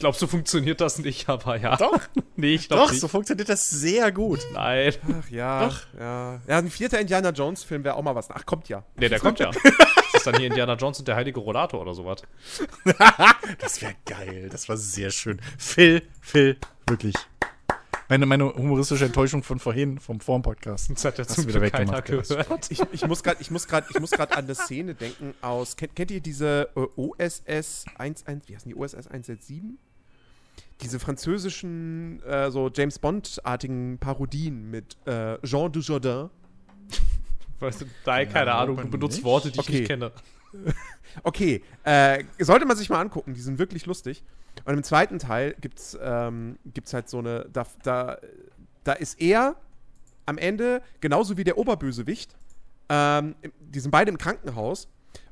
Ich 0.01 0.03
glaube, 0.03 0.17
so 0.17 0.25
funktioniert 0.25 0.81
das 0.81 0.97
nicht, 0.97 1.29
aber 1.29 1.57
ja. 1.57 1.75
Doch. 1.75 2.01
Nee, 2.35 2.55
ich 2.55 2.69
glaube 2.69 2.85
Doch, 2.85 2.91
nicht. 2.91 3.01
so 3.01 3.07
funktioniert 3.07 3.49
das 3.49 3.69
sehr 3.69 4.11
gut. 4.11 4.39
Nein. 4.51 4.95
Ach 5.21 5.29
ja. 5.29 5.67
Doch. 5.67 5.81
Ja, 5.99 6.41
ja 6.47 6.57
ein 6.57 6.71
vierter 6.71 6.99
Indiana 6.99 7.29
Jones-Film 7.29 7.83
wäre 7.83 7.93
auch 7.93 8.01
mal 8.01 8.15
was. 8.15 8.31
Ach, 8.31 8.43
kommt 8.47 8.67
ja. 8.67 8.83
Nee, 8.95 9.09
der 9.09 9.19
kommt 9.19 9.37
ja. 9.37 9.51
Das 9.61 10.21
ist 10.21 10.25
dann 10.25 10.37
hier 10.37 10.47
Indiana 10.47 10.73
Jones 10.73 10.97
und 10.97 11.07
der 11.07 11.15
heilige 11.15 11.39
Rollator 11.39 11.79
oder 11.79 11.93
sowas. 11.93 12.23
Das 13.59 13.79
wäre 13.83 13.93
geil. 14.07 14.49
Das 14.51 14.67
war 14.69 14.75
sehr 14.75 15.11
schön. 15.11 15.39
Phil, 15.59 16.01
Phil, 16.19 16.57
wirklich. 16.87 17.13
Meine, 18.09 18.25
meine 18.25 18.45
humoristische 18.55 19.05
Enttäuschung 19.05 19.43
von 19.43 19.59
vorhin, 19.59 19.99
vom 19.99 20.19
Vorm-Podcast. 20.19 20.89
Das 20.89 21.05
hat 21.05 21.19
ja 21.19 21.27
zum 21.27 21.47
wieder 21.47 21.61
weggemacht, 21.61 22.05
gehört. 22.05 22.71
Ich, 22.71 22.81
ich 22.91 23.05
muss 23.05 23.21
gerade, 23.21 23.39
ich 23.39 23.51
muss 23.51 23.67
gerade, 23.67 23.85
ich 23.91 23.99
muss 23.99 24.09
gerade 24.09 24.35
an 24.35 24.45
eine 24.45 24.55
Szene 24.55 24.95
denken 24.95 25.35
aus. 25.41 25.75
Kennt, 25.75 25.95
kennt 25.95 26.09
ihr 26.09 26.21
diese 26.21 26.69
äh, 26.75 26.87
OSS 26.95 27.85
11, 27.99 28.25
wie 28.47 28.55
heißen 28.55 28.67
die 28.67 28.75
OSS 28.75 29.07
167? 29.07 29.77
Diese 30.81 30.99
französischen, 30.99 32.21
äh, 32.23 32.49
so 32.51 32.69
James 32.73 32.99
Bond-artigen 32.99 33.97
Parodien 33.99 34.69
mit 34.69 34.97
äh, 35.05 35.37
Jean 35.45 35.71
Dujardin. 35.71 36.29
Weißt 37.59 37.81
du, 37.81 37.85
nein, 38.05 38.27
keine 38.29 38.53
Ahnung, 38.53 38.77
du 38.77 38.87
benutzt 38.87 39.17
nicht. 39.17 39.23
Worte, 39.25 39.51
die 39.51 39.59
ich 39.59 39.67
Okay. 39.67 39.79
nicht 39.79 39.87
kenne. 39.87 40.11
Okay, 41.23 41.61
äh, 41.83 42.23
sollte 42.39 42.65
man 42.65 42.77
sich 42.77 42.89
mal 42.89 43.01
angucken, 43.01 43.33
die 43.33 43.41
sind 43.41 43.59
wirklich 43.59 43.85
lustig. 43.85 44.23
Und 44.63 44.73
im 44.75 44.83
zweiten 44.83 45.19
Teil 45.19 45.55
gibt's, 45.59 45.97
ähm, 46.01 46.57
gibt's 46.65 46.93
halt 46.93 47.09
so 47.09 47.19
eine, 47.19 47.47
da, 47.51 47.65
da, 47.83 48.17
da 48.85 48.93
ist 48.93 49.19
er 49.21 49.57
am 50.25 50.37
Ende, 50.37 50.81
genauso 51.01 51.35
wie 51.37 51.43
der 51.43 51.57
Oberbösewicht, 51.57 52.35
ähm, 52.87 53.35
die 53.59 53.79
sind 53.81 53.91
beide 53.91 54.09
im 54.09 54.17
Krankenhaus 54.17 54.87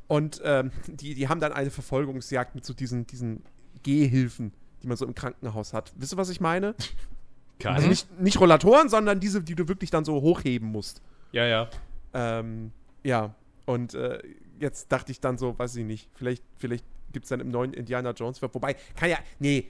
und 0.08 0.42
ähm, 0.44 0.72
die, 0.88 1.14
die 1.16 1.30
haben 1.30 1.40
dann 1.40 1.54
eine 1.54 1.72
Verfolgungsjagd 1.72 2.56
mit 2.56 2.66
so 2.66 2.74
diesen, 2.74 3.08
diesen 3.08 3.44
Gehhilfen, 3.84 4.52
die 4.82 4.88
man 4.88 4.98
so 4.98 5.06
im 5.06 5.16
Krankenhaus 5.16 5.74
hat. 5.74 5.92
Wisst 5.96 6.14
ihr, 6.14 6.18
was 6.18 6.30
ich 6.30 6.42
meine? 6.42 6.76
Keine. 7.60 7.76
Also 7.76 7.90
nicht, 7.90 8.20
nicht 8.20 8.40
Rollatoren, 8.40 8.90
sondern 8.90 9.20
diese, 9.20 9.42
die 9.42 9.56
du 9.56 9.68
wirklich 9.68 9.90
dann 9.92 10.06
so 10.06 10.22
hochheben 10.22 10.72
musst. 10.72 11.02
ja, 11.32 11.46
ja. 11.46 11.70
Ähm, 12.14 12.72
ja, 13.04 13.36
und 13.66 13.94
äh, 13.94 14.20
jetzt 14.60 14.92
dachte 14.92 15.12
ich 15.12 15.20
dann 15.20 15.38
so, 15.38 15.58
weiß 15.58 15.76
ich 15.76 15.86
nicht, 15.86 16.10
vielleicht, 16.16 16.44
vielleicht 16.58 16.84
gibt 17.14 17.26
es 17.26 17.30
dann 17.30 17.40
im 17.40 17.50
neuen 17.50 17.74
Indiana 17.74 18.12
Jones, 18.12 18.42
wobei, 18.42 18.76
kann 18.96 19.10
ja, 19.10 19.18
nee, 19.40 19.70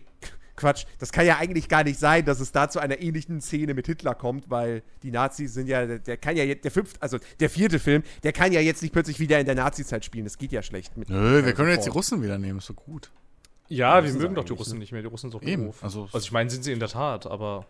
Quatsch, 0.59 0.85
das 0.99 1.11
kann 1.11 1.25
ja 1.25 1.37
eigentlich 1.37 1.69
gar 1.69 1.83
nicht 1.83 1.97
sein, 1.97 2.25
dass 2.25 2.39
es 2.39 2.51
da 2.51 2.69
zu 2.69 2.79
einer 2.79 3.01
ähnlichen 3.01 3.39
Szene 3.41 3.73
mit 3.73 3.87
Hitler 3.87 4.13
kommt, 4.13 4.49
weil 4.49 4.83
die 5.03 5.11
Nazis 5.11 5.53
sind 5.53 5.67
ja, 5.67 5.85
der, 5.85 5.99
der 5.99 6.17
kann 6.17 6.35
ja 6.35 6.43
jetzt, 6.43 6.65
der 6.65 6.71
fünfte, 6.71 7.01
also 7.01 7.17
der 7.39 7.49
vierte 7.49 7.79
Film, 7.79 8.03
der 8.23 8.33
kann 8.33 8.51
ja 8.51 8.59
jetzt 8.59 8.81
nicht 8.81 8.91
plötzlich 8.91 9.19
wieder 9.19 9.39
in 9.39 9.45
der 9.45 9.55
Nazi-Zeit 9.55 10.03
spielen, 10.03 10.25
das 10.25 10.37
geht 10.37 10.51
ja 10.51 10.61
schlecht 10.61 10.97
mit. 10.97 11.09
Nö, 11.09 11.45
wir 11.45 11.53
können 11.53 11.69
jetzt 11.69 11.85
die. 11.85 11.89
Russen 11.89 12.21
wieder 12.21 12.37
nehmen, 12.37 12.59
ist 12.59 12.65
so 12.65 12.73
gut. 12.73 13.09
Ja, 13.69 14.03
wir 14.03 14.11
mögen 14.13 14.35
doch 14.35 14.43
die 14.45 14.53
Russen 14.53 14.73
ne? 14.73 14.79
nicht 14.79 14.91
mehr. 14.91 15.01
Die 15.01 15.07
Russen 15.07 15.31
sind 15.31 15.41
doch 15.41 15.47
Eben, 15.47 15.67
doof. 15.67 15.83
also- 15.83 16.03
Also, 16.11 16.19
ich 16.19 16.31
meine, 16.31 16.49
sind 16.49 16.63
sie 16.63 16.71
in 16.73 16.79
der 16.79 16.89
Tat, 16.89 17.25
aber. 17.27 17.65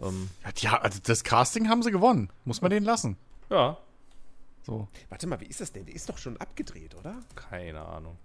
Ähm, 0.00 0.28
Ja, 0.58 0.78
also 0.80 1.00
das 1.02 1.24
Casting 1.24 1.68
haben 1.68 1.82
sie 1.82 1.90
gewonnen. 1.90 2.30
Muss 2.44 2.60
man 2.62 2.70
denen 2.70 2.84
lassen. 2.86 3.16
ja, 3.50 3.78
So. 4.62 4.88
Warte 5.08 5.26
mal, 5.26 5.40
wie 5.40 5.46
ist 5.46 5.60
das 5.60 5.72
denn? 5.72 5.84
Der 5.86 5.94
ist 5.94 6.08
doch 6.08 6.18
schon 6.18 6.36
abgedreht, 6.38 6.94
oder? 6.94 7.14
keine 7.34 7.82
Ahnung. 7.84 8.16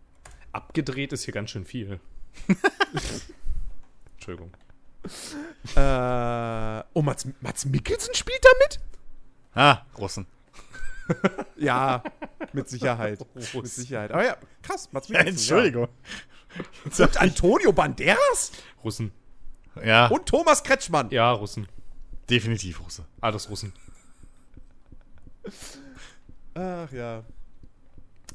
Abgedreht 0.51 1.13
ist 1.13 1.23
hier 1.25 1.33
ganz 1.33 1.49
schön 1.51 1.65
viel. 1.65 1.99
Entschuldigung. 4.15 4.51
Äh, 5.75 6.83
oh, 6.93 7.01
Mats, 7.01 7.27
Mats 7.41 7.65
Mikkelsen 7.65 8.13
spielt 8.15 8.43
da 8.43 8.49
mit? 8.63 8.79
Ah, 9.53 9.85
Russen. 9.97 10.27
Ja, 11.57 12.03
mit 12.53 12.69
Sicherheit. 12.69 13.19
mit 13.53 13.67
Sicherheit. 13.67 14.11
Aber 14.11 14.23
ja, 14.25 14.37
krass, 14.61 14.89
Mats 14.91 15.07
Ja. 15.09 15.19
Entschuldigung. 15.19 15.87
Ja. 16.97 17.05
Und 17.05 17.17
Antonio 17.21 17.71
Banderas? 17.71 18.51
Russen. 18.83 19.11
Ja, 19.83 20.07
Und 20.07 20.25
Thomas 20.25 20.63
Kretschmann. 20.63 21.09
Ja, 21.11 21.31
Russen. 21.31 21.67
definitiv 22.29 22.79
Russe. 22.81 23.05
Alles 23.21 23.49
Russen. 23.49 23.73
Ach 26.53 26.91
ja. 26.91 27.23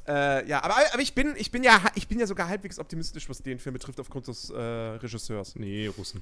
Äh, 0.07 0.47
ja, 0.47 0.63
aber, 0.63 0.75
aber 0.93 1.01
ich, 1.01 1.15
bin, 1.15 1.33
ich, 1.35 1.51
bin 1.51 1.63
ja, 1.63 1.81
ich 1.95 2.07
bin 2.07 2.19
ja 2.19 2.27
sogar 2.27 2.47
halbwegs 2.47 2.77
optimistisch, 2.77 3.27
was 3.27 3.41
den 3.41 3.57
Film 3.59 3.73
betrifft, 3.73 3.99
aufgrund 3.99 4.27
des 4.27 4.49
äh, 4.51 4.55
Regisseurs. 4.61 5.55
Nee, 5.55 5.87
Russen. 5.87 6.21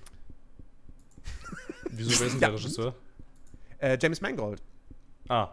Wieso 1.89 2.19
wer 2.19 2.27
ist 2.27 2.33
denn 2.33 2.41
Ja, 2.41 2.47
der 2.49 2.57
Regisseur? 2.57 2.95
Äh, 3.79 3.97
James 4.01 4.21
Mangold, 4.21 4.61
Ah. 5.27 5.49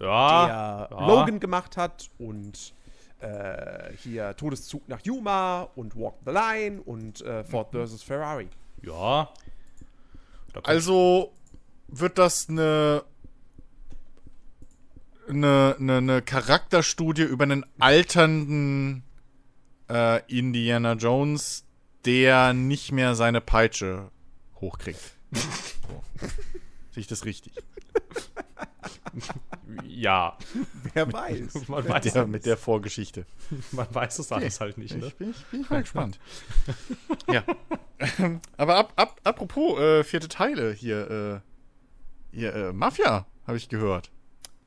Der 0.00 0.08
Ja. 0.08 0.88
ja. 0.90 1.06
Logan 1.06 1.40
gemacht 1.40 1.76
hat 1.76 2.10
und 2.18 2.74
äh, 3.20 3.92
hier 3.96 4.34
Todeszug 4.36 4.88
nach 4.88 5.00
Yuma 5.02 5.62
und 5.74 5.96
Walk 5.96 6.14
the 6.24 6.32
Line 6.32 6.80
und 6.82 7.20
äh, 7.20 7.44
Ford 7.44 7.68
vs. 7.72 8.02
Ferrari. 8.02 8.48
Ja. 8.82 9.28
Also 10.64 11.32
wird 11.88 12.18
das 12.18 12.48
eine 12.48 13.04
eine, 15.28 15.76
eine, 15.78 15.96
eine 15.98 16.22
Charakterstudie 16.22 17.22
über 17.22 17.44
einen 17.44 17.64
alternden 17.78 19.04
äh, 19.88 20.22
Indiana 20.26 20.94
Jones, 20.94 21.64
der 22.04 22.52
nicht 22.52 22.90
mehr 22.92 23.14
seine 23.14 23.40
Peitsche 23.40 24.10
hochkriegt. 24.60 25.00
So. 25.90 26.04
Sehe 26.92 27.00
ich 27.00 27.06
das 27.08 27.24
richtig? 27.24 27.52
ja. 29.86 30.36
Wer 30.94 31.12
weiß. 31.12 31.54
Man 31.68 31.82
Mit 31.84 31.92
weiß, 31.92 32.12
der, 32.12 32.26
mit 32.26 32.46
der 32.46 32.56
Vorgeschichte. 32.56 33.26
man 33.72 33.86
weiß 33.94 34.18
es 34.18 34.32
alles 34.32 34.60
halt 34.60 34.78
nicht, 34.78 34.96
ne? 34.96 35.06
Ich 35.06 35.16
bin, 35.16 35.30
ich 35.30 35.44
bin 35.46 35.66
mal 35.68 35.80
gespannt. 35.82 36.18
ja. 37.30 37.42
Aber 38.56 38.76
ab, 38.76 38.92
ab, 38.96 39.20
apropos 39.24 39.78
äh, 39.78 40.04
vierte 40.04 40.28
Teile 40.28 40.72
hier, 40.72 41.42
äh, 42.32 42.36
hier 42.36 42.54
äh, 42.54 42.72
Mafia, 42.72 43.26
habe 43.46 43.56
ich 43.56 43.68
gehört. 43.68 44.10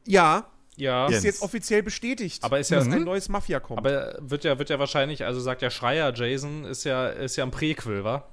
Ja, 0.06 0.48
Ja. 0.76 1.06
ist 1.08 1.12
Jens. 1.14 1.24
jetzt 1.24 1.42
offiziell 1.42 1.82
bestätigt, 1.84 2.44
Aber 2.44 2.60
ist 2.60 2.70
ja. 2.72 2.78
dass 2.80 2.88
ein 2.88 3.04
neues 3.04 3.30
Mafia 3.30 3.60
kommt. 3.60 3.80
Aber 3.80 4.18
wird 4.20 4.44
ja, 4.44 4.60
wird 4.60 4.70
ja 4.70 4.80
wahrscheinlich, 4.80 5.26
also 5.26 5.40
sagt 5.40 5.62
ja 5.62 5.70
Schreier, 5.70 6.14
Jason 6.14 6.66
ist 6.66 6.84
ja, 6.84 7.08
ist 7.08 7.36
ja 7.36 7.44
ein 7.44 7.52
Präquel, 7.52 8.04
wa? 8.04 8.28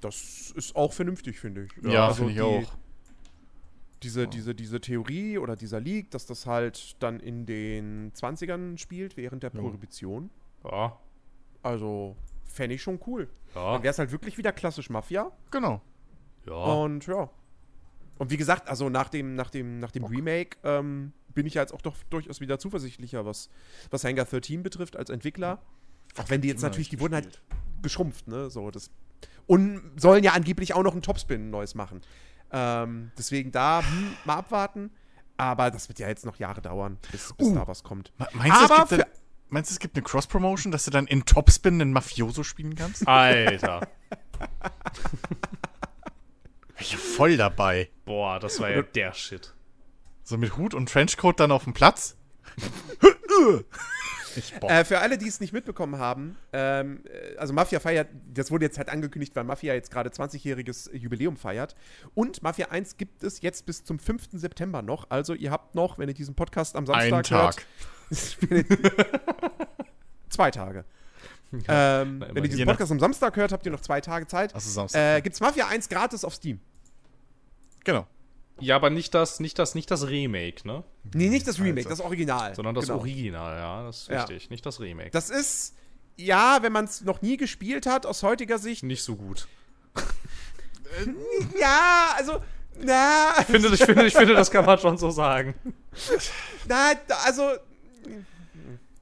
das 0.00 0.52
ist 0.54 0.76
auch 0.76 0.92
vernünftig, 0.92 1.38
finde 1.40 1.64
ich. 1.64 1.70
Ja, 1.90 2.06
also 2.08 2.26
finde 2.26 2.32
ich 2.32 2.36
die- 2.38 2.42
auch. 2.42 2.76
Diese, 4.06 4.28
diese, 4.28 4.54
diese 4.54 4.80
Theorie 4.80 5.38
oder 5.38 5.56
dieser 5.56 5.80
Leak, 5.80 6.12
dass 6.12 6.26
das 6.26 6.46
halt 6.46 7.02
dann 7.02 7.18
in 7.18 7.44
den 7.44 8.12
20ern 8.12 8.78
spielt, 8.78 9.16
während 9.16 9.42
der 9.42 9.50
Prohibition. 9.50 10.30
Ja. 10.64 10.96
Also, 11.62 12.14
fände 12.44 12.76
ich 12.76 12.82
schon 12.82 13.00
cool. 13.06 13.28
Ja. 13.54 13.72
Dann 13.72 13.82
wäre 13.82 13.90
es 13.90 13.98
halt 13.98 14.12
wirklich 14.12 14.38
wieder 14.38 14.52
klassisch 14.52 14.90
Mafia. 14.90 15.32
Genau. 15.50 15.82
ja. 16.46 16.54
Und 16.54 17.06
ja. 17.06 17.28
Und 18.18 18.30
wie 18.30 18.36
gesagt, 18.36 18.68
also 18.68 18.88
nach 18.88 19.08
dem, 19.08 19.34
nach 19.34 19.50
dem, 19.50 19.80
nach 19.80 19.90
dem 19.90 20.04
Remake 20.04 20.56
ähm, 20.62 21.12
bin 21.34 21.46
ich 21.46 21.54
ja 21.54 21.62
jetzt 21.62 21.74
auch 21.74 21.82
doch 21.82 21.96
durchaus 22.08 22.40
wieder 22.40 22.58
zuversichtlicher, 22.58 23.26
was, 23.26 23.50
was 23.90 24.04
Hangar 24.04 24.24
13 24.24 24.62
betrifft 24.62 24.96
als 24.96 25.10
Entwickler. 25.10 25.60
Auch 26.16 26.30
wenn 26.30 26.40
die 26.40 26.48
jetzt 26.48 26.62
natürlich, 26.62 26.88
die 26.88 27.00
wurden 27.00 27.14
halt 27.14 27.42
geschrumpft, 27.82 28.28
ne? 28.28 28.48
So, 28.48 28.70
das. 28.70 28.90
Und 29.46 29.92
sollen 29.96 30.24
ja 30.24 30.32
angeblich 30.32 30.74
auch 30.74 30.82
noch 30.82 30.94
ein 30.94 31.02
Topspin 31.02 31.50
neues 31.50 31.74
machen. 31.74 32.00
Ähm, 32.52 33.10
deswegen 33.18 33.50
da, 33.52 33.82
hm, 33.82 34.12
mal 34.24 34.36
abwarten. 34.36 34.90
Aber 35.36 35.70
das 35.70 35.88
wird 35.88 35.98
ja 35.98 36.08
jetzt 36.08 36.24
noch 36.24 36.36
Jahre 36.36 36.62
dauern, 36.62 36.98
bis, 37.12 37.32
bis 37.34 37.48
Uh. 37.48 37.54
da 37.54 37.66
was 37.68 37.82
kommt. 37.82 38.12
Me- 38.18 38.26
Meinst 38.32 38.58
du, 38.60 38.64
es 38.64 38.78
gibt, 38.88 38.92
dann, 38.92 39.04
meinst 39.50 39.70
du, 39.70 39.74
es 39.74 39.78
gibt 39.80 39.96
eine 39.96 40.02
Cross-Promotion, 40.02 40.72
dass 40.72 40.84
du 40.86 40.90
dann 40.90 41.06
in 41.06 41.24
Topspin 41.26 41.80
einen 41.80 41.92
Mafioso 41.92 42.42
spielen 42.42 42.74
kannst? 42.74 43.06
Alter. 43.06 43.88
Ich 46.78 46.90
bin 46.90 46.98
voll 47.00 47.36
dabei. 47.38 47.88
Boah, 48.04 48.38
das 48.38 48.60
war 48.60 48.68
ja 48.70 48.82
der 48.82 49.14
Shit. 49.14 49.54
So 50.22 50.36
mit 50.36 50.56
Hut 50.58 50.74
und 50.74 50.90
Trenchcoat 50.90 51.40
dann 51.40 51.50
auf 51.50 51.64
dem 51.64 51.72
Platz. 51.72 52.16
Äh, 54.62 54.84
für 54.84 54.98
alle, 55.00 55.18
die 55.18 55.28
es 55.28 55.40
nicht 55.40 55.52
mitbekommen 55.52 55.98
haben, 55.98 56.36
ähm, 56.52 57.02
äh, 57.04 57.36
also 57.36 57.52
Mafia 57.52 57.80
feiert, 57.80 58.08
das 58.32 58.50
wurde 58.50 58.64
jetzt 58.64 58.78
halt 58.78 58.88
angekündigt, 58.88 59.34
weil 59.36 59.44
Mafia 59.44 59.74
jetzt 59.74 59.90
gerade 59.90 60.10
20-jähriges 60.10 60.94
Jubiläum 60.94 61.36
feiert. 61.36 61.76
Und 62.14 62.42
Mafia 62.42 62.68
1 62.68 62.96
gibt 62.96 63.22
es 63.22 63.40
jetzt 63.40 63.66
bis 63.66 63.84
zum 63.84 63.98
5. 63.98 64.28
September 64.32 64.82
noch. 64.82 65.10
Also 65.10 65.34
ihr 65.34 65.50
habt 65.50 65.74
noch, 65.74 65.98
wenn 65.98 66.08
ihr 66.08 66.14
diesen 66.14 66.34
Podcast 66.34 66.76
am 66.76 66.86
Samstag 66.86 67.12
Einen 67.12 67.22
Tag. 67.22 67.66
hört, 68.10 68.66
zwei 70.28 70.50
Tage. 70.50 70.84
ähm, 71.52 72.18
na, 72.18 72.34
wenn 72.34 72.42
ihr 72.44 72.50
diesen 72.50 72.66
Podcast 72.66 72.90
am 72.90 73.00
Samstag 73.00 73.36
hört, 73.36 73.52
habt 73.52 73.64
ihr 73.66 73.72
noch 73.72 73.80
zwei 73.80 74.00
Tage 74.00 74.26
Zeit. 74.26 74.54
Also 74.54 74.70
Samstag. 74.70 75.18
Äh, 75.18 75.20
gibt's 75.22 75.40
Mafia 75.40 75.68
1 75.68 75.88
gratis 75.88 76.24
auf 76.24 76.34
Steam? 76.34 76.60
genau. 77.84 78.06
Ja, 78.58 78.76
aber 78.76 78.88
nicht 78.90 79.12
das, 79.14 79.38
nicht 79.40 79.58
das, 79.58 79.74
nicht 79.74 79.90
das 79.90 80.06
Remake, 80.08 80.66
ne? 80.66 80.82
Nee, 81.12 81.28
nicht 81.28 81.46
das 81.46 81.58
Remake, 81.58 81.78
Alter. 81.80 81.90
das 81.90 82.00
Original. 82.00 82.54
Sondern 82.54 82.74
das 82.74 82.86
Genau. 82.86 82.98
Original, 82.98 83.56
ja. 83.58 83.82
Das 83.84 83.98
ist 84.02 84.08
Ja. 84.08 84.20
richtig. 84.24 84.50
Nicht 84.50 84.64
das 84.64 84.80
Remake. 84.80 85.10
Das 85.10 85.28
ist, 85.30 85.74
ja, 86.16 86.58
wenn 86.62 86.72
man 86.72 86.86
es 86.86 87.02
noch 87.02 87.20
nie 87.22 87.36
gespielt 87.36 87.84
hat, 87.86 88.06
aus 88.06 88.22
heutiger 88.22 88.58
Sicht, 88.58 88.82
nicht 88.82 89.02
so 89.02 89.16
gut. 89.16 89.46
ja, 91.60 92.14
also, 92.16 92.40
na, 92.80 93.34
Ich 93.40 93.44
finde, 93.46 93.68
ich 93.68 93.84
finde, 93.84 94.06
ich 94.06 94.14
finde, 94.14 94.34
das 94.34 94.50
kann 94.50 94.64
man 94.64 94.78
schon 94.78 94.96
so 94.98 95.10
sagen. 95.10 95.54
na, 96.68 96.92
also, 97.24 97.50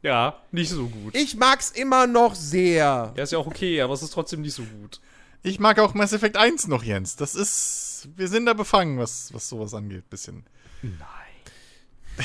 Ja, 0.03 0.41
nicht 0.51 0.71
so 0.71 0.87
gut. 0.89 1.15
ich 1.15 1.37
mag's 1.37 1.71
immer 1.71 2.07
noch 2.07 2.35
sehr. 2.35 3.13
Ja, 3.17 3.23
ist 3.23 3.33
ja 3.33 3.39
auch 3.39 3.47
okay, 3.47 3.81
aber 3.81 3.95
es 3.95 4.03
ist 4.03 4.13
trotzdem 4.13 4.43
nicht 4.43 4.55
so 4.55 4.63
gut. 4.65 5.01
Ich 5.43 5.59
mag 5.61 5.79
auch 5.79 5.95
Mass 5.95 6.13
Effect 6.13 6.37
1 6.37 6.69
noch, 6.69 6.83
Jens. 6.83 7.17
Das 7.17 7.35
ist. 7.35 7.94
Wir 8.17 8.29
sind 8.29 8.47
da 8.47 8.55
befangen, 8.55 8.99
was, 8.99 9.33
was 9.33 9.49
sowas 9.49 9.75
angeht. 9.75 10.09
Bisschen. 10.11 10.45
Nein. 10.83 10.99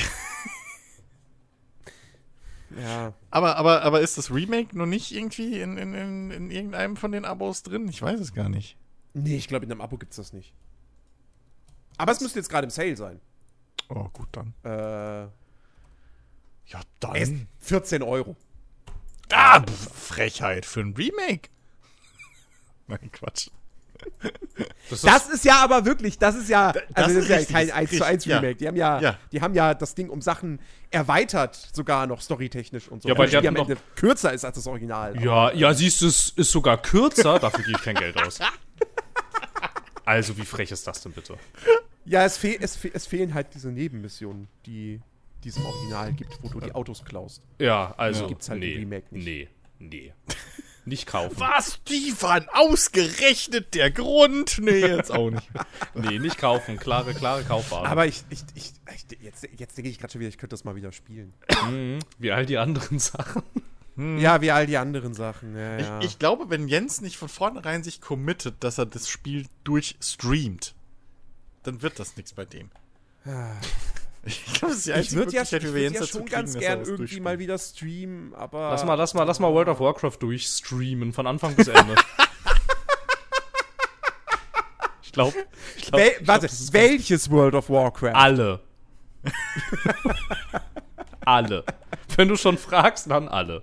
Ja. 2.78 3.14
Aber, 3.30 3.56
aber, 3.56 3.82
aber 3.82 4.00
ist 4.00 4.16
das 4.16 4.30
Remake 4.32 4.78
noch 4.78 4.86
nicht 4.86 5.10
irgendwie 5.12 5.60
in, 5.60 5.76
in, 5.76 5.92
in, 5.94 6.30
in 6.30 6.50
irgendeinem 6.50 6.96
von 6.96 7.10
den 7.12 7.24
Abos 7.24 7.62
drin? 7.62 7.88
Ich 7.88 8.00
weiß 8.00 8.20
es 8.20 8.32
gar 8.32 8.48
nicht. 8.48 8.76
Nee, 9.12 9.36
ich 9.36 9.48
glaube, 9.48 9.64
in 9.64 9.72
einem 9.72 9.80
Abo 9.80 9.98
gibt's 9.98 10.16
das 10.16 10.32
nicht. 10.32 10.54
Aber 11.98 12.12
es 12.12 12.20
müsste 12.20 12.38
jetzt 12.38 12.48
gerade 12.48 12.66
im 12.66 12.70
Sale 12.70 12.96
sein. 12.96 13.20
Oh, 13.88 14.08
gut, 14.12 14.28
dann. 14.32 14.54
Äh, 14.62 15.22
Ja, 16.66 16.78
ist 16.78 16.86
dann. 17.00 17.48
14 17.58 18.02
Euro. 18.02 18.36
Ah, 19.32 19.64
Frechheit 19.92 20.64
für 20.64 20.80
ein 20.80 20.94
Remake. 20.94 21.50
Nein, 22.86 23.10
Quatsch. 23.10 23.48
Das 24.88 24.98
ist, 24.98 25.06
Das 25.06 25.28
ist 25.28 25.44
ja 25.44 25.62
aber 25.62 25.84
wirklich, 25.84 26.18
das 26.18 26.34
ist 26.36 26.48
ja, 26.48 26.72
das 26.72 26.82
also 26.94 27.14
das 27.14 27.16
ist 27.16 27.22
ist 27.24 27.28
ja 27.30 27.36
richtig, 27.36 27.54
kein 27.56 27.70
1 27.70 27.90
zu 27.90 28.04
1 28.04 28.12
richtig, 28.12 28.30
ja. 28.30 28.38
Remake. 28.38 28.56
Die 28.56 28.68
haben 28.68 28.76
ja, 28.76 29.00
Ja. 29.00 29.18
die 29.32 29.40
haben 29.40 29.54
ja 29.54 29.74
das 29.74 29.94
Ding 29.94 30.10
um 30.10 30.20
Sachen 30.20 30.60
erweitert, 30.90 31.70
sogar 31.72 32.06
noch 32.06 32.20
storytechnisch 32.20 32.88
und 32.88 33.02
so. 33.02 33.08
Ja, 33.08 33.16
weil 33.16 33.28
Damit 33.30 33.44
die 33.44 33.54
das 33.54 33.60
am 33.62 33.70
Ende 33.70 33.82
kürzer 33.96 34.32
ist 34.32 34.44
als 34.44 34.56
das 34.56 34.66
Original. 34.66 35.22
ja, 35.22 35.52
ja, 35.52 35.72
siehst 35.74 36.00
du, 36.02 36.06
es 36.06 36.30
ist 36.30 36.50
sogar 36.50 36.80
kürzer. 36.82 37.38
Dafür 37.38 37.64
gebe 37.64 37.78
ich 37.78 37.84
kein 37.84 37.94
Geld 37.96 38.16
aus. 38.22 38.38
Also, 40.06 40.36
wie 40.36 40.44
frech 40.44 40.72
ist 40.72 40.84
das 40.88 41.02
denn 41.02 41.12
bitte? 41.12 41.36
Ja, 42.04 42.24
es, 42.24 42.36
fehl, 42.36 42.56
es, 42.60 42.74
fe 42.74 42.90
es 42.92 43.06
fehlen 43.06 43.32
halt 43.32 43.54
diese 43.54 43.68
Nebenmissionen, 43.70 44.48
die 44.66 45.00
die 45.44 45.48
es 45.48 45.56
im 45.56 45.64
Original 45.64 46.12
gibt, 46.12 46.42
wo 46.42 46.48
du 46.48 46.60
die 46.60 46.72
Autos 46.72 47.04
klaust. 47.04 47.42
Ja, 47.58 47.94
also. 47.96 48.22
Ja. 48.22 48.28
Gibt's 48.28 48.48
halt 48.48 48.62
im 48.62 48.68
nee, 48.68 48.76
Remake 48.76 49.06
nicht. 49.10 49.24
Nee, 49.24 49.48
nee. 49.78 50.12
Nicht 50.84 51.06
kaufen. 51.06 51.38
Was, 51.38 51.80
Stefan? 51.86 52.46
Ausgerechnet 52.52 53.74
der 53.74 53.90
Grund? 53.90 54.58
Nee, 54.60 54.80
jetzt 54.80 55.10
auch 55.12 55.30
nicht. 55.30 55.48
Nee, 55.94 56.18
nicht 56.18 56.38
kaufen. 56.38 56.78
Klare, 56.78 57.14
klare 57.14 57.42
Kaufwahl. 57.42 57.86
Aber 57.86 58.06
ich, 58.06 58.22
ich, 58.30 58.40
ich, 58.54 58.72
ich 59.10 59.20
jetzt, 59.20 59.46
jetzt 59.56 59.76
denke 59.76 59.90
ich 59.90 59.98
gerade 59.98 60.12
schon 60.12 60.20
wieder, 60.20 60.28
ich 60.28 60.38
könnte 60.38 60.54
das 60.54 60.64
mal 60.64 60.76
wieder 60.76 60.92
spielen. 60.92 61.34
Wie 62.18 62.32
all 62.32 62.46
die 62.46 62.58
anderen 62.58 62.98
Sachen. 62.98 63.42
Ja, 63.96 64.40
wie 64.40 64.50
all 64.50 64.66
die 64.66 64.78
anderen 64.78 65.12
Sachen. 65.12 65.54
Ja, 65.56 65.76
Ich, 65.78 65.86
ja. 65.86 66.00
ich 66.00 66.18
glaube, 66.18 66.48
wenn 66.48 66.68
Jens 66.68 67.00
nicht 67.02 67.18
von 67.18 67.28
vornherein 67.28 67.82
sich 67.82 68.00
committet, 68.00 68.56
dass 68.60 68.78
er 68.78 68.86
das 68.86 69.08
Spiel 69.08 69.46
durchstreamt, 69.64 70.74
dann 71.64 71.82
wird 71.82 71.98
das 71.98 72.16
nichts 72.16 72.32
bei 72.32 72.46
dem. 72.46 72.70
Ich 74.22 74.44
glaube, 74.44 74.74
das 74.74 74.78
ist 74.78 74.86
die 74.86 74.90
ich 74.90 74.96
einzige 74.96 75.16
würde 75.16 75.32
ja, 75.32 75.42
ich 75.42 75.52
würd 75.52 75.94
ja 75.94 76.06
schon 76.06 76.26
ganz 76.26 76.54
er 76.54 76.60
gern 76.60 76.84
irgendwie 76.84 77.20
mal 77.20 77.38
wieder 77.38 77.56
streamen, 77.58 78.34
aber. 78.34 78.70
Lass 78.70 78.84
mal, 78.84 78.94
lass 78.94 79.14
mal, 79.14 79.24
lass 79.24 79.40
mal 79.40 79.50
World 79.52 79.68
of 79.68 79.80
Warcraft 79.80 80.18
durchstreamen, 80.20 81.14
von 81.14 81.26
Anfang 81.26 81.54
bis 81.54 81.68
Ende. 81.68 81.94
ich 85.02 85.12
glaube, 85.12 85.34
ich 85.76 85.86
glaub, 85.86 86.00
Wel 86.00 86.08
ich 86.08 86.16
glaub, 86.18 86.28
warte, 86.28 86.48
welches 86.72 87.30
World 87.30 87.54
of 87.54 87.70
Warcraft? 87.70 88.14
alle. 88.14 88.60
alle. 91.24 91.64
Wenn 92.16 92.28
du 92.28 92.36
schon 92.36 92.58
fragst, 92.58 93.10
dann 93.10 93.28
alle. 93.28 93.62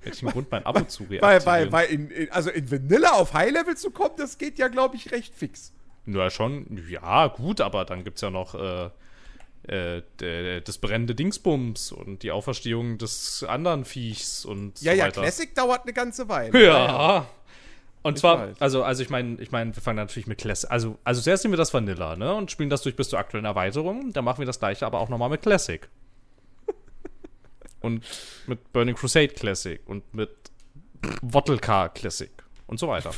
Hätte 0.00 0.16
ich 0.16 0.22
einen 0.22 0.32
Grund, 0.32 0.50
mein 0.50 0.64
Abo 0.64 0.82
zu 0.82 1.08
weil, 1.08 1.18
reaktivieren. 1.18 1.46
weil, 1.46 1.72
weil 1.72 1.86
in, 1.88 2.10
in, 2.10 2.30
also 2.30 2.50
in 2.50 2.70
Vanilla 2.70 3.12
auf 3.12 3.34
High 3.34 3.52
Level 3.52 3.76
zu 3.76 3.90
kommen, 3.90 4.14
das 4.16 4.38
geht 4.38 4.58
ja, 4.58 4.68
glaube 4.68 4.96
ich, 4.96 5.10
recht 5.10 5.34
fix. 5.34 5.72
Ja, 6.06 6.30
schon, 6.30 6.82
ja, 6.88 7.28
gut, 7.28 7.60
aber 7.60 7.84
dann 7.84 8.02
gibt's 8.04 8.20
ja 8.22 8.30
noch 8.30 8.54
äh, 8.54 8.90
äh, 9.68 10.60
das 10.62 10.78
brennende 10.78 11.14
Dingsbums 11.14 11.92
und 11.92 12.22
die 12.24 12.32
Auferstehung 12.32 12.98
des 12.98 13.44
anderen 13.44 13.84
Viechs 13.84 14.44
und 14.44 14.80
Ja, 14.80 14.92
so 14.92 14.98
ja, 14.98 15.04
weiter. 15.06 15.20
Classic 15.22 15.54
dauert 15.54 15.82
eine 15.82 15.92
ganze 15.92 16.28
Weile. 16.28 16.64
Ja. 16.64 17.26
Und 18.02 18.14
Ich 18.14 18.20
zwar, 18.20 18.48
weiß. 18.48 18.60
also, 18.60 18.82
also 18.82 19.00
ich 19.04 19.10
meine, 19.10 19.40
ich 19.40 19.52
meine, 19.52 19.76
wir 19.76 19.80
fangen 19.80 19.98
natürlich 19.98 20.26
mit 20.26 20.38
Classic. 20.38 20.68
Also, 20.68 20.98
also 21.04 21.20
zuerst 21.20 21.44
nehmen 21.44 21.52
wir 21.52 21.58
das 21.58 21.72
Vanilla, 21.72 22.16
ne? 22.16 22.34
Und 22.34 22.50
spielen 22.50 22.68
das 22.68 22.82
durch 22.82 22.96
bis 22.96 23.08
zur 23.10 23.20
aktuellen 23.20 23.44
Erweiterung. 23.44 24.12
Dann 24.12 24.24
machen 24.24 24.38
wir 24.38 24.46
das 24.46 24.58
gleiche 24.58 24.84
aber 24.84 24.98
auch 24.98 25.08
nochmal 25.08 25.28
mit 25.30 25.42
Classic. 25.42 25.88
und 27.80 28.04
mit 28.48 28.72
Burning 28.72 28.96
Crusade 28.96 29.28
Classic 29.28 29.80
und 29.86 30.12
mit 30.12 30.30
Wottelcar 31.20 31.90
Classic 31.90 32.32
und 32.66 32.80
so 32.80 32.88
weiter. 32.88 33.12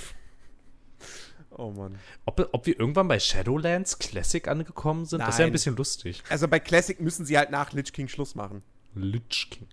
Oh 1.56 1.70
Mann. 1.70 1.98
Ob, 2.26 2.48
ob 2.52 2.66
wir 2.66 2.78
irgendwann 2.78 3.06
bei 3.09 3.20
Shadowlands 3.20 3.98
Classic 3.98 4.47
angekommen 4.48 5.05
sind, 5.05 5.20
das 5.20 5.31
ist 5.31 5.39
ja 5.39 5.44
ein 5.44 5.48
Nein. 5.48 5.52
bisschen 5.52 5.76
lustig. 5.76 6.22
Also 6.28 6.48
bei 6.48 6.59
Classic 6.59 7.01
müssen 7.01 7.24
sie 7.24 7.39
halt 7.39 7.51
nach 7.51 7.72
Lich 7.72 7.93
King 7.93 8.09
Schluss 8.09 8.35
machen. 8.35 8.62
Lich 8.94 9.48
King. 9.51 9.68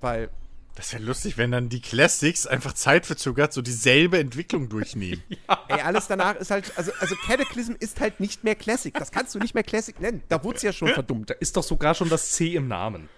Weil, 0.00 0.30
Das 0.76 0.92
wäre 0.92 1.02
lustig, 1.02 1.38
wenn 1.38 1.50
dann 1.50 1.68
die 1.68 1.80
Classics 1.80 2.46
einfach 2.46 2.72
zeitverzögert 2.74 3.52
so 3.52 3.62
dieselbe 3.62 4.18
Entwicklung 4.18 4.68
durchnehmen. 4.68 5.22
ey, 5.68 5.80
alles 5.80 6.06
danach 6.06 6.36
ist 6.36 6.50
halt, 6.50 6.72
also, 6.76 6.92
also 7.00 7.16
Cataclysm 7.26 7.72
ist 7.80 7.98
halt 8.00 8.20
nicht 8.20 8.44
mehr 8.44 8.54
Classic. 8.54 8.94
Das 8.94 9.10
kannst 9.10 9.34
du 9.34 9.38
nicht 9.40 9.54
mehr 9.54 9.64
Classic 9.64 9.98
nennen. 9.98 10.22
Da 10.28 10.44
wurde 10.44 10.58
es 10.58 10.62
ja 10.62 10.72
schon 10.72 10.88
verdummt. 10.88 11.30
Da 11.30 11.34
ist 11.34 11.56
doch 11.56 11.64
sogar 11.64 11.94
schon 11.94 12.08
das 12.08 12.30
C 12.32 12.54
im 12.54 12.68
Namen. 12.68 13.08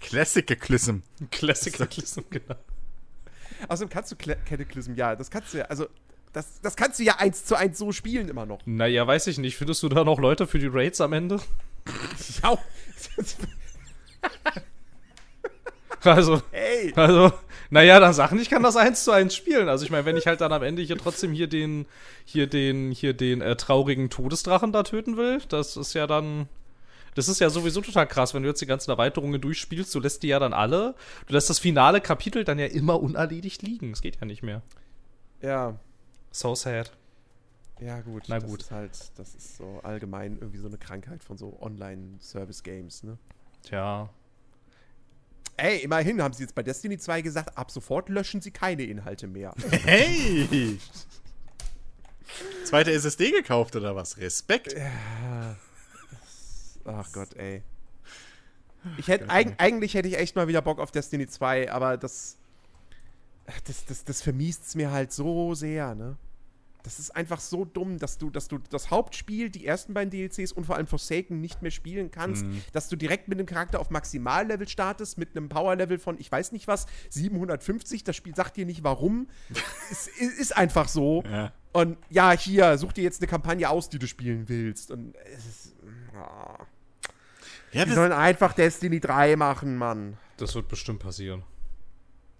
Classic 0.00 0.46
Cataclysm, 0.46 2.22
genau. 2.28 2.56
Außerdem 3.68 3.90
kannst 3.90 4.12
du 4.12 4.16
Cataclysm, 4.16 4.94
ja, 4.94 5.16
das 5.16 5.30
kannst 5.30 5.54
du 5.54 5.58
ja, 5.58 5.64
also, 5.66 5.86
das, 6.32 6.60
das 6.60 6.76
kannst 6.76 6.98
du 6.98 7.04
ja 7.04 7.16
eins 7.16 7.44
zu 7.44 7.56
eins 7.56 7.78
so 7.78 7.92
spielen 7.92 8.28
immer 8.28 8.46
noch. 8.46 8.60
Naja, 8.66 9.06
weiß 9.06 9.26
ich 9.28 9.38
nicht. 9.38 9.56
Findest 9.56 9.82
du 9.82 9.88
da 9.88 10.04
noch 10.04 10.18
Leute 10.18 10.46
für 10.46 10.58
die 10.58 10.68
Raids 10.70 11.00
am 11.00 11.12
Ende? 11.12 11.40
Ja. 12.42 12.58
Also, 16.04 16.40
Ey. 16.52 16.92
also, 16.94 17.32
naja, 17.70 17.98
dann 17.98 18.12
Sachen, 18.12 18.38
ich 18.38 18.48
kann 18.48 18.62
das 18.62 18.76
eins 18.76 19.02
zu 19.04 19.10
eins 19.10 19.34
spielen. 19.34 19.68
Also 19.68 19.84
ich 19.84 19.90
meine, 19.90 20.04
wenn 20.04 20.16
ich 20.16 20.26
halt 20.26 20.40
dann 20.40 20.52
am 20.52 20.62
Ende 20.62 20.82
hier 20.82 20.96
trotzdem 20.96 21.32
hier 21.32 21.48
den, 21.48 21.86
hier 22.24 22.46
den, 22.46 22.92
hier 22.92 23.12
den 23.12 23.40
äh, 23.40 23.56
traurigen 23.56 24.08
Todesdrachen 24.08 24.72
da 24.72 24.82
töten 24.84 25.16
will, 25.16 25.40
das 25.48 25.76
ist 25.76 25.94
ja 25.94 26.06
dann. 26.06 26.48
Das 27.16 27.28
ist 27.28 27.40
ja 27.40 27.48
sowieso 27.48 27.80
total 27.80 28.06
krass, 28.06 28.34
wenn 28.34 28.42
du 28.42 28.48
jetzt 28.50 28.60
die 28.60 28.66
ganzen 28.66 28.90
Erweiterungen 28.90 29.40
durchspielst, 29.40 29.92
du 29.94 30.00
lässt 30.00 30.22
die 30.22 30.28
ja 30.28 30.38
dann 30.38 30.52
alle, 30.52 30.94
du 31.26 31.32
lässt 31.32 31.48
das 31.48 31.58
finale 31.58 32.02
Kapitel 32.02 32.44
dann 32.44 32.58
ja 32.58 32.66
immer 32.66 33.00
unerledigt 33.00 33.62
liegen. 33.62 33.92
Es 33.92 34.02
geht 34.02 34.20
ja 34.20 34.26
nicht 34.26 34.42
mehr. 34.42 34.62
Ja. 35.40 35.78
So 36.30 36.54
sad. 36.54 36.92
Ja, 37.80 38.02
gut. 38.02 38.24
Na 38.28 38.38
das 38.38 38.48
gut. 38.48 38.60
Ist 38.60 38.70
halt, 38.70 38.90
das 39.16 39.34
ist 39.34 39.56
so 39.56 39.80
allgemein 39.82 40.36
irgendwie 40.38 40.58
so 40.58 40.68
eine 40.68 40.76
Krankheit 40.76 41.24
von 41.24 41.38
so 41.38 41.58
Online-Service-Games, 41.60 43.04
ne? 43.04 43.16
Tja. 43.62 44.10
Ey, 45.56 45.78
immerhin 45.78 46.22
haben 46.22 46.34
sie 46.34 46.42
jetzt 46.42 46.54
bei 46.54 46.62
Destiny 46.62 46.98
2 46.98 47.22
gesagt, 47.22 47.56
ab 47.56 47.70
sofort 47.70 48.10
löschen 48.10 48.42
sie 48.42 48.50
keine 48.50 48.82
Inhalte 48.82 49.26
mehr. 49.26 49.54
Hey! 49.70 50.78
Zweite 52.64 52.92
SSD 52.92 53.30
gekauft 53.30 53.74
oder 53.74 53.96
was? 53.96 54.18
Respekt. 54.18 54.74
Ach 56.86 57.10
Gott, 57.12 57.34
ey. 57.34 57.62
Ich 58.98 59.08
hätte, 59.08 59.28
eig 59.30 59.54
eigentlich 59.58 59.94
hätte 59.94 60.08
ich 60.08 60.16
echt 60.16 60.36
mal 60.36 60.48
wieder 60.48 60.62
Bock 60.62 60.78
auf 60.78 60.90
Destiny 60.90 61.26
2, 61.26 61.72
aber 61.72 61.96
das. 61.96 62.38
Das, 63.64 63.84
das, 63.84 64.04
das 64.04 64.22
vermiest 64.22 64.66
es 64.66 64.74
mir 64.74 64.90
halt 64.90 65.12
so 65.12 65.54
sehr, 65.54 65.94
ne? 65.94 66.16
Das 66.82 67.00
ist 67.00 67.14
einfach 67.16 67.40
so 67.40 67.64
dumm, 67.64 67.98
dass 67.98 68.16
du, 68.16 68.30
dass 68.30 68.46
du 68.46 68.58
das 68.70 68.92
Hauptspiel, 68.92 69.50
die 69.50 69.66
ersten 69.66 69.92
beiden 69.92 70.10
DLCs 70.10 70.52
und 70.52 70.66
vor 70.66 70.76
allem 70.76 70.86
Forsaken 70.86 71.40
nicht 71.40 71.60
mehr 71.60 71.72
spielen 71.72 72.12
kannst, 72.12 72.46
dass 72.72 72.88
du 72.88 72.94
direkt 72.94 73.26
mit 73.26 73.40
dem 73.40 73.46
Charakter 73.46 73.80
auf 73.80 73.90
Maximallevel 73.90 74.68
startest, 74.68 75.18
mit 75.18 75.36
einem 75.36 75.48
Powerlevel 75.48 75.98
von, 75.98 76.16
ich 76.20 76.30
weiß 76.30 76.52
nicht 76.52 76.68
was, 76.68 76.86
750. 77.10 78.04
Das 78.04 78.14
Spiel 78.14 78.36
sagt 78.36 78.56
dir 78.56 78.66
nicht 78.66 78.84
warum. 78.84 79.26
es 79.90 80.06
ist, 80.06 80.56
einfach 80.56 80.86
so. 80.86 81.24
Ja. 81.28 81.52
Und 81.72 81.98
ja, 82.08 82.30
hier, 82.30 82.78
such 82.78 82.92
dir 82.92 83.02
jetzt 83.02 83.20
eine 83.20 83.26
Kampagne 83.28 83.68
aus, 83.68 83.88
die 83.88 83.98
du 83.98 84.06
spielen 84.06 84.48
willst. 84.48 84.92
Und 84.92 85.16
es 85.36 85.44
ist. 85.44 85.76
ah. 86.14 86.66
Ja, 87.76 87.84
Die 87.84 87.92
sollen 87.92 88.12
einfach 88.12 88.52
Destiny 88.52 89.00
3 89.00 89.36
machen, 89.36 89.76
Mann. 89.76 90.16
Das 90.36 90.54
wird 90.54 90.68
bestimmt 90.68 91.00
passieren. 91.00 91.42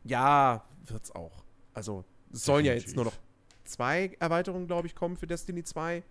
Ja, 0.04 0.64
wird's 0.86 1.10
auch. 1.14 1.42
Also, 1.74 2.04
es 2.32 2.44
sollen 2.44 2.64
ja 2.64 2.72
jetzt 2.72 2.88
Definitiv. 2.88 2.96
nur 2.96 3.04
noch 3.06 3.18
zwei 3.64 4.16
Erweiterungen, 4.20 4.66
glaube 4.66 4.86
ich, 4.86 4.94
kommen 4.94 5.16
für 5.16 5.26
Destiny 5.26 5.64
2. 5.64 6.02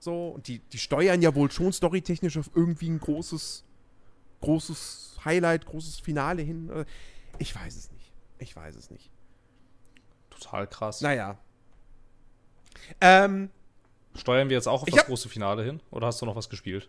So, 0.00 0.28
und 0.30 0.48
die, 0.48 0.60
die 0.60 0.78
steuern 0.78 1.20
ja 1.22 1.34
wohl 1.34 1.50
schon 1.50 1.72
storytechnisch 1.72 2.38
auf 2.38 2.50
irgendwie 2.54 2.88
ein 2.88 3.00
großes, 3.00 3.64
großes 4.40 5.18
Highlight, 5.24 5.66
großes 5.66 6.00
Finale 6.00 6.42
hin. 6.42 6.70
Äh, 6.70 6.84
Ich 7.38 7.54
weiß 7.54 7.76
es 7.76 7.90
nicht. 7.92 8.12
Ich 8.38 8.54
weiß 8.54 8.76
es 8.76 8.90
nicht. 8.90 9.10
Total 10.30 10.66
krass. 10.68 11.00
Naja. 11.00 11.36
Ähm, 13.00 13.50
Steuern 14.14 14.48
wir 14.48 14.56
jetzt 14.56 14.68
auch 14.68 14.82
auf 14.82 14.88
das 14.88 15.00
hab- 15.00 15.06
große 15.06 15.28
Finale 15.28 15.64
hin? 15.64 15.80
Oder 15.90 16.06
hast 16.06 16.20
du 16.22 16.26
noch 16.26 16.36
was 16.36 16.48
gespielt? 16.48 16.88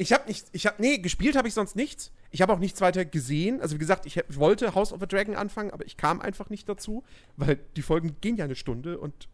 Ich 0.00 0.12
habe 0.12 0.26
nicht, 0.28 0.46
ich 0.52 0.64
habe, 0.66 0.80
nee, 0.80 0.98
gespielt 0.98 1.34
habe 1.36 1.48
ich 1.48 1.54
sonst 1.54 1.74
nichts. 1.74 2.12
Ich 2.30 2.40
habe 2.40 2.52
auch 2.52 2.58
nichts 2.60 2.80
weiter 2.80 3.04
gesehen. 3.04 3.60
Also 3.60 3.74
wie 3.74 3.78
gesagt, 3.80 4.06
ich 4.06 4.16
hab- 4.16 4.36
wollte 4.36 4.74
House 4.76 4.92
of 4.92 5.00
the 5.00 5.08
Dragon 5.08 5.34
anfangen, 5.34 5.72
aber 5.72 5.84
ich 5.86 5.96
kam 5.96 6.20
einfach 6.20 6.50
nicht 6.50 6.68
dazu, 6.68 7.02
weil 7.36 7.58
die 7.76 7.82
Folgen 7.82 8.16
gehen 8.20 8.36
ja 8.36 8.44
eine 8.44 8.54
Stunde 8.54 8.98
und 8.98 9.28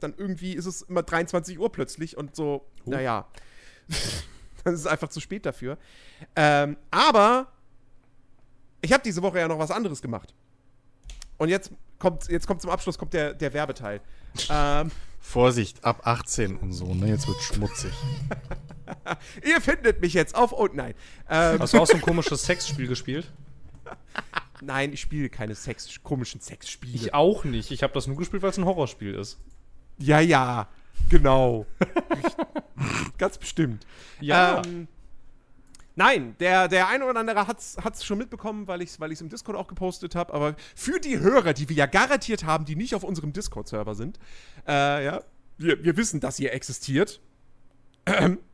dann 0.00 0.12
irgendwie 0.16 0.52
ist 0.52 0.66
es 0.66 0.82
immer 0.82 1.02
23 1.02 1.58
Uhr 1.58 1.72
plötzlich 1.72 2.18
und 2.18 2.36
so, 2.36 2.66
Huh. 2.84 2.90
naja, 2.90 3.26
dann 4.64 4.74
ist 4.74 4.80
es 4.80 4.86
einfach 4.86 5.08
zu 5.08 5.20
spät 5.20 5.46
dafür. 5.46 5.78
Ähm, 6.36 6.76
aber 6.90 7.50
ich 8.82 8.92
habe 8.92 9.02
diese 9.02 9.22
Woche 9.22 9.38
ja 9.38 9.48
noch 9.48 9.58
was 9.58 9.70
anderes 9.70 10.02
gemacht. 10.02 10.34
Und 11.38 11.48
jetzt 11.48 11.72
kommt, 11.98 12.28
jetzt 12.28 12.46
kommt 12.46 12.60
zum 12.60 12.70
Abschluss 12.70 12.98
kommt 12.98 13.14
der, 13.14 13.32
der 13.32 13.54
Werbeteil. 13.54 14.02
ähm, 14.50 14.90
Vorsicht, 15.18 15.82
ab 15.82 16.06
18 16.06 16.58
und 16.58 16.72
so, 16.74 16.92
ne? 16.94 17.06
Jetzt 17.08 17.26
wird 17.26 17.40
schmutzig. 17.40 17.92
ihr 19.44 19.60
findet 19.60 20.00
mich 20.00 20.14
jetzt 20.14 20.34
auf 20.34 20.52
und 20.52 20.74
nein. 20.74 20.94
Ähm, 21.28 21.58
Hast 21.60 21.74
du 21.74 21.78
auch 21.78 21.86
so 21.86 21.94
ein 21.94 22.00
komisches 22.00 22.44
Sexspiel 22.44 22.86
gespielt? 22.86 23.32
Nein, 24.60 24.92
ich 24.92 25.00
spiele 25.00 25.28
keine 25.28 25.54
Sex, 25.54 26.02
komischen 26.02 26.40
Sexspiele. 26.40 26.94
Ich 26.94 27.14
auch 27.14 27.44
nicht. 27.44 27.70
Ich 27.70 27.82
habe 27.82 27.92
das 27.92 28.06
nur 28.06 28.16
gespielt, 28.16 28.42
weil 28.42 28.50
es 28.50 28.58
ein 28.58 28.64
Horrorspiel 28.64 29.14
ist. 29.14 29.38
ja, 29.98 30.20
ja, 30.20 30.68
genau. 31.08 31.66
Ganz 33.18 33.38
bestimmt. 33.38 33.86
Ja. 34.20 34.62
Ähm, 34.64 34.88
nein, 35.96 36.36
der, 36.40 36.68
der 36.68 36.88
eine 36.88 37.04
oder 37.04 37.20
andere 37.20 37.46
hat 37.46 37.58
es 37.60 38.04
schon 38.04 38.18
mitbekommen, 38.18 38.66
weil 38.66 38.82
ich 38.82 38.90
es 38.90 39.00
weil 39.00 39.12
ich's 39.12 39.20
im 39.20 39.28
Discord 39.28 39.56
auch 39.56 39.66
gepostet 39.66 40.14
habe. 40.14 40.32
Aber 40.32 40.56
für 40.74 40.98
die 40.98 41.18
Hörer, 41.18 41.52
die 41.52 41.68
wir 41.68 41.76
ja 41.76 41.86
garantiert 41.86 42.44
haben, 42.44 42.64
die 42.64 42.76
nicht 42.76 42.94
auf 42.94 43.04
unserem 43.04 43.32
Discord-Server 43.32 43.94
sind, 43.94 44.18
äh, 44.66 45.04
ja, 45.04 45.22
wir, 45.58 45.84
wir 45.84 45.96
wissen, 45.96 46.20
dass 46.20 46.40
ihr 46.40 46.52
existiert. 46.52 47.20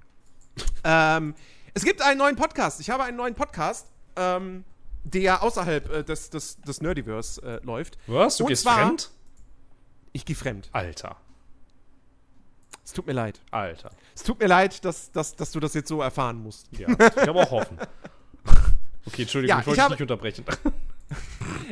ähm, 0.85 1.35
es 1.75 1.85
gibt 1.85 2.03
einen 2.03 2.19
neuen 2.19 2.37
Podcast. 2.37 2.81
Ich 2.81 2.91
habe 2.91 3.05
einen 3.05 3.17
neuen 3.17 3.35
Podcast, 3.35 3.87
ähm, 4.17 4.65
der 5.05 5.43
außerhalb 5.43 5.91
äh, 5.93 6.05
des, 6.05 6.31
des, 6.31 6.61
des 6.61 6.81
Nerdiverse 6.81 7.41
äh, 7.43 7.65
läuft. 7.65 7.99
Was? 8.07 8.37
Du 8.37 8.45
Und 8.45 8.49
gehst 8.49 8.63
zwar- 8.63 8.77
fremd? 8.79 9.11
Ich 10.13 10.25
gehe 10.25 10.35
fremd. 10.37 10.69
Alter. 10.73 11.17
Es 12.85 12.93
tut 12.93 13.07
mir 13.07 13.13
leid. 13.13 13.41
Alter. 13.53 13.91
Es 14.15 14.25
tut 14.25 14.41
mir 14.41 14.49
leid, 14.49 14.85
dass, 14.85 15.13
dass, 15.13 15.37
dass 15.37 15.53
du 15.53 15.61
das 15.61 15.75
jetzt 15.75 15.89
so 15.89 16.03
erfahren 16.03 16.43
musst. 16.43 16.67
Ja. 16.77 16.89
Ich 16.91 17.29
habe 17.29 17.41
auch 17.41 17.51
hoffen. 17.53 17.79
Okay, 19.07 19.23
Entschuldigung, 19.23 19.57
Ja, 19.57 19.61
ich 19.61 19.67
wollte 19.67 19.81
ich 19.81 19.87
dich 19.87 19.91
nicht 19.93 20.03
unterbrechen. 20.03 20.45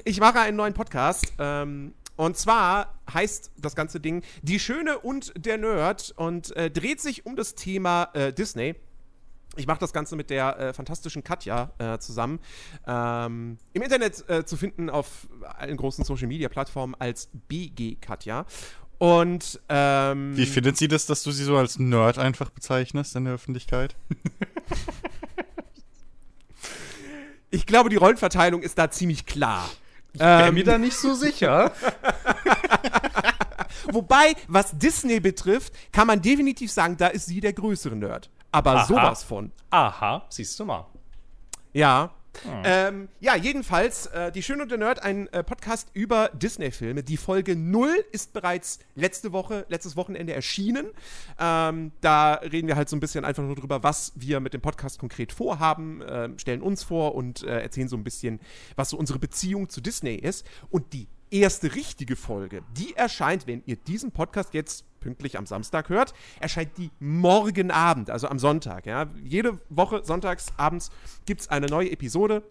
Ich 0.05 0.19
mache 0.21 0.41
einen 0.41 0.57
neuen 0.57 0.75
Podcast. 0.75 1.33
Ähm, 1.39 1.95
und 2.19 2.37
zwar 2.37 2.99
heißt 3.13 3.53
das 3.57 3.77
ganze 3.77 4.01
Ding 4.01 4.25
Die 4.43 4.59
Schöne 4.59 4.99
und 4.99 5.33
der 5.37 5.57
Nerd 5.57 6.13
und 6.17 6.55
äh, 6.57 6.69
dreht 6.69 7.01
sich 7.01 7.25
um 7.25 7.37
das 7.37 7.55
Thema 7.55 8.11
äh, 8.13 8.33
Disney. 8.33 8.75
Ich 9.55 9.69
mache 9.69 9.79
das 9.79 9.93
Ganze 9.93 10.17
mit 10.17 10.29
der 10.29 10.59
äh, 10.59 10.73
fantastischen 10.73 11.23
Katja 11.23 11.71
äh, 11.79 11.99
zusammen. 11.99 12.41
Ähm, 12.89 13.59
Im 13.73 13.83
Internet 13.83 14.29
äh, 14.29 14.45
zu 14.45 14.57
finden 14.57 14.91
auf 14.91 15.29
allen 15.45 15.77
großen 15.77 16.05
Social 16.05 16.27
Media 16.27 16.49
Plattformen 16.49 16.97
als 16.99 17.31
BG 17.47 17.99
Katja. 18.01 18.47
Und 18.99 19.61
ähm, 19.69 20.37
Wie 20.37 20.47
findet 20.47 20.77
sie 20.77 20.89
das, 20.89 21.07
dass 21.07 21.23
du 21.23 21.31
sie 21.31 21.45
so 21.45 21.57
als 21.57 21.79
Nerd 21.79 22.19
einfach 22.19 22.51
bezeichnest 22.51 23.15
in 23.15 23.27
der 23.27 23.35
Öffentlichkeit? 23.35 23.95
ich 27.51 27.65
glaube, 27.65 27.91
die 27.91 27.97
Rollenverteilung 27.97 28.63
ist 28.63 28.77
da 28.77 28.91
ziemlich 28.91 29.25
klar. 29.25 29.71
Wäre 30.15 30.49
Ähm, 30.49 30.55
mir 30.55 30.65
da 30.65 30.79
nicht 30.79 30.97
so 30.97 31.15
sicher. 31.15 31.73
Wobei, 33.93 34.35
was 34.49 34.77
Disney 34.77 35.21
betrifft, 35.21 35.73
kann 35.93 36.07
man 36.07 36.21
definitiv 36.21 36.73
sagen, 36.73 36.97
da 36.97 37.09
ist 37.09 37.27
sie 37.27 37.41
der 37.41 37.53
größere 37.53 37.97
Nerd. 37.97 38.31
Aber 38.53 38.77
Aha. 38.77 38.85
sowas 38.85 39.23
von. 39.23 39.53
Aha, 39.71 40.25
siehst 40.29 40.59
du 40.59 40.65
mal. 40.65 40.87
Ja. 41.73 42.11
Ähm, 42.65 43.09
ja, 43.21 43.37
jedenfalls, 43.37 44.07
äh, 44.07 44.33
Die 44.33 44.43
Schöne 44.43 44.63
und 44.63 44.71
der 44.71 44.79
Nerd, 44.79 45.03
ein 45.03 45.27
äh, 45.29 45.43
Podcast 45.43 45.89
über 45.93 46.31
Disney-Filme. 46.31 47.03
Die 47.03 47.17
Folge 47.17 47.57
0 47.57 48.05
ist 48.13 48.33
bereits 48.33 48.79
letzte 48.95 49.33
Woche, 49.33 49.67
letztes 49.69 49.97
Wochenende 49.97 50.33
erschienen. 50.33 50.87
Ähm, 51.39 51.93
da 52.01 52.35
reden 52.35 52.69
wir 52.69 52.77
halt 52.77 52.89
so 52.89 52.97
ein 52.97 53.01
bisschen 53.01 53.25
einfach 53.25 53.43
nur 53.43 53.57
drüber, 53.57 53.83
was 53.83 54.13
wir 54.17 54.41
mit 54.41 54.55
dem 54.55 54.61
Podcast 54.61 54.99
konkret 54.99 55.33
vorhaben, 55.33 56.03
ähm, 56.09 56.39
stellen 56.39 56.63
uns 56.63 56.83
vor 56.83 57.15
und 57.15 57.43
äh, 57.43 57.63
erzählen 57.63 57.89
so 57.89 57.97
ein 57.97 58.05
bisschen, 58.05 58.41
was 58.77 58.91
so 58.91 58.97
unsere 58.97 59.19
Beziehung 59.19 59.69
zu 59.69 59.81
Disney 59.81 60.15
ist. 60.15 60.47
Und 60.71 60.93
die 60.93 61.09
erste 61.31 61.75
richtige 61.75 62.17
Folge, 62.17 62.63
die 62.77 62.95
erscheint, 62.95 63.47
wenn 63.47 63.63
ihr 63.67 63.77
diesen 63.77 64.13
Podcast 64.13 64.55
jetzt 64.55 64.85
pünktlich 65.09 65.39
am 65.39 65.47
Samstag 65.47 65.89
hört, 65.89 66.13
erscheint 66.39 66.77
die 66.77 66.91
morgen 67.01 67.71
Abend, 67.71 68.11
also 68.11 68.29
am 68.29 68.39
Sonntag. 68.39 68.85
Ja? 68.85 69.07
Jede 69.25 69.59
Woche 69.71 70.03
sonntags 70.05 70.49
abends 70.59 70.91
gibt 71.25 71.41
es 71.41 71.49
eine 71.49 71.67
neue 71.67 71.91
Episode. 71.91 72.43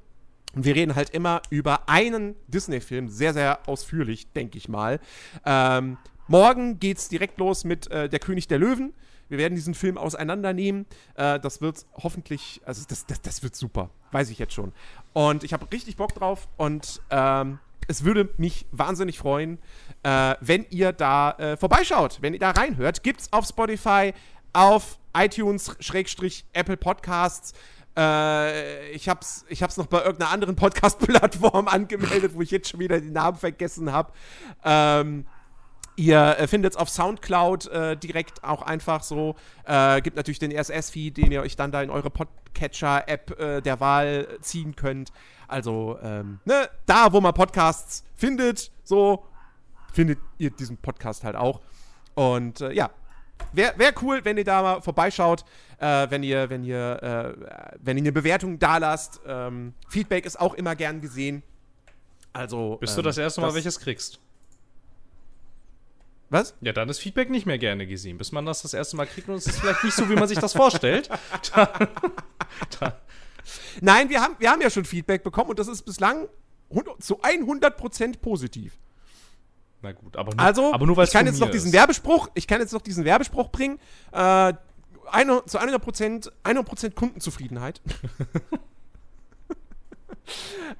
Und 0.55 0.65
wir 0.65 0.73
reden 0.73 0.95
halt 0.95 1.11
immer 1.11 1.43
über 1.51 1.87
einen 1.87 2.35
Disney-Film, 2.47 3.09
sehr, 3.09 3.33
sehr 3.33 3.59
ausführlich, 3.67 4.31
denke 4.33 4.57
ich 4.57 4.69
mal. 4.69 4.99
Ähm, 5.45 5.97
morgen 6.27 6.79
geht's 6.79 7.09
direkt 7.09 7.37
los 7.37 7.63
mit 7.63 7.91
äh, 7.91 8.09
Der 8.09 8.19
König 8.19 8.47
der 8.47 8.57
Löwen. 8.57 8.93
Wir 9.29 9.37
werden 9.37 9.55
diesen 9.55 9.75
Film 9.75 9.99
auseinandernehmen. 9.99 10.87
Äh, 11.13 11.39
das 11.39 11.61
wird 11.61 11.85
hoffentlich, 12.01 12.61
also 12.65 12.83
das, 12.87 13.05
das, 13.05 13.21
das 13.21 13.43
wird 13.43 13.55
super, 13.55 13.91
weiß 14.11 14.31
ich 14.31 14.39
jetzt 14.39 14.53
schon. 14.53 14.71
Und 15.13 15.43
ich 15.43 15.53
habe 15.53 15.71
richtig 15.71 15.95
Bock 15.97 16.15
drauf 16.15 16.47
und 16.57 17.03
ähm, 17.11 17.59
es 17.87 18.03
würde 18.03 18.29
mich 18.37 18.65
wahnsinnig 18.71 19.17
freuen, 19.17 19.59
äh, 20.03 20.35
wenn 20.41 20.65
ihr 20.69 20.91
da 20.91 21.31
äh, 21.31 21.57
vorbeischaut, 21.57 22.19
wenn 22.21 22.33
ihr 22.33 22.39
da 22.39 22.51
reinhört. 22.51 23.03
Gibt's 23.03 23.31
auf 23.31 23.45
Spotify, 23.45 24.13
auf 24.53 24.99
iTunes, 25.15 25.75
Schrägstrich, 25.79 26.45
Apple 26.53 26.77
Podcasts. 26.77 27.53
Äh, 27.97 28.91
ich 28.91 29.09
hab's, 29.09 29.45
ich 29.49 29.63
hab's 29.63 29.77
noch 29.77 29.87
bei 29.87 29.99
irgendeiner 29.99 30.31
anderen 30.31 30.55
Podcast-Plattform 30.55 31.67
angemeldet, 31.69 32.33
wo 32.35 32.41
ich 32.41 32.51
jetzt 32.51 32.69
schon 32.69 32.79
wieder 32.79 32.99
den 32.99 33.13
Namen 33.13 33.37
vergessen 33.37 33.91
habe. 33.91 34.11
Ähm, 34.63 35.25
Ihr 35.99 36.37
äh, 36.37 36.47
findet 36.47 36.73
es 36.73 36.77
auf 36.77 36.89
Soundcloud 36.89 37.65
äh, 37.69 37.97
direkt 37.97 38.43
auch 38.43 38.61
einfach 38.61 39.01
so. 39.01 39.35
Äh, 39.65 39.99
gibt 40.01 40.15
natürlich 40.15 40.37
den 40.37 40.55
RSS-Feed, 40.55 41.17
den 41.17 41.31
ihr 41.31 41.41
euch 41.41 41.55
dann 41.55 41.71
da 41.71 41.81
in 41.81 41.89
eure 41.89 42.11
Podcatcher-App 42.11 43.39
äh, 43.39 43.61
der 43.61 43.79
Wahl 43.79 44.27
ziehen 44.41 44.75
könnt. 44.75 45.11
Also, 45.47 45.97
ähm, 46.01 46.39
ne, 46.45 46.69
da, 46.85 47.11
wo 47.13 47.21
man 47.21 47.33
Podcasts 47.33 48.03
findet, 48.15 48.71
so 48.83 49.25
findet 49.93 50.19
ihr 50.37 50.51
diesen 50.51 50.77
Podcast 50.77 51.23
halt 51.23 51.35
auch. 51.35 51.61
Und 52.15 52.61
äh, 52.61 52.73
ja, 52.73 52.89
wäre 53.53 53.77
wär 53.77 53.93
cool, 54.01 54.25
wenn 54.25 54.37
ihr 54.37 54.43
da 54.43 54.61
mal 54.61 54.81
vorbeischaut, 54.81 55.45
äh, 55.79 56.07
wenn 56.09 56.23
ihr, 56.23 56.49
wenn 56.49 56.63
ihr, 56.63 57.01
äh, 57.01 57.75
wenn 57.79 57.97
ihr 57.97 58.01
eine 58.01 58.11
Bewertung 58.11 58.59
da 58.59 58.77
lasst. 58.77 59.21
Ähm, 59.25 59.73
Feedback 59.87 60.25
ist 60.25 60.39
auch 60.39 60.53
immer 60.53 60.75
gern 60.75 61.01
gesehen. 61.01 61.43
Also. 62.33 62.77
Bis 62.77 62.91
ähm, 62.91 62.95
du 62.97 63.01
das 63.03 63.17
erste 63.17 63.41
Mal 63.41 63.53
welches 63.53 63.79
kriegst. 63.79 64.19
Was? 66.29 66.55
Ja, 66.59 66.73
dann 66.73 66.89
ist 66.89 66.99
Feedback 66.99 67.29
nicht 67.29 67.45
mehr 67.45 67.57
gerne 67.57 67.87
gesehen. 67.87 68.17
Bis 68.17 68.31
man 68.31 68.45
das 68.45 68.61
das 68.61 68.73
erste 68.73 68.97
Mal 68.97 69.07
kriegt 69.07 69.29
und 69.29 69.35
es 69.35 69.47
ist 69.47 69.59
vielleicht 69.59 69.83
nicht 69.83 69.95
so, 69.95 70.09
wie 70.09 70.15
man 70.15 70.27
sich 70.27 70.39
das 70.39 70.53
vorstellt. 70.53 71.09
Da, 71.53 71.71
da, 72.79 73.01
Nein, 73.81 74.09
wir 74.09 74.21
haben, 74.21 74.35
wir 74.39 74.51
haben 74.51 74.61
ja 74.61 74.69
schon 74.69 74.85
Feedback 74.85 75.23
bekommen 75.23 75.49
und 75.49 75.59
das 75.59 75.67
ist 75.67 75.83
bislang 75.83 76.27
zu 76.99 77.21
100% 77.21 78.19
positiv. 78.19 78.77
na 79.81 79.93
gut, 79.93 80.17
aber 80.17 80.35
nur, 80.35 80.43
Also, 80.43 80.73
aber 80.73 80.85
nur 80.85 80.97
weil 80.97 81.05
ich 81.05 81.11
kann 81.11 81.25
jetzt 81.25 81.39
noch 81.39 81.51
diesen 81.51 81.71
Werbespruch, 81.71 82.29
ich 82.33 82.47
kann 82.47 82.59
jetzt 82.59 82.73
noch 82.73 82.81
diesen 82.81 83.05
Werbespruch 83.05 83.49
bringen. 83.49 83.79
Äh, 84.11 84.53
eine, 85.09 85.45
zu 85.45 85.59
100%, 85.59 86.29
100% 86.43 86.93
Kundenzufriedenheit. 86.93 87.81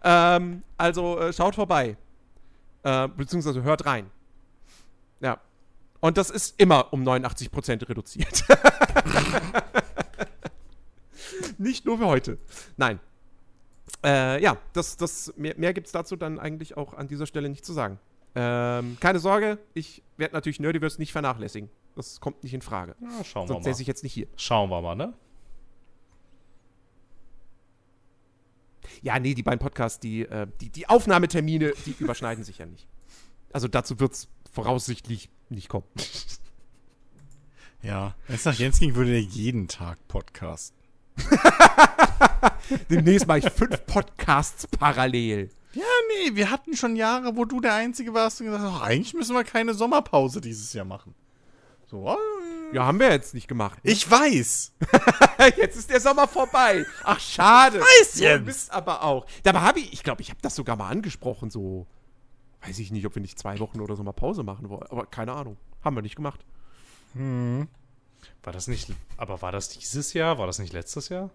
ähm, 0.04 0.64
also 0.78 1.20
äh, 1.20 1.34
schaut 1.34 1.56
vorbei. 1.56 1.98
Äh, 2.84 3.08
beziehungsweise 3.08 3.64
hört 3.64 3.86
rein. 3.86 4.10
Ja. 5.22 5.40
Und 6.00 6.18
das 6.18 6.30
ist 6.30 6.60
immer 6.60 6.94
um 6.94 7.04
89% 7.04 7.90
reduziert. 7.90 8.44
Nicht 11.58 11.86
nur 11.86 11.98
für 11.98 12.08
heute. 12.08 12.38
Nein. 12.78 13.00
Äh, 14.04 14.42
ja, 14.42 14.58
das, 14.74 14.98
das, 14.98 15.34
mehr, 15.38 15.56
mehr 15.58 15.74
gibt 15.74 15.88
es 15.88 15.94
dazu 15.94 16.16
dann 16.16 16.40
eigentlich 16.40 16.78
auch 16.78 16.94
an 16.94 17.08
dieser 17.08 17.26
Stelle 17.26 17.50
nicht 17.50 17.66
zu 17.66 17.74
sagen. 17.74 18.00
Ähm, 18.36 18.98
keine 19.00 19.20
Sorge, 19.20 19.58
ich 19.74 20.04
werde 20.18 20.34
natürlich 20.36 20.60
Nerdiverse 20.60 21.00
nicht 21.00 21.12
vernachlässigen. 21.12 21.70
Das 21.96 22.20
kommt 22.20 22.44
nicht 22.44 22.54
in 22.54 22.62
Frage. 22.62 22.96
Ja, 23.00 23.24
schauen 23.24 23.48
Sonst 23.48 23.62
wir 23.62 23.64
säße 23.64 23.78
mal. 23.78 23.82
ich 23.82 23.88
jetzt 23.88 24.04
nicht 24.04 24.14
hier. 24.14 24.28
Schauen 24.36 24.70
wir 24.70 24.82
mal, 24.82 24.96
ne? 24.96 25.14
Ja, 29.02 29.20
nee, 29.20 29.34
die 29.34 29.44
beiden 29.44 29.60
Podcasts, 29.60 30.00
die, 30.00 30.22
äh, 30.22 30.48
die, 30.62 30.70
die 30.70 30.88
Aufnahmetermine, 30.88 31.74
die 31.86 31.92
überschneiden 32.00 32.44
sich 32.44 32.60
ja 32.60 32.66
nicht. 32.66 32.88
Also 33.52 33.68
dazu 33.68 34.00
wird 34.00 34.14
es 34.14 34.28
voraussichtlich 34.52 35.30
nicht 35.50 35.70
kommen. 35.70 35.86
Ja, 37.84 38.16
wenn 38.26 38.36
es 38.36 38.44
nach 38.44 38.56
Jens 38.56 38.80
ging, 38.80 38.96
würde 38.96 39.12
er 39.12 39.20
jeden 39.20 39.68
Tag 39.68 40.00
Podcast. 40.08 40.74
Demnächst 42.90 43.28
mache 43.28 43.40
ich 43.40 43.50
fünf 43.50 43.86
Podcasts 43.86 44.68
parallel. 44.68 45.50
Ja, 45.74 45.84
nee, 46.10 46.36
wir 46.36 46.50
hatten 46.50 46.76
schon 46.76 46.96
Jahre, 46.96 47.36
wo 47.36 47.46
du 47.46 47.60
der 47.62 47.74
Einzige 47.76 48.14
warst 48.14 48.40
und 48.42 48.48
gesagt 48.48 48.64
hast, 48.64 48.74
ach, 48.78 48.82
eigentlich 48.82 49.14
müssen 49.14 49.36
wir 49.36 49.44
keine 49.44 49.74
Sommerpause 49.74 50.42
dieses 50.42 50.74
Jahr 50.74 50.86
machen. 50.86 51.14
So, 51.86 52.10
äh, 52.10 52.76
Ja, 52.76 52.86
haben 52.86 53.00
wir 53.00 53.12
jetzt 53.12 53.34
nicht 53.34 53.48
gemacht. 53.48 53.78
ich 53.84 54.10
weiß. 54.10 54.74
Jetzt 55.58 55.78
ist 55.78 55.90
der 55.90 56.02
Sommer 56.02 56.28
vorbei. 56.28 56.86
Ach, 57.04 57.20
schade. 57.20 57.80
Weiß 57.80 58.14
so 58.16 58.24
jetzt. 58.24 58.44
Mist 58.46 58.72
aber 58.72 59.04
auch. 59.04 59.26
Dabei 59.44 59.60
habe 59.62 59.80
ich, 59.80 59.94
ich 59.94 60.04
glaube, 60.04 60.22
ich 60.22 60.30
habe 60.30 60.40
das 60.42 60.56
sogar 60.56 60.76
mal 60.76 60.90
angesprochen, 60.90 61.50
so. 61.50 61.86
Weiß 62.66 62.80
ich 62.80 62.92
nicht, 62.92 63.06
ob 63.06 63.14
wir 63.16 63.22
nicht 63.22 63.38
zwei 63.38 63.60
Wochen 63.60 63.80
oder 63.80 63.96
so 63.96 64.04
mal 64.04 64.12
Pause 64.14 64.42
machen 64.44 64.68
wollen. 64.70 64.88
Aber 64.90 65.06
keine 65.06 65.34
Ahnung. 65.34 65.58
Haben 65.84 65.96
wir 65.96 66.02
nicht 66.02 66.16
gemacht. 66.16 66.44
War 68.44 68.54
das 68.54 68.68
nicht, 68.68 68.90
aber 69.18 69.42
war 69.42 69.52
das 69.52 69.70
dieses 69.70 70.14
Jahr? 70.14 70.38
War 70.38 70.48
das 70.48 70.60
nicht 70.60 70.74
letztes 70.74 71.10
Jahr? 71.10 71.30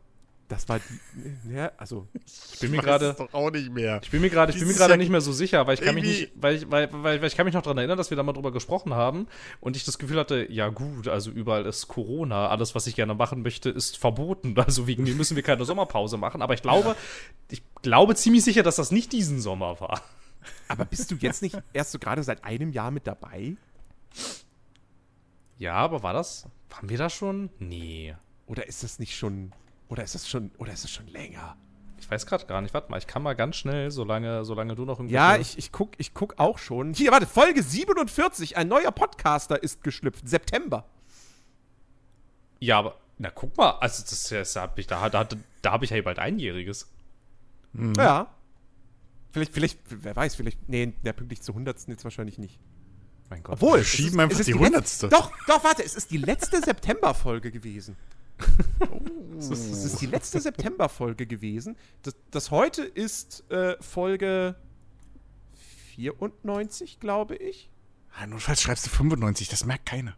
Das 0.53 0.69
war 0.69 0.81
die. 0.81 1.55
Ja, 1.55 1.73
also. 1.79 2.07
Ich 2.53 2.61
bin 2.61 2.73
mir 2.73 2.83
gerade. 2.83 3.17
auch 3.33 3.51
nicht 3.51 3.73
mehr. 3.73 4.01
Ich 4.03 4.11
bin 4.11 4.21
mir 4.21 4.29
gerade, 4.29 4.53
ich 4.53 4.59
bin 4.59 4.69
mir 4.69 4.75
gerade 4.75 4.99
nicht 4.99 5.09
mehr 5.09 5.23
so 5.23 5.33
sicher, 5.33 5.67
weil 5.67 5.75
ich 5.75 5.81
kann 5.81 5.95
mich 5.95 6.05
nicht, 6.05 6.33
weil 6.35 6.57
ich, 6.57 6.71
weil, 6.71 6.93
weil, 6.93 7.23
weil 7.23 7.25
ich 7.25 7.37
kann 7.37 7.47
mich 7.47 7.55
noch 7.55 7.63
daran 7.63 7.79
erinnern, 7.79 7.97
dass 7.97 8.11
wir 8.11 8.19
da 8.19 8.23
mal 8.23 8.35
drüber 8.35 8.53
gesprochen 8.53 8.93
haben 8.93 9.29
und 9.61 9.77
ich 9.77 9.85
das 9.85 9.99
Gefühl 9.99 10.19
hatte, 10.19 10.47
ja 10.53 10.69
gut, 10.69 11.09
also 11.09 11.31
überall 11.31 11.65
ist 11.65 11.89
Corona, 11.89 12.49
alles, 12.49 12.75
was 12.75 12.87
ich 12.87 12.95
gerne 12.95 13.15
machen 13.15 13.43
möchte, 13.43 13.71
ist 13.71 13.97
verboten. 13.97 14.55
Also 14.63 14.87
wegen 14.87 15.03
mir 15.03 15.15
müssen 15.15 15.37
wir 15.37 15.43
keine 15.43 15.65
Sommerpause 15.65 16.19
machen. 16.19 16.41
Aber 16.41 16.55
ich 16.55 16.63
glaube, 16.63 16.95
ich 17.51 17.63
glaube 17.83 18.15
ziemlich 18.15 18.45
sicher, 18.45 18.63
dass 18.63 18.77
das 18.77 18.91
nicht 18.91 19.13
diesen 19.13 19.41
Sommer 19.41 19.81
war. 19.81 20.03
Aber 20.69 20.85
bist 20.85 21.11
du 21.11 21.15
jetzt 21.17 21.43
nicht 21.43 21.57
erst 21.73 21.93
so 21.93 21.99
gerade 21.99 22.23
seit 22.23 22.45
einem 22.45 22.71
Jahr 22.71 22.91
mit 22.91 23.07
dabei? 23.07 23.57
Ja, 25.59 25.75
aber 25.75 26.03
war 26.03 26.13
das? 26.13 26.47
Waren 26.73 26.89
wir 26.89 26.99
da 26.99 27.11
schon? 27.11 27.51
Nee. 27.59 28.15
Oder 28.47 28.67
ist 28.67 28.83
das 28.83 28.99
nicht 28.99 29.17
schon. 29.17 29.53
Oder 29.89 30.05
ist 30.05 30.15
das 30.15 30.29
schon. 30.29 30.51
Oder 30.59 30.73
ist 30.73 30.85
das 30.85 30.91
schon 30.91 31.07
länger? 31.07 31.57
Ich 31.99 32.11
weiß 32.11 32.27
gerade 32.27 32.47
gar 32.47 32.61
nicht. 32.63 32.75
Warte 32.75 32.91
mal, 32.91 32.99
ich 32.99 33.07
kann 33.07 33.23
mal 33.23 33.35
ganz 33.35 33.57
schnell, 33.57 33.91
solange, 33.91 34.45
solange 34.45 34.75
du 34.75 34.85
noch 34.85 34.99
irgendwie. 34.99 35.15
Ja, 35.15 35.37
ich, 35.37 35.59
ich, 35.59 35.71
guck, 35.71 35.93
ich 35.99 36.15
guck 36.15 36.39
auch 36.39 36.59
schon. 36.59 36.95
Hier, 36.95 37.13
warte, 37.13 37.27
Folge 37.27 37.63
47. 37.63 38.57
Ein 38.57 38.69
neuer 38.69 38.91
Podcaster 38.91 39.63
ist 39.63 39.85
geschlüpft. 39.85 40.29
September. 40.29 40.87
Ja, 42.59 42.79
aber. 42.79 42.99
Na, 43.19 43.31
guck 43.31 43.57
mal, 43.57 43.73
also 43.73 44.03
das, 44.03 44.29
das 44.31 44.57
hab 44.57 44.79
ich, 44.79 44.87
da, 44.87 45.09
da, 45.11 45.29
da 45.61 45.73
habe 45.73 45.85
ich 45.85 45.91
ja 45.91 46.01
bald 46.03 46.19
einjähriges. 46.19 46.91
Ja. 47.97 48.35
Vielleicht, 49.31 49.53
vielleicht, 49.53 49.79
wer 49.89 50.17
weiß, 50.17 50.35
vielleicht. 50.35 50.69
Nee, 50.69 50.95
der 51.05 51.13
pünktlich 51.13 51.43
zur 51.43 51.55
100. 51.55 51.89
jetzt 51.89 52.05
wahrscheinlich 52.05 52.39
nicht. 52.39 52.59
Mein 53.33 53.43
Gott. 53.43 53.55
Obwohl. 53.55 53.79
Wir 53.79 53.85
schieben 53.85 54.21
einfach 54.21 54.35
es 54.35 54.41
ist 54.41 54.49
die 54.49 54.55
Hundertste. 54.55 55.09
Doch, 55.09 55.33
doch, 55.47 55.65
warte, 55.65 55.83
es 55.83 55.95
ist 55.95 56.11
die 56.11 56.19
letzte 56.19 56.61
September-Folge 56.61 57.51
gewesen. 57.51 57.97
Es 59.39 59.49
ist, 59.49 59.73
es 59.73 59.85
ist 59.85 60.01
die 60.03 60.07
letzte 60.07 60.39
September-Folge 60.39 61.27
gewesen. 61.27 61.77
Das, 62.03 62.15
das 62.31 62.51
heute 62.51 62.83
ist 62.83 63.51
äh, 63.51 63.77
Folge 63.81 64.57
94, 65.95 67.01
glaube 67.01 67.37
ich. 67.37 67.71
Ah, 68.15 68.27
notfalls 68.27 68.61
schreibst 68.61 68.85
du 68.85 68.91
95, 68.91 69.49
das 69.49 69.65
merkt 69.65 69.87
keiner. 69.87 70.15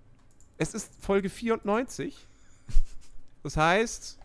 Es 0.59 0.75
ist 0.75 0.91
Folge 0.99 1.31
94. 1.31 2.17
Das 3.45 3.57
heißt 3.57 4.19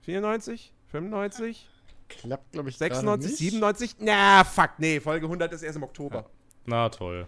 94, 0.00 0.72
95, 0.90 1.68
Klappt, 2.08 2.52
glaube 2.52 2.70
ich, 2.70 2.78
96, 2.78 3.36
97. 3.36 3.96
Na, 3.98 4.44
fuck, 4.44 4.70
nee, 4.78 4.98
Folge 4.98 5.26
100 5.26 5.52
ist 5.52 5.62
erst 5.62 5.76
im 5.76 5.82
Oktober. 5.82 6.30
Na 6.68 6.88
toll. 6.90 7.26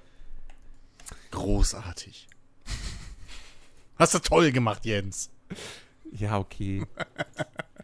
Großartig. 1.31 2.29
Hast 3.97 4.13
du 4.13 4.19
toll 4.19 4.53
gemacht, 4.53 4.85
Jens. 4.85 5.31
Ja, 6.13 6.39
okay. 6.39 6.85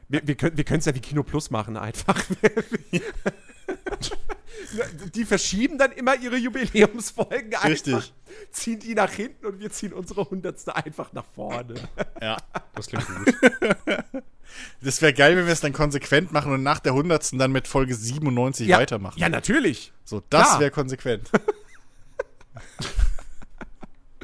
wir 0.09 0.27
wir 0.27 0.35
können 0.35 0.59
wir 0.59 0.70
es 0.70 0.85
ja 0.85 0.95
wie 0.95 1.01
Kino 1.01 1.23
Plus 1.23 1.49
machen, 1.51 1.78
einfach. 1.78 2.23
die 5.15 5.24
verschieben 5.24 5.78
dann 5.78 5.93
immer 5.93 6.15
ihre 6.16 6.37
Jubiläumsfolgen 6.37 7.55
einfach, 7.55 7.65
Richtig. 7.65 8.12
ziehen 8.51 8.81
die 8.81 8.95
nach 8.95 9.12
hinten 9.12 9.47
und 9.47 9.59
wir 9.59 9.70
ziehen 9.70 9.95
unsere 9.95 10.28
Hundertste 10.28 10.77
einfach 10.77 11.15
nach 11.15 11.24
vorne. 11.24 11.77
Ja. 12.20 12.37
Das 12.74 12.89
klingt 12.89 13.07
gut. 13.07 13.35
Das 14.81 15.02
wäre 15.02 15.12
geil, 15.12 15.36
wenn 15.36 15.47
wir 15.47 15.52
es 15.52 15.60
dann 15.60 15.73
konsequent 15.73 16.32
machen 16.32 16.52
und 16.52 16.62
nach 16.62 16.78
der 16.81 16.93
100. 16.93 17.39
dann 17.40 17.52
mit 17.52 17.68
Folge 17.68 17.94
97 17.94 18.66
ja, 18.68 18.78
weitermachen. 18.78 19.18
Ja, 19.18 19.28
natürlich. 19.28 19.93
So, 20.05 20.23
das 20.31 20.59
wäre 20.60 20.70
konsequent. 20.70 21.31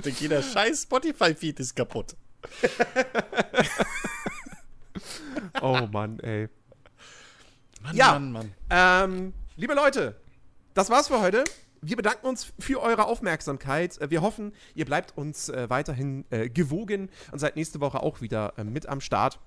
Denn 0.05 0.15
jeder 0.19 0.43
scheiß 0.43 0.83
Spotify-Feed 0.83 1.61
ist 1.61 1.77
kaputt. 1.77 2.17
Oh 5.61 5.87
Mann, 5.93 6.19
ey. 6.21 6.49
Mann, 7.83 7.97
Ja. 7.97 8.13
Mann, 8.13 8.33
Mann. 8.33 8.53
Ähm, 8.71 9.33
liebe 9.57 9.75
Leute, 9.75 10.17
das 10.75 10.91
war's 10.91 11.09
für 11.09 11.21
heute. 11.21 11.45
Wir 11.81 11.97
bedanken 11.97 12.27
uns 12.27 12.53
für 12.59 12.81
eure 12.81 13.07
Aufmerksamkeit. 13.07 14.01
Äh, 14.01 14.11
Wir 14.11 14.23
hoffen, 14.23 14.53
ihr 14.75 14.85
bleibt 14.85 15.17
uns 15.17 15.49
äh, 15.49 15.69
weiterhin 15.69 16.25
äh, 16.31 16.49
gewogen 16.49 17.11
und 17.33 17.39
seid 17.39 17.57
nächste 17.57 17.81
Woche 17.81 18.03
auch 18.03 18.21
wieder 18.21 18.55
äh, 18.57 18.65
mit 18.65 18.89
am 18.89 19.01
Start. 19.01 19.39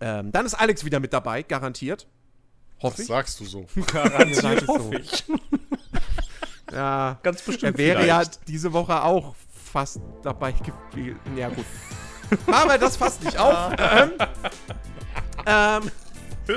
Ähm, 0.00 0.32
dann 0.32 0.46
ist 0.46 0.54
Alex 0.54 0.84
wieder 0.84 0.98
mit 1.00 1.12
dabei, 1.12 1.42
garantiert. 1.42 2.06
Hoffe 2.80 2.94
Was 2.94 3.00
ich. 3.00 3.06
sagst 3.08 3.40
du 3.40 3.44
so? 3.44 3.66
Garantiert 3.92 4.66
hoffe 4.68 4.96
ich. 4.96 5.24
Ja, 6.72 7.18
Ganz 7.24 7.42
bestimmt. 7.42 7.74
er 7.74 7.78
wäre 7.78 8.06
ja 8.06 8.20
vielleicht. 8.20 8.46
diese 8.46 8.72
Woche 8.72 9.02
auch 9.02 9.34
fast 9.72 9.98
dabei 10.22 10.52
gewesen. 10.52 11.18
Ja, 11.36 11.48
gut. 11.48 11.64
Machen 12.46 12.68
wir 12.70 12.78
das 12.78 12.96
fast 12.96 13.24
nicht 13.24 13.36
auf. 13.36 13.72
ähm, 13.76 14.12
ähm, 15.46 15.90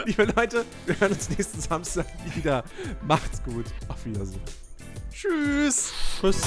liebe 0.05 0.25
Leute, 0.25 0.65
wir 0.85 0.99
hören 0.99 1.13
uns 1.13 1.29
nächsten 1.31 1.59
Samstag 1.59 2.05
wieder. 2.35 2.63
Macht's 3.01 3.41
gut. 3.41 3.65
Auf 3.87 4.05
Wiedersehen. 4.05 4.39
Tschüss. 5.11 5.91
Tschüss. 6.21 6.41